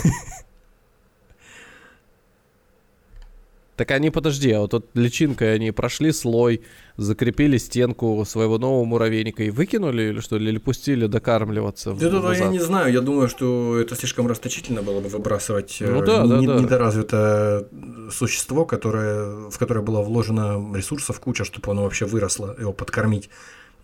Так 3.77 3.90
они, 3.90 4.11
подожди, 4.11 4.51
а 4.53 4.61
вот 4.61 4.70
тут 4.70 4.86
личинкой 4.94 5.55
они 5.55 5.70
прошли 5.70 6.11
слой, 6.11 6.62
закрепили 6.97 7.59
стенку 7.59 8.24
своего 8.27 8.57
нового 8.57 8.85
муравейника 8.86 9.43
и 9.43 9.51
выкинули 9.51 10.05
или 10.05 10.20
что, 10.20 10.36
или 10.36 10.57
пустили 10.57 11.07
докармливаться? 11.07 11.93
Да, 11.93 12.09
да, 12.09 12.35
я 12.35 12.48
не 12.48 12.59
знаю, 12.59 12.90
я 12.90 13.03
думаю, 13.03 13.28
что 13.28 13.78
это 13.78 13.94
слишком 13.94 14.27
расточительно 14.27 14.82
было 14.82 15.01
бы 15.01 15.09
выбрасывать 15.11 15.77
ну, 15.81 16.01
да, 16.03 16.23
не, 16.23 16.47
да, 16.47 16.55
да. 16.55 16.62
недоразвитое 16.62 17.66
существо, 18.11 18.65
которое, 18.65 19.51
в 19.51 19.59
которое 19.59 19.82
было 19.82 20.01
вложено 20.01 20.74
ресурсов 20.74 21.20
куча, 21.20 21.44
чтобы 21.44 21.70
оно 21.70 21.82
вообще 21.82 22.07
выросло, 22.07 22.57
его 22.59 22.73
подкормить. 22.73 23.28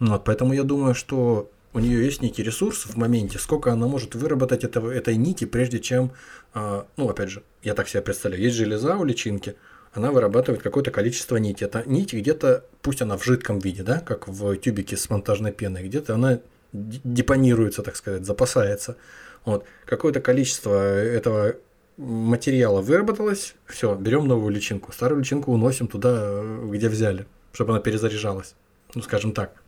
Вот, 0.01 0.25
поэтому 0.25 0.55
я 0.55 0.63
думаю, 0.63 0.95
что 0.95 1.51
у 1.75 1.79
нее 1.81 2.05
есть 2.05 2.23
некий 2.23 2.43
ресурс 2.43 2.87
в 2.87 2.97
моменте, 2.97 3.39
сколько 3.39 3.73
она 3.73 3.87
может 3.87 4.15
выработать 4.15 4.65
этого, 4.65 4.91
этой 4.91 5.17
нити, 5.17 5.45
прежде 5.45 5.81
чем, 5.81 6.13
э, 6.55 6.83
ну, 6.97 7.09
опять 7.09 7.31
же, 7.31 7.43
я 7.63 7.75
так 7.75 7.89
себе 7.89 8.03
представляю, 8.03 8.43
есть 8.43 8.57
железа 8.57 8.97
у 8.97 9.05
личинки, 9.05 9.55
она 9.93 10.11
вырабатывает 10.11 10.63
какое-то 10.63 10.91
количество 10.91 11.37
нити. 11.37 11.65
Это 11.65 11.83
нить 11.87 12.15
где-то, 12.15 12.65
пусть 12.81 13.03
она 13.03 13.17
в 13.17 13.25
жидком 13.25 13.59
виде, 13.59 13.83
да, 13.83 14.01
как 14.01 14.27
в 14.29 14.57
тюбике 14.57 14.97
с 14.97 15.11
монтажной 15.11 15.53
пеной, 15.53 15.83
где-то 15.85 16.15
она 16.15 16.41
депонируется, 16.73 17.83
так 17.83 17.97
сказать, 17.97 18.25
запасается. 18.25 18.97
Вот. 19.45 19.65
Какое-то 19.85 20.21
количество 20.21 20.83
этого 20.83 21.57
материала 21.99 22.81
выработалось, 22.81 23.55
все, 23.67 23.95
берем 23.95 24.27
новую 24.27 24.51
личинку. 24.53 24.93
Старую 24.93 25.21
личинку 25.21 25.53
уносим 25.53 25.89
туда, 25.89 26.43
где 26.65 26.89
взяли, 26.89 27.27
чтобы 27.53 27.73
она 27.73 27.81
перезаряжалась. 27.81 28.55
Ну, 28.95 29.03
скажем 29.03 29.33
так. 29.33 29.62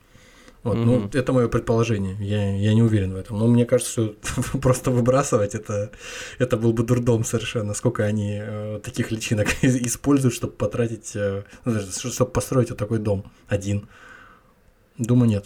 Вот, 0.64 0.78
mm-hmm. 0.78 0.84
Ну, 0.84 1.10
это 1.12 1.32
мое 1.34 1.48
предположение. 1.48 2.16
Я, 2.20 2.56
я 2.56 2.72
не 2.72 2.82
уверен 2.82 3.12
в 3.12 3.16
этом. 3.16 3.38
Но 3.38 3.46
мне 3.48 3.66
кажется, 3.66 3.92
что 3.92 4.14
просто 4.58 4.90
выбрасывать 4.90 5.54
это, 5.54 5.90
это 6.38 6.56
был 6.56 6.72
бы 6.72 6.82
дурдом 6.84 7.22
совершенно. 7.22 7.74
Сколько 7.74 8.04
они 8.04 8.40
э, 8.42 8.80
таких 8.82 9.10
личинок 9.10 9.48
используют, 9.62 10.34
чтобы 10.34 10.54
потратить, 10.54 11.14
э, 11.14 11.44
ну, 11.66 11.80
чтобы 11.92 12.30
построить 12.30 12.70
вот 12.70 12.78
такой 12.78 12.98
дом 12.98 13.30
один. 13.46 13.88
Думаю, 14.96 15.28
нет. 15.28 15.44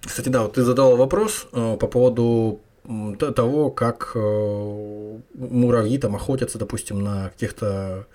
Кстати, 0.00 0.28
да, 0.28 0.42
вот 0.42 0.54
ты 0.54 0.64
задал 0.64 0.96
вопрос 0.96 1.46
э, 1.52 1.76
по 1.78 1.86
поводу 1.86 2.60
того, 3.18 3.70
как 3.70 4.12
э, 4.14 5.18
муравьи 5.34 5.98
там 5.98 6.16
охотятся, 6.16 6.58
допустим, 6.58 7.02
на 7.02 7.30
каких-то 7.30 8.06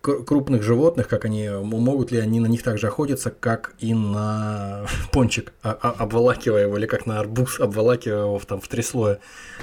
крупных 0.00 0.62
животных, 0.62 1.08
как 1.08 1.24
они 1.24 1.48
могут 1.48 2.12
ли 2.12 2.18
они 2.18 2.38
на 2.38 2.46
них 2.46 2.62
также 2.62 2.86
охотиться, 2.86 3.30
как 3.30 3.74
и 3.78 3.92
на 3.92 4.86
пончик, 5.12 5.52
а, 5.62 5.76
а, 5.80 5.90
обволакивая 5.90 6.62
его, 6.62 6.76
или 6.76 6.86
как 6.86 7.06
на 7.06 7.18
арбуз, 7.18 7.58
обволакивая 7.60 8.24
его 8.24 8.40
там 8.46 8.60
в 8.60 8.68
три 8.68 8.82
слоя. 8.82 9.18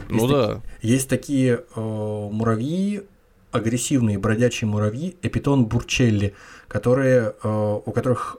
Ну 0.09 0.23
есть 0.23 0.31
да. 0.31 0.61
есть 0.81 1.09
такие 1.09 1.63
э, 1.75 1.79
муравьи, 1.79 3.03
агрессивные 3.51 4.17
бродячие 4.17 4.67
муравьи, 4.67 5.15
эпитон 5.21 5.65
бурчелли, 5.65 6.33
которые, 6.67 7.35
э, 7.41 7.79
у 7.85 7.91
которых 7.91 8.37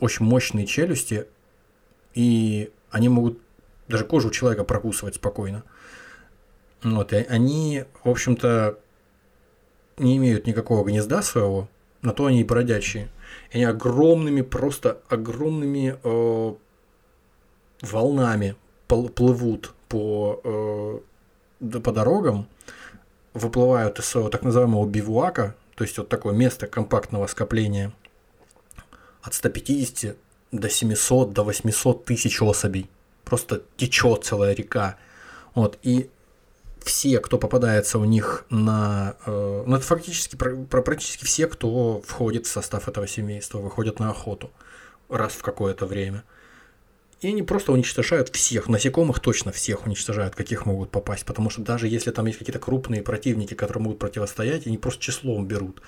очень 0.00 0.24
мощные 0.24 0.66
челюсти, 0.66 1.26
и 2.14 2.70
они 2.90 3.08
могут 3.08 3.38
даже 3.90 4.04
кожу 4.04 4.30
человека 4.30 4.64
прокусывать 4.64 5.16
спокойно. 5.16 5.64
Вот, 6.82 7.12
и 7.12 7.16
они, 7.16 7.84
в 8.04 8.08
общем-то, 8.08 8.78
не 9.98 10.16
имеют 10.16 10.46
никакого 10.46 10.84
гнезда 10.84 11.20
своего, 11.22 11.68
на 12.00 12.12
то 12.12 12.26
они 12.26 12.40
и 12.40 12.44
бродячие. 12.44 13.08
И 13.50 13.56
они 13.56 13.64
огромными, 13.64 14.40
просто 14.40 15.02
огромными 15.10 15.98
э, 16.02 16.54
волнами 17.82 18.56
плывут 18.86 19.74
по, 19.88 20.40
э, 20.42 21.80
по 21.80 21.92
дорогам, 21.92 22.48
выплывают 23.34 23.98
из 23.98 24.06
своего 24.06 24.30
так 24.30 24.42
называемого 24.42 24.86
бивуака, 24.88 25.54
то 25.74 25.84
есть 25.84 25.98
вот 25.98 26.08
такое 26.08 26.34
место 26.34 26.66
компактного 26.66 27.26
скопления 27.26 27.92
от 29.22 29.34
150 29.34 30.16
до 30.52 30.68
700, 30.68 31.32
до 31.32 31.44
800 31.44 32.04
тысяч 32.04 32.40
особей 32.42 32.88
просто 33.30 33.62
течет 33.76 34.24
целая 34.24 34.54
река. 34.54 34.96
Вот, 35.54 35.78
и 35.82 36.10
все, 36.84 37.20
кто 37.20 37.38
попадается 37.38 37.98
у 37.98 38.04
них 38.04 38.44
на... 38.50 39.16
Э, 39.26 39.64
ну, 39.66 39.76
это 39.76 39.84
фактически 39.84 40.36
про, 40.36 40.56
практически 40.56 41.24
все, 41.24 41.46
кто 41.46 42.02
входит 42.06 42.46
в 42.46 42.50
состав 42.50 42.88
этого 42.88 43.06
семейства, 43.06 43.58
выходят 43.58 43.98
на 43.98 44.10
охоту 44.10 44.50
раз 45.08 45.32
в 45.32 45.42
какое-то 45.42 45.86
время. 45.86 46.24
И 47.20 47.28
они 47.28 47.42
просто 47.42 47.72
уничтожают 47.72 48.30
всех, 48.30 48.68
насекомых 48.68 49.20
точно 49.20 49.52
всех 49.52 49.86
уничтожают, 49.86 50.34
каких 50.34 50.64
могут 50.64 50.90
попасть, 50.90 51.26
потому 51.26 51.50
что 51.50 51.60
даже 51.60 51.86
если 51.86 52.10
там 52.12 52.26
есть 52.26 52.38
какие-то 52.38 52.58
крупные 52.58 53.02
противники, 53.02 53.54
которые 53.54 53.82
могут 53.84 53.98
противостоять, 53.98 54.66
они 54.66 54.78
просто 54.78 55.02
числом 55.02 55.46
берут. 55.46 55.82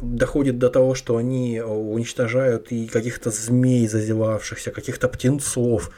Доходит 0.00 0.58
до 0.58 0.70
того, 0.70 0.94
что 0.94 1.16
они 1.16 1.60
уничтожают 1.60 2.70
и 2.70 2.86
каких-то 2.86 3.30
змей 3.30 3.88
зазевавшихся, 3.88 4.70
каких-то 4.70 5.08
птенцов, 5.08 5.90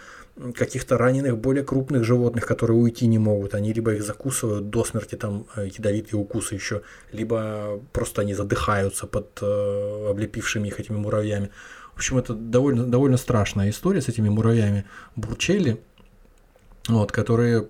каких-то 0.55 0.99
раненых, 0.99 1.39
более 1.39 1.65
крупных 1.65 2.05
животных, 2.05 2.47
которые 2.47 2.79
уйти 2.79 3.07
не 3.07 3.19
могут. 3.19 3.55
Они 3.55 3.73
либо 3.73 3.95
их 3.95 4.03
закусывают 4.03 4.71
до 4.71 4.85
смерти, 4.85 5.15
там 5.15 5.47
э, 5.57 5.69
ядовитые 5.69 6.21
укусы 6.21 6.55
еще, 6.55 6.83
либо 7.13 7.81
просто 7.93 8.23
они 8.23 8.35
задыхаются 8.35 9.07
под 9.07 9.39
э, 9.41 10.11
облепившими 10.11 10.69
их 10.69 10.79
этими 10.79 10.97
муравьями. 10.97 11.51
В 11.95 11.97
общем, 11.97 12.19
это 12.19 12.35
довольно, 12.35 12.85
довольно 12.85 13.17
страшная 13.17 13.71
история 13.71 14.03
с 14.03 14.09
этими 14.09 14.29
муравьями 14.29 14.85
Бурчелли, 15.17 15.81
вот, 16.89 17.13
которые 17.13 17.69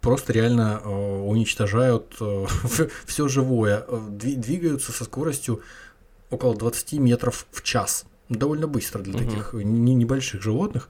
просто 0.00 0.32
реально 0.32 0.80
э, 0.84 0.88
уничтожают 0.88 2.16
э, 2.20 2.46
все 3.06 3.28
живое, 3.28 3.84
э, 3.86 4.00
двигаются 4.10 4.92
со 4.92 5.04
скоростью 5.04 5.62
около 6.30 6.56
20 6.56 6.94
метров 6.94 7.46
в 7.52 7.62
час. 7.62 8.04
Довольно 8.28 8.66
быстро 8.66 9.02
для 9.02 9.14
угу. 9.14 9.24
таких 9.24 9.52
небольших 9.54 10.42
животных. 10.42 10.88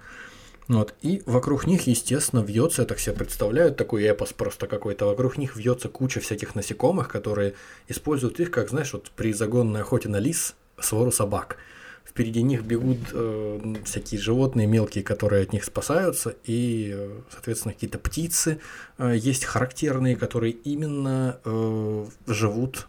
Вот. 0.69 0.95
И 1.01 1.23
вокруг 1.25 1.67
них, 1.67 1.87
естественно, 1.87 2.41
вьется, 2.41 2.83
я 2.83 2.87
так 2.87 3.01
себе 3.01 3.17
представляю, 3.17 3.75
такой 3.75 4.05
эпос 4.05 4.35
просто 4.35 4.67
какой-то, 4.67 5.07
вокруг 5.07 5.39
них 5.39 5.57
вьется 5.57 5.89
куча 5.89 6.21
всяких 6.21 6.55
насекомых, 6.55 7.09
которые 7.09 7.55
используют 7.89 8.39
их, 8.39 8.51
как, 8.51 8.69
знаешь, 8.69 8.93
вот 8.93 9.11
при 9.17 9.33
загонной 9.33 9.81
охоте 9.81 10.11
на 10.11 10.19
лис, 10.19 10.55
свору 10.79 11.11
собак. 11.11 11.57
Впереди 12.05 12.43
них 12.43 12.65
бегут 12.65 12.99
э, 13.13 13.75
всякие 13.85 14.21
животные 14.21 14.67
мелкие, 14.67 15.05
которые 15.05 15.43
от 15.43 15.53
них 15.53 15.65
спасаются, 15.65 16.37
и, 16.45 16.93
э, 16.95 17.21
соответственно, 17.31 17.73
какие-то 17.73 17.99
птицы 17.99 18.61
э, 18.99 19.15
есть 19.17 19.45
характерные, 19.45 20.17
которые 20.17 20.53
именно 20.53 21.39
э, 21.45 22.07
живут 22.27 22.89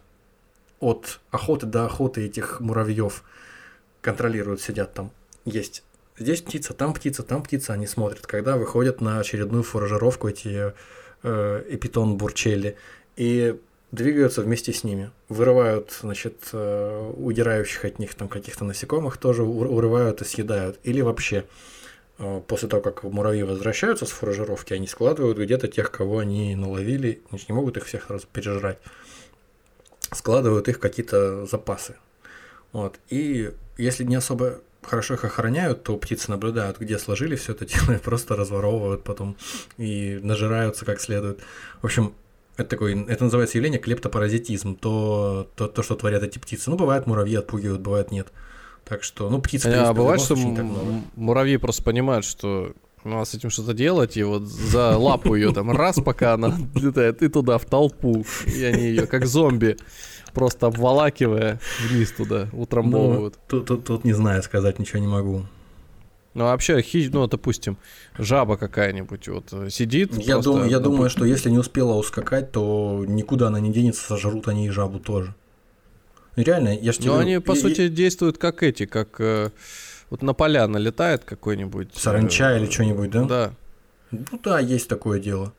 от 0.80 1.20
охоты 1.30 1.66
до 1.66 1.86
охоты 1.86 2.26
этих 2.26 2.60
муравьев, 2.60 3.22
контролируют, 4.00 4.60
сидят 4.60 4.94
там. 4.94 5.10
Есть 5.44 5.82
Здесь 6.20 6.42
птица, 6.42 6.74
там 6.74 6.92
птица, 6.92 7.22
там 7.22 7.42
птица. 7.42 7.72
Они 7.72 7.86
смотрят, 7.86 8.26
когда 8.26 8.58
выходят 8.58 9.00
на 9.00 9.20
очередную 9.20 9.62
фуражировку 9.62 10.28
эти 10.28 10.74
э, 11.22 11.64
эпитон 11.70 12.18
бурчелли. 12.18 12.76
И 13.16 13.58
двигаются 13.90 14.42
вместе 14.42 14.74
с 14.74 14.84
ними. 14.84 15.12
Вырывают, 15.30 15.96
значит, 15.98 16.50
э, 16.52 17.12
удирающих 17.16 17.86
от 17.86 17.98
них 17.98 18.14
там 18.14 18.28
каких-то 18.28 18.66
насекомых, 18.66 19.16
тоже 19.16 19.44
урывают 19.44 20.20
и 20.20 20.26
съедают. 20.26 20.78
Или 20.82 21.00
вообще, 21.00 21.46
э, 22.18 22.42
после 22.46 22.68
того, 22.68 22.82
как 22.82 23.02
муравьи 23.02 23.42
возвращаются 23.42 24.04
с 24.04 24.10
фуражировки, 24.10 24.74
они 24.74 24.86
складывают 24.86 25.38
где-то 25.38 25.68
тех, 25.68 25.90
кого 25.90 26.18
они 26.18 26.54
наловили, 26.54 27.22
они 27.30 27.42
не 27.48 27.54
могут 27.54 27.78
их 27.78 27.86
всех 27.86 28.04
сразу 28.04 28.26
пережрать. 28.30 28.78
Складывают 30.12 30.68
их 30.68 30.80
какие-то 30.80 31.46
запасы. 31.46 31.96
Вот. 32.72 33.00
И 33.08 33.54
если 33.78 34.04
не 34.04 34.16
особо 34.16 34.60
хорошо 34.82 35.14
их 35.14 35.24
охраняют, 35.24 35.82
то 35.82 35.96
птицы 35.96 36.30
наблюдают, 36.30 36.78
где 36.78 36.98
сложили 36.98 37.36
все 37.36 37.52
это 37.52 37.66
дело, 37.66 37.92
и 37.96 37.98
просто 37.98 38.36
разворовывают 38.36 39.04
потом 39.04 39.36
и 39.78 40.18
нажираются 40.22 40.84
как 40.84 41.00
следует. 41.00 41.40
В 41.82 41.86
общем, 41.86 42.14
это 42.56 42.70
такой, 42.70 43.04
это 43.06 43.24
называется 43.24 43.58
явление 43.58 43.80
клептопаразитизм, 43.80 44.76
то, 44.76 45.48
то, 45.56 45.66
то, 45.68 45.82
что 45.82 45.96
творят 45.96 46.22
эти 46.22 46.38
птицы. 46.38 46.70
Ну, 46.70 46.76
бывает 46.76 47.06
муравьи 47.06 47.36
отпугивают, 47.36 47.80
бывает 47.80 48.10
нет. 48.10 48.28
Так 48.84 49.02
что, 49.02 49.30
ну, 49.30 49.40
птиц, 49.40 49.66
А 49.66 49.92
бывает, 49.92 50.20
что 50.20 50.36
муравьи 51.16 51.56
просто 51.56 51.82
понимают, 51.82 52.24
что 52.24 52.72
надо 53.04 53.24
с 53.24 53.34
этим 53.34 53.50
что-то 53.50 53.72
делать, 53.72 54.16
и 54.16 54.22
вот 54.22 54.46
за 54.46 54.96
лапу 54.96 55.34
ее 55.34 55.52
там 55.52 55.70
раз, 55.70 56.00
пока 56.04 56.34
она 56.34 56.56
летает, 56.74 57.22
и 57.22 57.28
туда, 57.28 57.58
в 57.58 57.64
толпу, 57.64 58.24
и 58.46 58.62
они 58.64 58.82
ее 58.82 59.06
как 59.06 59.26
зомби 59.26 59.76
просто 60.34 60.66
обволакивая 60.66 61.60
вниз 61.88 62.12
туда, 62.12 62.48
утрамбовывают. 62.52 63.34
Ну, 63.36 63.40
тут, 63.48 63.66
тут, 63.66 63.84
тут 63.84 64.04
не 64.04 64.12
знаю, 64.12 64.42
сказать 64.42 64.78
ничего 64.78 65.00
не 65.00 65.08
могу. 65.08 65.44
Ну, 66.34 66.44
вообще, 66.44 66.80
хищ, 66.80 67.10
ну, 67.12 67.26
допустим, 67.26 67.76
жаба 68.16 68.56
какая-нибудь 68.56 69.26
вот 69.28 69.52
э, 69.52 69.68
сидит. 69.68 70.16
Я, 70.16 70.34
просто, 70.34 70.52
думаю, 70.52 70.70
я 70.70 70.78
допу- 70.78 70.82
думаю, 70.82 71.10
что 71.10 71.24
если 71.24 71.50
не 71.50 71.58
успела 71.58 71.94
ускакать, 71.94 72.52
то 72.52 73.04
никуда 73.08 73.48
она 73.48 73.58
не 73.58 73.72
денется, 73.72 74.06
сожрут 74.06 74.46
они 74.46 74.66
и 74.66 74.70
жабу 74.70 75.00
тоже. 75.00 75.34
Ну, 76.36 76.44
Реально, 76.44 76.78
я 76.78 76.92
же 76.92 77.00
Ну, 77.02 77.18
они, 77.18 77.40
по 77.40 77.56
сути, 77.56 77.88
действуют 77.88 78.38
как 78.38 78.62
эти, 78.62 78.86
как 78.86 79.16
э, 79.18 79.50
вот 80.10 80.22
на 80.22 80.34
поля 80.34 80.66
налетает 80.66 81.24
какой-нибудь. 81.24 81.88
э, 81.94 81.98
Саранча 81.98 82.56
или 82.56 82.68
что-нибудь, 82.70 83.10
да? 83.10 83.22
Да. 83.24 83.52
Ну 84.10 84.40
да, 84.42 84.58
есть 84.60 84.88
такое 84.88 85.20
дело. 85.20 85.52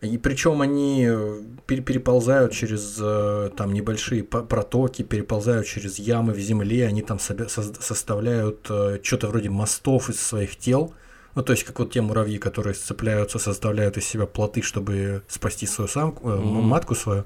И 0.00 0.18
причем 0.18 0.60
они 0.62 1.06
э, 1.08 1.42
пер- 1.68 1.82
переползают 1.82 2.52
через 2.52 2.96
э, 3.00 3.50
там 3.56 3.72
небольшие 3.72 4.24
протоки, 4.24 5.02
переползают 5.02 5.66
через 5.66 5.98
ямы 6.00 6.32
в 6.32 6.40
земле, 6.40 6.86
они 6.88 7.02
там 7.02 7.18
составляют 7.20 8.68
что-то 9.02 9.28
вроде 9.28 9.48
мостов 9.50 10.10
из 10.10 10.20
своих 10.20 10.56
тел. 10.56 10.92
Ну, 11.34 11.42
то 11.42 11.52
есть, 11.52 11.64
как 11.64 11.78
вот 11.78 11.92
те 11.92 12.00
муравьи, 12.02 12.36
которые 12.38 12.74
сцепляются, 12.74 13.38
составляют 13.38 13.96
из 13.96 14.04
себя 14.06 14.26
плоты, 14.26 14.60
чтобы 14.62 15.22
спасти 15.28 15.66
свою 15.66 15.88
самку, 15.88 16.28
э, 16.28 16.36
Мгм. 16.36 16.62
матку 16.64 16.94
свою, 16.94 17.24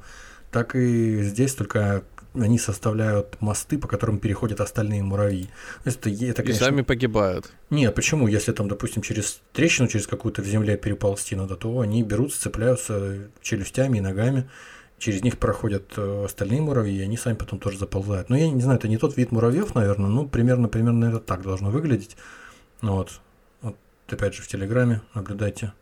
так 0.53 0.77
и 0.77 1.23
здесь 1.23 1.55
только 1.55 2.05
они 2.43 2.59
составляют 2.59 3.41
мосты, 3.41 3.79
по 3.79 3.89
которым 3.89 4.19
переходят 4.19 4.61
остальные 4.61 5.03
муравьи. 5.03 5.49
То 5.85 5.89
есть 5.91 5.99
это, 5.99 6.11
это, 6.11 6.43
И 6.43 6.45
конечно, 6.47 6.67
сами 6.67 6.83
погибают. 6.83 7.53
нет, 7.71 7.95
почему? 7.95 8.29
Если 8.29 8.53
там, 8.53 8.69
допустим, 8.69 9.03
через 9.03 9.41
трещину, 9.53 9.89
через 9.89 10.07
какую-то 10.07 10.43
в 10.43 10.47
земле 10.47 10.77
переползти 10.77 11.35
надо, 11.37 11.57
то 11.57 11.81
они 11.81 12.03
берут, 12.03 12.33
сцепляются 12.35 13.29
челюстями 13.43 13.99
и 13.99 14.01
ногами, 14.01 14.49
через 14.99 15.23
них 15.23 15.39
проходят 15.39 15.93
э, 15.97 16.25
остальные 16.25 16.63
муравьи, 16.63 16.99
и 16.99 17.03
они 17.03 17.17
сами 17.17 17.35
потом 17.35 17.59
тоже 17.59 17.79
заползают. 17.79 18.31
Но 18.31 18.37
я 18.37 18.49
не 18.51 18.61
знаю, 18.63 18.79
это 18.79 18.89
не 18.89 18.97
тот 18.97 19.17
вид 19.17 19.31
муравьев, 19.33 19.75
наверное, 19.75 20.09
ну, 20.09 20.27
примерно, 20.29 20.69
примерно 20.69 21.07
это 21.07 21.19
так 21.21 21.43
должно 21.43 21.71
выглядеть. 21.71 22.17
Ну 22.83 22.95
Вот. 22.97 23.21
Вот, 23.63 23.77
опять 24.09 24.35
же, 24.35 24.43
в 24.43 24.49
Телеграме 24.49 25.03
наблюдайте, 25.15 25.73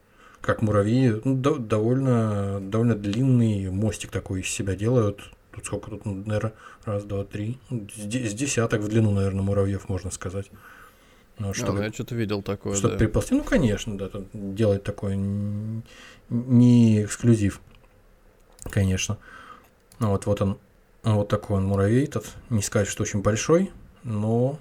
как 0.41 0.63
муравьи 0.63 1.21
ну, 1.25 1.37
до- 1.37 1.59
довольно, 1.59 2.61
довольно 2.61 2.95
длинный 2.95 3.71
мостик 3.71 4.11
такой 4.11 4.41
из 4.41 4.49
себя 4.49 4.75
делают. 4.75 5.21
Тут 5.55 5.65
сколько 5.67 5.91
тут, 5.91 6.05
ну, 6.05 6.15
наверное, 6.15 6.53
раз, 6.85 7.05
два, 7.05 7.25
три. 7.25 7.59
Ну, 7.71 7.87
С 7.95 8.01
де- 8.07 8.29
с 8.29 8.35
десяток 8.35 8.81
в 8.81 8.89
длину, 8.89 9.11
наверное, 9.13 9.43
муравьев, 9.43 9.89
можно 9.89 10.11
сказать. 10.11 10.51
Ну, 11.39 11.51
А, 11.51 11.55
чтобы 11.55 11.79
ну, 11.79 11.83
я 11.85 11.93
что-то 11.93 12.15
видел 12.15 12.43
такое, 12.43 12.75
чтобы 12.77 12.95
да. 12.95 12.99
переползти. 13.01 13.35
Ну, 13.35 13.43
конечно, 13.45 13.97
да, 13.99 14.09
тут 14.09 14.27
делать 14.33 14.83
такой 14.85 15.15
н- 15.15 15.83
не 16.29 17.05
эксклюзив, 17.05 17.61
конечно. 18.71 19.19
Ну, 20.01 20.11
вот, 20.11 20.27
вот 20.27 20.43
он, 20.43 20.59
вот 21.03 21.29
такой 21.29 21.59
он 21.59 21.67
муравей 21.67 22.05
этот. 22.05 22.27
Не 22.51 22.63
сказать, 22.63 22.89
что 22.89 23.03
очень 23.03 23.23
большой, 23.23 23.71
но, 24.03 24.59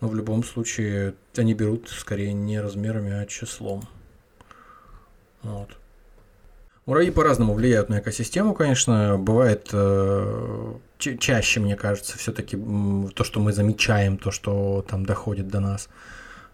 но 0.00 0.08
в 0.08 0.14
любом 0.14 0.44
случае 0.44 1.14
они 1.36 1.54
берут 1.54 1.88
скорее 1.88 2.32
не 2.32 2.60
размерами, 2.60 3.12
а 3.12 3.26
числом. 3.26 3.86
Вот. 5.42 5.76
Муравьи 6.86 7.10
по-разному 7.10 7.52
влияют 7.52 7.88
на 7.88 7.98
экосистему, 7.98 8.54
конечно. 8.54 9.18
Бывает 9.18 9.70
э, 9.72 10.74
ча- 10.98 11.16
чаще, 11.16 11.58
мне 11.58 11.74
кажется, 11.74 12.16
все-таки 12.16 12.56
то, 12.56 13.24
что 13.24 13.40
мы 13.40 13.52
замечаем, 13.52 14.16
то, 14.16 14.30
что 14.30 14.84
там 14.88 15.04
доходит 15.04 15.48
до 15.48 15.58
нас. 15.58 15.88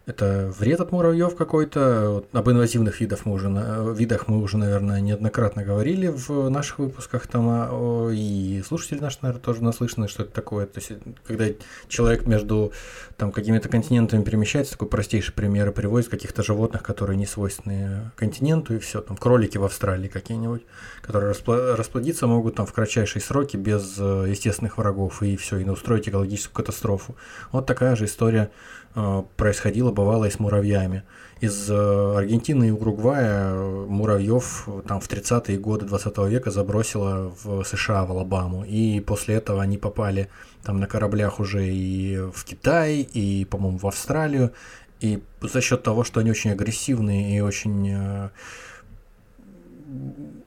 Это 0.04 0.52
вред 0.58 0.80
от 0.80 0.90
муравьев 0.90 1.36
какой-то. 1.36 2.24
Об 2.32 2.50
инвазивных 2.50 3.00
видах 3.00 3.24
мы 3.24 3.34
уже, 3.34 3.48
на- 3.48 3.92
видах 3.92 4.26
мы 4.26 4.42
уже, 4.42 4.56
наверное, 4.58 5.00
неоднократно 5.00 5.62
говорили 5.62 6.08
в 6.08 6.48
наших 6.48 6.80
выпусках. 6.80 7.28
Там, 7.28 7.46
а, 7.48 8.10
и 8.10 8.62
слушатели 8.66 8.98
наши, 8.98 9.18
наверное, 9.22 9.42
тоже 9.42 9.62
наслышаны, 9.62 10.08
что 10.08 10.24
это 10.24 10.32
такое. 10.32 10.66
То 10.66 10.80
есть, 10.80 10.92
когда 11.24 11.46
человек 11.86 12.26
между 12.26 12.72
там, 13.16 13.30
какими-то 13.30 13.68
континентами 13.68 14.24
перемещается, 14.24 14.72
такой 14.72 14.88
простейший 14.88 15.34
пример, 15.34 15.68
и 15.68 15.72
приводит 15.72 16.08
каких-то 16.08 16.42
животных, 16.42 16.82
которые 16.82 17.16
не 17.16 17.26
свойственны 17.26 18.10
континенту, 18.16 18.74
и 18.74 18.78
все, 18.80 19.02
там 19.02 19.16
кролики 19.16 19.56
в 19.56 19.64
Австралии 19.64 20.08
какие-нибудь, 20.08 20.62
которые 21.02 21.32
расплодиться 21.76 22.26
могут 22.26 22.56
там 22.56 22.66
в 22.66 22.72
кратчайшие 22.72 23.22
сроки 23.22 23.56
без 23.56 23.96
э, 24.00 24.26
естественных 24.28 24.78
врагов, 24.78 25.22
и 25.22 25.36
все, 25.36 25.58
и 25.58 25.64
устроить 25.68 26.08
экологическую 26.08 26.56
катастрофу. 26.56 27.14
Вот 27.52 27.66
такая 27.66 27.94
же 27.94 28.06
история 28.06 28.50
э, 28.94 29.22
происходила, 29.36 29.90
бывало 29.92 30.26
и 30.26 30.30
с 30.30 30.38
муравьями. 30.38 31.02
Из 31.40 31.70
э, 31.70 32.16
Аргентины 32.16 32.68
и 32.68 32.70
Уругвая 32.70 33.52
э, 33.52 33.86
муравьев 33.88 34.68
там 34.86 35.00
в 35.00 35.08
30-е 35.08 35.58
годы 35.58 35.86
20 35.86 36.18
века 36.28 36.50
забросило 36.50 37.34
в 37.42 37.64
США, 37.64 38.04
в 38.04 38.10
Алабаму. 38.12 38.64
И 38.64 39.00
после 39.00 39.36
этого 39.36 39.62
они 39.62 39.78
попали 39.78 40.28
там 40.62 40.78
на 40.80 40.86
кораблях 40.86 41.40
уже 41.40 41.66
и 41.68 42.16
в 42.16 42.44
Китай, 42.44 43.00
и, 43.00 43.44
по-моему, 43.44 43.78
в 43.78 43.86
Австралию. 43.86 44.52
И 45.00 45.22
за 45.40 45.60
счет 45.60 45.82
того, 45.82 46.04
что 46.04 46.20
они 46.20 46.30
очень 46.30 46.52
агрессивные 46.52 47.36
и 47.36 47.40
очень 47.40 48.30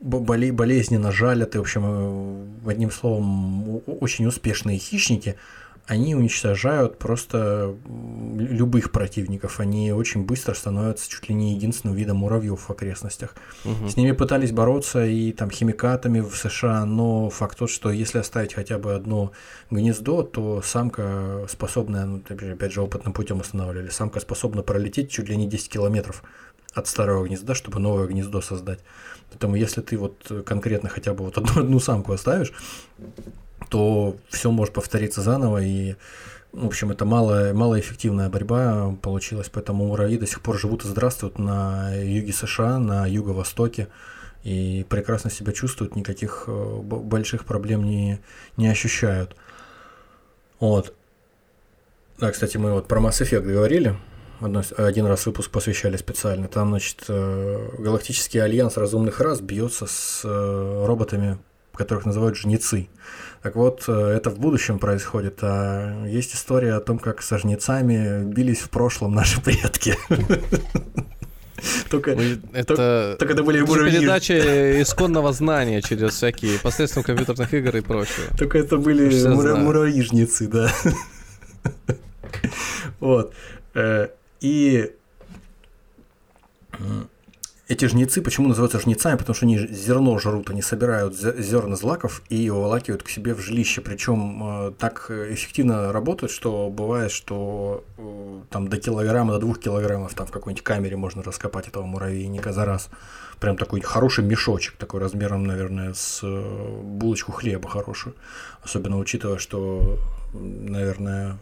боле- 0.02 0.52
болезненно 0.52 1.12
жалят, 1.12 1.56
и, 1.56 1.58
в 1.58 1.62
общем, 1.62 2.48
одним 2.66 2.92
словом, 2.92 3.82
очень 3.86 4.26
успешные 4.26 4.78
хищники, 4.78 5.36
они 5.88 6.16
уничтожают 6.16 6.98
просто 6.98 7.76
любых 8.38 8.92
противников. 8.92 9.60
Они 9.60 9.92
очень 9.92 10.26
быстро 10.26 10.56
становятся 10.56 11.10
чуть 11.10 11.30
ли 11.30 11.36
не 11.36 11.54
единственным 11.54 11.96
видом 11.96 12.18
муравьев 12.18 12.60
в 12.60 12.70
окрестностях. 12.72 13.36
Мгм. 13.64 13.90
С 13.90 13.96
ними 13.96 14.12
пытались 14.12 14.52
бороться 14.52 15.06
и 15.06 15.32
там 15.32 15.52
химикатами 15.52 16.22
в 16.22 16.36
США, 16.36 16.86
но 16.86 17.30
факт 17.30 17.60
тот, 17.60 17.70
что 17.70 17.92
если 17.92 18.18
оставить 18.18 18.54
хотя 18.56 18.80
бы 18.80 18.96
одно 18.96 19.32
гнездо, 19.70 20.24
то 20.24 20.62
самка 20.64 21.46
способная, 21.50 22.06
ну, 22.06 22.18
опять 22.18 22.40
же- 22.40 22.54
опять 22.54 22.74
же, 22.74 22.82
опытным 22.82 23.14
путем 23.14 23.40
устанавливали, 23.40 23.90
самка 23.90 24.20
способна 24.20 24.64
пролететь 24.64 25.12
чуть 25.12 25.30
ли 25.30 25.38
не 25.38 25.48
10 25.48 25.70
километров 25.70 26.24
от 26.74 26.88
старого 26.88 27.26
гнезда, 27.26 27.54
чтобы 27.54 27.80
новое 27.80 28.08
гнездо 28.08 28.42
создать. 28.42 28.80
Поэтому 29.30 29.56
если 29.56 29.82
ты 29.82 29.98
вот 29.98 30.32
конкретно 30.46 30.90
хотя 30.90 31.14
бы 31.14 31.26
вот 31.26 31.38
одну, 31.38 31.50
одну 31.62 31.80
самку 31.80 32.12
оставишь, 32.12 32.54
то 33.70 34.18
все 34.30 34.52
может 34.52 34.74
повториться 34.74 35.22
заново, 35.22 35.62
и, 35.64 35.96
в 36.52 36.66
общем, 36.66 36.92
это 36.92 37.06
мало, 37.06 37.52
малоэффективная 37.54 38.30
борьба 38.30 38.96
получилась, 39.02 39.50
поэтому 39.52 39.88
муравьи 39.88 40.18
до 40.18 40.28
сих 40.28 40.42
пор 40.42 40.58
живут 40.58 40.86
и 40.86 40.88
здравствуют 40.88 41.40
на 41.40 41.94
юге 41.96 42.34
США, 42.34 42.80
на 42.80 43.06
юго-востоке, 43.06 43.88
и 44.44 44.86
прекрасно 44.88 45.32
себя 45.32 45.54
чувствуют, 45.54 45.96
никаких 45.96 46.44
э, 46.48 46.80
больших 46.82 47.46
проблем 47.46 47.84
не, 47.84 48.20
не 48.58 48.68
ощущают. 48.68 49.36
Вот. 50.60 50.94
Да, 52.20 52.32
кстати, 52.32 52.58
мы 52.58 52.72
вот 52.72 52.88
про 52.88 53.02
Mass 53.02 53.22
Effect 53.22 53.42
говорили. 53.42 53.98
Один 54.78 55.06
раз 55.06 55.26
выпуск 55.26 55.50
посвящали 55.50 55.98
специально. 55.98 56.48
Там, 56.48 56.70
значит, 56.70 57.06
э, 57.08 57.70
Галактический 57.80 58.42
альянс 58.42 58.78
разумных 58.78 59.20
рас 59.20 59.42
бьется 59.42 59.88
с 59.88 60.22
э, 60.24 60.86
роботами, 60.86 61.38
которых 61.74 62.06
называют 62.06 62.38
жнецы. 62.38 62.88
Так 63.46 63.56
вот, 63.56 63.84
э, 63.88 63.92
это 64.18 64.32
в 64.32 64.40
будущем 64.40 64.80
происходит, 64.80 65.38
а 65.44 66.04
есть 66.08 66.34
история 66.34 66.74
о 66.74 66.80
том, 66.80 66.98
как 66.98 67.22
со 67.22 67.38
жнецами 67.38 68.24
бились 68.24 68.58
в 68.62 68.72
прошлом 68.72 69.14
наши 69.14 69.40
предки. 69.40 69.96
Только, 71.92 72.18
Это, 72.54 73.16
только 73.20 73.34
это 73.34 73.44
были 73.44 73.62
муравьи. 73.62 74.00
передача 74.00 74.82
исконного 74.82 75.32
знания 75.32 75.84
через 75.84 76.14
всякие 76.16 76.58
посредством 76.60 77.04
компьютерных 77.04 77.54
игр 77.54 77.78
и 77.78 77.82
прочее. 77.82 78.26
Только 78.36 78.58
это 78.58 78.78
были 78.78 79.10
Все 79.10 79.30
мура- 79.30 79.42
знают. 79.42 79.60
муравьи-жнецы, 79.60 80.48
да. 80.48 80.72
Вот. 83.00 83.32
Э, 83.76 84.08
И 84.42 84.92
эти 87.68 87.86
жнецы, 87.86 88.22
почему 88.22 88.48
называются 88.48 88.80
жнецами? 88.80 89.18
Потому 89.18 89.36
что 89.36 89.46
они 89.46 89.58
зерно 89.58 90.18
жрут, 90.20 90.50
они 90.50 90.62
собирают 90.62 91.14
зе- 91.14 91.42
зерна 91.42 91.76
злаков 91.76 92.22
и 92.30 92.50
уволакивают 92.50 93.04
к 93.04 93.10
себе 93.10 93.34
в 93.34 93.40
жилище. 93.40 93.82
Причем 93.82 94.76
так 94.78 95.08
э, 95.10 95.34
эффективно 95.34 95.92
работают, 95.92 96.32
что 96.32 96.70
бывает, 96.70 97.12
что 97.12 97.84
э, 97.98 98.42
там 98.52 98.68
до 98.68 98.78
килограмма, 98.78 99.34
до 99.34 99.40
двух 99.40 99.60
килограммов 99.60 100.14
там 100.14 100.28
в 100.28 100.32
какой-нибудь 100.32 100.64
камере 100.64 100.96
можно 100.96 101.24
раскопать 101.24 101.68
этого 101.68 101.86
муравейника 101.86 102.54
за 102.54 102.66
раз. 102.66 102.90
Прям 103.40 103.58
такой 103.58 103.82
хороший 103.82 104.24
мешочек, 104.24 104.76
такой 104.78 105.00
размером, 105.00 105.44
наверное, 105.44 105.94
с 105.94 106.20
э, 106.24 106.82
булочку 106.84 107.32
хлеба 107.32 107.68
хорошую. 107.68 108.16
Особенно 108.64 109.00
учитывая, 109.00 109.40
что, 109.40 109.98
наверное, 110.34 111.38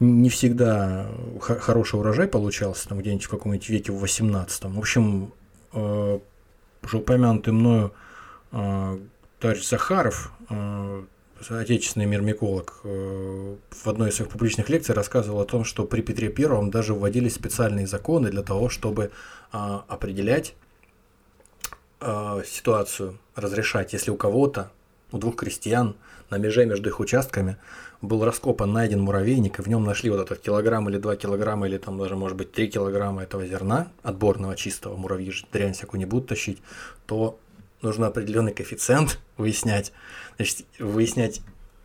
не 0.00 0.28
всегда 0.30 1.08
хороший 1.40 1.98
урожай 1.98 2.28
получался, 2.28 2.88
там 2.88 2.98
где-нибудь 2.98 3.24
в 3.24 3.28
каком-нибудь 3.28 3.68
веке 3.68 3.92
в 3.92 3.98
18 3.98 4.64
В 4.64 4.78
общем, 4.78 5.32
э, 5.72 6.18
уже 6.82 6.96
упомянутый 6.96 7.52
мною 7.52 7.92
э, 8.52 8.98
товарищ 9.40 9.68
Захаров, 9.68 10.32
э, 10.50 11.02
отечественный 11.48 12.06
мирмиколог, 12.06 12.80
э, 12.84 13.56
в 13.70 13.86
одной 13.86 14.10
из 14.10 14.16
своих 14.16 14.30
публичных 14.30 14.68
лекций 14.68 14.94
рассказывал 14.94 15.40
о 15.40 15.44
том, 15.44 15.64
что 15.64 15.84
при 15.84 16.00
Петре 16.00 16.28
Первом 16.28 16.70
даже 16.70 16.94
вводились 16.94 17.34
специальные 17.34 17.86
законы 17.86 18.30
для 18.30 18.42
того, 18.42 18.68
чтобы 18.68 19.10
а, 19.52 19.84
определять 19.88 20.54
а, 22.00 22.42
ситуацию, 22.44 23.18
разрешать, 23.34 23.92
если 23.92 24.10
у 24.10 24.16
кого-то 24.16 24.70
у 25.10 25.18
двух 25.18 25.36
крестьян 25.36 25.96
на 26.30 26.36
меже 26.36 26.66
между 26.66 26.88
их 26.88 27.00
участками 27.00 27.56
был 28.00 28.24
раскопан, 28.24 28.72
найден 28.72 29.00
муравейник, 29.00 29.58
и 29.58 29.62
в 29.62 29.68
нем 29.68 29.84
нашли 29.84 30.10
вот 30.10 30.20
этот 30.20 30.40
килограмм 30.40 30.88
или 30.88 30.98
два 30.98 31.16
килограмма, 31.16 31.66
или 31.66 31.78
там 31.78 31.98
даже, 31.98 32.16
может 32.16 32.36
быть, 32.36 32.52
три 32.52 32.68
килограмма 32.68 33.22
этого 33.22 33.46
зерна, 33.46 33.88
отборного 34.02 34.56
чистого, 34.56 34.96
муравьи 34.96 35.30
же 35.30 35.46
дрянь 35.52 35.72
всякую 35.72 35.98
не 35.98 36.06
будут 36.06 36.28
тащить, 36.28 36.62
то 37.06 37.38
нужно 37.82 38.06
определенный 38.06 38.52
коэффициент 38.52 39.18
выяснять, 39.36 39.92
значит, 40.36 40.64
выяснять, 40.78 41.40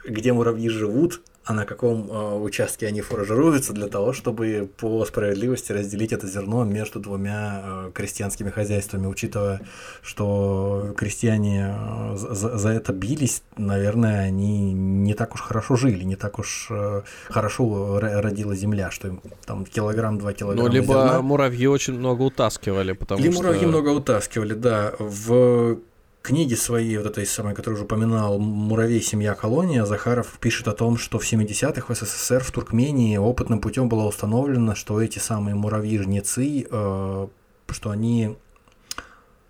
где 0.05 0.33
муравьи 0.33 0.69
живут, 0.69 1.21
а 1.45 1.53
на 1.53 1.65
каком 1.65 2.09
э, 2.09 2.35
участке 2.39 2.87
они 2.87 3.01
фуражируются 3.01 3.73
для 3.73 3.87
того, 3.87 4.13
чтобы 4.13 4.69
по 4.77 5.03
справедливости 5.05 5.71
разделить 5.73 6.13
это 6.13 6.25
зерно 6.27 6.63
между 6.63 6.99
двумя 6.99 7.61
э, 7.63 7.91
крестьянскими 7.93 8.49
хозяйствами, 8.49 9.07
учитывая, 9.07 9.61
что 10.01 10.93
крестьяне 10.97 11.75
э, 11.77 12.15
за, 12.15 12.57
за 12.57 12.69
это 12.69 12.93
бились, 12.93 13.43
наверное, 13.57 14.21
они 14.21 14.73
не 14.73 15.13
так 15.13 15.35
уж 15.35 15.41
хорошо 15.41 15.75
жили, 15.75 16.03
не 16.03 16.15
так 16.15 16.39
уж 16.39 16.67
э, 16.69 17.01
хорошо 17.29 17.99
родила 17.99 18.55
земля, 18.55 18.89
что 18.91 19.09
им 19.09 19.21
там 19.45 19.65
килограмм-два 19.65 20.33
килограмма 20.33 20.69
Ну, 20.69 20.73
либо 20.73 20.93
зерна. 20.93 21.21
муравьи 21.21 21.67
очень 21.67 21.93
много 21.93 22.21
утаскивали, 22.21 22.93
потому 22.93 23.19
Или 23.21 23.31
что... 23.31 23.41
муравьи 23.43 23.65
много 23.65 23.89
утаскивали, 23.89 24.53
да. 24.53 24.93
В 24.97 25.77
книге 26.23 26.55
своей, 26.55 26.97
вот 26.97 27.05
этой 27.05 27.25
самой, 27.25 27.53
которую 27.53 27.75
уже 27.75 27.83
упоминал, 27.83 28.39
«Муравей. 28.39 29.01
Семья. 29.01 29.35
Колония», 29.35 29.85
Захаров 29.85 30.39
пишет 30.39 30.67
о 30.69 30.71
том, 30.71 30.97
что 30.97 31.19
в 31.19 31.23
70-х 31.23 31.93
в 31.93 31.95
СССР 31.95 32.43
в 32.43 32.51
Туркмении 32.51 33.17
опытным 33.17 33.59
путем 33.59 33.89
было 33.89 34.07
установлено, 34.07 34.73
что 34.73 35.01
эти 35.01 35.19
самые 35.19 35.55
муравьи-жнецы, 35.55 36.65
э, 36.69 37.27
что 37.69 37.89
они 37.89 38.37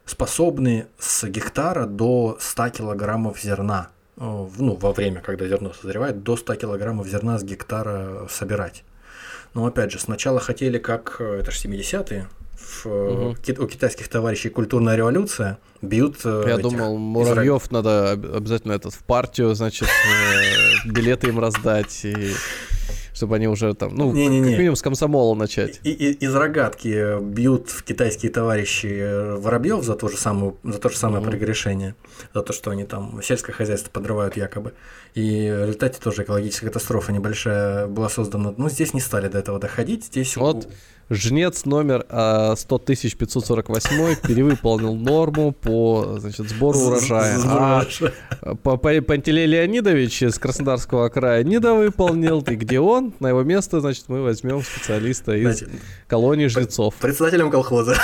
способны 0.05 0.87
с 0.97 1.23
гектара 1.27 1.85
до 1.85 2.37
100 2.39 2.69
килограммов 2.69 3.39
зерна, 3.39 3.89
э, 4.17 4.47
ну, 4.57 4.75
во 4.75 4.93
время, 4.93 5.21
когда 5.21 5.47
зерно 5.47 5.73
созревает, 5.73 6.23
до 6.23 6.35
100 6.35 6.55
килограммов 6.55 7.07
зерна 7.07 7.37
с 7.37 7.43
гектара 7.43 8.27
собирать. 8.29 8.83
Но 9.53 9.67
опять 9.67 9.91
же, 9.91 9.99
сначала 9.99 10.39
хотели, 10.39 10.79
как 10.79 11.17
э, 11.19 11.41
это 11.41 11.51
же 11.51 11.67
70-е, 11.67 12.27
в, 12.63 12.85
Мгм. 12.85 13.35
ки- 13.35 13.51
у 13.59 13.67
китайских 13.67 14.07
товарищей 14.07 14.49
культурная 14.49 14.95
революция, 14.95 15.57
бьют 15.81 16.17
э, 16.25 16.43
Я 16.47 16.53
этих 16.53 16.63
думал, 16.63 16.95
изра- 16.95 16.99
муравьев 16.99 17.71
надо 17.71 18.11
об- 18.13 18.35
обязательно 18.35 18.73
этот 18.73 18.93
в 18.93 18.99
партию, 19.03 19.53
значит, 19.55 19.87
э, 19.87 20.87
билеты 20.89 21.27
им 21.27 21.39
раздать, 21.39 22.01
и 22.05 22.31
чтобы 23.13 23.35
они 23.35 23.47
уже 23.47 23.75
там, 23.75 23.95
ну, 23.95 24.11
Не-не-не. 24.11 24.49
как 24.49 24.57
минимум 24.57 24.75
с 24.75 24.81
комсомола 24.81 25.35
начать. 25.35 25.79
И- 25.83 25.91
и- 25.91 26.13
из 26.13 26.33
рогатки 26.33 27.21
бьют 27.21 27.69
в 27.69 27.83
китайские 27.83 28.31
товарищи 28.31 28.87
э, 28.87 29.35
воробьев 29.35 29.83
за 29.83 29.95
то 29.95 30.07
же 30.07 30.17
самое, 30.17 30.55
за 30.63 30.79
то 30.79 30.89
же 30.89 30.97
самое 30.97 31.21
Мгм. 31.21 31.29
прегрешение, 31.31 31.95
за 32.33 32.41
то, 32.41 32.53
что 32.53 32.71
они 32.71 32.85
там 32.85 33.21
сельское 33.23 33.51
хозяйство 33.51 33.91
подрывают 33.91 34.35
якобы. 34.35 34.73
И 35.13 35.21
в 35.47 35.61
результате 35.67 35.99
тоже 36.01 36.23
экологическая 36.23 36.65
катастрофа 36.67 37.11
небольшая 37.11 37.85
была 37.87 38.09
создана. 38.09 38.53
Ну, 38.57 38.67
здесь 38.67 38.95
не 38.95 38.99
стали 38.99 39.27
до 39.27 39.37
этого 39.37 39.59
доходить. 39.59 40.05
Здесь 40.05 40.35
Вот. 40.35 40.67
Жнец 41.09 41.65
номер 41.65 42.05
а, 42.09 42.55
100 42.55 42.77
10048 42.79 44.15
перевыполнил 44.25 44.95
норму 44.95 45.51
по 45.51 46.15
значит, 46.17 46.49
сбору 46.49 46.79
урожая. 46.79 47.37
А 47.45 47.85
П- 48.55 48.77
П- 48.77 49.01
Пантелей 49.01 49.45
Леонидович 49.45 50.23
из 50.23 50.39
Краснодарского 50.39 51.09
края 51.09 51.43
недовыполнил. 51.43 52.41
И 52.41 52.55
где 52.55 52.79
он? 52.79 53.13
На 53.19 53.27
его 53.29 53.43
место, 53.43 53.79
значит, 53.81 54.05
мы 54.07 54.21
возьмем 54.23 54.63
специалиста 54.63 55.33
из 55.35 55.63
колонии 56.07 56.47
жнецов. 56.47 56.95
председателем 56.95 57.51
колхоза. 57.51 57.95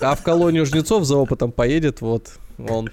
А 0.00 0.16
в 0.16 0.22
колонию 0.22 0.66
жнецов 0.66 1.04
за 1.04 1.16
опытом 1.16 1.52
поедет 1.52 2.00
вот 2.00 2.30
он. 2.58 2.90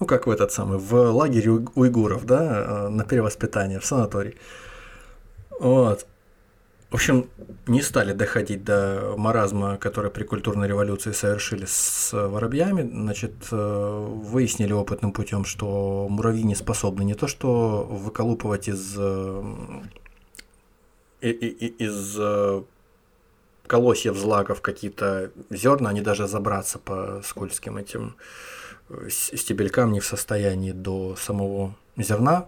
Ну, 0.00 0.06
как 0.06 0.26
в 0.26 0.30
этот 0.30 0.52
самый, 0.52 0.78
в 0.78 0.92
лагере 1.12 1.50
уй- 1.50 1.66
уйгуров, 1.74 2.24
да, 2.24 2.86
э, 2.86 2.88
на 2.88 3.04
перевоспитание, 3.04 3.78
в 3.78 3.84
санаторий. 3.84 4.34
Вот. 5.60 6.06
В 6.94 6.96
общем, 6.96 7.28
не 7.66 7.82
стали 7.82 8.12
доходить 8.12 8.62
до 8.62 9.14
маразма, 9.16 9.78
который 9.78 10.12
при 10.12 10.22
культурной 10.22 10.68
революции 10.68 11.10
совершили 11.10 11.64
с 11.66 12.12
воробьями. 12.12 12.88
Значит, 12.88 13.32
э, 13.50 14.06
выяснили 14.22 14.72
опытным 14.72 15.10
путем, 15.10 15.44
что 15.44 16.06
муравьи 16.08 16.44
не 16.44 16.54
способны 16.54 17.02
не 17.02 17.14
то 17.14 17.26
что 17.26 17.82
выколупывать 17.82 18.68
из, 18.68 18.94
э, 18.96 19.42
из 21.20 22.16
э, 22.16 22.62
колосьев 23.66 24.16
злаков 24.16 24.60
какие-то 24.60 25.32
зерна, 25.50 25.90
они 25.90 26.00
даже 26.00 26.28
забраться 26.28 26.78
по 26.78 27.22
скользким 27.24 27.76
этим 27.76 28.14
стебелькам 29.08 29.90
не 29.90 29.98
в 29.98 30.06
состоянии 30.06 30.70
до 30.70 31.16
самого 31.16 31.74
зерна, 31.96 32.46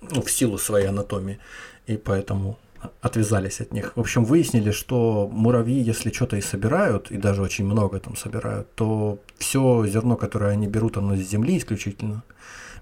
ну, 0.00 0.22
в 0.22 0.30
силу 0.30 0.56
своей 0.56 0.86
анатомии, 0.86 1.40
и 1.86 1.98
поэтому 1.98 2.58
отвязались 3.00 3.60
от 3.60 3.72
них. 3.72 3.92
В 3.96 4.00
общем, 4.00 4.24
выяснили, 4.24 4.70
что 4.70 5.28
муравьи, 5.32 5.80
если 5.80 6.10
что-то 6.10 6.36
и 6.36 6.40
собирают, 6.40 7.10
и 7.10 7.16
даже 7.16 7.42
очень 7.42 7.64
много 7.64 7.98
там 8.00 8.16
собирают, 8.16 8.72
то 8.74 9.18
все 9.38 9.86
зерно, 9.86 10.16
которое 10.16 10.52
они 10.52 10.66
берут, 10.66 10.96
оно 10.96 11.16
с 11.16 11.20
земли 11.20 11.58
исключительно 11.58 12.22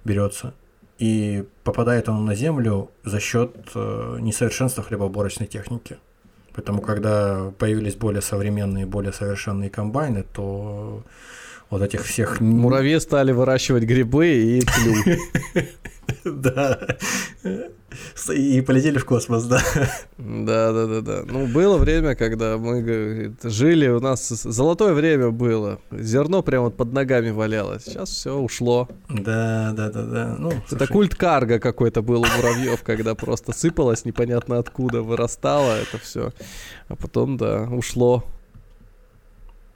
берется. 0.05 0.55
И 0.99 1.45
попадает 1.65 2.09
оно 2.09 2.21
на 2.21 2.35
землю 2.35 2.91
за 3.05 3.21
счет 3.21 3.55
э, 3.75 4.19
несовершенства 4.21 4.83
хлебоуборочной 4.83 5.47
техники. 5.47 5.97
Поэтому, 6.55 6.83
когда 6.83 7.53
появились 7.59 7.95
более 7.95 8.21
современные, 8.21 8.85
более 8.85 9.13
совершенные 9.13 9.71
комбайны, 9.71 10.25
то 10.35 11.03
вот 11.71 11.83
этих 11.83 12.05
всех... 12.05 12.41
Муравьи 12.41 12.99
стали 12.99 13.33
выращивать 13.33 13.85
грибы 13.85 14.27
и 14.29 14.61
тлю. 14.61 14.95
Да. 16.25 16.79
И 18.33 18.61
полетели 18.61 18.99
в 18.99 19.05
космос, 19.05 19.45
да. 19.45 19.61
Да, 20.19 20.73
да, 20.73 20.87
да, 20.87 21.01
да. 21.01 21.23
Ну, 21.27 21.47
было 21.47 21.77
время, 21.77 22.15
когда 22.15 22.57
мы 22.57 22.83
говорит, 22.83 23.43
жили, 23.43 23.89
у 23.89 24.01
нас 24.01 24.29
золотое 24.29 24.93
время 24.93 25.31
было. 25.31 25.81
Зерно 25.91 26.43
прямо 26.43 26.67
вот 26.67 26.77
под 26.77 26.93
ногами 26.93 27.31
валялось. 27.31 27.85
Сейчас 27.85 28.11
все 28.11 28.37
ушло. 28.37 28.89
Да, 29.09 29.73
да, 29.75 29.91
да, 29.91 30.03
да. 30.05 30.37
Ну, 30.39 30.51
Это 30.51 30.63
слушай, 30.69 30.93
культ 30.93 31.15
карга 31.15 31.59
какой-то 31.59 32.03
был 32.03 32.21
у 32.23 32.27
муравьев, 32.37 32.83
когда 32.83 33.15
просто 33.15 33.53
сыпалось 33.53 34.05
непонятно 34.05 34.59
откуда, 34.59 35.03
вырастало 35.03 35.73
это 35.73 35.99
все. 35.99 36.33
А 36.89 36.97
потом, 36.97 37.37
да, 37.37 37.63
ушло. 37.63 38.25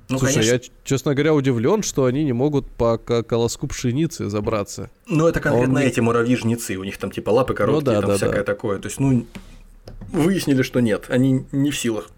Ну, 0.09 0.19
Слушай, 0.19 0.35
конечно, 0.35 0.53
я, 0.55 0.61
честно 0.85 1.15
говоря, 1.15 1.35
удивлен, 1.35 1.83
что 1.83 2.05
они 2.05 2.25
не 2.25 2.33
могут 2.33 2.67
по 2.71 2.99
ко- 2.99 3.23
колоску 3.23 3.67
пшеницы 3.67 4.29
забраться. 4.29 4.91
Ну, 5.07 5.27
это 5.27 5.41
конкретно 5.41 5.81
Он 5.81 5.87
эти 5.87 6.01
муравьи-жнецы, 6.01 6.77
у 6.77 6.85
них 6.85 6.99
там 6.99 7.11
типа 7.11 7.31
лапы 7.31 7.55
короткие, 7.55 7.81
Ну 7.81 7.85
да, 7.93 8.01
там 8.01 8.11
да, 8.11 8.17
всякое 8.17 8.39
да. 8.39 8.45
такое. 8.45 8.79
То 8.79 8.87
есть, 8.89 9.01
ну, 9.01 9.27
выяснили, 10.13 10.63
что 10.63 10.81
нет, 10.81 11.07
они 11.09 11.45
не 11.53 11.71
в 11.71 11.79
силах 11.79 12.11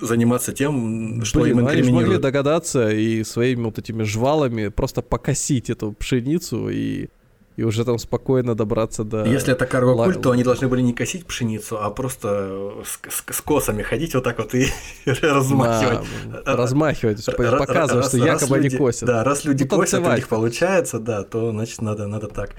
заниматься 0.00 0.52
тем, 0.52 1.24
что 1.24 1.40
Блин, 1.40 1.58
им 1.58 1.64
ну 1.64 1.68
они 1.68 1.76
же 1.78 1.84
могли 1.84 1.90
инкриминируют. 1.92 2.22
догадаться 2.22 2.90
и 2.90 3.24
своими 3.24 3.64
вот 3.64 3.78
этими 3.78 4.02
жвалами 4.04 4.68
просто 4.68 5.02
покосить 5.02 5.68
эту 5.68 5.92
пшеницу 5.92 6.68
и, 6.70 7.08
и 7.56 7.62
уже 7.62 7.84
там 7.84 7.98
спокойно 7.98 8.54
добраться 8.54 9.04
до... 9.04 9.24
Если 9.24 9.52
это 9.52 9.64
карго-культ, 9.66 10.20
то 10.20 10.32
они 10.32 10.42
должны 10.42 10.66
были 10.66 10.80
не 10.82 10.92
косить 10.92 11.24
пшеницу, 11.26 11.78
а 11.80 11.88
просто 11.90 12.72
с, 12.84 12.98
с- 13.08 13.36
с 13.36 13.40
косами 13.40 13.82
ходить 13.82 14.14
вот 14.14 14.24
так 14.24 14.38
вот 14.38 14.54
и 14.54 14.66
размахивать. 15.06 16.06
Да, 16.44 16.56
размахивать, 16.56 17.24
показывать, 17.36 18.06
что 18.06 18.16
якобы 18.18 18.56
они 18.56 18.64
люди- 18.64 18.76
косят. 18.76 19.06
Да, 19.06 19.22
раз 19.24 19.44
люди 19.44 19.62
Ну, 19.70 19.76
косят, 19.76 20.00
у 20.04 20.12
них 20.14 20.28
получается, 20.28 20.98
да, 20.98 21.22
то 21.22 21.50
значит 21.52 21.80
надо, 21.80 22.06
надо 22.08 22.26
так 22.28 22.50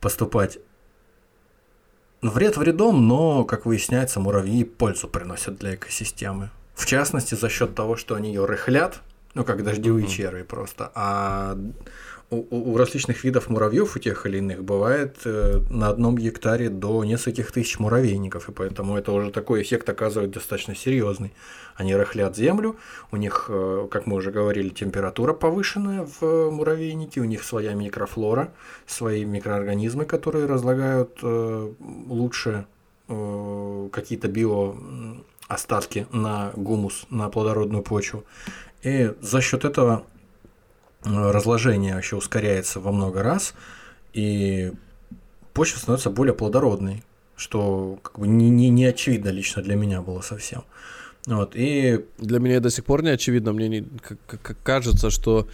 поступать. 0.00 0.58
Вред 2.20 2.56
вредом, 2.56 3.06
но, 3.06 3.44
как 3.44 3.64
выясняется, 3.64 4.18
муравьи 4.20 4.64
пользу 4.64 5.06
приносят 5.08 5.56
для 5.58 5.76
экосистемы. 5.76 6.50
В 6.74 6.84
частности, 6.84 7.34
за 7.34 7.48
счет 7.48 7.74
того, 7.74 7.96
что 7.96 8.14
они 8.16 8.28
ее 8.28 8.44
рыхлят, 8.44 9.00
ну, 9.34 9.44
как 9.44 9.62
дождевые 9.62 10.04
Мгм. 10.04 10.12
черви 10.12 10.42
просто. 10.42 10.90
А 10.94 11.56
у, 12.30 12.72
у- 12.72 12.76
различных 12.76 13.24
видов 13.24 13.48
муравьев, 13.48 13.96
у 13.96 13.98
тех 13.98 14.26
или 14.26 14.38
иных, 14.38 14.62
бывает 14.62 15.16
э, 15.24 15.60
на 15.70 15.88
одном 15.88 16.16
гектаре 16.16 16.68
до 16.68 17.04
нескольких 17.04 17.52
тысяч 17.52 17.78
муравейников, 17.78 18.48
и 18.48 18.52
поэтому 18.52 18.96
это 18.96 19.12
уже 19.12 19.30
такой 19.30 19.62
эффект 19.62 19.88
оказывает 19.88 20.30
достаточно 20.30 20.74
серьезный. 20.74 21.32
Они 21.74 21.94
рыхлят 21.94 22.36
землю, 22.36 22.76
у 23.12 23.16
них, 23.16 23.46
э, 23.48 23.88
как 23.90 24.06
мы 24.06 24.16
уже 24.16 24.30
говорили, 24.30 24.68
температура 24.68 25.32
повышенная 25.32 26.06
в 26.20 26.50
муравейнике, 26.50 27.20
у 27.20 27.24
них 27.24 27.44
своя 27.44 27.74
микрофлора, 27.74 28.52
свои 28.86 29.24
микроорганизмы, 29.24 30.04
которые 30.04 30.46
разлагают 30.46 31.18
э, 31.22 31.72
лучше 32.08 32.66
э, 33.08 33.88
какие-то 33.90 34.28
био 34.28 34.74
остатки 35.48 36.06
на 36.12 36.52
гумус, 36.56 37.06
на 37.08 37.30
плодородную 37.30 37.82
почву. 37.82 38.24
И 38.82 39.14
за 39.22 39.40
счет 39.40 39.64
этого 39.64 40.02
э, 40.14 40.17
разложение 41.04 41.94
вообще 41.94 42.16
ускоряется 42.16 42.80
во 42.80 42.92
много 42.92 43.22
раз, 43.22 43.54
и 44.12 44.72
почва 45.52 45.78
становится 45.78 46.10
более 46.10 46.34
плодородной, 46.34 47.02
что 47.36 47.98
как 48.02 48.18
бы 48.18 48.26
не, 48.28 48.50
не, 48.50 48.68
не 48.70 48.84
очевидно 48.86 49.28
лично 49.28 49.62
для 49.62 49.76
меня 49.76 50.02
было 50.02 50.20
совсем. 50.20 50.64
Вот, 51.26 51.52
и 51.54 52.04
Для 52.18 52.38
меня 52.38 52.60
до 52.60 52.70
сих 52.70 52.84
пор 52.84 53.02
не 53.02 53.10
очевидно, 53.10 53.52
мне 53.52 53.68
не, 53.68 53.82
к- 53.82 54.16
к- 54.42 54.56
кажется, 54.62 55.10
что 55.10 55.46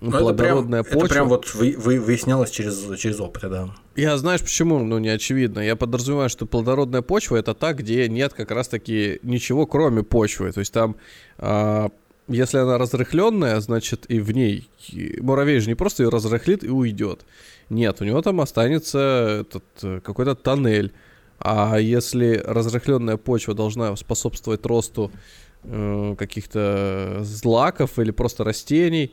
Ну, 0.00 0.10
плодородная 0.10 0.80
это 0.80 0.88
прям, 0.90 1.00
почва. 1.00 1.06
Это 1.06 1.14
прям 1.14 1.28
вот 1.28 1.54
вы, 1.54 1.76
вы, 1.78 2.00
выяснялось 2.00 2.50
через, 2.50 2.98
через 2.98 3.20
опыт, 3.20 3.42
да. 3.48 3.70
Я 3.94 4.16
знаешь 4.16 4.40
почему? 4.40 4.80
Ну, 4.80 4.98
не 4.98 5.10
очевидно. 5.10 5.60
Я 5.60 5.76
подразумеваю, 5.76 6.28
что 6.28 6.44
плодородная 6.46 7.02
почва 7.02 7.36
это 7.36 7.54
та, 7.54 7.72
где 7.72 8.08
нет 8.08 8.32
как 8.32 8.50
раз-таки 8.50 9.20
ничего, 9.22 9.66
кроме 9.66 10.02
почвы. 10.02 10.50
То 10.50 10.60
есть 10.60 10.72
там, 10.72 10.96
э, 11.38 11.88
если 12.28 12.58
она 12.58 12.78
разрыхленная, 12.78 13.60
значит 13.60 14.06
и 14.08 14.20
в 14.20 14.30
ней 14.32 14.68
муравей 15.20 15.60
же 15.60 15.68
не 15.68 15.74
просто 15.74 16.02
ее 16.02 16.08
разрыхлит 16.08 16.64
и 16.64 16.68
уйдет. 16.68 17.24
Нет, 17.68 18.00
у 18.00 18.04
него 18.04 18.22
там 18.22 18.40
останется 18.40 19.42
этот 19.42 19.64
э, 19.82 20.00
какой-то 20.00 20.34
тоннель. 20.34 20.92
А 21.38 21.78
если 21.78 22.40
разрыхленная 22.44 23.16
почва 23.16 23.54
должна 23.54 23.96
способствовать 23.96 24.64
росту 24.66 25.10
э, 25.64 26.14
каких-то 26.18 27.18
злаков 27.22 27.98
или 27.98 28.10
просто 28.10 28.44
растений, 28.44 29.12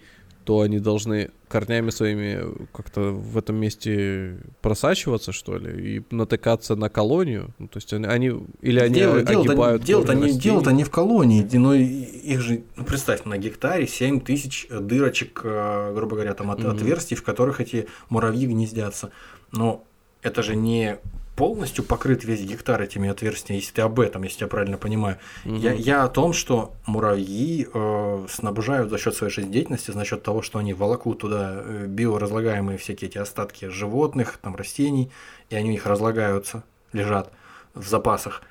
то 0.49 0.61
они 0.61 0.79
должны 0.79 1.29
корнями 1.47 1.91
своими 1.91 2.43
как-то 2.73 3.11
в 3.11 3.37
этом 3.37 3.57
месте 3.57 4.37
просачиваться, 4.61 5.31
что 5.31 5.59
ли, 5.59 5.97
и 5.97 6.03
натыкаться 6.09 6.75
на 6.75 6.89
колонию. 6.89 7.49
Ну, 7.59 7.67
то 7.67 7.77
есть 7.77 7.93
они, 7.93 8.07
они 8.07 8.33
или 8.63 8.79
они 8.79 8.95
Дел, 8.95 9.13
огибают 9.13 9.83
дело-то, 9.83 10.15
не, 10.15 10.31
дело-то 10.31 10.71
не 10.71 10.83
в 10.83 10.89
колонии, 10.89 11.47
но 11.53 11.75
их 11.75 12.41
же, 12.41 12.63
ну, 12.77 12.83
представь, 12.83 13.25
на 13.25 13.37
гектаре 13.37 13.85
7 13.85 14.21
тысяч 14.21 14.65
дырочек, 14.71 15.41
э, 15.43 15.93
грубо 15.93 16.15
говоря, 16.15 16.33
там 16.33 16.49
от, 16.49 16.61
mm-hmm. 16.61 16.77
отверстий, 16.77 17.15
в 17.15 17.21
которых 17.21 17.61
эти 17.61 17.87
муравьи 18.09 18.47
гнездятся. 18.47 19.11
Но 19.51 19.83
это 20.23 20.41
же 20.41 20.55
не 20.55 20.97
полностью 21.39 21.85
покрыт 21.85 22.25
весь 22.25 22.41
гектар 22.41 22.81
этими 22.81 23.09
отверстиями, 23.09 23.61
если 23.61 23.71
ты 23.71 23.81
об 23.81 23.97
этом, 24.01 24.23
если 24.23 24.43
я 24.43 24.47
правильно 24.49 24.77
понимаю. 24.77 25.19
Угу. 25.45 25.55
Я, 25.55 25.71
я 25.71 26.03
о 26.03 26.09
том, 26.09 26.33
что 26.33 26.73
муравьи 26.85 27.65
э, 27.73 28.25
снабжают 28.29 28.89
за 28.89 28.97
счет 28.97 29.15
своей 29.15 29.31
жизнедеятельности, 29.31 29.91
за 29.91 30.03
счет 30.03 30.21
того, 30.21 30.41
что 30.41 30.59
они 30.59 30.73
волокут 30.73 31.19
туда 31.19 31.61
э, 31.63 31.85
биоразлагаемые 31.87 32.77
всякие 32.77 33.09
эти 33.09 33.17
остатки 33.17 33.69
животных, 33.69 34.37
там 34.41 34.57
растений, 34.57 35.11
и 35.49 35.55
они 35.55 35.69
у 35.69 35.71
них 35.71 35.85
разлагаются, 35.85 36.63
лежат 36.91 37.31
в 37.73 37.87
запасах. 37.87 38.41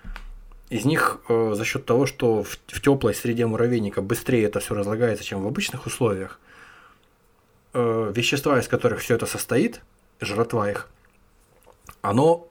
Из 0.71 0.87
них 0.87 1.21
э, 1.29 1.53
за 1.55 1.65
счет 1.67 1.85
того, 1.85 2.07
что 2.07 2.43
в, 2.43 2.59
в 2.69 2.81
теплой 2.81 3.15
среде 3.15 3.45
муравейника 3.45 4.01
быстрее 4.01 4.45
это 4.45 4.61
все 4.61 4.75
разлагается, 4.75 5.25
чем 5.25 5.43
в 5.43 5.47
обычных 5.47 5.85
условиях, 5.85 6.41
э, 7.75 8.13
вещества, 8.17 8.59
из 8.59 8.67
которых 8.67 9.01
все 9.01 9.17
это 9.17 9.27
состоит, 9.27 9.83
жратва 10.23 10.71
их, 10.71 10.89
оно 12.01 12.49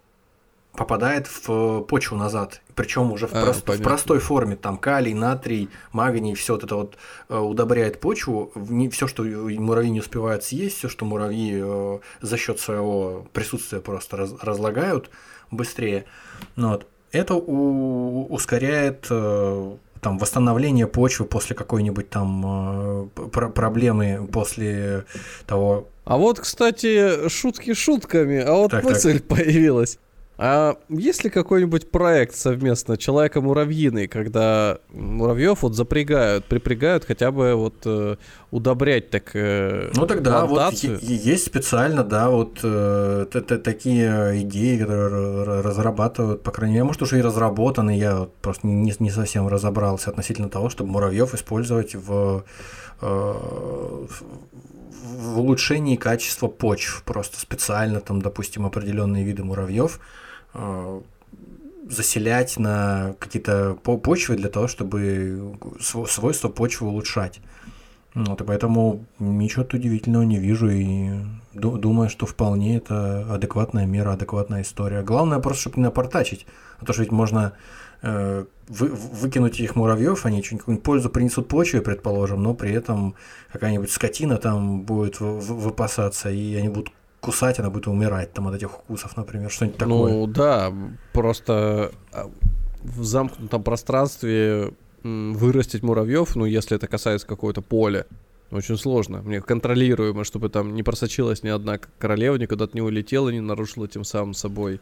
попадает 0.77 1.27
в 1.27 1.81
почву 1.81 2.15
назад. 2.15 2.61
Причем 2.75 3.11
уже 3.11 3.25
в, 3.25 3.33
а, 3.33 3.41
прост, 3.41 3.67
в 3.67 3.81
простой 3.81 4.19
форме. 4.19 4.55
Там 4.55 4.77
калий, 4.77 5.15
натрий, 5.15 5.69
магний, 5.91 6.35
все 6.35 6.53
вот 6.53 6.63
это 6.63 6.75
вот 6.75 6.97
э, 7.29 7.37
удобряет 7.37 7.99
почву. 7.99 8.53
Все, 8.91 9.07
что 9.07 9.23
муравьи 9.23 9.89
не 9.89 9.99
успевают 9.99 10.43
съесть, 10.43 10.77
все, 10.77 10.87
что 10.87 11.03
муравьи 11.03 11.59
э, 11.59 11.99
за 12.21 12.37
счет 12.37 12.59
своего 12.59 13.25
присутствия 13.33 13.79
просто 13.79 14.17
раз, 14.17 14.33
разлагают 14.39 15.09
быстрее. 15.49 16.05
Ну, 16.55 16.69
вот. 16.69 16.85
Это 17.11 17.33
у, 17.33 18.27
ускоряет 18.29 19.07
э, 19.09 19.75
там 20.01 20.19
восстановление 20.19 20.85
почвы 20.85 21.25
после 21.25 21.55
какой-нибудь 21.55 22.11
там 22.11 23.09
пр 23.33 23.49
проблемы 23.49 24.27
после 24.31 25.05
того. 25.47 25.87
А 26.05 26.17
вот, 26.17 26.39
кстати, 26.39 27.29
шутки 27.29 27.73
шутками, 27.73 28.39
а 28.41 28.53
вот 28.53 28.71
так, 28.71 28.83
мысль 28.83 29.19
так. 29.19 29.37
появилась. 29.37 29.97
А 30.39 30.77
есть 30.89 31.23
ли 31.23 31.31
какой-нибудь 31.31 31.89
проект 31.89 32.35
совместно 32.35 32.95
Человека-муравьиный, 32.95 34.07
когда 34.07 34.77
муравьев 34.89 35.63
вот 35.63 35.75
запрягают, 35.75 36.45
припрягают 36.45 37.05
хотя 37.05 37.31
бы 37.31 37.55
вот 37.55 37.73
э, 37.85 38.17
удобрять 38.51 39.09
так 39.09 39.31
э, 39.33 39.89
Ну 39.95 40.05
тогда 40.05 40.45
плантацию? 40.45 40.99
вот 40.99 41.01
есть 41.01 41.47
специально, 41.47 42.03
да, 42.03 42.29
вот 42.29 42.59
э, 42.61 43.25
такие 43.31 44.41
идеи, 44.43 44.77
которые 44.77 45.61
разрабатывают, 45.61 46.43
по 46.43 46.51
крайней 46.51 46.75
мере, 46.75 46.83
может 46.83 47.01
уже 47.01 47.17
и 47.17 47.21
разработаны, 47.21 47.97
я 47.97 48.19
вот 48.19 48.35
просто 48.35 48.67
не, 48.67 48.93
не 48.99 49.09
совсем 49.09 49.47
разобрался 49.47 50.11
относительно 50.11 50.49
того, 50.49 50.69
чтобы 50.69 50.91
муравьев 50.91 51.33
использовать 51.33 51.95
в, 51.95 52.43
э, 53.01 53.33
в 55.01 55.39
улучшении 55.39 55.95
качества 55.95 56.47
почв, 56.47 57.01
просто 57.05 57.39
специально 57.39 58.01
там, 58.01 58.21
допустим, 58.21 58.67
определенные 58.67 59.23
виды 59.23 59.43
муравьев 59.43 59.99
заселять 61.89 62.57
на 62.57 63.15
какие-то 63.19 63.75
почвы 63.75 64.35
для 64.35 64.49
того, 64.49 64.67
чтобы 64.67 65.57
свойства 65.79 66.49
почвы 66.49 66.87
улучшать. 66.87 67.39
Вот, 68.13 68.41
и 68.41 68.43
поэтому 68.43 69.05
ничего 69.19 69.63
удивительного 69.71 70.23
не 70.23 70.39
вижу 70.39 70.69
и 70.69 71.11
думаю, 71.53 72.09
что 72.09 72.25
вполне 72.25 72.77
это 72.77 73.31
адекватная 73.31 73.85
мера, 73.85 74.13
адекватная 74.13 74.63
история. 74.63 75.03
Главное 75.03 75.39
просто, 75.39 75.61
чтобы 75.61 75.77
не 75.77 75.83
напортачить. 75.83 76.47
А 76.79 76.85
то, 76.85 76.93
что 76.93 77.03
ведь 77.03 77.11
можно 77.11 77.53
э, 78.01 78.45
вы, 78.67 78.87
выкинуть 78.87 79.59
этих 79.59 79.75
муравьев, 79.75 80.25
они 80.25 80.41
что-нибудь 80.41 80.81
пользу 80.81 81.09
принесут 81.09 81.47
почве, 81.47 81.81
предположим, 81.81 82.41
но 82.41 82.55
при 82.55 82.71
этом 82.71 83.13
какая-нибудь 83.51 83.91
скотина 83.91 84.37
там 84.37 84.81
будет 84.81 85.19
выпасаться, 85.19 86.31
и 86.31 86.55
они 86.55 86.69
будут 86.69 86.91
кусать, 87.19 87.59
она 87.59 87.69
будет 87.69 87.87
умирать 87.87 88.33
там 88.33 88.47
от 88.47 88.55
этих 88.55 88.79
укусов, 88.79 89.17
например, 89.17 89.49
что-нибудь 89.49 89.77
такое. 89.77 90.13
Ну 90.13 90.27
да, 90.27 90.73
просто 91.13 91.91
а, 92.13 92.29
в 92.83 93.03
замкнутом 93.03 93.63
пространстве 93.63 94.73
вырастить 95.03 95.83
муравьев, 95.83 96.35
ну 96.35 96.45
если 96.45 96.75
это 96.75 96.87
касается 96.87 97.27
какого-то 97.27 97.61
поля, 97.61 98.05
очень 98.51 98.77
сложно. 98.77 99.21
Мне 99.21 99.41
контролируемо, 99.41 100.23
чтобы 100.23 100.49
там 100.49 100.73
не 100.73 100.83
просочилась 100.83 101.43
ни 101.43 101.49
одна 101.49 101.79
королева, 101.99 102.35
никуда-то 102.35 102.75
не 102.75 102.81
улетела, 102.81 103.29
не 103.29 103.41
нарушила 103.41 103.87
тем 103.87 104.03
самым 104.03 104.33
собой 104.33 104.79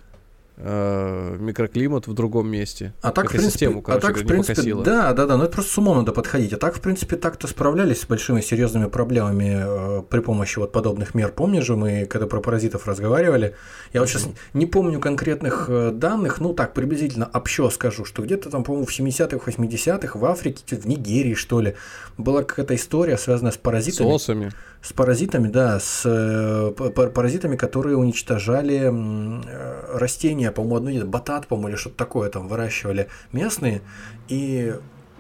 микроклимат 0.58 2.08
в 2.08 2.14
другом 2.14 2.48
месте. 2.50 2.94
А 3.02 3.12
так, 3.12 3.30
в 3.30 3.32
принципе, 3.32 3.68
короче, 3.68 3.84
а 3.88 4.00
так, 4.00 4.18
в 4.18 4.26
принципе, 4.26 4.76
да, 4.76 5.14
да, 5.14 5.26
да, 5.26 5.38
но 5.38 5.44
это 5.44 5.54
просто 5.54 5.74
с 5.74 5.78
умом 5.78 5.98
надо 5.98 6.14
подходить. 6.14 6.54
А 6.54 6.58
так, 6.58 6.76
в 6.76 6.82
принципе, 6.82 7.18
так-то 7.18 7.48
справлялись 7.48 8.02
с 8.02 8.06
большими 8.06 8.42
серьезными 8.42 8.88
проблемами 8.88 10.00
э, 10.00 10.02
при 10.10 10.20
помощи 10.20 10.60
вот 10.60 10.72
подобных 10.72 11.14
мер. 11.14 11.32
Помнишь 11.32 11.66
же, 11.66 11.76
мы 11.76 12.06
когда 12.06 12.28
про 12.28 12.40
паразитов 12.40 12.88
разговаривали, 12.88 13.56
я 13.94 14.00
вот 14.00 14.10
сейчас 14.10 14.28
не 14.54 14.66
помню 14.66 15.00
конкретных 15.00 15.66
э, 15.68 15.92
данных, 15.92 16.40
ну 16.40 16.54
так, 16.54 16.74
приблизительно 16.74 17.30
общо 17.34 17.70
скажу, 17.70 18.06
что 18.06 18.22
где-то 18.22 18.50
там, 18.50 18.64
по-моему, 18.64 18.86
в 18.86 18.98
70-х, 18.98 19.52
80-х 19.52 20.18
в 20.18 20.26
Африке, 20.26 20.76
в 20.76 20.88
Нигерии, 20.88 21.34
что 21.34 21.60
ли, 21.60 21.76
была 22.18 22.44
какая-то 22.44 22.76
история, 22.76 23.18
связанная 23.18 23.52
с 23.52 23.58
паразитами. 23.58 24.08
С 24.08 24.14
осами. 24.14 24.52
С 24.82 24.94
паразитами, 24.94 25.48
да, 25.48 25.80
с 25.80 26.04
э, 26.06 26.72
паразитами, 26.94 27.56
которые 27.56 27.98
уничтожали 27.98 28.92
э, 28.92 29.98
растения, 29.98 30.45
по-моему, 30.52 30.76
одно 30.76 31.06
батат, 31.06 31.48
по-моему, 31.48 31.70
или 31.70 31.76
что-то 31.76 31.98
такое 31.98 32.30
там 32.30 32.48
выращивали 32.48 33.08
местные, 33.32 33.82
и 34.28 34.76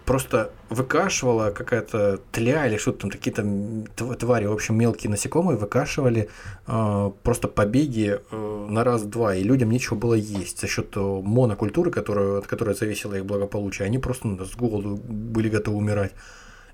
просто 0.06 0.52
выкашивала 0.69 1.49
какая-то 1.49 2.19
тля 2.31 2.68
или 2.68 2.77
что-то 2.77 2.99
там, 2.99 3.10
какие-то 3.10 4.15
твари, 4.15 4.45
в 4.45 4.53
общем, 4.53 4.77
мелкие 4.77 5.10
насекомые 5.10 5.57
выкашивали 5.57 6.30
э, 6.68 7.11
просто 7.23 7.47
побеги 7.47 8.19
э, 8.31 8.68
на 8.69 8.84
раз-два, 8.84 9.35
и 9.35 9.43
людям 9.43 9.72
нечего 9.72 9.95
было 9.95 10.14
есть 10.14 10.61
за 10.61 10.68
счет 10.68 10.95
монокультуры, 10.95 11.91
которую, 11.91 12.38
от 12.38 12.47
которой 12.47 12.76
зависело 12.76 13.15
их 13.15 13.26
благополучие. 13.26 13.85
Они 13.85 13.97
просто 13.97 14.27
ну, 14.27 14.45
с 14.45 14.56
голоду 14.56 14.95
были 14.95 15.49
готовы 15.49 15.77
умирать. 15.77 16.14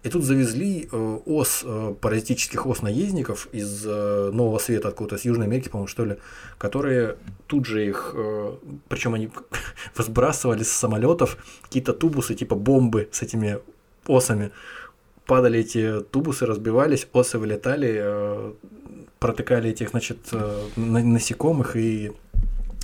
И 0.03 0.09
тут 0.09 0.23
завезли 0.23 0.89
э, 0.91 1.19
ос, 1.25 1.61
э, 1.63 1.93
паразитических 2.01 2.65
ос-наездников 2.65 3.47
из 3.51 3.85
э, 3.85 4.31
Нового 4.33 4.57
Света, 4.57 4.87
откуда-то, 4.87 5.21
с 5.21 5.25
Южной 5.25 5.45
Америки, 5.45 5.69
по-моему, 5.69 5.87
что 5.87 6.05
ли, 6.05 6.17
которые 6.57 7.17
тут 7.45 7.67
же 7.67 7.85
их, 7.85 8.15
причем 8.89 9.13
они 9.13 9.29
возбрасывали 9.95 10.63
с 10.63 10.71
самолетов 10.71 11.37
какие-то 11.61 11.93
тубусы, 11.93 12.33
типа 12.33 12.55
бомбы 12.55 13.09
с 13.11 13.21
этими 13.21 13.59
осами. 14.07 14.51
Падали 15.27 15.59
эти 15.59 16.01
тубусы, 16.01 16.47
разбивались, 16.47 17.07
осы 17.13 17.37
вылетали, 17.37 18.53
протыкали 19.19 19.69
этих, 19.69 19.91
значит, 19.91 20.17
насекомых 20.75 21.75
и 21.75 22.11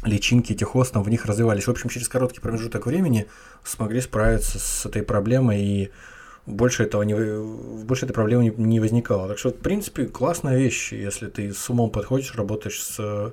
личинки 0.03 0.53
этих 0.53 0.75
ос 0.75 0.91
там 0.91 1.01
в 1.01 1.09
них 1.09 1.25
развивались. 1.25 1.65
В 1.65 1.71
общем, 1.71 1.89
через 1.89 2.07
короткий 2.07 2.39
промежуток 2.39 2.85
времени 2.85 3.27
смогли 3.63 4.01
справиться 4.01 4.59
с 4.59 4.85
этой 4.85 5.01
проблемой 5.01 5.63
и 5.63 5.91
больше 6.47 6.83
этого 6.83 7.03
не, 7.03 7.13
больше 7.83 8.05
этой 8.05 8.13
проблемы 8.13 8.43
не, 8.43 8.49
не 8.49 8.79
возникало. 8.79 9.27
Так 9.27 9.37
что, 9.37 9.49
в 9.49 9.59
принципе, 9.59 10.05
классная 10.05 10.57
вещь, 10.57 10.93
если 10.93 11.27
ты 11.27 11.53
с 11.53 11.69
умом 11.69 11.91
подходишь, 11.91 12.33
работаешь 12.35 12.81
с 12.81 12.95
э, 12.99 13.31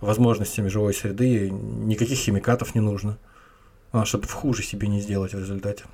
возможностями 0.00 0.68
живой 0.68 0.92
среды, 0.92 1.50
никаких 1.50 2.18
химикатов 2.18 2.74
не 2.74 2.80
нужно, 2.80 3.18
а, 3.92 4.04
чтобы 4.04 4.26
хуже 4.26 4.62
себе 4.62 4.88
не 4.88 5.00
сделать 5.00 5.32
в 5.32 5.38
результате. 5.38 5.84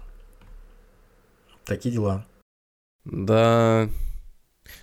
Такие 1.64 1.92
дела. 1.92 2.26
Да. 3.04 3.88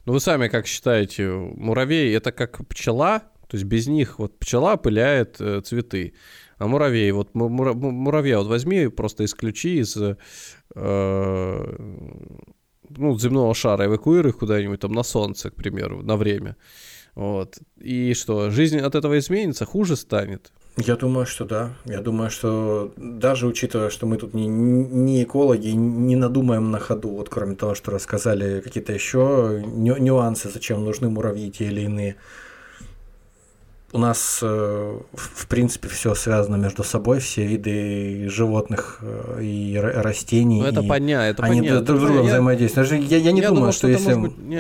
Ну 0.06 0.14
вы 0.14 0.20
сами 0.20 0.48
как 0.48 0.68
считаете, 0.68 1.30
муравей 1.30 2.16
это 2.16 2.32
как 2.32 2.66
пчела, 2.68 3.20
то 3.48 3.58
есть 3.58 3.66
без 3.66 3.88
них 3.88 4.20
вот 4.20 4.38
пчела 4.38 4.78
пыляет 4.78 5.42
э, 5.42 5.62
цветы. 5.62 6.14
А 6.62 6.68
муравей, 6.68 7.12
вот 7.12 7.34
муравья 7.34 8.38
вот 8.38 8.48
возьми, 8.48 8.88
просто 8.88 9.26
исключи 9.26 9.80
из 9.80 9.98
э, 9.98 10.16
ну, 12.98 13.20
земного 13.20 13.56
шара, 13.56 13.86
эвакуируй 13.86 14.30
их 14.30 14.38
куда-нибудь 14.38 14.80
там 14.80 14.92
на 14.92 15.02
солнце, 15.04 15.50
к 15.50 15.56
примеру, 15.56 16.04
на 16.04 16.18
время. 16.18 16.56
Вот. 17.16 17.58
И 17.80 18.14
что, 18.14 18.52
жизнь 18.52 18.78
от 18.78 18.94
этого 18.94 19.18
изменится, 19.18 19.66
хуже 19.66 19.96
станет? 19.96 20.52
Я 20.78 20.96
думаю, 20.98 21.26
что 21.26 21.46
да. 21.46 21.74
Я 21.86 22.02
думаю, 22.02 22.30
что 22.30 22.94
даже 22.96 23.48
учитывая, 23.48 23.90
что 23.90 24.06
мы 24.06 24.18
тут 24.18 24.36
не, 24.36 24.48
не 24.48 25.24
экологи, 25.24 25.70
не 25.70 26.16
надумаем 26.16 26.70
на 26.70 26.78
ходу, 26.78 27.10
вот 27.10 27.30
кроме 27.30 27.56
того, 27.56 27.74
что 27.74 27.90
рассказали 27.90 28.62
какие-то 28.62 28.94
еще 28.94 29.64
нюансы, 29.66 30.52
зачем 30.54 30.86
нужны 30.86 31.10
муравьи 31.10 31.50
те 31.50 31.66
или 31.66 31.82
иные, 31.82 32.18
у 33.94 33.98
нас, 33.98 34.40
э, 34.42 35.00
в 35.14 35.48
принципе, 35.48 35.90
все 35.90 36.16
связано 36.16 36.56
между 36.56 36.84
собой, 36.84 37.20
все 37.20 37.46
виды 37.46 38.30
животных 38.30 39.00
э, 39.02 39.40
и 39.42 39.78
растений. 39.78 40.62
Ну, 40.62 40.68
это 40.68 40.82
понятно, 40.84 41.24
это 41.24 41.44
они 41.44 41.60
понятно. 41.60 41.82
друг 41.82 42.00
с 42.00 42.02
другом 42.04 42.26
взаимодействуют. 42.26 42.92
Я, 42.92 43.18
я 43.18 43.32
не 43.32 43.42
я 43.42 43.50
думаю, 43.50 43.62
думал, 43.62 43.72
что, 43.74 43.80
что 43.80 43.88
если 43.88 44.14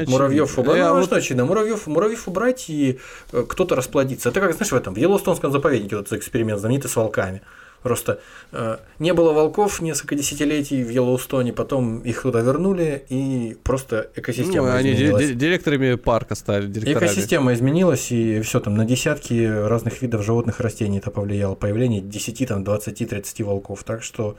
муравьев 0.09 0.57
убрать, 0.57 0.77
я 0.77 0.89
ну, 0.89 0.95
вот... 0.95 1.05
что 1.05 1.15
очевидно, 1.15 1.45
муравьев, 1.45 1.87
муравьев 1.87 2.27
убрать 2.27 2.69
и 2.69 2.99
э, 3.31 3.45
кто-то 3.47 3.75
расплодится. 3.75 4.29
Это 4.29 4.41
как, 4.41 4.53
знаешь, 4.53 4.71
в 4.71 4.75
этом, 4.75 4.93
в 4.93 4.97
Йеллоустонском 4.97 5.51
заповеднике 5.51 5.95
вот 5.95 6.11
эксперимент 6.11 6.59
знаменитый 6.59 6.89
с 6.89 6.95
волками. 6.95 7.41
Просто 7.83 8.19
э, 8.51 8.77
не 8.99 9.13
было 9.13 9.33
волков 9.33 9.81
несколько 9.81 10.15
десятилетий 10.15 10.83
в 10.83 10.89
Йеллоустоне, 10.89 11.51
потом 11.51 11.99
их 12.01 12.21
туда 12.21 12.41
вернули, 12.41 13.05
и 13.09 13.57
просто 13.63 14.11
экосистема 14.15 14.67
ну, 14.67 14.75
они 14.75 14.93
изменилась. 14.93 15.25
Они 15.25 15.33
директорами 15.33 15.95
парка 15.95 16.35
стали, 16.35 16.67
директорами. 16.67 17.05
Экосистема 17.05 17.53
изменилась, 17.53 18.11
и 18.11 18.39
все 18.41 18.59
там 18.59 18.75
на 18.75 18.85
десятки 18.85 19.47
разных 19.47 20.01
видов 20.03 20.23
животных 20.23 20.59
растений 20.59 20.99
это 20.99 21.09
повлияло. 21.09 21.55
Появление 21.55 22.01
10, 22.01 22.47
там, 22.47 22.63
20, 22.63 23.09
30 23.09 23.41
волков. 23.41 23.83
Так 23.83 24.03
что 24.03 24.37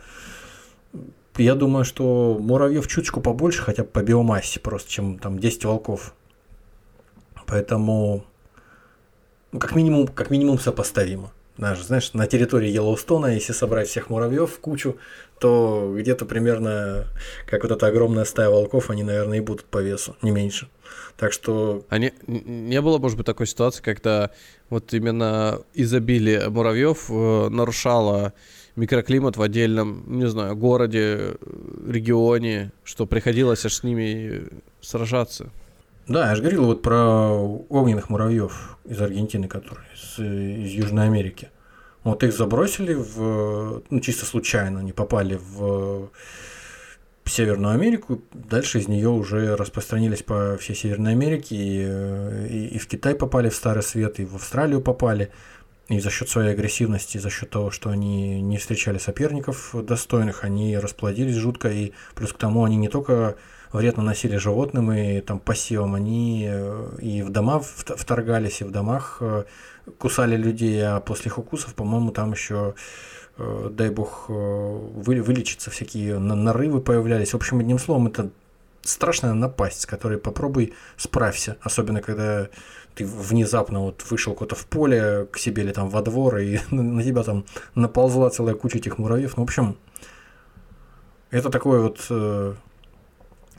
я 1.36 1.56
думаю, 1.56 1.84
что 1.84 2.38
муравьев 2.40 2.86
чуточку 2.86 3.20
побольше, 3.20 3.62
хотя 3.62 3.82
бы 3.82 3.88
по 3.88 4.02
биомассе 4.02 4.60
просто, 4.60 4.88
чем 4.88 5.18
там 5.18 5.40
10 5.40 5.64
волков. 5.64 6.14
Поэтому 7.46 8.24
ну, 9.50 9.58
как 9.58 9.74
минимум, 9.74 10.06
как 10.06 10.30
минимум 10.30 10.60
сопоставимо 10.60 11.32
даже, 11.58 11.84
знаешь, 11.84 12.12
на 12.14 12.26
территории 12.26 12.70
Йеллоустона, 12.70 13.26
если 13.34 13.52
собрать 13.52 13.88
всех 13.88 14.10
муравьев 14.10 14.50
в 14.50 14.60
кучу, 14.60 14.96
то 15.38 15.94
где-то 15.98 16.24
примерно, 16.24 17.06
как 17.46 17.62
вот 17.64 17.72
эта 17.72 17.86
огромная 17.86 18.24
стая 18.24 18.48
волков, 18.48 18.90
они, 18.90 19.02
наверное, 19.02 19.38
и 19.38 19.40
будут 19.40 19.64
по 19.64 19.78
весу, 19.78 20.16
не 20.22 20.30
меньше. 20.30 20.68
Так 21.16 21.32
что... 21.32 21.84
А 21.88 21.98
не, 21.98 22.12
не 22.26 22.80
было, 22.80 22.98
может 22.98 23.16
быть, 23.16 23.26
такой 23.26 23.46
ситуации, 23.46 23.82
когда 23.82 24.30
вот 24.70 24.94
именно 24.94 25.60
изобилие 25.74 26.48
муравьев 26.48 27.10
э, 27.10 27.48
нарушало 27.48 28.32
микроклимат 28.76 29.36
в 29.36 29.42
отдельном, 29.42 30.04
не 30.06 30.26
знаю, 30.26 30.56
городе, 30.56 31.34
регионе, 31.86 32.72
что 32.84 33.06
приходилось 33.06 33.66
аж 33.66 33.74
с 33.74 33.82
ними 33.82 34.44
сражаться? 34.80 35.50
Да, 36.08 36.28
я 36.30 36.34
же 36.34 36.42
говорил 36.42 36.64
вот 36.64 36.82
про 36.82 37.30
огненных 37.68 38.10
муравьев 38.10 38.78
из 38.84 39.00
Аргентины, 39.00 39.46
которые 39.46 39.86
из, 39.94 40.18
из 40.18 40.70
Южной 40.72 41.06
Америки. 41.06 41.50
Вот 42.02 42.24
их 42.24 42.32
забросили 42.36 42.94
в, 42.94 43.82
ну, 43.88 44.00
чисто 44.00 44.26
случайно, 44.26 44.80
они 44.80 44.92
попали 44.92 45.38
в 45.40 46.10
Северную 47.24 47.72
Америку, 47.72 48.20
дальше 48.32 48.80
из 48.80 48.88
нее 48.88 49.08
уже 49.08 49.56
распространились 49.56 50.22
по 50.22 50.58
всей 50.58 50.74
Северной 50.74 51.12
Америке, 51.12 51.56
и, 51.56 52.48
и, 52.48 52.66
и 52.74 52.78
в 52.78 52.88
Китай 52.88 53.14
попали 53.14 53.48
в 53.48 53.54
Старый 53.54 53.82
Свет, 53.82 54.20
и 54.20 54.24
в 54.24 54.34
Австралию 54.34 54.82
попали. 54.82 55.30
И 55.88 55.98
за 56.00 56.10
счет 56.10 56.28
своей 56.28 56.50
агрессивности, 56.50 57.18
за 57.18 57.30
счет 57.30 57.50
того, 57.50 57.70
что 57.70 57.90
они 57.90 58.42
не 58.42 58.58
встречали 58.58 58.98
соперников 58.98 59.74
достойных, 59.74 60.44
они 60.44 60.76
расплодились 60.76 61.36
жутко, 61.36 61.68
и 61.70 61.92
плюс 62.14 62.32
к 62.32 62.38
тому 62.38 62.64
они 62.64 62.76
не 62.76 62.88
только 62.88 63.36
вред 63.72 63.96
наносили 63.96 64.36
животным 64.36 64.92
и 64.92 65.20
там 65.20 65.38
посевам, 65.38 65.94
они 65.94 66.46
э, 66.48 66.88
и 67.00 67.22
в 67.22 67.30
дома 67.30 67.60
вторгались, 67.60 68.60
и 68.60 68.64
в 68.64 68.70
домах 68.70 69.18
э, 69.20 69.44
кусали 69.98 70.36
людей, 70.36 70.84
а 70.84 71.00
после 71.00 71.30
их 71.30 71.38
укусов, 71.38 71.74
по-моему, 71.74 72.10
там 72.10 72.32
еще 72.32 72.74
э, 73.38 73.70
дай 73.72 73.90
бог, 73.90 74.28
вылечиться, 74.28 75.70
всякие 75.70 76.18
нарывы 76.18 76.80
появлялись. 76.80 77.32
В 77.32 77.36
общем, 77.36 77.60
одним 77.60 77.78
словом, 77.78 78.08
это 78.08 78.30
страшная 78.82 79.32
напасть, 79.32 79.82
с 79.82 79.86
которой 79.86 80.18
попробуй 80.18 80.74
справься. 80.96 81.56
Особенно, 81.60 82.02
когда 82.02 82.48
ты 82.94 83.06
внезапно 83.06 83.80
вот 83.80 84.04
вышел 84.10 84.34
куда-то 84.34 84.54
в 84.54 84.66
поле 84.66 85.26
к 85.30 85.38
себе 85.38 85.62
или 85.62 85.72
там 85.72 85.88
во 85.88 86.02
двор, 86.02 86.38
и 86.38 86.58
на 86.70 87.02
тебя 87.02 87.22
там 87.22 87.46
наползла 87.74 88.28
целая 88.30 88.54
куча 88.54 88.78
этих 88.78 88.98
муравьев. 88.98 89.36
Ну, 89.36 89.44
в 89.44 89.46
общем, 89.46 89.78
это 91.30 91.48
такой 91.48 91.80
вот 91.80 92.06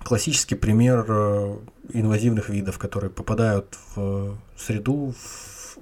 классический 0.04 0.56
пример 0.56 1.06
э, 1.08 1.58
инвазивных 1.94 2.50
видов, 2.50 2.78
которые 2.78 3.10
попадают 3.10 3.78
в 3.96 4.38
среду, 4.58 5.14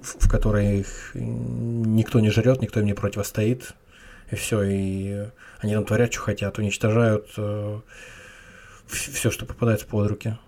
в, 0.00 0.28
которой 0.28 0.80
их 0.80 1.10
никто 1.14 2.20
не 2.20 2.30
жрет, 2.30 2.60
никто 2.60 2.80
им 2.80 2.86
не 2.86 2.94
противостоит, 2.94 3.74
и 4.30 4.36
все, 4.36 4.62
и 4.62 5.26
они 5.58 5.74
там 5.74 5.84
творят, 5.84 6.12
что 6.12 6.22
хотят, 6.22 6.58
уничтожают 6.58 7.28
э, 7.36 7.80
все, 8.86 9.30
что 9.30 9.46
попадается 9.46 9.86
под 9.86 10.08
руки, 10.08 10.38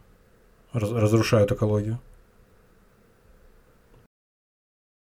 разрушают 0.73 1.53
экологию. 1.53 2.01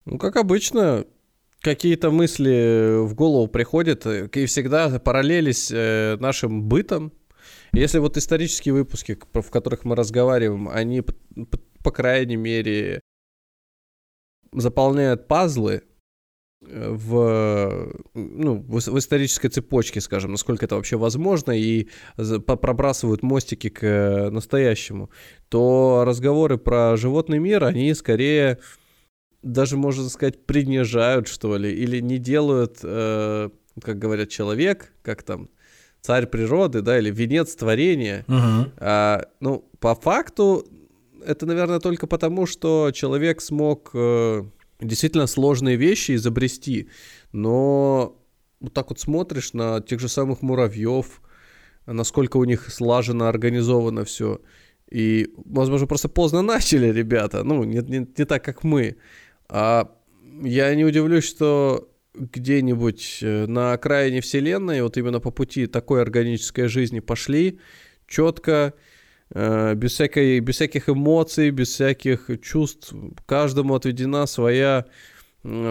Ну, 0.04 0.18
как 0.18 0.36
обычно, 0.36 1.04
какие-то 1.60 2.10
мысли 2.10 2.98
в 3.04 3.14
голову 3.14 3.46
приходят, 3.46 4.06
э, 4.06 4.28
и 4.32 4.46
всегда 4.46 4.98
параллелись 4.98 5.70
нашим 6.20 6.62
бытом, 6.64 7.12
если 7.72 7.98
вот 7.98 8.16
исторические 8.16 8.74
выпуски, 8.74 9.18
в 9.32 9.50
которых 9.50 9.84
мы 9.84 9.96
разговариваем, 9.96 10.68
они, 10.68 11.02
по, 11.82 11.90
крайней 11.90 12.36
мере, 12.36 13.00
заполняют 14.52 15.28
пазлы 15.28 15.82
э, 16.62 16.90
в, 16.90 17.92
ну, 18.14 18.56
в 18.56 18.98
исторической 18.98 19.48
цепочке, 19.48 20.00
скажем, 20.00 20.32
насколько 20.32 20.64
это 20.64 20.76
вообще 20.76 20.96
возможно, 20.96 21.52
и 21.52 21.88
пробрасывают 22.16 23.22
мостики 23.22 23.68
к 23.68 23.82
э, 23.82 24.30
настоящему, 24.30 25.10
то 25.48 26.04
разговоры 26.06 26.58
про 26.58 26.96
животный 26.96 27.38
мир, 27.38 27.64
они 27.64 27.92
скорее 27.94 28.58
даже, 29.42 29.76
можно 29.76 30.08
сказать, 30.08 30.46
принижают, 30.46 31.28
что 31.28 31.56
ли, 31.56 31.72
или 31.72 32.00
не 32.00 32.18
делают, 32.18 32.78
э, 32.82 33.50
как 33.82 33.98
говорят, 33.98 34.28
человек, 34.30 34.92
как 35.02 35.22
там, 35.22 35.48
царь 36.08 36.26
природы, 36.26 36.80
да, 36.80 36.98
или 36.98 37.10
венец 37.10 37.54
творения. 37.54 38.24
Угу. 38.28 38.72
А, 38.78 39.26
ну, 39.40 39.70
по 39.78 39.94
факту, 39.94 40.66
это, 41.26 41.44
наверное, 41.44 41.80
только 41.80 42.06
потому, 42.06 42.46
что 42.46 42.92
человек 42.94 43.42
смог 43.42 43.90
э, 43.92 44.42
действительно 44.80 45.26
сложные 45.26 45.76
вещи 45.76 46.14
изобрести. 46.14 46.88
Но 47.32 48.16
вот 48.58 48.72
так 48.72 48.88
вот 48.88 49.00
смотришь 49.00 49.52
на 49.52 49.82
тех 49.82 50.00
же 50.00 50.08
самых 50.08 50.40
муравьев, 50.40 51.20
насколько 51.84 52.38
у 52.38 52.44
них 52.44 52.70
слаженно, 52.70 53.28
организовано 53.28 54.06
все. 54.06 54.40
И, 54.90 55.34
возможно, 55.44 55.86
просто 55.86 56.08
поздно 56.08 56.40
начали 56.40 56.90
ребята, 56.90 57.44
ну, 57.44 57.64
не, 57.64 57.80
не, 57.80 57.98
не 57.98 58.24
так, 58.24 58.42
как 58.42 58.64
мы. 58.64 58.96
А 59.50 59.94
я 60.42 60.74
не 60.74 60.86
удивлюсь, 60.86 61.24
что 61.24 61.90
где-нибудь 62.18 63.18
э, 63.22 63.46
на 63.46 63.72
окраине 63.72 64.20
Вселенной, 64.20 64.82
вот 64.82 64.96
именно 64.96 65.20
по 65.20 65.30
пути 65.30 65.66
такой 65.66 66.02
органической 66.02 66.68
жизни 66.68 67.00
пошли, 67.00 67.58
четко, 68.06 68.74
э, 69.30 69.74
без, 69.74 69.92
всякой, 69.92 70.40
без 70.40 70.56
всяких 70.56 70.88
эмоций, 70.88 71.50
без 71.50 71.68
всяких 71.68 72.30
чувств. 72.42 72.92
Каждому 73.26 73.74
отведена 73.74 74.26
своя 74.26 74.86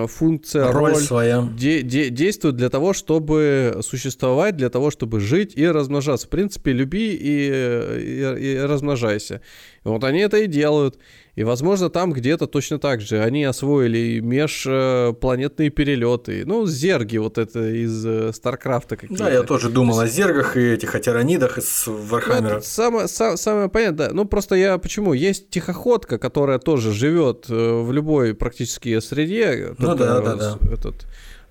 функция, 0.08 0.72
роль, 0.72 0.94
роль 0.94 1.02
своя. 1.02 1.48
Де, 1.58 1.82
де, 1.82 2.10
действует 2.10 2.56
для 2.56 2.70
того, 2.70 2.94
чтобы 2.94 3.80
существовать, 3.82 4.56
для 4.56 4.70
того, 4.70 4.92
чтобы 4.92 5.20
жить 5.20 5.54
и 5.58 5.68
размножаться. 5.68 6.28
В 6.28 6.30
принципе, 6.30 6.72
люби 6.72 7.14
и, 7.14 7.52
и, 8.00 8.54
и 8.54 8.60
размножайся. 8.60 9.42
Вот 9.88 10.04
они 10.04 10.20
это 10.20 10.38
и 10.38 10.48
делают. 10.48 10.98
И, 11.36 11.44
возможно, 11.44 11.90
там 11.90 12.14
где-то 12.14 12.48
точно 12.48 12.80
так 12.80 13.00
же 13.00 13.22
они 13.22 13.44
освоили 13.44 14.20
межпланетные 14.20 15.70
перелеты. 15.70 16.44
Ну, 16.46 16.66
зерги 16.66 17.18
вот 17.18 17.38
это 17.38 17.70
из 17.70 18.04
э, 18.06 18.34
Старкрафта 18.34 18.98
какие-то. 18.98 19.26
Да, 19.26 19.32
я 19.32 19.44
тоже 19.44 19.70
думал 19.70 20.00
о 20.00 20.08
зергах 20.08 20.58
и 20.58 20.72
этих 20.72 20.96
о 20.96 21.00
тиранидах 21.00 21.60
из 21.60 21.84
Вархаммера. 21.86 22.56
Ну, 22.56 22.62
самое, 22.64 23.08
сам, 23.08 23.38
самое 23.38 23.70
понятное, 23.70 24.08
да. 24.08 24.14
Ну, 24.14 24.26
просто 24.26 24.56
я 24.56 24.80
почему? 24.80 25.14
Есть 25.14 25.50
тихоходка, 25.52 26.18
которая 26.18 26.58
тоже 26.58 26.92
живет 26.92 27.46
э, 27.50 27.54
в 27.54 27.92
любой 27.92 28.34
практически 28.34 29.00
среде. 29.00 29.76
Ну, 29.78 29.96
да, 29.96 30.22
да, 30.22 30.36
да. 30.36 30.58
Этот, 30.72 31.06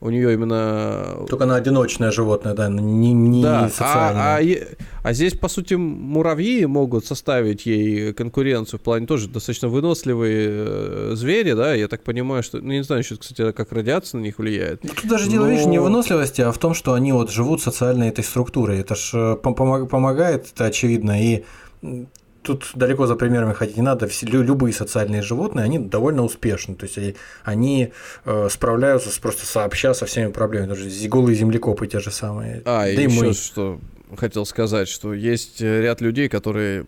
у 0.06 0.10
нее 0.10 0.34
именно... 0.34 1.26
Только 1.28 1.44
она 1.44 1.56
одиночное 1.56 2.10
животное, 2.10 2.54
да, 2.54 2.68
не, 2.68 3.12
не 3.12 3.42
да, 3.42 3.68
социальное. 3.68 4.22
А, 4.22 4.38
а, 4.38 5.08
а 5.08 5.12
здесь, 5.12 5.34
по 5.34 5.48
сути, 5.48 5.74
муравьи 5.74 6.64
могут 6.66 7.04
составить 7.04 7.66
ей 7.66 8.12
конкуренцию 8.12 8.78
в 8.78 8.82
плане 8.82 9.06
тоже 9.06 9.28
достаточно 9.28 9.68
выносливые 9.68 10.48
э, 10.48 11.10
звери, 11.14 11.52
да, 11.52 11.74
я 11.74 11.88
так 11.88 12.02
понимаю, 12.02 12.42
что, 12.42 12.58
ну, 12.58 12.72
не 12.72 12.82
знаю 12.82 13.02
еще, 13.02 13.16
кстати, 13.16 13.52
как 13.52 13.72
радиация 13.72 14.18
на 14.18 14.24
них 14.24 14.38
влияет. 14.38 14.84
Ну, 14.84 14.90
тут 14.94 15.10
даже 15.10 15.28
дело, 15.28 15.46
Но... 15.46 15.50
видишь, 15.50 15.66
не 15.66 15.78
в 15.78 15.82
выносливости, 15.82 16.40
а 16.40 16.52
в 16.52 16.58
том, 16.58 16.74
что 16.74 16.94
они 16.94 17.12
вот 17.12 17.30
живут 17.30 17.60
социальной 17.60 18.08
этой 18.08 18.24
структурой. 18.24 18.78
Это 18.78 18.94
же 18.94 19.36
помогает, 19.42 20.46
это 20.54 20.66
очевидно, 20.66 21.20
и 21.20 21.44
тут 22.46 22.70
далеко 22.74 23.06
за 23.06 23.16
примерами 23.16 23.52
ходить 23.52 23.76
не 23.76 23.82
надо. 23.82 24.06
Все, 24.06 24.26
любые 24.26 24.72
социальные 24.72 25.22
животные, 25.22 25.64
они 25.64 25.78
довольно 25.78 26.22
успешны. 26.22 26.74
То 26.74 26.84
есть 26.84 26.96
они, 26.98 27.16
они 27.44 27.92
э, 28.24 28.48
справляются 28.50 29.10
с, 29.10 29.18
просто 29.18 29.44
сообща 29.46 29.94
со 29.94 30.06
всеми 30.06 30.30
проблемами. 30.30 30.70
Даже 30.70 31.08
голые 31.08 31.36
землекопы 31.36 31.86
те 31.86 32.00
же 32.00 32.10
самые. 32.10 32.62
А, 32.64 32.82
да 32.84 32.88
и 32.90 33.04
еще 33.04 33.24
мы... 33.26 33.32
что 33.34 33.80
хотел 34.16 34.46
сказать, 34.46 34.88
что 34.88 35.12
есть 35.12 35.60
ряд 35.60 36.00
людей, 36.00 36.28
которые 36.28 36.86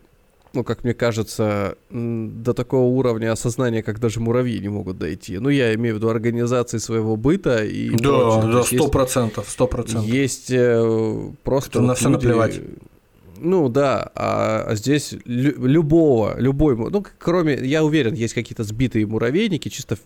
ну, 0.54 0.64
как 0.64 0.82
мне 0.82 0.94
кажется, 0.94 1.76
до 1.90 2.54
такого 2.54 2.86
уровня 2.86 3.32
осознания, 3.32 3.82
как 3.82 4.00
даже 4.00 4.18
муравьи 4.18 4.58
не 4.58 4.68
могут 4.68 4.98
дойти. 4.98 5.38
Ну, 5.38 5.50
я 5.50 5.74
имею 5.74 5.94
в 5.94 5.98
виду 5.98 6.08
организации 6.08 6.78
своего 6.78 7.16
быта 7.16 7.64
и 7.64 7.90
Да, 7.90 7.96
прочее. 7.96 8.52
да, 8.52 8.62
сто 8.62 8.88
процентов, 8.88 9.46
сто 9.48 9.66
процентов. 9.66 10.06
Есть 10.06 10.50
э, 10.50 11.32
просто 11.44 11.70
Кто 11.70 11.80
вот 11.80 11.86
на 11.88 11.94
все 11.94 12.08
люди, 12.08 12.14
наплевать. 12.14 12.60
Ну 13.41 13.68
да, 13.68 14.10
а, 14.15 14.75
здесь 14.75 15.15
лю- 15.25 15.65
любого, 15.65 16.39
любой, 16.39 16.76
ну 16.76 17.05
кроме, 17.18 17.55
я 17.55 17.84
уверен, 17.84 18.15
есть 18.15 18.34
какие-то 18.34 18.65
сбитые 18.65 19.07
муравейники, 19.07 19.68
чисто 19.68 19.97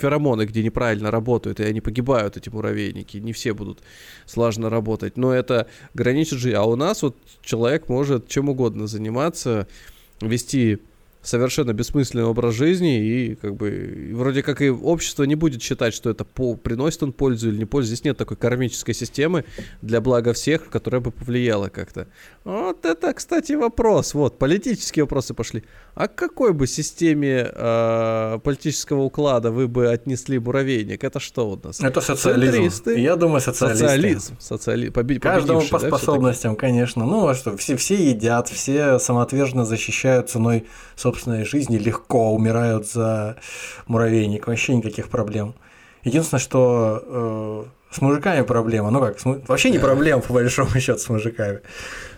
феромоны, 0.00 0.44
где 0.44 0.62
неправильно 0.62 1.10
работают, 1.10 1.60
и 1.60 1.64
они 1.64 1.80
погибают, 1.80 2.36
эти 2.36 2.48
муравейники, 2.48 3.16
не 3.18 3.32
все 3.32 3.54
будут 3.54 3.80
слаженно 4.24 4.70
работать, 4.70 5.16
но 5.16 5.32
это 5.32 5.66
граничит 5.94 6.38
же, 6.38 6.52
а 6.52 6.62
у 6.64 6.76
нас 6.76 7.02
вот 7.02 7.16
человек 7.42 7.88
может 7.88 8.28
чем 8.28 8.48
угодно 8.48 8.86
заниматься, 8.86 9.66
вести 10.20 10.78
совершенно 11.26 11.72
бессмысленный 11.72 12.24
образ 12.24 12.54
жизни, 12.54 13.04
и 13.04 13.34
как 13.34 13.56
бы 13.56 14.10
вроде 14.14 14.42
как 14.42 14.62
и 14.62 14.70
общество 14.70 15.24
не 15.24 15.34
будет 15.34 15.62
считать, 15.62 15.92
что 15.92 16.08
это 16.08 16.24
по, 16.24 16.54
приносит 16.54 17.02
он 17.02 17.12
пользу 17.12 17.48
или 17.48 17.58
не 17.58 17.64
пользу. 17.64 17.88
Здесь 17.88 18.04
нет 18.04 18.16
такой 18.16 18.36
кармической 18.36 18.94
системы 18.94 19.44
для 19.82 20.00
блага 20.00 20.32
всех, 20.32 20.68
которая 20.70 21.00
бы 21.00 21.10
повлияла 21.10 21.68
как-то. 21.68 22.06
Вот 22.44 22.84
это, 22.84 23.12
кстати, 23.12 23.52
вопрос. 23.52 24.14
Вот, 24.14 24.38
политические 24.38 25.04
вопросы 25.04 25.34
пошли. 25.34 25.64
А 25.94 26.08
к 26.08 26.14
какой 26.14 26.52
бы 26.52 26.66
системе 26.66 27.50
э, 27.52 28.38
политического 28.44 29.02
уклада 29.02 29.50
вы 29.50 29.66
бы 29.66 29.88
отнесли 29.88 30.38
муравейник? 30.38 31.02
Это 31.02 31.18
что 31.18 31.50
у 31.50 31.60
нас? 31.62 31.80
Это 31.80 32.00
социализм. 32.00 32.52
Центристы? 32.52 33.00
Я 33.00 33.16
думаю, 33.16 33.40
социализм. 33.40 33.86
Социализм. 33.86 34.36
Социали... 34.38 34.88
Побед... 34.90 35.22
Каждому 35.22 35.62
по 35.62 35.80
да, 35.80 35.88
способностям, 35.88 36.54
конечно. 36.54 37.04
Ну, 37.04 37.26
а 37.26 37.34
что, 37.34 37.56
все, 37.56 37.76
все 37.76 38.10
едят, 38.10 38.48
все 38.48 38.98
самоотверженно 38.98 39.64
защищают 39.64 40.30
ценой 40.30 40.66
собственной 40.94 41.15
жизни, 41.18 41.78
легко 41.78 42.32
умирают 42.32 42.88
за 42.88 43.36
муравейник. 43.86 44.46
Вообще 44.46 44.76
никаких 44.76 45.08
проблем. 45.08 45.54
Единственное, 46.02 46.40
что 46.40 47.02
э, 47.04 47.94
с 47.96 48.00
мужиками 48.00 48.42
проблема. 48.42 48.90
Ну 48.90 49.00
как, 49.00 49.18
вообще 49.24 49.70
не 49.70 49.78
проблема, 49.78 50.22
по 50.22 50.34
большому 50.34 50.70
счету, 50.78 50.98
с 50.98 51.08
мужиками. 51.08 51.60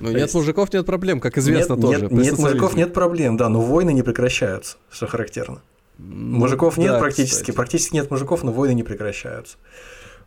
Ну, 0.01 0.09
нет 0.09 0.23
есть... 0.23 0.35
мужиков, 0.35 0.73
нет 0.73 0.85
проблем, 0.85 1.21
как 1.21 1.39
известно 1.39 1.75
нет, 1.75 1.83
тоже. 1.83 2.01
Нет, 2.03 2.13
нет 2.13 2.39
мужиков, 2.39 2.75
нет 2.75 2.93
проблем, 2.93 3.37
да, 3.37 3.49
но 3.49 3.61
войны 3.61 3.93
не 3.93 4.03
прекращаются, 4.03 4.77
что 4.91 5.07
характерно. 5.07 5.63
Ну, 5.99 6.39
мужиков 6.39 6.79
нет 6.79 6.93
да, 6.93 6.99
практически, 7.01 7.41
кстати. 7.41 7.51
практически 7.57 7.95
нет 7.95 8.11
мужиков, 8.11 8.43
но 8.43 8.53
войны 8.53 8.75
не 8.75 8.83
прекращаются. 8.83 9.57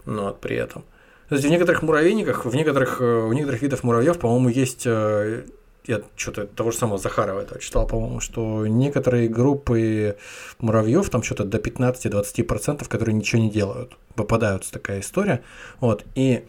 Ну, 0.05 0.23
вот 0.23 0.41
при 0.41 0.55
этом. 0.55 0.83
То 1.29 1.35
есть 1.35 1.47
в 1.47 1.49
некоторых 1.49 1.81
муравейниках, 1.81 2.45
в 2.45 2.53
некоторых, 2.53 2.99
э, 2.99 3.27
в 3.27 3.33
некоторых 3.33 3.61
видах 3.61 3.83
муравьев, 3.83 4.19
по-моему, 4.19 4.49
есть 4.49 4.83
э, 4.85 5.43
я 5.85 6.01
что-то 6.15 6.45
того 6.45 6.71
же 6.71 6.77
самого 6.77 6.97
Захарова 6.97 7.41
это 7.41 7.59
читал, 7.59 7.87
по-моему, 7.87 8.19
что 8.19 8.67
некоторые 8.67 9.27
группы 9.27 10.17
муравьев, 10.59 11.09
там 11.09 11.23
что-то 11.23 11.43
до 11.43 11.57
15-20%, 11.57 12.87
которые 12.87 13.15
ничего 13.15 13.41
не 13.41 13.49
делают, 13.49 13.97
попадаются 14.15 14.71
такая 14.71 14.99
история. 14.99 15.43
Вот, 15.79 16.05
и 16.15 16.45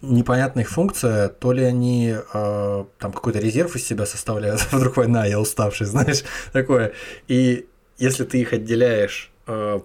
непонятная 0.00 0.64
их 0.64 0.70
функция, 0.70 1.28
то 1.28 1.52
ли 1.52 1.62
они 1.64 2.14
э, 2.14 2.84
там 2.98 3.12
какой-то 3.12 3.38
резерв 3.38 3.74
из 3.76 3.86
себя 3.86 4.06
составляют, 4.06 4.66
вдруг 4.72 4.96
война, 4.96 5.26
я 5.26 5.40
уставший, 5.40 5.86
знаешь, 5.86 6.22
такое. 6.52 6.92
И 7.28 7.66
если 7.98 8.24
ты 8.24 8.40
их 8.40 8.52
отделяешь 8.52 9.32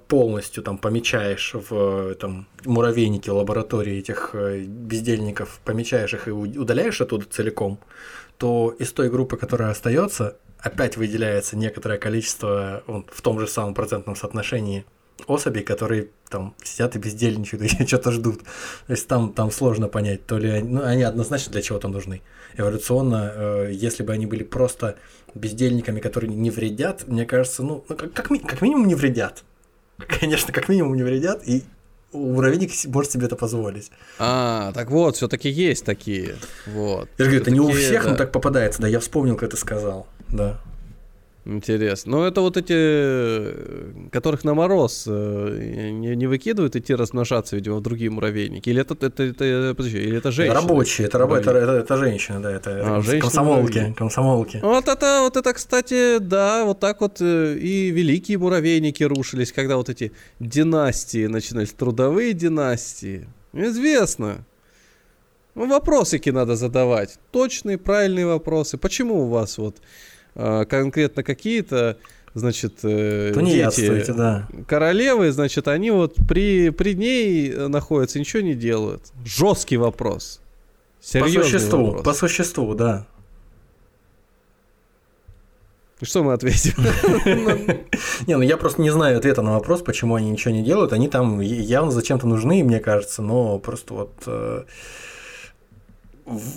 полностью 0.07 0.63
там 0.63 0.79
помечаешь 0.79 1.53
в 1.53 2.15
там, 2.15 2.47
муравейнике 2.65 3.31
лаборатории 3.31 3.99
этих 3.99 4.31
э, 4.33 4.61
бездельников, 4.61 5.61
помечаешь 5.63 6.13
их 6.15 6.27
и 6.27 6.31
удаляешь 6.31 6.99
оттуда 6.99 7.25
целиком, 7.29 7.79
то 8.37 8.75
из 8.79 8.91
той 8.91 9.09
группы, 9.11 9.37
которая 9.37 9.69
остается, 9.69 10.37
опять 10.57 10.97
выделяется 10.97 11.57
некоторое 11.57 11.99
количество 11.99 12.83
в 12.87 13.21
том 13.21 13.39
же 13.39 13.47
самом 13.47 13.75
процентном 13.75 14.15
соотношении 14.15 14.83
особей, 15.27 15.61
которые 15.61 16.09
там 16.29 16.55
сидят 16.63 16.95
и 16.95 16.99
бездельничают 16.99 17.63
и 17.79 17.85
что-то 17.85 18.11
ждут. 18.11 18.39
То 18.87 18.93
есть 18.93 19.07
там, 19.07 19.33
там 19.33 19.51
сложно 19.51 19.87
понять, 19.87 20.25
то 20.25 20.37
ли 20.37 20.49
они, 20.49 20.69
ну, 20.69 20.83
они 20.83 21.03
однозначно 21.03 21.51
для 21.51 21.61
чего-то 21.61 21.87
нужны. 21.87 22.21
Эволюционно, 22.57 23.31
э, 23.35 23.69
если 23.73 24.03
бы 24.03 24.13
они 24.13 24.25
были 24.25 24.43
просто 24.43 24.97
бездельниками, 25.35 25.99
которые 25.99 26.33
не 26.33 26.49
вредят, 26.49 27.07
мне 27.07 27.25
кажется, 27.25 27.63
ну, 27.63 27.85
ну 27.87 27.95
как, 27.95 28.13
как, 28.13 28.27
как 28.27 28.61
минимум 28.61 28.87
не 28.87 28.95
вредят. 28.95 29.43
Конечно, 30.07 30.53
как 30.53 30.69
минимум 30.69 30.95
не 30.95 31.03
вредят, 31.03 31.47
и 31.47 31.63
муравейник 32.13 32.71
может 32.87 33.11
себе 33.11 33.25
это 33.25 33.35
позволить. 33.35 33.91
А, 34.19 34.71
так 34.73 34.89
вот, 34.91 35.15
все-таки 35.15 35.49
есть 35.49 35.85
такие. 35.85 36.35
Вот. 36.67 37.09
Я 37.17 37.25
же 37.25 37.31
говорю, 37.31 37.41
это 37.41 37.51
не 37.51 37.59
у 37.59 37.71
всех, 37.71 38.03
да. 38.03 38.11
но 38.11 38.15
так 38.15 38.31
попадается, 38.31 38.81
да, 38.81 38.87
я 38.87 38.99
вспомнил, 38.99 39.35
как 39.35 39.51
ты 39.51 39.57
сказал, 39.57 40.07
да. 40.29 40.59
Интересно. 41.43 42.11
Ну, 42.11 42.23
это 42.23 42.41
вот 42.41 42.55
эти, 42.55 44.09
которых 44.11 44.43
на 44.43 44.53
мороз 44.53 45.05
э, 45.07 45.89
не, 45.91 46.15
не 46.15 46.27
выкидывают 46.27 46.75
идти 46.75 46.93
размножаться, 46.93 47.55
видимо, 47.55 47.77
в 47.77 47.81
другие 47.81 48.11
муравейники. 48.11 48.69
Или 48.69 48.81
это, 48.81 48.93
это, 48.93 49.23
это, 49.23 49.73
подожди, 49.75 49.97
или 49.97 50.17
это 50.17 50.31
женщины? 50.31 50.53
Это 50.53 50.61
рабочие, 50.61 51.07
это, 51.07 51.17
раб, 51.17 51.31
это, 51.31 51.51
это, 51.51 51.71
это 51.71 51.97
женщины, 51.97 52.41
да, 52.41 52.51
это, 52.51 52.97
а, 52.97 52.99
это 52.99 53.19
комсомолки, 53.19 53.71
муравейники. 53.71 53.97
комсомолки. 53.97 54.59
Вот 54.61 54.87
это, 54.87 55.21
вот 55.21 55.35
это, 55.35 55.53
кстати, 55.53 56.19
да, 56.19 56.63
вот 56.63 56.79
так 56.79 57.01
вот 57.01 57.17
э, 57.21 57.57
и 57.57 57.89
великие 57.89 58.37
муравейники 58.37 59.03
рушились, 59.03 59.51
когда 59.51 59.77
вот 59.77 59.89
эти 59.89 60.11
династии 60.39 61.25
начинались, 61.25 61.71
трудовые 61.71 62.33
династии. 62.33 63.27
Известно. 63.51 64.45
Ну, 65.55 65.67
вопросики 65.67 66.29
надо 66.29 66.55
задавать. 66.55 67.17
Точные, 67.31 67.77
правильные 67.77 68.27
вопросы. 68.27 68.77
Почему 68.77 69.23
у 69.23 69.27
вас 69.27 69.57
вот 69.57 69.77
конкретно 70.35 71.23
какие-то 71.23 71.97
значит, 72.33 72.79
э, 72.83 73.33
дети 73.35 74.11
да. 74.11 74.47
королевы, 74.67 75.31
значит, 75.31 75.67
они 75.67 75.91
вот 75.91 76.15
при, 76.27 76.69
при 76.69 76.93
ней 76.95 77.53
находятся, 77.67 78.19
ничего 78.19 78.41
не 78.41 78.53
делают. 78.53 79.11
Жесткий 79.25 79.77
вопрос. 79.77 80.41
Серьезный 81.01 81.41
по 81.41 81.47
существу, 81.49 81.85
вопрос. 81.85 82.05
по 82.05 82.13
существу, 82.13 82.73
да. 82.75 83.07
Что 86.03 86.23
мы 86.23 86.33
ответим? 86.33 86.73
Не, 88.27 88.35
ну 88.35 88.41
я 88.41 88.57
просто 88.57 88.81
не 88.81 88.89
знаю 88.89 89.19
ответа 89.19 89.43
на 89.43 89.53
вопрос, 89.53 89.81
почему 89.83 90.15
они 90.15 90.31
ничего 90.31 90.51
не 90.51 90.63
делают. 90.63 90.93
Они 90.93 91.07
там 91.07 91.39
явно 91.41 91.91
зачем-то 91.91 92.25
нужны, 92.25 92.63
мне 92.63 92.79
кажется, 92.79 93.21
но 93.21 93.59
просто 93.59 93.93
вот 93.93 94.11
э, 94.25 94.63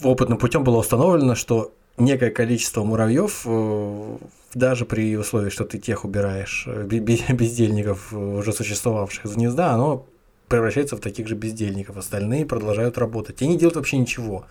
опытным 0.03 0.39
путем 0.39 0.65
было 0.65 0.79
установлено, 0.79 1.35
что 1.35 1.75
некое 1.97 2.31
количество 2.31 2.83
муравьев, 2.85 3.43
э, 3.45 4.17
даже 4.55 4.85
при 4.85 5.17
условии, 5.17 5.51
что 5.51 5.65
ты 5.65 5.79
тех 5.79 6.05
убираешь, 6.05 6.65
э, 6.67 6.85
бездельников, 6.89 8.13
э, 8.13 8.17
уже 8.17 8.53
существовавших 8.53 9.25
из 9.25 9.35
гнезда, 9.35 9.73
оно 9.73 10.07
превращается 10.49 10.97
в 10.97 11.01
таких 11.01 11.29
же 11.29 11.35
бездельников. 11.35 11.97
Остальные 11.97 12.47
продолжают 12.47 12.99
работать. 12.99 13.43
И 13.43 13.47
не 13.47 13.57
делают 13.57 13.77
вообще 13.77 13.99
ничего. 13.99 14.47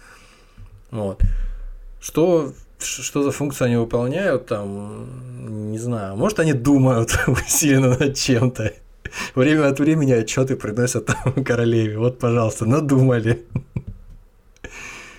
Вот. 0.91 1.21
Что, 2.01 2.53
что 2.79 3.23
за 3.23 3.31
функцию 3.31 3.67
они 3.67 3.75
выполняют, 3.77 4.47
там, 4.47 5.71
не 5.71 5.77
знаю. 5.77 6.15
Может, 6.15 6.39
они 6.39 6.53
думают 6.53 7.17
усиленно 7.27 7.97
над 7.97 8.15
чем-то. 8.15 8.73
Время 9.35 9.67
от 9.67 9.79
времени 9.79 10.11
отчеты 10.11 10.55
приносят 10.55 11.05
там 11.05 11.43
королеве. 11.45 11.97
Вот, 11.97 12.19
пожалуйста, 12.19 12.65
надумали. 12.65 13.43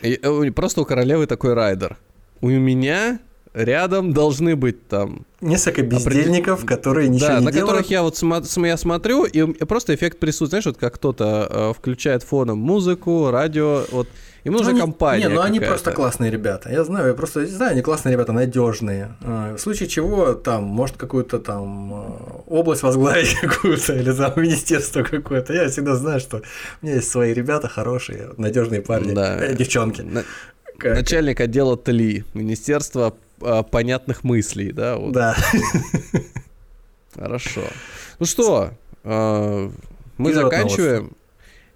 И, 0.03 0.51
просто 0.51 0.83
у 0.83 0.85
королевы 0.85 1.27
такой 1.27 1.55
райдер 1.55 1.97
у 2.41 2.49
меня 2.49 3.21
рядом 3.55 4.13
должны 4.13 4.57
быть 4.57 4.89
там... 4.89 5.25
Несколько 5.41 5.83
бездельников, 5.83 6.65
определ... 6.65 6.77
которые 6.77 7.09
ничего 7.09 7.29
да, 7.29 7.39
не 7.39 7.45
на 7.45 7.53
делают. 7.53 7.71
которых 7.71 7.91
я 7.91 8.03
вот 8.03 8.17
см- 8.17 8.67
я 8.67 8.77
смотрю, 8.77 9.25
и 9.25 9.43
просто 9.65 9.95
эффект 9.95 10.19
присутствует. 10.19 10.51
Знаешь, 10.51 10.67
вот 10.67 10.77
как 10.77 10.95
кто-то 10.95 11.49
э, 11.51 11.73
включает 11.79 12.23
фоном 12.23 12.59
музыку, 12.59 13.31
радио, 13.31 13.85
вот 13.91 14.09
Ему 14.45 14.59
нужна 14.59 14.73
ну, 14.73 14.81
компания. 14.81 15.29
Не, 15.29 15.35
ну 15.35 15.41
они 15.41 15.59
просто 15.59 15.91
классные 15.91 16.31
ребята. 16.31 16.71
Я 16.71 16.85
знаю, 16.85 17.09
я 17.09 17.15
просто 17.15 17.47
знаю, 17.47 17.73
они 17.73 17.81
классные 17.81 18.13
ребята, 18.13 18.33
надежные. 18.33 19.17
А, 19.23 19.55
в 19.57 19.59
случае 19.59 19.89
чего 19.89 20.35
там, 20.35 20.65
может, 20.65 20.99
какую-то 20.99 21.39
там 21.39 21.95
а, 21.95 22.43
область 22.47 22.83
возглавить 22.83 23.35
какую-то 23.41 23.95
или 23.95 24.13
там 24.13 24.33
министерство 24.37 25.03
какое-то. 25.03 25.55
Я 25.55 25.71
всегда 25.71 25.97
знаю, 25.97 26.21
что 26.21 26.43
у 26.83 26.87
меня 26.87 26.97
есть 26.97 27.11
свои 27.11 27.33
ребята 27.33 27.69
хорошие, 27.69 28.33
надежные 28.37 28.83
парни, 28.83 29.15
да. 29.15 29.43
э, 29.43 29.55
девчонки. 29.57 30.03
На... 30.03 30.25
Как... 30.79 30.97
Начальник 30.97 31.41
отдела 31.41 31.77
ТЛИ, 31.77 32.25
Министерство 32.35 33.15
а, 33.41 33.63
понятных 33.63 34.25
мыслей, 34.25 34.73
да? 34.73 34.97
Вот. 34.97 35.13
Да. 35.13 35.37
Хорошо. 37.15 37.63
Ну 38.19 38.27
что, 38.27 38.71
а, 39.05 39.71
мы 40.19 40.31
И 40.31 40.35
заканчиваем. 40.35 41.13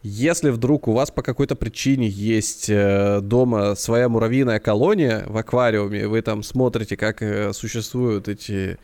Если 0.03 0.51
вдруг 0.51 0.87
у 0.87 0.93
вас 0.93 1.11
по 1.11 1.23
какой-то 1.23 1.57
причине 1.57 2.09
есть 2.09 2.71
э, 2.71 3.21
дома 3.21 3.75
своя 3.75 4.09
муравьиная 4.09 4.61
колония 4.61 5.25
в 5.27 5.37
аквариуме, 5.37 6.07
вы 6.07 6.23
там 6.23 6.45
смотрите, 6.45 6.97
как 6.97 7.21
э, 7.21 7.53
существуют 7.53 8.29
эти 8.29 8.79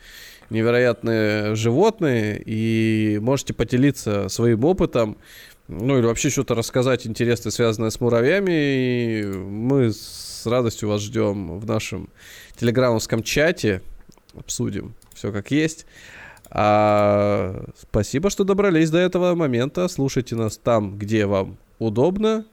невероятные 0.49 1.55
животные, 1.55 2.41
и 2.45 3.17
можете 3.21 3.53
поделиться 3.53 4.27
своим 4.27 4.65
опытом, 4.65 5.17
ну 5.67 5.97
или 5.97 6.05
вообще 6.05 6.29
что-то 6.29 6.55
рассказать 6.55 7.07
интересное, 7.07 7.51
связанное 7.51 7.89
с 7.89 7.99
муравьями, 7.99 8.51
и 8.51 9.25
мы 9.25 9.91
с 9.91 10.43
радостью 10.45 10.89
вас 10.89 11.01
ждем 11.01 11.59
в 11.59 11.65
нашем 11.65 12.09
телеграммовском 12.57 13.23
чате, 13.23 13.81
обсудим 14.35 14.93
все 15.13 15.31
как 15.31 15.49
есть. 15.51 15.85
А, 16.49 17.65
спасибо, 17.79 18.29
что 18.29 18.43
добрались 18.43 18.91
до 18.91 18.99
этого 18.99 19.33
момента. 19.33 19.87
Слушайте 19.87 20.35
нас 20.35 20.57
там, 20.57 20.97
где 20.97 21.25
вам 21.25 21.57
удобно. 21.79 22.45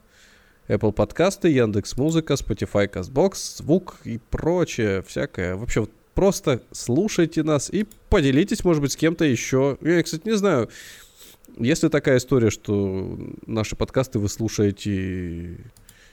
Apple 0.67 0.93
подкасты, 0.93 1.49
Яндекс 1.49 1.97
Музыка, 1.97 2.33
Spotify, 2.33 2.91
Castbox, 2.91 3.57
звук 3.57 3.97
и 4.05 4.17
прочее, 4.29 5.03
всякое. 5.05 5.55
Вообще, 5.55 5.81
вот 5.81 5.91
просто 6.13 6.63
слушайте 6.71 7.43
нас 7.43 7.69
и 7.69 7.85
поделитесь, 8.09 8.63
может 8.63 8.81
быть, 8.81 8.93
с 8.93 8.95
кем-то 8.95 9.25
еще. 9.25 9.77
Я, 9.81 10.01
кстати, 10.01 10.25
не 10.25 10.35
знаю, 10.37 10.69
если 11.57 11.89
такая 11.89 12.17
история, 12.17 12.49
что 12.49 13.17
наши 13.45 13.75
подкасты 13.75 14.19
вы 14.19 14.29
слушаете 14.29 15.57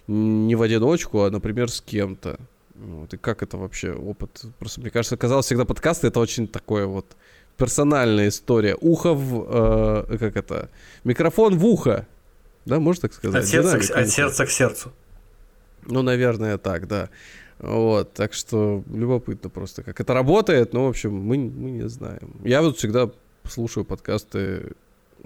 не 0.06 0.54
в 0.54 0.62
одиночку, 0.62 1.22
а, 1.22 1.30
например, 1.30 1.70
с 1.70 1.80
кем-то. 1.80 2.38
Вот, 2.74 3.12
и 3.12 3.16
как 3.16 3.42
это 3.42 3.56
вообще 3.56 3.92
опыт? 3.92 4.42
Просто, 4.58 4.80
мне 4.80 4.90
кажется, 4.90 5.16
казалось, 5.16 5.46
всегда 5.46 5.64
подкасты 5.64 6.06
это 6.06 6.18
очень 6.18 6.48
такое 6.48 6.86
вот 6.86 7.16
персональная 7.56 8.28
история. 8.28 8.76
Ухо 8.80 9.12
в... 9.12 10.06
Э, 10.08 10.18
как 10.18 10.36
это? 10.36 10.70
Микрофон 11.04 11.58
в 11.58 11.66
ухо. 11.66 12.06
Да, 12.64 12.80
можно 12.80 13.02
так 13.02 13.12
сказать? 13.12 13.44
От 13.44 13.48
сердца, 13.48 13.78
к, 13.78 13.96
от 13.96 14.08
сердца 14.08 14.46
к 14.46 14.50
сердцу. 14.50 14.92
Ну, 15.86 16.02
наверное, 16.02 16.56
так, 16.58 16.88
да. 16.88 17.10
Вот, 17.58 18.14
так 18.14 18.32
что 18.32 18.82
любопытно 18.90 19.50
просто, 19.50 19.82
как 19.82 20.00
это 20.00 20.14
работает, 20.14 20.72
но, 20.72 20.86
в 20.86 20.88
общем, 20.88 21.14
мы, 21.14 21.36
мы 21.36 21.70
не 21.70 21.88
знаем. 21.88 22.36
Я 22.42 22.62
вот 22.62 22.78
всегда 22.78 23.10
слушаю 23.44 23.84
подкасты 23.84 24.72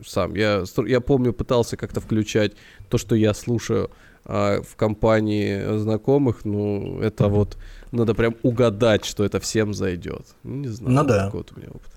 сам. 0.06 0.34
Я, 0.34 0.64
я 0.86 1.00
помню, 1.00 1.32
пытался 1.32 1.76
как-то 1.76 2.00
включать 2.00 2.52
то, 2.88 2.98
что 2.98 3.14
я 3.14 3.34
слушаю 3.34 3.90
а, 4.24 4.62
в 4.62 4.76
компании 4.76 5.78
знакомых, 5.78 6.44
ну, 6.44 7.00
это 7.00 7.28
вот 7.28 7.58
надо 7.92 8.14
прям 8.14 8.36
угадать, 8.42 9.04
что 9.04 9.24
это 9.24 9.38
всем 9.38 9.74
зайдет. 9.74 10.26
Ну, 10.42 10.56
не 10.56 10.68
знаю, 10.68 10.96
ну, 10.96 11.04
да. 11.04 11.30
вот 11.32 11.52
у 11.52 11.58
меня 11.58 11.68
опыт. 11.68 11.92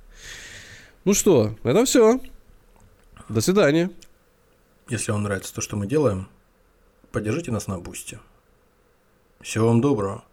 Ну 1.06 1.14
что, 1.14 1.56
это 1.64 1.86
все. 1.86 2.20
До 3.30 3.42
свидания. 3.42 3.90
Если 4.90 5.12
вам 5.12 5.24
нравится 5.24 5.54
то, 5.54 5.62
что 5.62 5.78
мы 5.78 5.88
делаем, 5.88 6.28
поддержите 7.12 7.52
нас 7.52 7.68
на 7.68 7.80
бусте. 7.80 8.20
Всего 9.42 9.68
вам 9.68 9.82
доброго. 9.82 10.24